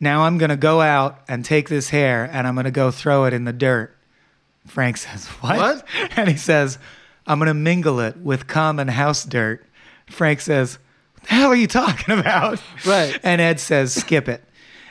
now 0.00 0.22
I'm 0.22 0.38
going 0.38 0.50
to 0.50 0.56
go 0.56 0.80
out 0.80 1.20
and 1.28 1.44
take 1.44 1.68
this 1.68 1.90
hair 1.90 2.28
and 2.32 2.46
I'm 2.46 2.54
going 2.54 2.64
to 2.64 2.70
go 2.70 2.90
throw 2.90 3.24
it 3.24 3.32
in 3.32 3.44
the 3.44 3.52
dirt. 3.52 3.96
Frank 4.66 4.96
says, 4.98 5.26
What? 5.26 5.56
What? 5.56 5.86
And 6.16 6.28
he 6.28 6.36
says, 6.36 6.78
I'm 7.26 7.38
going 7.38 7.48
to 7.48 7.54
mingle 7.54 8.00
it 8.00 8.16
with 8.16 8.46
common 8.46 8.88
house 8.88 9.24
dirt. 9.24 9.64
Frank 10.10 10.40
says, 10.40 10.78
the 11.24 11.34
hell 11.34 11.50
are 11.50 11.56
you 11.56 11.66
talking 11.66 12.18
about? 12.18 12.62
Right. 12.86 13.18
And 13.22 13.40
Ed 13.40 13.60
says, 13.60 13.94
Skip 13.94 14.28
it. 14.28 14.42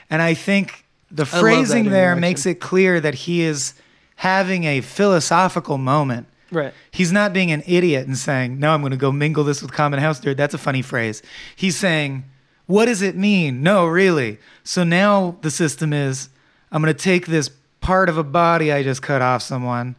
And 0.10 0.22
I 0.22 0.34
think 0.34 0.86
the 1.12 1.24
I 1.24 1.40
phrasing 1.40 1.90
there 1.90 2.16
makes 2.16 2.46
it 2.46 2.56
clear 2.56 3.00
that 3.00 3.14
he 3.14 3.42
is 3.42 3.74
having 4.16 4.64
a 4.64 4.82
philosophical 4.82 5.78
moment 5.78 6.28
Right. 6.54 6.74
He's 6.92 7.12
not 7.12 7.34
being 7.34 7.52
an 7.52 7.64
idiot 7.66 8.08
and 8.08 8.18
saying, 8.18 8.60
"No, 8.60 8.74
I'm 8.74 8.82
going 8.82 8.92
to 8.92 8.98
go 8.98 9.12
mingle 9.12 9.44
this 9.44 9.62
with 9.62 9.74
common 9.74 10.00
house 10.00 10.20
dirt." 10.20 10.38
That's 10.38 10.54
a 10.54 10.60
funny 10.60 10.82
phrase. 10.82 11.22
He's 11.56 11.76
saying, 11.76 12.26
"What 12.68 12.86
does 12.86 13.02
it 13.02 13.16
mean?" 13.16 13.64
No, 13.64 13.88
really. 13.88 14.38
So 14.64 14.84
now 14.84 15.38
the 15.42 15.52
system 15.52 15.92
is, 15.92 16.30
I'm 16.72 16.82
going 16.82 16.94
to 16.94 17.04
take 17.04 17.26
this 17.26 17.50
part 17.82 18.08
of 18.08 18.18
a 18.18 18.24
body 18.24 18.72
I 18.72 18.84
just 18.84 19.02
cut 19.02 19.22
off 19.22 19.42
someone, 19.42 19.96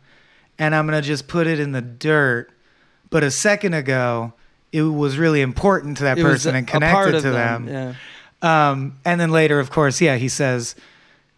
and 0.59 0.75
I'm 0.75 0.87
going 0.87 1.01
to 1.01 1.07
just 1.07 1.27
put 1.27 1.47
it 1.47 1.59
in 1.59 1.73
the 1.73 1.83
dirt. 1.83 2.51
But 3.11 3.25
a 3.25 3.31
second 3.31 3.75
ago, 3.75 4.33
it 4.75 4.83
was 4.83 5.17
really 5.19 5.41
important 5.41 5.97
to 5.99 6.05
that 6.05 6.19
It 6.19 6.23
person 6.23 6.55
a- 6.55 6.59
and 6.59 6.67
connected 6.69 7.21
to 7.23 7.31
them. 7.31 7.69
Yeah. 7.69 7.95
Um, 8.43 8.99
and 9.05 9.21
then 9.21 9.31
later, 9.31 9.59
of 9.61 9.71
course, 9.71 10.01
yeah, 10.01 10.17
he 10.17 10.29
says 10.29 10.75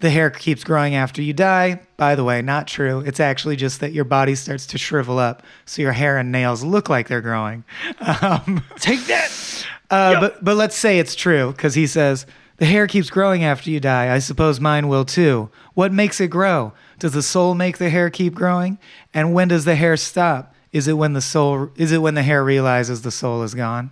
the 0.00 0.10
hair 0.10 0.28
keeps 0.30 0.64
growing 0.64 0.94
after 0.94 1.22
you 1.22 1.32
die. 1.32 1.80
By 1.96 2.14
the 2.16 2.24
way, 2.24 2.42
not 2.42 2.66
true. 2.66 3.00
It's 3.00 3.20
actually 3.20 3.56
just 3.56 3.80
that 3.80 3.92
your 3.92 4.04
body 4.04 4.34
starts 4.34 4.66
to 4.68 4.78
shrivel 4.78 5.18
up, 5.18 5.42
so 5.66 5.82
your 5.82 5.92
hair 5.92 6.18
and 6.18 6.32
nails 6.32 6.64
look 6.64 6.88
like 6.88 7.08
they're 7.08 7.20
growing. 7.20 7.64
Um, 8.00 8.64
Take 8.80 9.06
that. 9.06 9.30
uh, 9.90 10.20
But 10.20 10.44
but 10.44 10.56
let's 10.56 10.76
say 10.76 10.98
it's 10.98 11.14
true 11.14 11.52
because 11.52 11.74
he 11.74 11.86
says 11.86 12.26
the 12.56 12.66
hair 12.66 12.86
keeps 12.86 13.08
growing 13.10 13.44
after 13.44 13.70
you 13.70 13.78
die. 13.80 14.12
I 14.14 14.18
suppose 14.18 14.58
mine 14.60 14.88
will 14.88 15.04
too. 15.04 15.48
What 15.74 15.92
makes 15.92 16.20
it 16.20 16.28
grow? 16.28 16.72
Does 16.98 17.12
the 17.12 17.22
soul 17.22 17.54
make 17.54 17.78
the 17.78 17.90
hair 17.90 18.10
keep 18.10 18.34
growing? 18.34 18.78
And 19.14 19.32
when 19.34 19.48
does 19.48 19.64
the 19.66 19.76
hair 19.76 19.96
stop? 19.96 20.54
Is 20.72 20.88
it 20.88 20.94
when 20.94 21.12
the 21.12 21.20
soul? 21.20 21.70
Is 21.76 21.92
it 21.92 21.98
when 21.98 22.14
the 22.14 22.22
hair 22.22 22.44
realizes 22.44 23.02
the 23.02 23.10
soul 23.10 23.42
is 23.42 23.54
gone? 23.54 23.90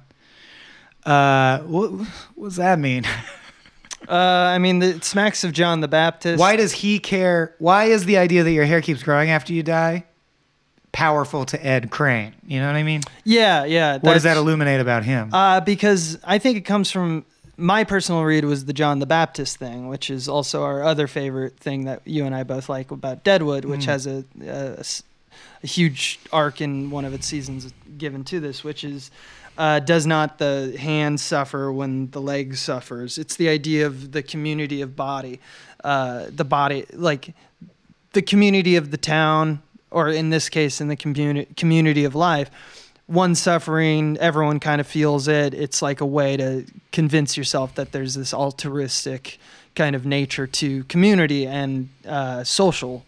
Uh, 1.05 1.59
what, 1.61 1.91
what 2.35 2.47
does 2.49 2.57
that 2.57 2.79
mean? 2.79 3.05
Uh, 4.07 4.13
I 4.53 4.59
mean, 4.59 4.81
the, 4.81 4.89
it 4.97 5.03
smacks 5.05 5.45
of 5.45 5.53
John 5.53 5.81
the 5.81 5.89
Baptist. 5.89 6.39
Why 6.39 6.57
does 6.57 6.73
he 6.73 6.99
care? 6.99 7.55
Why 7.59 7.85
is 7.85 8.05
the 8.05 8.19
idea 8.19 8.43
that 8.43 8.51
your 8.53 8.67
hair 8.67 8.83
keeps 8.83 9.03
growing 9.03 9.31
after 9.31 9.55
you 9.55 9.63
die 9.63 10.05
powerful 10.93 11.47
to 11.47 11.67
Ed 11.67 11.91
Crane? 11.91 12.35
You 12.47 12.61
know 12.61 12.67
what 12.67 12.77
I 12.77 12.83
mean? 12.83 13.01
Yeah, 13.25 13.65
yeah. 13.65 13.95
What 13.95 14.13
does 14.13 14.25
that 14.25 14.37
illuminate 14.37 14.79
about 14.83 15.05
him? 15.05 15.31
Uh, 15.33 15.61
because 15.61 16.19
I 16.23 16.37
think 16.37 16.59
it 16.59 16.67
comes 16.67 16.91
from 16.91 17.25
my 17.57 17.83
personal 17.85 18.25
read 18.25 18.45
was 18.45 18.67
the 18.67 18.75
John 18.75 18.99
the 18.99 19.07
Baptist 19.07 19.57
thing, 19.57 19.89
which 19.89 20.11
is 20.11 20.29
also 20.29 20.63
our 20.65 20.83
other 20.83 21.07
favorite 21.07 21.59
thing 21.59 21.87
that 21.87 22.03
you 22.05 22.27
and 22.27 22.35
I 22.35 22.43
both 22.43 22.69
like 22.69 22.91
about 22.91 23.25
Deadwood, 23.25 23.65
which 23.65 23.83
Mm. 23.83 23.87
has 23.87 24.07
a, 24.07 24.25
a 24.47 24.85
a 25.65 25.67
huge 25.67 26.21
arc 26.33 26.61
in 26.61 26.91
one 26.91 27.05
of 27.05 27.15
its 27.15 27.27
seasons 27.27 27.73
given 27.99 28.23
to 28.25 28.39
this, 28.39 28.63
which 28.63 28.85
is 28.85 29.11
uh, 29.57 29.81
does 29.81 30.07
not 30.07 30.39
the 30.39 30.77
hand 30.79 31.21
suffer 31.21 31.73
when 31.73 32.11
the 32.11 32.21
leg 32.21 32.57
suffers? 32.57 33.19
It's 33.19 33.37
the 33.37 33.49
idea 33.49 33.87
of 33.87 34.13
the 34.13 34.23
community 34.23 34.83
of 34.83 34.95
body, 34.95 35.41
uh, 35.83 36.27
the 36.29 36.45
body 36.45 36.87
like 36.93 37.35
the 38.13 38.23
community 38.23 38.77
of 38.77 38.91
the 38.91 38.97
town, 38.97 39.63
or 39.91 40.09
in 40.09 40.31
this 40.31 40.49
case, 40.49 40.81
in 40.81 40.89
the 40.89 40.97
community 40.97 41.53
community 41.57 42.05
of 42.05 42.15
life. 42.15 42.51
One 43.07 43.35
suffering, 43.35 44.17
everyone 44.19 44.61
kind 44.61 44.81
of 44.81 44.87
feels 44.87 45.29
it. 45.29 45.53
It's 45.53 45.83
like 45.83 46.01
a 46.01 46.07
way 46.07 46.37
to 46.39 46.65
convince 46.91 47.37
yourself 47.37 47.75
that 47.75 47.93
there's 47.93 48.15
this 48.15 48.33
altruistic 48.33 49.39
kind 49.75 49.95
of 49.95 50.07
nature 50.07 50.47
to 50.47 50.85
community 50.85 51.47
and 51.47 51.89
uh, 52.07 52.45
social, 52.45 53.05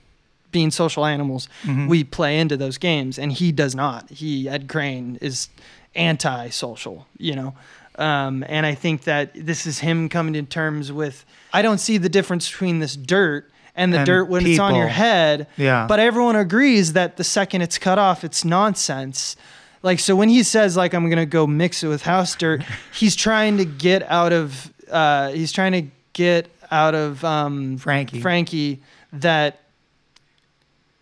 being 0.52 0.70
social 0.70 1.04
animals. 1.06 1.48
Mhm. 1.64 1.88
We 1.88 2.04
play 2.04 2.38
into 2.38 2.56
those 2.56 2.78
games, 2.78 3.18
and 3.18 3.32
he 3.32 3.52
does 3.52 3.74
not. 3.74 4.08
He 4.10 4.48
Ed 4.48 4.68
Crane 4.68 5.18
is 5.20 5.48
anti-social, 5.94 7.06
you 7.18 7.34
know. 7.34 7.54
Um, 7.98 8.44
and 8.48 8.66
I 8.66 8.74
think 8.74 9.04
that 9.04 9.30
this 9.34 9.66
is 9.66 9.78
him 9.78 10.08
coming 10.08 10.34
to 10.34 10.42
terms 10.42 10.92
with. 10.92 11.24
I 11.52 11.62
don't 11.62 11.78
see 11.78 11.96
the 11.98 12.08
difference 12.10 12.50
between 12.50 12.78
this 12.80 12.94
dirt 12.96 13.50
and 13.74 13.92
the 13.92 13.98
And 13.98 14.06
dirt 14.06 14.28
when 14.28 14.46
it's 14.46 14.58
on 14.58 14.74
your 14.74 14.88
head. 14.88 15.46
Yeah. 15.56 15.86
But 15.88 16.00
everyone 16.00 16.36
agrees 16.36 16.92
that 16.92 17.16
the 17.16 17.24
second 17.24 17.62
it's 17.62 17.78
cut 17.78 17.98
off, 17.98 18.24
it's 18.24 18.44
nonsense. 18.44 19.36
Like 19.82 19.98
so, 19.98 20.14
when 20.16 20.28
he 20.28 20.42
says 20.42 20.76
like 20.76 20.94
I'm 20.94 21.08
gonna 21.08 21.26
go 21.26 21.46
mix 21.46 21.82
it 21.82 21.88
with 21.88 22.02
house 22.02 22.34
dirt, 22.34 22.62
he's 22.92 23.16
trying 23.16 23.56
to 23.58 23.64
get 23.64 24.02
out 24.10 24.32
of. 24.32 24.72
Uh, 24.90 25.30
he's 25.30 25.52
trying 25.52 25.72
to 25.72 25.82
get 26.12 26.48
out 26.70 26.94
of 26.94 27.24
um, 27.24 27.78
Frankie. 27.78 28.20
Frankie 28.20 28.82
that. 29.12 29.60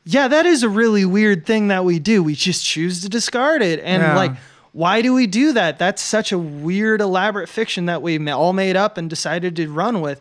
Yeah, 0.05 0.29
that 0.29 0.45
is 0.47 0.63
a 0.63 0.69
really 0.69 1.05
weird 1.05 1.47
thing 1.47 1.69
that 1.69 1.85
we 1.85 1.99
do. 1.99 2.23
We 2.23 2.35
just 2.35 2.65
choose 2.65 3.01
to 3.03 3.09
discard 3.09 3.63
it, 3.63 3.81
and 3.85 4.03
Yeah. 4.03 4.17
like, 4.17 4.33
why 4.73 5.01
do 5.03 5.15
we 5.15 5.27
do 5.27 5.53
that? 5.53 5.79
That's 5.79 6.03
such 6.03 6.31
a 6.33 6.39
weird, 6.39 7.01
elaborate 7.01 7.49
fiction 7.49 7.87
that 7.87 8.03
we 8.03 8.19
all 8.31 8.53
made 8.53 8.77
up 8.77 8.99
and 8.99 9.09
decided 9.09 9.57
to 9.57 9.69
run 9.71 10.01
with. 10.01 10.21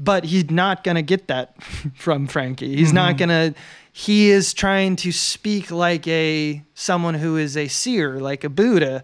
but 0.00 0.22
he's 0.26 0.48
not 0.48 0.84
gonna 0.84 1.02
get 1.02 1.26
that 1.26 1.60
from 1.96 2.28
Frankie. 2.28 2.76
He's 2.76 2.92
not 2.92 3.14
Mhm. 3.14 3.18
gonna. 3.18 3.54
He 3.92 4.30
is 4.30 4.54
trying 4.54 4.94
to 4.94 5.10
speak 5.10 5.72
like 5.72 6.06
a 6.06 6.62
someone 6.74 7.14
who 7.14 7.36
is 7.36 7.56
a 7.56 7.66
seer, 7.66 8.20
like 8.20 8.44
a 8.44 8.48
Buddha, 8.48 9.02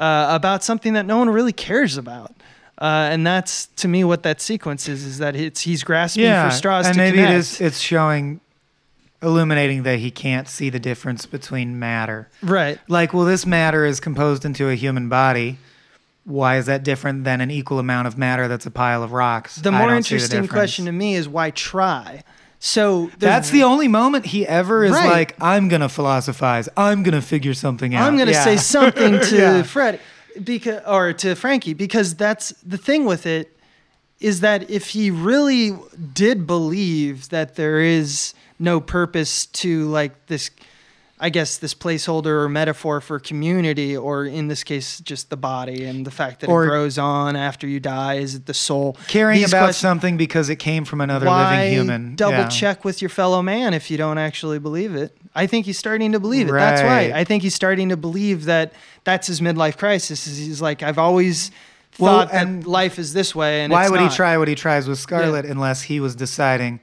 uh, 0.00 0.26
about 0.30 0.64
something 0.64 0.94
that 0.94 1.06
no 1.06 1.16
one 1.18 1.30
really 1.30 1.52
cares 1.52 1.96
about. 1.96 2.34
Uh, 2.76 3.06
and 3.12 3.24
that's 3.24 3.66
to 3.76 3.86
me 3.86 4.02
what 4.02 4.24
that 4.24 4.40
sequence 4.40 4.88
is: 4.88 5.04
is 5.04 5.18
that 5.18 5.36
it's 5.36 5.60
he's 5.60 5.84
grasping 5.84 6.24
yeah, 6.24 6.48
for 6.48 6.56
straws 6.56 6.86
and 6.86 6.94
to 6.96 6.98
maybe 7.00 7.18
connect. 7.18 7.34
it 7.34 7.36
is. 7.36 7.60
It's 7.60 7.78
showing, 7.78 8.40
illuminating 9.22 9.84
that 9.84 9.98
he 10.00 10.10
can't 10.10 10.48
see 10.48 10.68
the 10.70 10.80
difference 10.80 11.26
between 11.26 11.78
matter. 11.78 12.28
right. 12.42 12.78
Like, 12.88 13.12
well, 13.14 13.24
this 13.24 13.46
matter 13.46 13.84
is 13.84 14.00
composed 14.00 14.44
into 14.44 14.68
a 14.68 14.74
human 14.74 15.08
body. 15.08 15.58
Why 16.24 16.56
is 16.56 16.66
that 16.66 16.82
different 16.84 17.24
than 17.24 17.40
an 17.40 17.50
equal 17.50 17.78
amount 17.78 18.06
of 18.06 18.16
matter 18.18 18.46
that's 18.48 18.66
a 18.66 18.70
pile 18.70 19.02
of 19.02 19.12
rocks? 19.12 19.56
The 19.56 19.72
more 19.72 19.94
interesting 19.94 20.42
difference. 20.42 20.50
question 20.52 20.84
to 20.86 20.92
me 20.92 21.14
is 21.16 21.28
why 21.28 21.50
try? 21.50 22.22
So 22.60 23.10
That's 23.18 23.50
the 23.50 23.64
only 23.64 23.88
moment 23.88 24.26
he 24.26 24.46
ever 24.46 24.84
is 24.84 24.92
Right. 24.92 25.10
like, 25.10 25.36
I'm 25.40 25.66
gonna 25.68 25.88
philosophize. 25.88 26.68
I'm 26.76 27.02
gonna 27.02 27.20
figure 27.22 27.54
something 27.54 27.92
out. 27.94 28.06
I'm 28.06 28.14
going 28.16 28.28
to 28.28 28.32
Yeah. 28.34 28.44
say 28.44 28.56
something 28.56 29.18
to 29.30 29.36
Yeah. 29.36 29.62
Fred 29.64 29.98
because 30.44 30.80
or 30.86 31.12
to 31.12 31.34
Frankie 31.34 31.74
because 31.74 32.14
that's 32.14 32.50
the 32.64 32.78
thing 32.78 33.04
with 33.04 33.26
it 33.26 33.56
is 34.20 34.40
that 34.40 34.70
if 34.70 34.90
he 34.90 35.10
really 35.10 35.76
did 36.14 36.46
believe 36.46 37.30
that 37.30 37.56
there 37.56 37.80
is 37.80 38.32
no 38.62 38.80
purpose 38.80 39.46
to 39.46 39.86
like 39.88 40.26
this 40.26 40.50
I 41.24 41.28
guess 41.30 41.58
this 41.58 41.72
placeholder 41.72 42.26
or 42.42 42.48
metaphor 42.48 43.00
for 43.00 43.20
community 43.20 43.96
or 43.96 44.24
in 44.24 44.48
this 44.48 44.64
case 44.64 44.98
just 45.00 45.30
the 45.30 45.36
body 45.36 45.84
and 45.84 46.04
the 46.04 46.10
fact 46.10 46.40
that 46.40 46.48
Or- 46.50 46.64
it 46.64 46.68
grows 46.68 46.98
on 46.98 47.36
after 47.36 47.66
you 47.68 47.78
die 47.78 48.14
is 48.14 48.34
it 48.34 48.46
the 48.46 48.54
soul 48.54 48.96
caring 49.06 49.38
These 49.40 49.52
about 49.52 49.74
something 49.76 50.16
because 50.16 50.48
it 50.48 50.56
came 50.56 50.84
from 50.84 51.00
another 51.00 51.26
why 51.26 51.58
living 51.60 51.72
human. 51.74 52.14
double 52.16 52.38
Yeah. 52.38 52.48
check 52.48 52.84
with 52.84 53.00
your 53.00 53.08
fellow 53.08 53.40
man 53.40 53.72
if 53.72 53.88
you 53.90 53.96
don't 53.96 54.18
actually 54.18 54.58
believe 54.58 54.96
it 54.96 55.16
i 55.34 55.46
think 55.46 55.64
he's 55.66 55.78
starting 55.78 56.10
to 56.10 56.18
believe 56.18 56.48
it 56.48 56.52
that's 56.52 56.82
right 56.82 57.10
Right. 57.10 57.12
i 57.12 57.22
think 57.22 57.44
he's 57.44 57.54
starting 57.54 57.90
to 57.90 57.96
believe 57.96 58.46
that 58.46 58.72
that's 59.04 59.28
his 59.28 59.40
midlife 59.40 59.76
crisis 59.78 60.26
is 60.26 60.38
he's 60.38 60.60
like 60.60 60.82
i've 60.82 60.98
always 60.98 61.52
Well, 62.00 62.22
thought 62.26 62.34
and 62.34 62.62
that 62.64 62.68
life 62.68 62.98
is 62.98 63.12
this 63.12 63.32
way 63.32 63.62
and 63.62 63.72
Why 63.72 63.88
would 63.88 64.00
not. 64.00 64.10
he 64.10 64.16
try 64.16 64.36
what 64.38 64.48
he 64.48 64.56
tries 64.56 64.88
with 64.88 64.98
Scarlett 64.98 65.44
unless 65.44 65.82
he 65.82 66.00
was 66.00 66.16
deciding, 66.16 66.80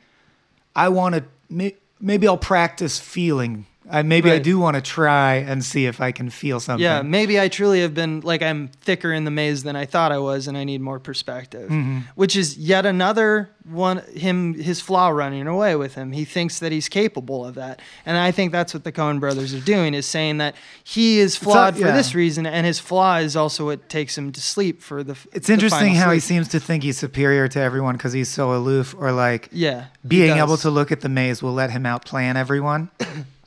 I 0.76 0.90
want 0.90 1.16
to, 1.16 1.24
may, 1.50 1.76
maybe 2.00 2.28
I'll 2.28 2.38
practice 2.38 3.00
feeling. 3.00 3.66
I, 3.92 4.04
maybe 4.04 4.30
I 4.32 4.40
do 4.40 4.60
want 4.60 4.76
to 4.76 4.82
try 4.82 5.36
and 5.36 5.64
see 5.64 5.86
if 5.88 6.00
I 6.00 6.12
can 6.12 6.30
feel 6.30 6.60
something. 6.60 6.84
yeah 6.84 7.02
maybe 7.02 7.40
i 7.40 7.48
truly 7.48 7.82
have 7.82 7.94
been 7.94 8.22
like 8.22 8.42
i'm 8.42 8.68
thicker 8.82 9.12
in 9.12 9.24
the 9.26 9.32
maze 9.32 9.64
than 9.64 9.76
i 9.76 9.86
thought 9.86 10.12
i 10.12 10.18
was 10.20 10.48
and 10.48 10.58
i 10.58 10.64
need 10.64 10.82
more 10.82 11.00
perspective 11.00 11.70
Mhm. 11.70 12.04
which 12.16 12.36
is 12.36 12.58
yet 12.58 12.86
another 12.86 13.50
one 13.66 13.98
him 14.16 14.54
his 14.56 14.82
flaw 14.82 15.10
running 15.10 15.48
away 15.48 15.76
with 15.76 15.96
him 15.96 16.12
he 16.12 16.26
thinks 16.26 16.60
that 16.60 16.72
he's 16.72 16.90
capable 16.90 17.46
of 17.46 17.56
that 17.56 17.82
and 18.06 18.18
i 18.18 18.32
think 18.32 18.52
that's 18.52 18.74
what 18.74 18.84
the 18.84 18.92
coen 18.92 19.20
brothers 19.20 19.54
are 19.54 19.60
doing 19.60 19.94
is 19.94 20.06
saying 20.06 20.38
that 20.38 20.56
he 20.84 21.20
is 21.20 21.36
flawed 21.36 21.76
for 21.76 21.82
yeah. 21.88 21.96
this 21.96 22.14
reason 22.16 22.46
and 22.46 22.66
his 22.66 22.80
flaw 22.80 23.18
is 23.18 23.36
also 23.36 23.66
what 23.66 23.88
takes 23.90 24.18
him 24.18 24.32
to 24.32 24.42
sleep 24.42 24.82
for 24.82 25.04
the 25.04 25.16
It's 25.34 25.48
the 25.48 25.54
interesting 25.54 25.96
how 25.96 26.12
he 26.12 26.20
seems 26.20 26.48
to 26.50 26.60
think 26.60 26.84
he's 26.84 26.98
superior 26.98 27.48
to 27.50 27.60
everyone 27.60 27.96
because 27.96 28.14
he's 28.14 28.30
so 28.30 28.54
aloof, 28.56 28.96
or 28.98 29.12
like 29.12 29.50
yeah 29.52 29.86
being 30.08 30.38
able 30.38 30.58
to 30.58 30.70
look 30.70 30.92
at 30.92 31.02
the 31.02 31.10
maze 31.10 31.42
will 31.44 31.54
let 31.54 31.70
him 31.72 31.84
outplan 31.84 32.36
everyone. 32.36 32.90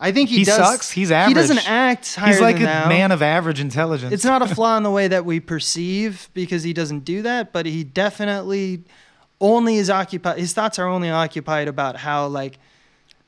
i 0.03 0.13
think 0.13 0.29
he, 0.29 0.39
he 0.39 0.45
does, 0.45 0.57
sucks. 0.57 0.91
He's 0.91 1.11
average. 1.11 1.29
he 1.37 1.41
doesn't 1.41 1.71
act 1.71 2.15
higher 2.17 2.33
He's 2.33 2.41
like 2.41 2.61
a 2.61 2.85
man 2.89 3.13
of 3.13 3.23
average 3.23 3.61
intelligence. 3.61 4.13
it's 4.13 4.25
not 4.25 4.43
a 4.43 4.47
flaw 4.55 4.77
in 4.77 4.83
the 4.83 4.91
way 4.91 5.09
that 5.09 5.25
we 5.25 5.41
perceive 5.55 6.29
because 6.35 6.63
he 6.63 6.73
doesn't 6.75 7.05
do 7.07 7.23
that, 7.23 7.53
but 7.53 7.65
he 7.65 7.85
definitely 7.85 8.83
only 9.41 9.77
is 9.77 9.89
occupied. 9.91 10.39
His 10.39 10.53
thoughts 10.53 10.79
are 10.79 10.87
only 10.87 11.11
occupied 11.11 11.69
about 11.69 11.97
how 11.97 12.27
like 12.27 12.59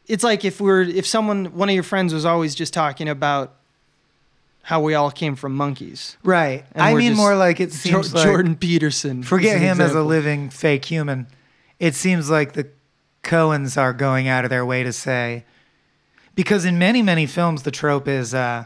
it's 0.06 0.22
like 0.22 0.44
if 0.44 0.60
we're 0.60 0.82
if 0.82 1.06
someone 1.06 1.46
one 1.56 1.68
of 1.68 1.74
your 1.74 1.82
friends 1.84 2.12
was 2.12 2.24
always 2.24 2.54
just 2.54 2.74
talking 2.74 3.08
about 3.08 3.54
how 4.62 4.80
we 4.80 4.94
all 4.94 5.10
came 5.10 5.36
from 5.36 5.54
monkeys. 5.54 6.16
right. 6.24 6.64
And 6.72 6.82
I 6.82 6.94
mean 6.94 7.14
more 7.14 7.36
like 7.36 7.60
it 7.60 7.70
Jo- 7.70 7.76
seems 8.02 8.14
like 8.14 8.24
Jordan 8.24 8.56
Peterson. 8.56 9.22
forget 9.22 9.60
him 9.60 9.80
as 9.80 9.94
a 9.94 10.02
living 10.02 10.50
fake 10.50 10.84
human. 10.86 11.26
It 11.78 11.94
seems 11.94 12.30
like 12.30 12.52
the 12.54 12.68
Coens 13.22 13.76
are 13.80 13.92
going 13.92 14.28
out 14.28 14.44
of 14.44 14.50
their 14.50 14.64
way 14.66 14.82
to 14.82 14.92
say, 14.92 15.44
because 16.34 16.64
in 16.64 16.78
many 16.78 17.02
many 17.02 17.26
films 17.26 17.62
the 17.62 17.70
trope 17.70 18.08
is. 18.08 18.34
uh 18.34 18.64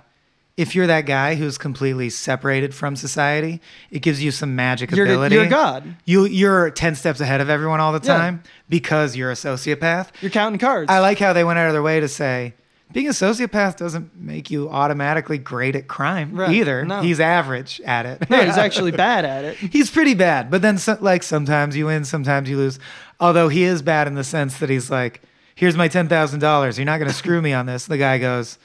if 0.56 0.74
you're 0.74 0.88
that 0.88 1.06
guy 1.06 1.36
who's 1.36 1.56
completely 1.56 2.10
separated 2.10 2.74
from 2.74 2.96
society, 2.96 3.60
it 3.92 4.00
gives 4.02 4.20
you 4.20 4.32
some 4.32 4.56
magic 4.56 4.90
You're, 4.90 5.06
ability. 5.06 5.36
you're 5.36 5.46
God. 5.46 5.94
You 6.04 6.24
you're 6.24 6.70
ten 6.72 6.96
steps 6.96 7.20
ahead 7.20 7.40
of 7.40 7.48
everyone 7.48 7.78
all 7.78 7.92
the 7.92 8.04
Yeah. 8.04 8.18
time 8.18 8.42
because 8.68 9.14
you're 9.14 9.30
a 9.30 9.34
sociopath. 9.34 10.08
You're 10.20 10.32
counting 10.32 10.58
cards. 10.58 10.90
I 10.90 10.98
like 10.98 11.20
how 11.20 11.32
they 11.32 11.44
went 11.44 11.60
out 11.60 11.68
of 11.68 11.74
their 11.74 11.82
way 11.82 12.00
to 12.00 12.08
say 12.08 12.54
being 12.90 13.06
a 13.06 13.10
sociopath 13.12 13.76
doesn't 13.76 14.16
make 14.16 14.50
you 14.50 14.68
automatically 14.68 15.38
great 15.38 15.76
at 15.76 15.86
crime 15.86 16.32
Right. 16.34 16.50
either. 16.50 16.84
No. 16.84 17.02
He's 17.02 17.20
average 17.20 17.80
at 17.84 18.04
it. 18.06 18.28
no, 18.28 18.42
he's 18.44 18.56
actually 18.56 18.90
bad 19.06 19.24
at 19.24 19.44
it. 19.44 19.56
he's 19.58 19.92
pretty 19.92 20.14
bad, 20.14 20.50
but 20.50 20.60
then 20.60 20.76
like 21.00 21.22
sometimes 21.22 21.76
you 21.76 21.86
win, 21.86 22.04
sometimes 22.04 22.50
you 22.50 22.56
lose. 22.56 22.80
Although 23.20 23.48
he 23.48 23.62
is 23.62 23.80
bad 23.80 24.08
in 24.08 24.14
the 24.16 24.24
sense 24.24 24.58
that 24.58 24.70
he's 24.70 24.90
like, 24.90 25.22
"Here's 25.58 25.76
my 25.76 25.88
ten 25.88 26.08
thousand 26.08 26.40
dollars. 26.40 26.78
You're 26.78 26.84
not 26.86 26.98
going 26.98 27.10
to 27.10 27.14
screw 27.16 27.42
me 27.42 27.52
on 27.52 27.66
this." 27.66 27.86
The 27.86 27.98
guy 27.98 28.18
goes. 28.18 28.58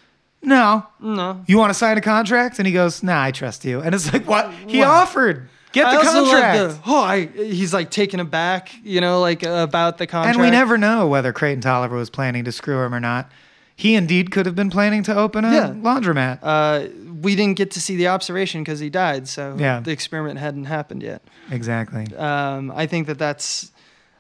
No. 0.46 0.86
No. 1.00 1.42
You 1.48 1.58
want 1.58 1.70
to 1.70 1.74
sign 1.74 1.98
a 1.98 2.02
contract? 2.02 2.60
And 2.60 2.68
he 2.68 2.74
goes, 2.74 3.02
Nah, 3.02 3.24
I 3.24 3.32
trust 3.32 3.64
you. 3.64 3.80
And 3.80 3.96
it's 3.96 4.12
like, 4.12 4.28
what? 4.28 4.52
He 4.68 4.80
Wow. 4.82 4.92
offered. 4.92 5.48
Get 5.72 5.90
the 5.90 6.04
contract. 6.06 6.58
the- 6.58 6.80
oh, 6.86 7.02
I, 7.02 7.28
he's 7.28 7.74
like 7.74 7.90
taken 7.90 8.20
aback, 8.20 8.70
you 8.84 9.00
know, 9.00 9.22
like 9.22 9.46
uh, 9.46 9.52
about 9.68 9.98
the 10.00 10.06
contract. 10.06 10.36
And 10.36 10.44
we 10.44 10.52
never 10.52 10.78
know 10.78 11.08
whether 11.08 11.32
Creighton 11.32 11.62
Tolliver 11.62 11.96
was 11.96 12.10
planning 12.10 12.44
to 12.44 12.52
screw 12.52 12.84
him 12.84 12.94
or 12.94 13.00
not. 13.00 13.32
He 13.78 13.96
indeed 13.96 14.32
could 14.32 14.46
have 14.46 14.54
been 14.56 14.70
planning 14.70 15.02
to 15.04 15.16
open 15.16 15.46
a 15.46 15.52
Yeah. 15.54 15.68
laundromat. 15.70 16.40
Uh, 16.44 16.88
we 17.22 17.36
didn't 17.38 17.56
get 17.58 17.72
to 17.72 17.80
see 17.82 17.96
the 17.96 18.10
observation 18.10 18.64
because 18.64 18.80
he 18.82 18.90
died, 18.90 19.30
so 19.30 19.56
Yeah. 19.58 19.80
the 19.80 19.92
experiment 19.92 20.40
hadn't 20.40 20.66
happened 20.66 21.02
yet. 21.02 21.24
Exactly. 21.50 22.14
Um, 22.18 22.70
I 22.76 22.86
think 22.86 23.08
that 23.08 23.18
that's. 23.18 23.72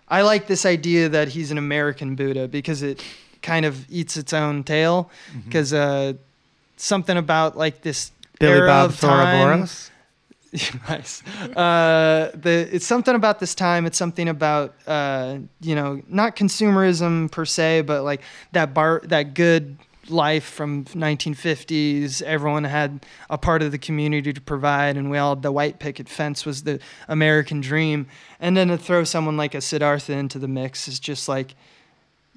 I 0.07 0.21
like 0.21 0.47
this 0.47 0.65
idea 0.65 1.09
that 1.09 1.29
he's 1.29 1.51
an 1.51 1.57
American 1.57 2.15
Buddha 2.15 2.47
because 2.47 2.83
it 2.83 3.03
kind 3.41 3.65
of 3.65 3.89
eats 3.89 4.17
its 4.17 4.33
own 4.33 4.63
tail. 4.63 5.09
Mm-hmm. 5.31 5.39
Because 5.41 5.73
uh, 5.73 6.13
something 6.77 7.17
about 7.17 7.57
like 7.57 7.81
this 7.81 8.11
Billy 8.39 8.53
era 8.53 8.67
Bob 8.67 8.89
of 8.91 8.99
time- 8.99 9.09
the 9.39 9.43
Ouroboros. 9.45 9.91
nice. 10.87 11.23
Uh, 11.55 12.31
the 12.35 12.69
it's 12.71 12.85
something 12.85 13.15
about 13.15 13.39
this 13.39 13.55
time. 13.55 13.85
It's 13.85 13.97
something 13.97 14.29
about 14.29 14.75
uh, 14.85 15.39
you 15.61 15.75
know 15.75 16.01
not 16.07 16.35
consumerism 16.35 17.31
per 17.31 17.45
se, 17.45 17.81
but 17.81 18.03
like 18.03 18.21
that 18.51 18.73
bar 18.73 19.01
that 19.05 19.33
good 19.33 19.77
life 20.09 20.43
from 20.43 20.85
1950s. 20.85 22.21
Everyone 22.21 22.63
had 22.63 23.05
a 23.29 23.37
part 23.37 23.61
of 23.61 23.71
the 23.71 23.77
community 23.77 24.33
to 24.33 24.41
provide, 24.41 24.97
and 24.97 25.09
we 25.09 25.17
all 25.17 25.35
the 25.35 25.51
white 25.51 25.79
picket 25.79 26.09
fence 26.09 26.45
was 26.45 26.63
the 26.63 26.79
American 27.07 27.61
dream. 27.61 28.07
And 28.39 28.55
then 28.57 28.67
to 28.69 28.77
throw 28.77 29.03
someone 29.03 29.37
like 29.37 29.55
a 29.55 29.61
Siddhartha 29.61 30.13
into 30.13 30.39
the 30.39 30.47
mix 30.47 30.87
is 30.87 30.99
just 30.99 31.27
like 31.27 31.55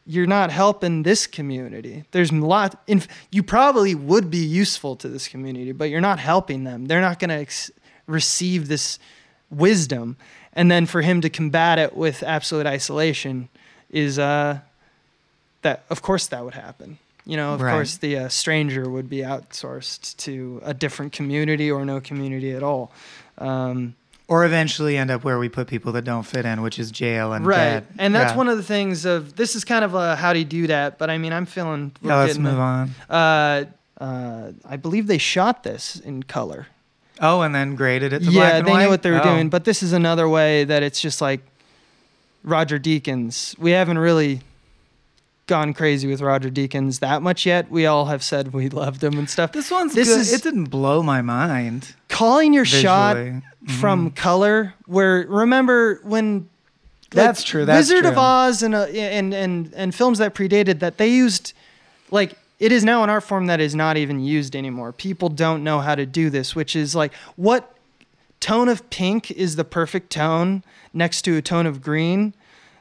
you're 0.07 0.27
not 0.27 0.53
helping 0.53 1.03
this 1.03 1.27
community. 1.27 2.05
There's 2.13 2.31
a 2.31 2.37
lot. 2.37 2.81
In, 2.87 3.03
you 3.33 3.43
probably 3.43 3.95
would 3.95 4.31
be 4.31 4.39
useful 4.39 4.95
to 4.97 5.09
this 5.09 5.27
community, 5.27 5.73
but 5.73 5.91
you're 5.91 6.01
not 6.01 6.21
helping 6.21 6.65
them. 6.65 6.87
They're 6.87 7.01
not 7.01 7.19
going 7.19 7.31
to 7.31 7.37
ex- 7.37 7.73
receive 8.07 8.69
this 8.69 9.01
wisdom, 9.51 10.17
and 10.53 10.71
then 10.71 10.87
for 10.87 11.03
him 11.03 11.21
to 11.23 11.29
combat 11.29 11.79
it 11.79 11.97
with 11.97 12.23
absolute 12.23 12.67
isolation 12.67 13.49
is 13.91 14.19
uh, 14.19 14.61
that. 15.63 15.85
Of 15.91 16.03
course, 16.03 16.29
that 16.29 16.45
would 16.45 16.55
happen. 16.55 16.99
You 17.27 17.37
know, 17.37 17.55
of 17.55 17.61
Right. 17.61 17.73
course, 17.73 17.97
the 17.97 18.17
uh, 18.19 18.29
stranger 18.29 18.89
would 18.89 19.11
be 19.11 19.19
outsourced 19.19 20.17
to 20.19 20.61
a 20.65 20.73
different 20.73 21.13
community 21.13 21.71
or 21.71 21.85
no 21.85 22.01
community 22.01 22.53
at 22.53 22.63
all. 22.63 22.93
Um, 23.39 23.95
Or 24.29 24.45
eventually 24.45 24.97
end 24.97 25.11
up 25.11 25.23
where 25.25 25.39
we 25.39 25.49
put 25.49 25.67
people 25.69 25.93
that 25.93 26.05
don't 26.05 26.25
fit 26.25 26.45
in, 26.47 26.63
which 26.63 26.79
is 26.79 26.91
jail 26.91 27.33
and 27.33 27.45
right, 27.47 27.57
dead. 27.81 27.87
and 27.99 28.15
that's 28.15 28.33
Yeah. 28.33 28.37
one 28.39 28.49
of 28.49 28.57
the 28.57 28.63
things 28.63 29.05
of 29.05 29.37
this 29.37 29.55
is 29.57 29.65
kind 29.65 29.85
of 29.85 29.95
a 29.95 30.17
how 30.17 30.33
do 30.33 30.39
you 30.39 30.45
do 30.45 30.67
that? 30.69 30.99
But 30.99 31.11
I 31.11 31.19
mean, 31.19 31.33
I'm 31.33 31.47
feeling. 31.47 31.93
Yeah, 32.03 32.17
let's 32.17 32.39
move 32.39 32.59
on. 32.59 32.91
Uh, 33.11 33.65
uh, 34.01 34.53
I 34.69 34.77
believe 34.77 35.07
they 35.07 35.19
shot 35.19 35.63
this 35.65 35.97
in 35.97 36.23
color. 36.25 36.67
Oh, 37.21 37.41
and 37.43 37.55
then 37.55 37.77
graded 37.77 38.13
it 38.13 38.21
to 38.25 38.31
yeah, 38.31 38.41
black 38.41 38.53
and 38.55 38.67
they 38.69 38.77
knew 38.79 38.89
what 38.89 39.03
they 39.03 39.11
were 39.11 39.21
Oh. 39.21 39.35
doing. 39.35 39.49
But 39.49 39.65
this 39.65 39.83
is 39.83 39.93
another 39.93 40.29
way 40.29 40.65
that 40.65 40.83
it's 40.83 41.01
just 41.01 41.21
like 41.21 41.41
Roger 42.45 42.79
Deakins. 42.79 43.59
We 43.59 43.71
haven't 43.73 43.99
really 43.99 44.41
gone 45.47 45.73
crazy 45.73 46.09
with 46.09 46.21
Roger 46.21 46.51
Deakins 46.51 47.01
that 47.01 47.23
much 47.23 47.47
yet. 47.47 47.71
We 47.71 47.87
all 47.87 48.07
have 48.07 48.23
said 48.23 48.53
we 48.53 48.69
loved 48.69 49.03
him 49.03 49.19
and 49.19 49.31
stuff. 49.31 49.53
This 49.53 49.71
one's 49.71 49.95
This 49.95 50.09
good. 50.09 50.21
is- 50.21 50.33
it 50.33 50.43
didn't 50.43 50.67
blow 50.67 51.03
my 51.03 51.23
mind. 51.23 51.95
Calling 52.09 52.53
your 52.53 52.65
shot 52.65 53.17
visually. 53.17 53.43
from 53.81 54.11
color, 54.11 54.75
where 54.87 55.25
remember 55.29 56.01
when 56.03 56.49
That's 57.11 57.43
true, 57.45 57.65
that's 57.65 57.89
Wizard 57.89 58.05
of. 58.07 58.19
Oz 58.19 58.63
and, 58.63 58.75
uh, 58.75 58.83
and 58.85 59.33
and 59.33 59.73
and 59.75 59.95
films 59.95 60.19
that 60.19 60.35
predated 60.35 60.81
that 60.81 60.99
they 60.99 61.09
used 61.09 61.53
like 62.11 62.35
it 62.59 62.73
is 62.73 62.85
now 62.85 63.05
an 63.05 63.11
art 63.11 63.23
form 63.23 63.47
that 63.47 63.61
is 63.61 63.75
not 63.75 63.97
even 63.97 64.19
used 64.21 64.57
anymore. 64.57 64.93
People 64.93 65.29
don't 65.29 65.63
know 65.63 65.81
how 65.81 65.95
to 65.95 66.07
do 66.07 66.31
this, 66.31 66.55
which 66.57 66.75
is 66.75 66.95
like 66.95 67.13
what 67.37 67.75
tone 68.41 68.69
of 68.69 68.89
pink 68.91 69.31
is 69.31 69.57
the 69.57 69.65
perfect 69.65 70.11
tone 70.11 70.63
next 70.93 71.23
to 71.23 71.37
a 71.37 71.43
tone 71.43 71.67
of 71.67 71.81
green 71.83 72.35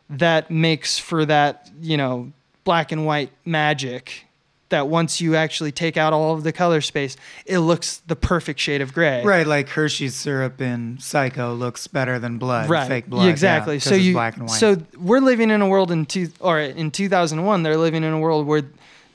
that 0.09 0.49
makes 0.51 0.97
for 0.97 1.25
that 1.25 1.69
you 1.81 1.97
know 1.97 2.31
black 2.65 2.91
and 2.91 3.05
white 3.05 3.31
magic 3.45 4.25
that 4.69 4.87
once 4.87 5.21
you 5.21 5.35
actually 5.35 5.71
take 5.71 5.95
out 5.95 6.11
all 6.11 6.33
of 6.33 6.43
the 6.43 6.51
color 6.51 6.81
space, 6.81 7.15
it 7.45 7.59
looks 7.59 8.01
the 8.07 8.15
perfect 8.15 8.59
shade 8.59 8.81
of 8.81 8.93
gray. 8.93 9.23
Right, 9.23 9.45
like 9.45 9.69
Hershey's 9.69 10.15
syrup 10.15 10.59
in 10.59 10.97
Psycho 10.99 11.53
looks 11.53 11.87
better 11.87 12.17
than 12.19 12.39
blood, 12.39 12.69
Right. 12.69 12.87
fake 12.87 13.05
blood. 13.07 13.39
yeah, 13.39 13.77
so 13.77 13.93
you 13.93 14.13
black 14.13 14.35
and 14.37 14.47
white. 14.49 14.59
so 14.59 14.77
we're 14.97 15.19
living 15.19 15.51
in 15.51 15.61
a 15.61 15.67
world 15.67 15.91
in 15.91 16.05
two 16.05 16.29
or 16.41 16.59
in 16.59 16.91
2001 16.91 17.63
they're 17.63 17.77
living 17.77 18.03
in 18.03 18.11
a 18.11 18.19
world 18.19 18.47
where 18.47 18.63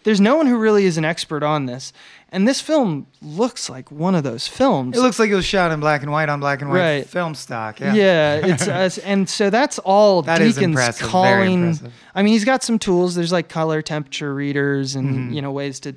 there's 0.05 0.21
no 0.21 0.37
one 0.37 0.47
who 0.47 0.57
really 0.57 0.85
is 0.87 0.97
an 0.97 1.05
expert 1.05 1.43
on 1.43 1.67
this. 1.67 1.93
And 2.33 2.47
this 2.47 2.61
film 2.61 3.09
looks 3.21 3.69
like 3.69 3.91
one 3.91 4.15
of 4.15 4.23
those 4.23 4.47
films. 4.47 4.97
it 4.97 5.01
looks 5.01 5.19
like 5.19 5.31
it 5.31 5.35
was 5.35 5.45
shot 5.45 5.73
in 5.73 5.81
black 5.81 6.03
and 6.03 6.13
white 6.13 6.29
on 6.29 6.39
black 6.39 6.61
and 6.63 6.71
white 6.71 6.79
Right. 6.79 7.07
film 7.07 7.35
stock. 7.35 7.81
Yeah. 7.81 7.93
yeah, 7.93 8.47
it's 8.47 8.69
uh, 9.01 9.01
and 9.05 9.29
so 9.29 9.51
that's 9.51 9.79
all 9.81 10.23
That 10.23 10.41
is 10.41 10.57
Deakins' 10.57 11.01
calling. 11.01 11.63
impressive. 11.65 11.93
I 12.15 12.23
mean, 12.23 12.33
he's 12.33 12.45
got 12.45 12.63
some 12.63 12.79
tools. 12.79 13.17
There's 13.17 13.33
like 13.33 13.49
color 13.49 13.83
temperature 13.83 14.33
readers 14.33 14.95
and 14.95 15.11
Mm-hmm. 15.11 15.33
you 15.33 15.43
know 15.43 15.51
ways 15.51 15.81
to, 15.81 15.95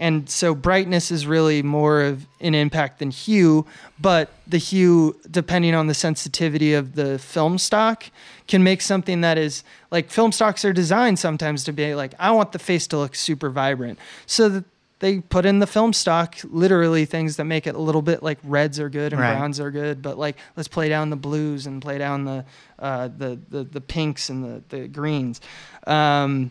and 0.00 0.28
so 0.28 0.54
brightness 0.56 1.10
is 1.12 1.24
really 1.26 1.62
more 1.62 2.02
of 2.02 2.26
an 2.40 2.54
impact 2.54 2.98
than 2.98 3.10
hue. 3.12 3.64
But 4.00 4.28
the 4.46 4.58
hue, 4.58 5.16
depending 5.30 5.74
on 5.74 5.86
the 5.86 5.94
sensitivity 5.94 6.74
of 6.74 6.96
the 6.96 7.18
film 7.20 7.58
stock, 7.58 8.04
can 8.48 8.62
make 8.64 8.82
something 8.82 9.20
that 9.20 9.38
is 9.38 9.62
like 9.92 10.10
film 10.10 10.32
stocks 10.32 10.64
are 10.64 10.72
designed 10.72 11.18
sometimes 11.20 11.62
to 11.64 11.72
be 11.72 11.94
like 11.94 12.12
I 12.18 12.32
want 12.32 12.50
the 12.52 12.58
face 12.58 12.86
to 12.88 12.98
look 12.98 13.14
super 13.14 13.50
vibrant, 13.50 13.98
so 14.26 14.48
that 14.48 14.64
they 14.98 15.20
put 15.20 15.44
in 15.44 15.58
the 15.58 15.66
film 15.66 15.92
stock 15.92 16.36
literally 16.44 17.04
things 17.04 17.36
that 17.36 17.44
make 17.44 17.66
it 17.66 17.74
a 17.74 17.78
little 17.78 18.00
bit 18.02 18.22
like 18.22 18.38
reds 18.44 18.80
are 18.80 18.88
good 18.88 19.12
and 19.12 19.20
Right. 19.20 19.34
browns 19.34 19.60
are 19.60 19.70
good, 19.70 20.00
but 20.00 20.18
like 20.18 20.36
let's 20.56 20.68
play 20.68 20.88
down 20.88 21.10
the 21.10 21.16
blues 21.16 21.66
and 21.66 21.82
play 21.82 21.98
down 21.98 22.24
the 22.24 22.44
uh, 22.78 23.08
the, 23.16 23.38
the 23.50 23.64
the 23.64 23.80
pinks 23.80 24.30
and 24.30 24.42
the 24.44 24.62
the 24.76 24.88
greens. 24.88 25.40
Um, 25.86 26.50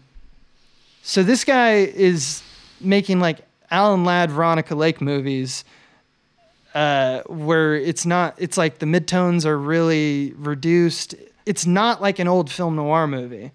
so 1.02 1.24
this 1.24 1.44
guy 1.44 1.74
is 1.78 2.42
making 2.80 3.20
like 3.20 3.40
Alan 3.72 4.04
Ladd, 4.06 4.32
Veronica 4.32 4.76
Lake 4.76 5.02
movies. 5.02 5.64
Uh, 6.74 7.22
where 7.28 7.74
it's 7.76 8.06
not, 8.06 8.36
it's 8.38 8.58
like 8.58 8.80
the 8.80 8.86
midtones 8.86 9.46
are 9.46 9.58
really 9.58 10.34
reduced. 10.36 11.16
It's 11.46 11.66
not 11.66 12.02
like 12.02 12.20
an 12.20 12.28
old 12.28 12.52
film 12.52 12.76
noir 12.76 13.08
movie. 13.08 13.52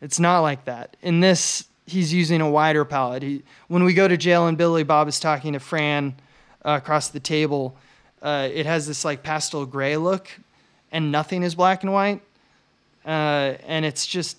It's 0.00 0.18
not 0.18 0.40
like 0.40 0.64
that. 0.64 0.96
In 1.02 1.20
this, 1.20 1.64
he's 1.86 2.12
using 2.12 2.40
a 2.40 2.50
wider 2.50 2.84
palette. 2.84 3.22
He, 3.22 3.42
when 3.68 3.84
we 3.84 3.94
go 3.94 4.08
to 4.08 4.16
jail 4.16 4.46
and 4.46 4.56
Billy 4.56 4.84
Bob 4.84 5.08
is 5.08 5.18
talking 5.20 5.52
to 5.54 5.60
Fran 5.60 6.14
uh, 6.64 6.78
across 6.82 7.08
the 7.08 7.20
table, 7.20 7.76
uh, 8.22 8.48
it 8.52 8.66
has 8.66 8.86
this 8.86 9.04
like 9.04 9.22
pastel 9.22 9.66
gray 9.66 9.96
look, 9.96 10.28
and 10.90 11.10
nothing 11.10 11.42
is 11.42 11.54
black 11.54 11.82
and 11.82 11.92
white. 11.92 12.20
Uh, 13.04 13.54
and 13.66 13.84
it's 13.84 14.06
just, 14.06 14.36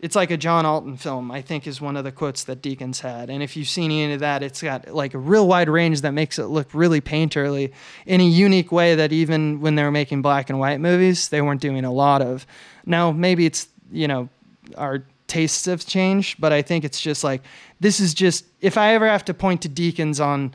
it's 0.00 0.16
like 0.16 0.30
a 0.30 0.36
John 0.36 0.66
Alton 0.66 0.96
film, 0.96 1.30
I 1.30 1.40
think, 1.42 1.66
is 1.66 1.80
one 1.80 1.96
of 1.96 2.04
the 2.04 2.10
quotes 2.10 2.44
that 2.44 2.62
Deakins 2.62 3.00
had. 3.00 3.30
And 3.30 3.42
if 3.42 3.56
you've 3.56 3.68
seen 3.68 3.92
any 3.92 4.12
of 4.12 4.20
that, 4.20 4.42
it's 4.42 4.60
got 4.62 4.92
like 4.92 5.14
a 5.14 5.18
real 5.18 5.46
wide 5.46 5.68
range 5.68 6.00
that 6.00 6.12
makes 6.12 6.38
it 6.38 6.46
look 6.46 6.74
really 6.74 7.00
painterly 7.00 7.72
in 8.06 8.20
a 8.20 8.26
unique 8.26 8.72
way 8.72 8.94
that 8.96 9.12
even 9.12 9.60
when 9.60 9.76
they 9.76 9.84
were 9.84 9.90
making 9.90 10.22
black 10.22 10.50
and 10.50 10.58
white 10.58 10.80
movies, 10.80 11.28
they 11.28 11.42
weren't 11.42 11.60
doing 11.60 11.84
a 11.84 11.92
lot 11.92 12.22
of. 12.22 12.44
Now, 12.86 13.12
maybe 13.12 13.46
it's, 13.46 13.68
you 13.92 14.08
know, 14.08 14.28
our 14.76 15.04
tastes 15.30 15.64
have 15.66 15.86
changed, 15.86 16.40
but 16.40 16.52
I 16.52 16.60
think 16.60 16.84
it's 16.84 17.00
just 17.00 17.24
like, 17.24 17.42
this 17.78 18.00
is 18.00 18.12
just, 18.12 18.44
if 18.60 18.76
I 18.76 18.94
ever 18.94 19.06
have 19.06 19.24
to 19.26 19.34
point 19.34 19.62
to 19.62 19.68
Deakins 19.68 20.22
on, 20.22 20.52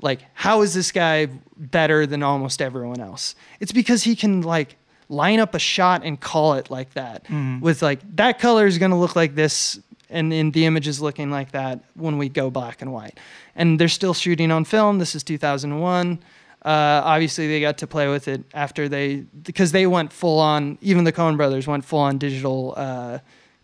like, 0.00 0.20
how 0.34 0.62
is 0.62 0.72
this 0.72 0.92
guy 0.92 1.26
better 1.56 2.06
than 2.06 2.22
almost 2.22 2.62
everyone 2.62 3.00
else? 3.00 3.34
It's 3.60 3.72
because 3.72 4.04
he 4.04 4.14
can, 4.14 4.42
like, 4.42 4.76
line 5.08 5.40
up 5.40 5.54
a 5.54 5.58
shot 5.58 6.02
and 6.04 6.20
call 6.20 6.54
it 6.54 6.70
like 6.70 6.94
that. 6.94 7.28
With 7.60 7.82
like 7.82 8.00
that 8.16 8.38
color 8.38 8.66
is 8.66 8.76
going 8.76 8.90
to 8.90 8.96
look 8.96 9.16
like 9.16 9.34
this 9.34 9.80
and 10.10 10.30
then 10.30 10.50
the 10.50 10.66
image 10.66 10.86
is 10.86 11.00
looking 11.00 11.30
like 11.30 11.52
that 11.52 11.80
when 11.94 12.18
we 12.18 12.28
go 12.28 12.50
black 12.50 12.82
and 12.82 12.92
white. 12.92 13.18
And 13.56 13.80
they're 13.80 13.88
still 13.88 14.12
shooting 14.12 14.50
on 14.50 14.64
film. 14.66 14.98
This 14.98 15.14
is 15.14 15.22
2001 15.22 16.18
uh, 16.62 17.02
obviously 17.04 17.46
they 17.46 17.60
got 17.60 17.78
to 17.78 17.86
play 17.86 18.08
with 18.08 18.26
it 18.26 18.42
after 18.52 18.88
they 18.88 19.16
because 19.42 19.70
they 19.72 19.86
went 19.86 20.12
full 20.12 20.40
on 20.40 20.76
even 20.80 21.04
the 21.04 21.12
Coen 21.12 21.36
brothers 21.36 21.66
went 21.66 21.84
full 21.84 22.00
on 22.00 22.18
digital 22.18 22.74
uh, 22.76 23.18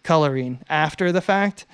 coloring 0.05 0.61
after 0.69 1.11
the 1.11 1.21
fact 1.21 1.67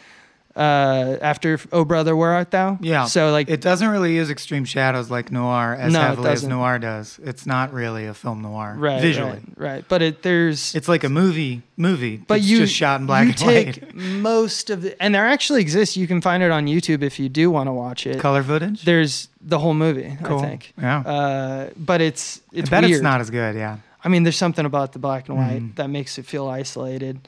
uh, 0.56 1.16
after 1.22 1.60
oh 1.72 1.84
brother 1.84 2.16
where 2.16 2.30
art 2.32 2.50
thou 2.50 2.76
Yeah. 2.80 3.04
so 3.04 3.30
like 3.30 3.48
It 3.48 3.60
doesn't 3.60 3.88
really 3.88 4.16
use 4.16 4.30
extreme 4.30 4.64
shadows 4.64 5.08
like 5.08 5.30
noir 5.30 5.76
as 5.78 5.92
No, 5.92 6.00
heavily 6.00 6.30
as 6.30 6.44
noir 6.44 6.80
does. 6.80 7.20
It's 7.22 7.46
not 7.46 7.72
really 7.72 8.06
a 8.06 8.14
film 8.14 8.42
noir 8.42 8.74
right 8.76 9.00
visually. 9.00 9.40
right, 9.56 9.58
right 9.74 9.84
but 9.88 10.02
it 10.02 10.22
there's 10.22 10.74
It's 10.74 10.88
like 10.88 11.04
a 11.04 11.08
movie 11.08 11.62
movie, 11.76 12.16
but 12.16 12.42
you 12.42 12.58
just 12.58 12.74
shot 12.74 13.00
in 13.00 13.06
black 13.06 13.22
you 13.24 13.28
and 13.30 13.38
take 13.38 13.82
white. 13.82 13.94
most 13.94 14.70
of 14.70 14.82
the 14.82 15.00
and 15.00 15.14
there 15.14 15.26
actually 15.26 15.60
exists 15.60 15.96
you 15.96 16.08
can 16.08 16.20
find 16.20 16.42
it 16.42 16.50
on 16.50 16.66
youtube 16.66 17.02
if 17.02 17.20
you 17.20 17.28
do 17.28 17.48
want 17.50 17.68
to 17.68 17.72
watch 17.72 18.04
it 18.06 18.18
Color 18.18 18.42
footage. 18.42 18.82
there's 18.82 19.28
the 19.40 19.58
whole 19.60 19.74
movie 19.74 20.18
Cool. 20.24 20.40
i 20.40 20.42
think 20.48 20.72
Yeah. 20.76 20.98
uh, 21.00 21.70
but 21.76 22.00
it's 22.00 22.40
it's 22.52 22.68
I 22.68 22.70
bet 22.72 22.82
weird 22.82 22.94
it's 22.94 23.02
not 23.02 23.20
as 23.20 23.30
good. 23.30 23.54
Yeah. 23.54 23.76
i 24.02 24.08
mean 24.08 24.24
there's 24.24 24.36
something 24.36 24.66
about 24.66 24.92
the 24.94 24.98
black 24.98 25.28
and 25.28 25.38
white 25.38 25.62
Mhm. 25.62 25.76
that 25.76 25.88
makes 25.90 26.18
it 26.18 26.26
feel 26.26 26.48
isolated 26.48 27.20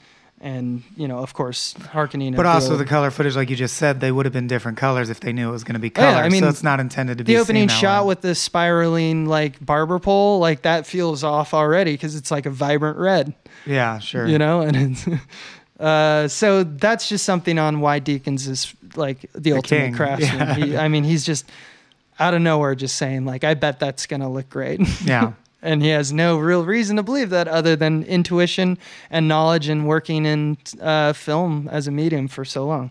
and 0.42 0.82
you 0.96 1.06
know 1.06 1.18
of 1.20 1.32
course 1.34 1.74
harkening 1.92 2.34
But 2.34 2.46
also 2.46 2.72
old- 2.72 2.80
the 2.80 2.84
color 2.84 3.10
footage, 3.12 3.36
like 3.36 3.48
you 3.48 3.56
just 3.56 3.76
said, 3.76 4.00
they 4.00 4.10
would 4.10 4.26
have 4.26 4.32
been 4.32 4.48
different 4.48 4.76
colors 4.76 5.08
if 5.08 5.20
they 5.20 5.32
knew 5.32 5.48
it 5.48 5.52
was 5.52 5.62
going 5.64 5.74
to 5.74 5.78
be 5.80 5.92
Oh, 5.96 6.02
yeah, 6.02 6.12
color. 6.14 6.24
I 6.24 6.28
mean, 6.28 6.42
so 6.42 6.48
it's 6.48 6.62
not 6.64 6.80
intended 6.80 7.18
to 7.18 7.24
be 7.24 7.34
the 7.34 7.40
opening 7.40 7.68
shot 7.68 8.04
way. 8.04 8.08
with 8.08 8.20
the 8.22 8.34
spiraling 8.34 9.26
like 9.26 9.64
barber 9.64 9.98
pole 10.00 10.40
like 10.40 10.62
that 10.62 10.86
feels 10.86 11.22
off 11.24 11.54
already 11.54 11.92
because 11.92 12.16
it's 12.16 12.30
like 12.30 12.44
a 12.46 12.50
vibrant 12.50 12.98
red 12.98 13.34
Yeah, 13.66 13.98
sure. 14.00 14.26
you 14.26 14.38
know 14.38 14.62
and 14.62 14.76
it's 14.76 15.06
uh, 15.80 16.28
so 16.28 16.64
that's 16.64 17.08
just 17.08 17.24
something 17.24 17.58
on 17.58 17.80
why 17.80 18.00
Deakins 18.00 18.48
is 18.48 18.74
like 18.96 19.30
the, 19.34 19.52
ultimate 19.54 19.78
king, 19.86 19.94
craftsman 19.94 20.38
yeah. 20.38 20.54
he, 20.54 20.76
i 20.76 20.86
mean 20.88 21.02
he's 21.04 21.24
just 21.24 21.46
out 22.20 22.34
of 22.34 22.42
nowhere 22.42 22.74
just 22.74 22.96
saying 22.96 23.24
like 23.24 23.42
i 23.42 23.54
bet 23.54 23.80
that's 23.80 24.06
gonna 24.06 24.28
look 24.30 24.50
great 24.50 24.80
Yeah. 25.04 25.32
and 25.62 25.82
he 25.82 25.88
has 25.90 26.12
no 26.12 26.36
real 26.38 26.64
reason 26.64 26.96
to 26.96 27.02
believe 27.02 27.30
that 27.30 27.46
other 27.48 27.76
than 27.76 28.02
intuition 28.04 28.76
and 29.10 29.28
knowledge 29.28 29.68
and 29.68 29.86
working 29.86 30.26
in 30.26 30.58
uh, 30.80 31.12
film 31.12 31.68
as 31.70 31.86
a 31.86 31.90
medium 31.90 32.26
for 32.28 32.44
so 32.44 32.66
long 32.66 32.90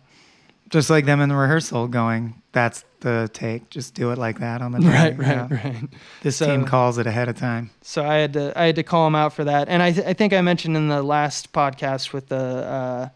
Just 0.70 0.90
like 0.90 1.06
them 1.06 1.20
in 1.22 1.28
the 1.30 1.36
rehearsal 1.36 1.88
going, 1.88 2.42
that's 2.54 2.86
the 3.02 3.30
take. 3.34 3.70
Just 3.70 3.94
do 3.96 4.12
it 4.12 4.18
like 4.20 4.40
that 4.40 4.62
on 4.62 4.72
the 4.74 4.80
day. 4.80 4.88
right 4.88 5.18
right 5.18 5.28
Yeah. 5.28 5.48
right 5.52 5.84
This 6.22 6.38
So- 6.38 6.46
team 6.46 6.66
calls 6.66 6.98
it 6.98 7.08
ahead 7.08 7.28
of 7.30 7.36
time. 7.36 7.72
so 7.82 8.06
I 8.06 8.16
had 8.16 8.34
to 8.34 8.54
I 8.56 8.66
had 8.68 8.76
to 8.76 8.84
call 8.84 9.08
him 9.08 9.16
out 9.16 9.34
for 9.34 9.44
that, 9.44 9.68
and 9.70 9.82
I 9.84 9.92
th- 9.92 10.06
I 10.06 10.14
think 10.14 10.32
I 10.34 10.42
mentioned 10.42 10.78
in 10.78 10.88
the 10.88 11.02
last 11.02 11.52
podcast 11.52 12.14
with 12.14 12.28
the 12.30 12.36
uh, 12.38 13.10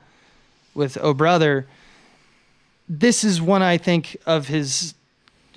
with 0.73 0.97
Oh 0.99 1.13
Brother, 1.13 1.67
this 2.89 3.23
is 3.23 3.39
one 3.41 3.61
I 3.61 3.77
think 3.77 4.17
of 4.25 4.47
his 4.47 4.94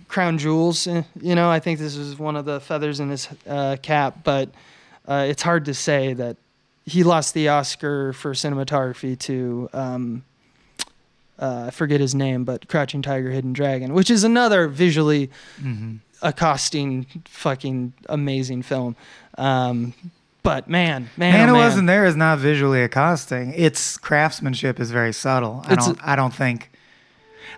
crown 0.08 0.38
jewels. 0.38 0.86
eh, 0.86 1.02
You 1.20 1.34
know, 1.34 1.50
I 1.50 1.60
think 1.60 1.78
this 1.78 1.96
is 1.96 2.18
one 2.18 2.36
of 2.36 2.44
the 2.44 2.60
feathers 2.60 2.98
in 3.00 3.10
his 3.10 3.28
uh, 3.46 3.76
cap, 3.82 4.18
but 4.24 4.48
uh, 5.06 5.26
it's 5.28 5.42
hard 5.42 5.64
to 5.66 5.74
say 5.74 6.12
that 6.14 6.36
he 6.84 7.04
lost 7.04 7.34
the 7.34 7.48
Oscar 7.48 8.12
for 8.12 8.32
cinematography 8.32 9.18
to. 9.20 9.68
Um, 9.72 10.24
uh, 11.38 11.66
I 11.68 11.70
forget 11.70 12.00
his 12.00 12.14
name, 12.16 12.42
but 12.44 12.66
Crouching 12.68 13.00
Tiger, 13.00 13.30
Hidden 13.30 13.52
Dragon, 13.52 13.94
which 13.94 14.10
is 14.10 14.24
another 14.24 14.66
visually 14.68 15.30
hmm 15.60 15.96
accosting 16.20 17.06
fucking 17.26 17.92
amazing 18.08 18.60
film. 18.60 18.96
Um, 19.38 19.94
but 20.42 20.68
man, 20.68 21.10
man, 21.16 21.32
Man, 21.32 21.48
oh, 21.50 21.54
it 21.54 21.58
wasn't 21.58 21.86
there 21.86 22.06
is 22.06 22.16
not 22.16 22.38
visually 22.40 22.82
accosting. 22.82 23.54
Its 23.54 23.96
craftsmanship 23.96 24.80
is 24.80 24.90
very 24.90 25.12
subtle. 25.12 25.62
I 25.64 25.74
It's 25.74 25.86
don't. 25.86 25.98
I 26.02 26.16
don't 26.16 26.34
think. 26.34 26.70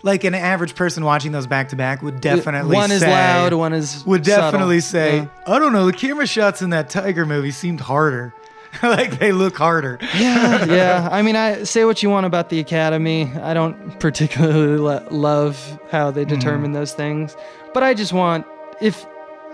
Like 0.02 0.24
an 0.24 0.34
average 0.34 0.74
person 0.74 1.04
watching 1.04 1.32
those 1.32 1.46
back 1.46 1.68
to 1.70 1.76
back 1.76 2.02
would 2.02 2.20
definitely 2.20 2.74
say 2.74 2.80
one 2.80 2.90
is 2.90 3.02
loud, 3.02 3.52
one 3.52 3.72
is 3.72 4.04
would 4.06 4.24
subtle. 4.24 4.50
definitely 4.50 4.80
say, 4.80 5.18
Yeah. 5.18 5.26
I 5.46 5.58
don't 5.58 5.72
know, 5.72 5.86
the 5.86 5.92
camera 5.92 6.26
shots 6.26 6.62
in 6.62 6.70
that 6.70 6.90
Tiger 6.90 7.26
movie 7.26 7.50
seemed 7.50 7.80
harder. 7.80 8.34
like 8.82 9.18
they 9.18 9.32
look 9.32 9.56
harder. 9.56 9.98
yeah, 10.16 10.64
yeah. 10.68 11.08
I 11.10 11.22
mean, 11.22 11.36
I 11.36 11.64
say 11.64 11.84
what 11.84 12.02
you 12.02 12.10
want 12.10 12.26
about 12.26 12.50
the 12.50 12.60
Academy. 12.60 13.30
I 13.42 13.52
don't 13.52 13.98
particularly 14.00 14.78
lo- 14.78 15.06
love 15.10 15.78
how 15.90 16.10
they 16.10 16.24
determine 16.24 16.70
mm. 16.70 16.74
those 16.74 16.92
things, 16.92 17.36
but 17.74 17.82
I 17.82 17.94
just 17.94 18.12
want 18.12 18.46
if. 18.80 19.06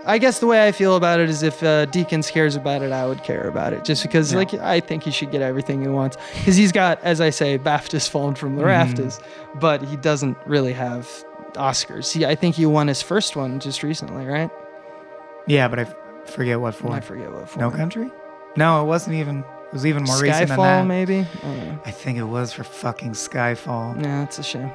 I 0.07 0.17
guess 0.19 0.39
the 0.39 0.47
way 0.47 0.65
I 0.65 0.71
feel 0.71 0.95
about 0.95 1.19
it 1.19 1.29
is 1.29 1.43
if 1.43 1.61
uh, 1.61 1.85
Deakins 1.87 2.31
cares 2.31 2.55
about 2.55 2.81
it, 2.81 2.91
I 2.93 3.05
would 3.05 3.23
care 3.23 3.47
about 3.47 3.73
it. 3.73 3.83
Just 3.83 4.03
because, 4.03 4.31
Yeah. 4.31 4.37
like, 4.39 4.53
I 4.53 4.79
think 4.79 5.03
he 5.03 5.11
should 5.11 5.31
get 5.31 5.41
everything 5.41 5.81
he 5.81 5.89
wants. 5.89 6.17
Because 6.39 6.55
he's 6.55 6.71
got, 6.71 7.03
as 7.03 7.19
I 7.19 7.29
say, 7.29 7.57
BAFTAs 7.59 8.07
fallen 8.09 8.33
from 8.35 8.55
the 8.55 8.63
rafters, 8.63 9.19
but 9.55 9.83
he 9.83 9.97
doesn't 9.97 10.37
really 10.45 10.71
have 10.73 11.07
Oscars. 11.55 12.11
He, 12.13 12.25
I 12.25 12.35
think 12.35 12.55
he 12.55 12.65
won 12.65 12.87
his 12.87 13.01
first 13.01 13.35
one 13.35 13.59
just 13.59 13.83
recently, 13.83 14.25
right? 14.25 14.49
Yeah, 15.45 15.67
but 15.67 15.79
I 15.79 15.81
f- 15.83 15.95
forget 16.25 16.59
what 16.61 16.73
for. 16.75 16.91
I 16.91 16.99
forget 17.01 17.31
what 17.31 17.49
for. 17.49 17.59
No 17.59 17.69
Country? 17.71 18.09
No, 18.55 18.81
it 18.81 18.85
wasn't 18.85 19.15
even. 19.17 19.39
It 19.67 19.73
was 19.73 19.85
even 19.85 20.03
more 20.03 20.21
recent 20.21 20.47
than 20.47 20.57
Skyfall, 20.57 20.63
that. 20.63 20.85
maybe. 20.85 21.27
I. 21.43 21.79
I 21.85 21.91
think 21.91 22.17
it 22.17 22.23
was 22.23 22.53
for 22.53 22.63
fucking 22.63 23.11
Skyfall. 23.11 23.95
Yeah, 24.01 24.19
that's 24.19 24.39
a 24.39 24.43
shame. 24.43 24.71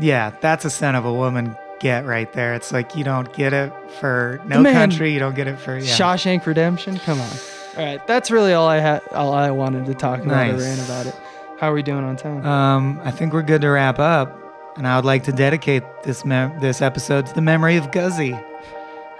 Yeah, 0.00 0.30
that's 0.40 0.64
a 0.64 0.70
son 0.70 0.94
of 0.94 1.04
a 1.04 1.12
woman 1.12 1.56
get 1.80 2.04
right 2.06 2.32
there. 2.32 2.54
It's 2.54 2.72
like 2.72 2.94
you 2.94 3.02
don't 3.04 3.32
get 3.32 3.52
it 3.52 3.72
for 4.00 4.40
No 4.46 4.60
Man. 4.60 4.72
Country, 4.74 5.12
you 5.12 5.18
don't 5.18 5.34
get 5.34 5.46
it 5.48 5.58
for 5.58 5.76
yeah. 5.76 5.84
Shawshank 5.96 6.46
Redemption. 6.46 6.98
Come 6.98 7.20
on. 7.20 7.30
All 7.76 7.84
right, 7.84 8.04
that's 8.06 8.30
really 8.30 8.52
all 8.52 8.68
I 8.68 8.78
had. 8.78 9.02
All 9.12 9.32
I 9.32 9.50
wanted 9.50 9.86
to 9.86 9.94
talk 9.94 10.20
about 10.20 10.48
Nice. 10.48 10.60
rant 10.60 10.80
about 10.84 11.06
it. 11.06 11.14
How 11.58 11.70
are 11.70 11.74
we 11.74 11.82
doing 11.82 12.04
on 12.04 12.16
time? 12.16 12.44
Um, 12.46 13.00
I 13.04 13.10
think 13.10 13.32
we're 13.32 13.42
good 13.42 13.60
to 13.62 13.68
wrap 13.70 13.98
up, 13.98 14.36
and 14.76 14.86
I 14.86 14.96
would 14.96 15.04
like 15.04 15.24
to 15.24 15.32
dedicate 15.32 15.82
this 16.02 16.24
mem- 16.24 16.58
this 16.60 16.80
episode 16.82 17.26
to 17.26 17.34
the 17.34 17.42
memory 17.42 17.76
of 17.76 17.90
Guzzy, 17.92 18.38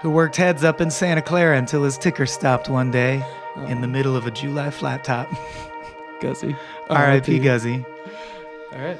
who 0.01 0.09
worked 0.09 0.35
heads 0.35 0.63
up 0.63 0.81
in 0.81 0.91
Santa 0.91 1.21
Clara 1.21 1.57
until 1.57 1.83
his 1.83 1.97
ticker 1.97 2.25
stopped 2.25 2.67
one 2.69 2.91
day 2.91 3.23
in 3.67 3.81
the 3.81 3.87
middle 3.87 4.15
of 4.15 4.25
a 4.27 4.31
July 4.31 4.69
flat 4.69 5.03
top. 5.03 5.29
Guzzy. 6.21 6.55
R.I.P. 6.89 7.39
Guzzy. 7.39 7.83
All 8.73 8.79
right. 8.79 8.99